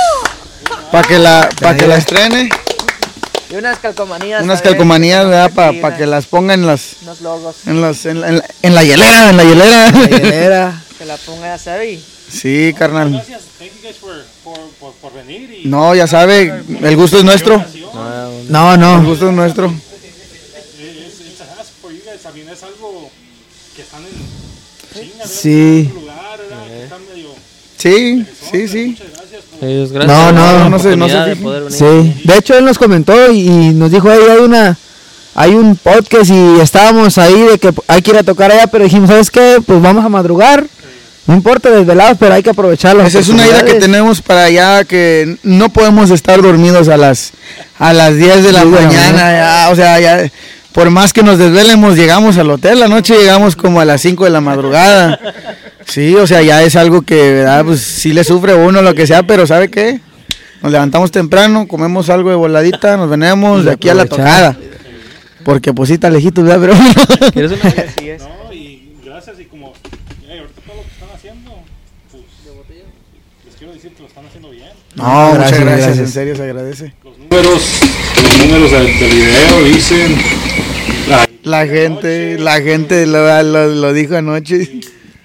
para 0.92 1.06
que 1.08 1.20
la, 1.20 1.50
para 1.60 1.76
que 1.78 1.88
la 1.88 1.98
estrene. 1.98 2.50
Y 3.50 3.56
unas 3.56 3.80
calcomanías. 3.80 4.44
Unas 4.44 4.62
calcomanías, 4.62 5.26
¿verdad? 5.26 5.52
Para 5.54 5.70
aquí, 5.70 5.98
que 5.98 6.06
las 6.06 6.26
ponga 6.26 6.54
en 6.54 6.66
las, 6.68 6.98
Unos 7.04 7.22
logos. 7.22 7.56
en 7.66 7.82
las, 7.82 8.06
en 8.06 8.22
la, 8.22 8.28
en 8.30 8.38
la- 8.40 8.46
en 8.62 8.76
la 8.76 8.84
hielera, 8.84 9.30
en 9.30 9.38
la 9.38 9.44
hielera. 9.44 9.90
Era. 10.46 10.84
Que 10.98 11.06
la 11.06 11.16
ponga 11.18 11.48
ya 11.48 11.58
sabe. 11.58 12.00
Sí, 12.30 12.74
carnal. 12.78 13.12
Gracias, 13.14 13.42
thank 13.58 13.72
you 13.72 13.82
guys 13.84 13.96
for, 13.98 14.14
por, 14.44 14.60
por, 14.80 14.94
por 14.96 15.14
venir 15.14 15.62
y 15.64 15.68
No, 15.68 15.96
ya 15.96 16.08
sabe, 16.08 16.52
el 16.82 16.96
gusto 16.98 17.18
es 17.20 17.24
nuestro. 17.24 17.64
No, 18.50 18.74
El 18.74 18.80
no. 18.80 19.04
gusto 19.06 19.30
es 19.30 19.34
nuestro. 19.36 19.68
es, 19.68 21.40
a. 21.40 22.18
También 22.24 22.50
algo 22.64 23.10
que 23.76 23.82
están 23.82 24.02
en. 24.04 24.10
Sí. 25.26 25.90
En 25.90 27.38
Sí, 27.78 28.26
sí, 28.52 28.68
sí. 28.68 28.98
Ellos, 29.62 29.92
gracias 29.92 30.16
No, 30.18 30.32
no, 30.32 30.70
no 30.70 30.80
se- 30.80 30.96
no 30.96 31.08
se 31.10 31.16
oportunidad 31.18 31.62
de 31.66 31.72
Sí, 31.72 32.22
de 32.24 32.38
hecho 32.38 32.56
él 32.58 32.66
nos 32.66 32.78
comentó 32.78 33.32
y, 33.32 33.40
y 33.48 33.70
nos 33.74 33.92
dijo, 33.92 34.10
"Hey, 34.12 34.20
hay 34.32 34.40
una 34.44 34.78
hay 35.36 35.54
un 35.54 35.76
podcast 35.76 36.32
y 36.32 36.60
estábamos 36.62 37.18
ahí 37.20 37.40
de 37.42 37.60
que 37.60 37.72
hay 37.88 38.02
que 38.02 38.10
ir 38.12 38.18
a 38.18 38.24
tocar 38.24 38.52
allá, 38.52 38.66
pero 38.68 38.84
dijimos, 38.86 39.08
¿sabes 39.10 39.30
qué? 39.30 39.60
Pues 39.64 39.80
vamos 39.82 40.04
a 40.04 40.10
madrugar. 40.10 40.66
No 41.28 41.36
importa 41.36 41.70
desvelados, 41.70 42.18
pero 42.20 42.34
hay 42.34 42.42
que 42.42 42.50
aprovecharlo. 42.52 43.04
Esa 43.04 43.20
es 43.20 43.28
una 43.30 43.46
idea 43.46 43.64
que 43.66 43.76
tenemos 43.76 44.22
para 44.22 44.46
allá 44.46 44.84
que 44.86 45.38
no 45.44 45.70
podemos 45.70 46.10
estar 46.10 46.42
dormidos 46.42 46.88
a 46.88 46.98
las 46.98 47.34
a 47.78 47.94
las 47.94 48.16
10 48.16 48.44
de 48.46 48.52
la 48.52 48.64
Diez 48.64 48.72
de 48.74 48.82
la 48.82 48.88
mañana, 48.88 49.12
mañana. 49.12 49.32
ya, 49.66 49.70
o 49.70 49.76
sea, 49.76 50.00
ya 50.00 50.32
por 50.78 50.92
más 50.92 51.12
que 51.12 51.24
nos 51.24 51.40
desvelemos, 51.40 51.96
llegamos 51.96 52.38
al 52.38 52.52
hotel, 52.52 52.80
la 52.80 52.88
noche 52.88 53.18
llegamos 53.18 53.56
como 53.56 53.82
a 53.82 53.86
las 53.86 54.00
5 54.00 54.26
de 54.26 54.30
la 54.30 54.42
madrugada. 54.42 55.20
Sí, 55.88 56.14
o 56.14 56.28
sea, 56.28 56.44
ya 56.44 56.62
es 56.62 56.76
algo 56.76 57.02
que, 57.02 57.32
¿verdad? 57.32 57.66
Pues 57.66 57.80
sí 57.80 58.14
le 58.14 58.24
sufre 58.24 58.54
uno 58.54 58.84
lo 58.84 58.94
que 58.94 59.08
sea, 59.08 59.24
pero 59.24 59.48
¿sabe 59.48 59.72
qué? 59.72 60.00
Nos 60.62 60.72
levantamos 60.72 61.10
temprano, 61.10 61.68
comemos 61.68 62.12
algo 62.12 62.30
de 62.30 62.36
voladita, 62.36 62.96
nos 62.96 63.10
venemos 63.10 63.66
de 63.66 63.72
aquí 63.72 63.90
a 63.90 63.96
la 63.96 64.06
tocada. 64.06 64.56
Porque 65.44 65.74
pues 65.74 65.88
sí 65.88 65.96
está 65.96 66.12
lejito, 66.12 66.44
¿verdad? 66.44 66.60
Pero 66.62 67.32
¿Quieres 67.32 67.54
una? 67.54 67.70
Así 67.98 68.10
es. 68.10 68.22
No, 68.22 68.54
y 68.54 69.00
gracias 69.04 69.40
y 69.40 69.46
como 69.46 69.74
ahorita 70.30 70.62
todo 70.64 70.76
lo 70.76 70.84
que 70.84 70.90
están 70.90 71.10
haciendo, 71.16 71.60
pues 72.12 72.24
les 73.48 73.56
quiero 73.56 73.74
decir 73.74 73.94
que 73.94 74.04
lo 74.04 74.08
están 74.10 74.28
haciendo 74.28 74.52
bien. 74.52 74.70
No, 74.94 75.34
gracias, 75.34 75.60
muchas 75.60 75.60
gracias, 75.60 75.86
gracias. 75.88 75.98
en 75.98 76.08
serio 76.14 76.36
se 76.36 76.44
agradece. 76.44 76.94
Los 77.30 77.44
números, 77.44 77.80
los 78.24 78.38
números 78.48 78.72
del, 78.72 79.00
del 79.00 79.10
video 79.12 79.64
dicen 79.64 80.18
La 81.44 81.66
gente, 81.66 82.38
la 82.40 82.62
gente 82.62 83.06
lo, 83.06 83.44
lo, 83.44 83.68
lo 83.68 83.94
dijo 83.94 84.16
anoche. 84.16 84.82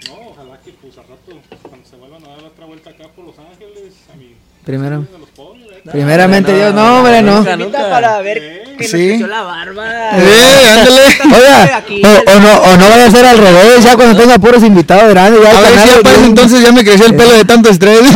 No, 0.08 0.14
ojalá 0.30 0.58
que 0.64 0.72
pues 0.80 0.96
al 0.98 1.04
rato, 1.04 1.40
cuando 1.68 1.88
se 1.88 1.96
vuelvan 1.96 2.24
a 2.24 2.28
dar 2.28 2.44
otra 2.44 2.66
vuelta 2.66 2.90
acá 2.90 3.04
por 3.14 3.24
Los 3.26 3.34
Ángeles, 3.38 3.92
a 4.12 4.16
mi 4.16 4.34
Primero. 4.64 5.02
¿eh? 5.02 5.90
Primeramente 5.90 6.54
Dios, 6.54 6.72
no, 6.74 6.98
hombre, 6.98 7.22
no. 7.22 7.38
nunca, 7.38 7.56
nunca. 7.56 7.90
para 7.90 8.20
ver 8.22 8.62
que 8.78 8.84
Sí. 8.88 9.18
nos 9.18 9.28
la 9.28 9.42
barba. 9.42 9.84
¡Eh, 10.18 10.68
ándale! 10.70 11.02
Oiga, 11.36 11.76
Aquí. 11.76 12.02
o, 12.04 12.08
o 12.08 12.40
no, 12.40 12.56
o 12.62 12.76
no 12.76 12.88
vaya 12.88 13.06
a 13.06 13.10
ser 13.10 13.26
al 13.26 13.38
revés, 13.38 13.82
ya 13.84 13.96
cuando 13.96 14.20
tenga 14.20 14.38
puros 14.38 14.62
invitados 14.62 15.08
grandes, 15.10 15.42
ya 15.42 15.50
A 15.50 15.52
el 15.52 15.60
ver 15.62 15.70
si 15.72 15.76
canal 15.78 15.94
ya 15.96 16.02
para 16.02 16.24
entonces 16.24 16.62
ya 16.62 16.72
me 16.72 16.84
creció 16.84 17.06
el 17.06 17.14
pelo 17.16 17.32
de 17.32 17.44
tanto 17.44 17.68
estrés. 17.68 18.00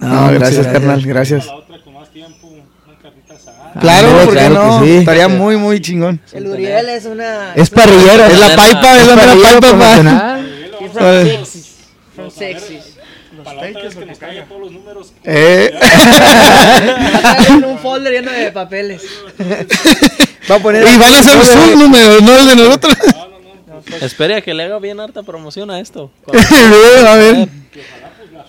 No, 0.00 0.26
gracias, 0.32 0.38
gracias. 0.54 0.66
carnal, 0.72 1.02
gracias. 1.02 1.44
A 1.44 1.46
la 1.46 1.54
otra 1.56 1.78
con 1.82 1.94
más 1.94 2.10
tiempo, 2.10 2.46
una 2.48 2.98
carnita 3.02 3.34
asada. 3.34 3.72
Claro, 3.80 4.08
Ah, 4.08 4.20
porque 4.24 4.32
claro 4.40 4.54
no, 4.54 4.84
sí. 4.84 4.90
estaría 4.96 5.28
muy, 5.28 5.56
muy 5.56 5.80
chingón. 5.80 6.20
El 6.32 6.46
Uriel 6.46 6.88
es 6.88 7.04
una. 7.04 7.54
Es 7.54 7.70
parrillero. 7.70 8.24
Es 8.26 8.38
la 8.38 8.56
paipa, 8.56 8.98
es 9.00 9.06
la 9.06 9.16
mera 9.16 9.32
paipa, 9.34 9.60
pa. 9.60 9.68
profesional. 9.70 10.46
From 10.92 11.04
Vale. 11.04 11.30
sexy. 11.36 11.64
From 12.16 12.30
sexy. 12.30 12.78
Para 13.44 13.62
la 13.62 13.68
otra 13.70 13.82
vez 13.84 13.94
que 13.96 14.06
nos 14.06 14.18
caiga 14.18 14.44
todos 14.44 14.60
los 14.60 14.72
números. 14.72 15.12
Eh, 15.24 15.72
en 17.48 17.64
un 17.64 17.78
folder 17.78 18.12
lleno 18.12 18.32
de 18.32 18.52
papeles. 18.52 19.02
Va 20.50 20.56
a 20.56 20.58
poner 20.58 20.82
y 20.82 20.98
van 20.98 21.14
a 21.14 21.22
ser 21.22 21.42
sus 21.44 21.76
números, 21.78 22.22
no 22.22 22.36
el 22.38 22.46
de 22.48 22.56
nosotros. 22.56 22.94
Espere 24.02 24.34
a 24.36 24.40
que 24.42 24.52
le 24.52 24.64
haga 24.64 24.78
bien 24.78 25.00
harta 25.00 25.22
promoción 25.22 25.70
a 25.70 25.80
esto. 25.80 26.10
a 27.06 27.14
ver. 27.16 27.48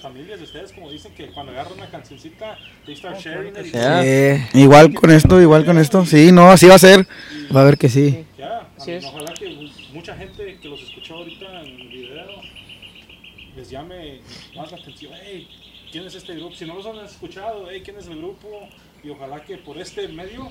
Familias 0.02 0.40
de 0.40 0.46
ustedes, 0.46 0.72
como 0.74 0.90
dicen, 0.90 1.14
que 1.14 1.28
cuando 1.28 1.52
agarran 1.52 1.74
una 1.74 1.90
cancioncita, 1.90 2.58
they 2.86 2.96
start 2.96 3.20
sharing 3.20 3.56
it 3.56 3.68
y 3.68 3.72
Ya. 3.72 4.04
Eh, 4.06 4.48
Igual 4.54 4.94
con 4.94 5.12
esto, 5.12 5.40
igual 5.42 5.64
con 5.66 5.78
esto. 5.78 6.06
Sí, 6.06 6.32
no, 6.32 6.50
así 6.52 6.66
va 6.68 6.76
a 6.76 6.80
ser. 6.80 7.08
va 7.56 7.62
a 7.62 7.66
ver 7.66 7.78
que 7.78 7.90
sí. 7.90 8.26
Así 8.78 8.94
es. 8.94 9.06
Ojalá 9.06 9.32
que 9.36 9.70
mucha 9.94 10.16
gente 10.16 10.58
que 10.60 10.68
los 10.68 10.82
escuchó 10.82 11.16
ahorita 11.16 11.62
en 11.62 11.68
el 11.82 11.88
video 11.90 12.26
les 13.56 13.70
llame 13.70 14.22
más 14.56 14.72
la 14.72 14.78
atención. 14.78 15.14
Hey, 15.24 15.48
¿quién 15.92 16.06
es 16.08 16.16
este 16.16 16.34
grupo? 16.36 16.56
Si 16.56 16.66
no 16.66 16.76
los 16.76 16.86
han 16.88 16.98
escuchado, 17.06 17.68
hey, 17.70 17.82
¿quién 17.86 17.98
es 17.98 18.08
el 18.08 18.18
grupo? 18.18 18.48
Y 19.04 19.10
ojalá 19.10 19.44
que 19.44 19.58
por 19.58 19.78
este 19.78 20.08
medio 20.08 20.48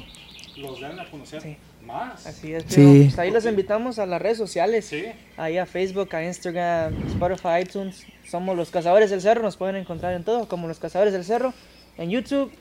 los 0.58 0.80
den 0.80 1.00
a 1.00 1.10
conocer 1.10 1.40
Sí. 1.42 1.56
Más. 1.82 2.26
Así 2.26 2.52
es. 2.54 2.64
Sí. 2.68 3.04
Pues 3.04 3.18
ahí 3.18 3.30
los 3.30 3.44
invitamos 3.46 3.98
a 3.98 4.06
las 4.06 4.20
redes 4.20 4.38
sociales. 4.38 4.86
Sí. 4.86 5.06
Ahí 5.36 5.58
a 5.58 5.66
Facebook, 5.66 6.14
a 6.14 6.24
Instagram, 6.24 6.94
Spotify, 7.08 7.62
iTunes. 7.62 8.06
Somos 8.28 8.56
los 8.56 8.70
Cazadores 8.70 9.10
del 9.10 9.20
Cerro. 9.20 9.42
Nos 9.42 9.56
pueden 9.56 9.76
encontrar 9.76 10.14
en 10.14 10.24
todo 10.24 10.48
como 10.48 10.68
los 10.68 10.78
Cazadores 10.78 11.12
del 11.12 11.24
Cerro. 11.24 11.52
En 11.98 12.10
YouTube. 12.10 12.52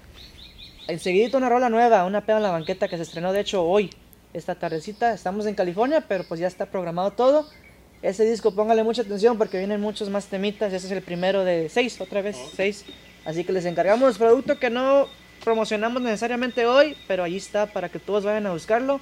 Enseguidito 0.87 1.37
una 1.37 1.49
rola 1.49 1.69
nueva, 1.69 2.03
una 2.05 2.25
peda 2.25 2.37
en 2.37 2.43
la 2.43 2.51
banqueta 2.51 2.87
que 2.87 2.97
se 2.97 3.03
estrenó 3.03 3.31
de 3.31 3.41
hecho 3.41 3.63
hoy, 3.63 3.91
esta 4.33 4.55
tardecita. 4.55 5.13
Estamos 5.13 5.45
en 5.45 5.53
California, 5.53 6.03
pero 6.07 6.23
pues 6.23 6.39
ya 6.39 6.47
está 6.47 6.65
programado 6.65 7.11
todo. 7.11 7.47
Ese 8.01 8.25
disco 8.25 8.55
póngale 8.55 8.83
mucha 8.83 9.03
atención 9.03 9.37
porque 9.37 9.59
vienen 9.59 9.81
muchos 9.81 10.09
más 10.09 10.25
temitas. 10.25 10.73
Ese 10.73 10.87
es 10.87 10.91
el 10.91 11.03
primero 11.03 11.45
de 11.45 11.69
seis, 11.69 12.01
otra 12.01 12.23
vez, 12.23 12.37
seis. 12.55 12.85
Así 13.23 13.43
que 13.43 13.51
les 13.51 13.65
encargamos 13.65 14.17
producto 14.17 14.57
que 14.57 14.71
no 14.71 15.07
promocionamos 15.43 16.01
necesariamente 16.01 16.65
hoy, 16.65 16.95
pero 17.07 17.23
ahí 17.23 17.37
está 17.37 17.65
para 17.65 17.89
que 17.89 17.99
todos 17.99 18.23
vayan 18.23 18.47
a 18.47 18.51
buscarlo. 18.53 18.99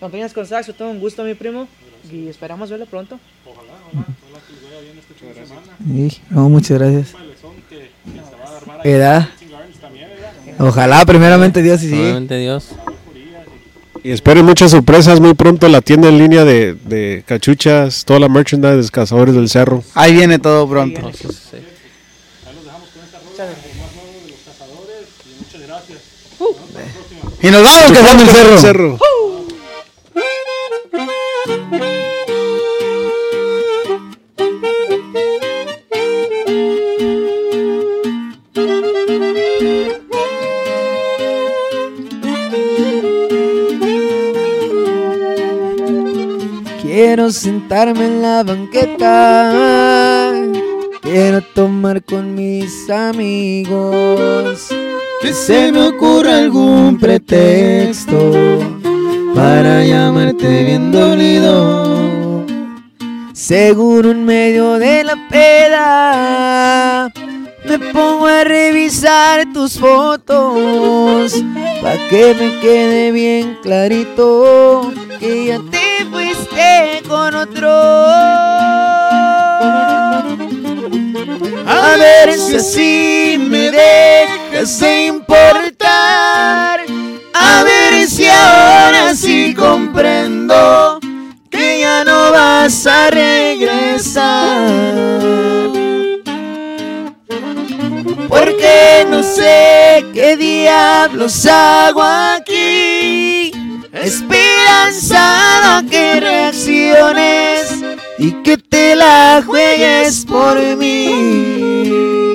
Compañías 0.00 0.32
con 0.32 0.46
Saxo, 0.46 0.72
todo 0.74 0.90
un 0.90 1.00
gusto, 1.00 1.24
mi 1.24 1.34
primo. 1.34 1.68
Y 2.10 2.28
esperamos 2.28 2.70
verlo 2.70 2.86
pronto. 2.86 3.18
Ojalá, 3.44 3.72
ojalá, 3.92 4.06
ojalá 4.30 4.46
que 4.46 4.52
les 4.52 4.62
vaya 4.62 4.80
bien 4.80 4.98
este 4.98 5.14
fin 5.14 5.28
de 5.28 5.46
semana. 5.46 6.10
Sí, 6.10 6.22
no, 6.30 6.48
muchas 6.48 6.78
gracias. 6.78 7.14
¿verdad? 8.84 9.28
Ojalá, 10.58 11.04
primeramente 11.04 11.62
Dios, 11.62 11.82
y 11.82 11.90
sí. 11.90 12.26
Dios. 12.28 12.70
Y 14.02 14.10
esperen 14.10 14.44
muchas 14.44 14.70
sorpresas 14.70 15.20
muy 15.20 15.34
pronto. 15.34 15.68
La 15.68 15.80
tienda 15.80 16.08
en 16.08 16.18
línea 16.18 16.44
de, 16.44 16.74
de 16.74 17.24
cachuchas, 17.26 18.04
toda 18.04 18.20
la 18.20 18.28
merchandise 18.28 18.76
de 18.76 18.88
Cazadores 18.88 19.34
del 19.34 19.48
Cerro. 19.48 19.82
Ahí 19.94 20.14
viene 20.14 20.38
todo 20.38 20.68
pronto. 20.68 20.98
Entonces, 20.98 21.48
sí. 21.50 21.56
Ahí 22.46 22.54
los 22.54 22.64
dejamos 22.64 22.88
con 22.90 23.02
esta 23.04 23.18
rola, 23.18 23.50
lo 23.50 23.82
más 23.82 23.94
nuevo 23.94 24.20
de 24.22 24.30
los 24.30 24.40
cazadores. 24.46 25.08
Y 25.26 25.44
muchas 25.44 25.62
gracias. 25.66 25.98
Y 27.40 27.50
nos 27.50 27.62
vamos 27.62 27.92
cazando 27.92 28.24
el 28.24 28.28
cerro. 28.30 28.58
Cerro. 28.58 28.98
Quiero 46.82 47.30
sentarme 47.30 48.06
en 48.06 48.22
la 48.22 48.42
banqueta. 48.42 50.32
Quiero 51.00 51.40
tomar 51.54 52.02
con 52.02 52.34
mis 52.34 52.90
amigos. 52.90 54.68
Que 55.20 55.32
se 55.32 55.72
me 55.72 55.88
ocurra 55.88 56.38
algún 56.38 56.98
pretexto 56.98 58.32
para 59.34 59.84
llamarte 59.84 60.64
bien 60.64 60.92
dolido. 60.92 62.46
Seguro 63.32 64.10
en 64.10 64.24
medio 64.24 64.78
de 64.78 65.04
la 65.04 65.16
peda 65.28 67.12
me 67.68 67.78
pongo 67.92 68.26
a 68.26 68.44
revisar 68.44 69.52
tus 69.52 69.78
fotos 69.78 71.32
pa 71.82 71.92
que 72.08 72.34
me 72.34 72.60
quede 72.60 73.12
bien 73.12 73.58
clarito 73.62 74.92
que 75.18 75.46
ya 75.46 75.60
te 75.70 76.04
fuiste 76.10 77.02
con 77.08 77.34
otro. 77.34 77.68
A 81.70 81.96
ver 81.98 82.32
si 82.32 82.56
así 82.56 83.36
me 83.38 83.70
dejas 83.70 84.80
de 84.80 85.06
importar. 85.08 86.80
A 87.34 87.62
ver 87.62 88.08
si 88.08 88.26
ahora 88.26 89.14
sí 89.14 89.54
comprendo 89.54 90.98
que 91.50 91.80
ya 91.80 92.04
no 92.04 92.32
vas 92.32 92.86
a 92.86 93.10
regresar. 93.10 94.56
Porque 98.30 99.06
no 99.10 99.22
sé 99.22 100.06
qué 100.14 100.38
diablos 100.38 101.44
hago 101.44 102.02
aquí. 102.02 103.52
Esperanzado 103.92 105.86
que 105.90 106.18
reacciones 106.18 107.97
y 108.18 108.32
que 108.42 108.58
te 108.58 108.96
la 108.96 109.42
juegues 109.46 110.24
por 110.26 110.58
mí. 110.76 112.34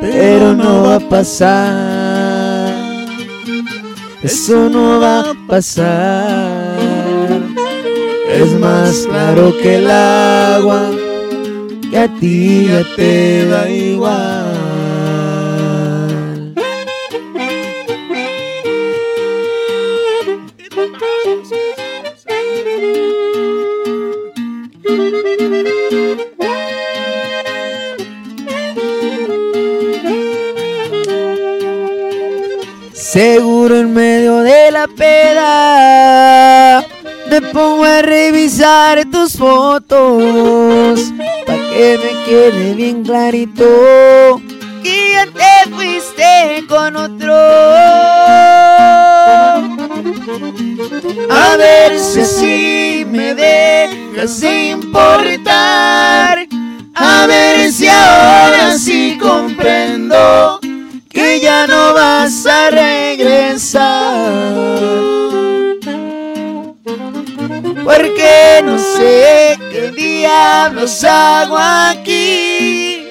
Pero 0.00 0.54
no 0.54 0.84
va 0.84 0.96
a 0.96 1.00
pasar. 1.00 2.74
Eso 4.22 4.68
no 4.68 5.00
va 5.00 5.20
a 5.20 5.34
pasar. 5.46 6.78
Es 8.28 8.52
más 8.58 9.06
claro 9.06 9.54
que 9.62 9.76
el 9.76 9.90
agua 9.90 10.90
que 11.90 11.98
a 11.98 12.08
ti 12.18 12.66
ya 12.68 12.82
te 12.96 13.46
da 13.46 13.68
igual. 13.68 14.47
Seguro 33.10 33.78
en 33.78 33.94
medio 33.94 34.40
de 34.40 34.70
la 34.70 34.86
peda 34.86 36.84
me 37.30 37.40
pongo 37.40 37.84
a 37.84 38.02
revisar 38.02 39.02
tus 39.10 39.32
fotos 39.32 41.00
pa 41.46 41.54
que 41.54 41.98
me 42.02 42.24
quede 42.26 42.74
bien 42.74 43.02
clarito 43.02 44.42
que 44.82 45.12
ya 45.14 45.24
te 45.24 45.70
fuiste 45.70 46.66
con 46.68 46.96
otro. 46.96 47.34
A 51.30 51.56
ver 51.56 51.98
si 51.98 52.20
así 52.20 53.06
me 53.10 53.34
dejas 53.34 54.38
de 54.40 54.68
importar. 54.68 56.46
A 56.94 57.26
ver 57.26 57.72
si 57.72 57.88
ahora 57.88 58.76
sí 58.76 59.16
comprendo 59.18 60.60
que 61.18 61.40
ya 61.40 61.66
no 61.66 61.94
vas 61.94 62.46
a 62.46 62.70
regresar. 62.70 63.82
Porque 67.84 68.62
no 68.64 68.78
sé 68.78 69.58
qué 69.72 69.90
diablos 69.96 71.02
hago 71.02 71.58
aquí. 71.58 73.08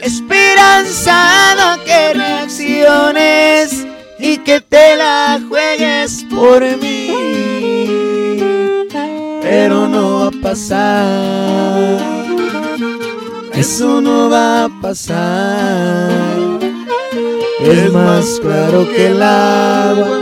Esperanzado 0.00 1.82
que 1.84 2.14
reacciones 2.14 3.84
y 4.20 4.38
que 4.38 4.60
te 4.60 4.94
la 4.94 5.40
juegues 5.48 6.24
por 6.30 6.62
mí. 6.76 7.10
Pero 9.42 9.88
no 9.88 10.20
va 10.20 10.26
a 10.28 10.42
pasar. 10.42 11.98
Eso 13.52 14.00
no 14.00 14.30
va 14.30 14.66
a 14.66 14.68
pasar. 14.80 16.57
Es 17.60 17.92
más 17.92 18.38
claro 18.40 18.88
que 18.88 19.08
el 19.08 19.22
agua, 19.22 20.20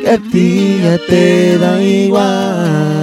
que 0.00 0.10
a 0.10 0.18
ti 0.18 0.80
ya 0.82 0.98
te 1.08 1.58
da 1.58 1.82
igual. 1.82 2.99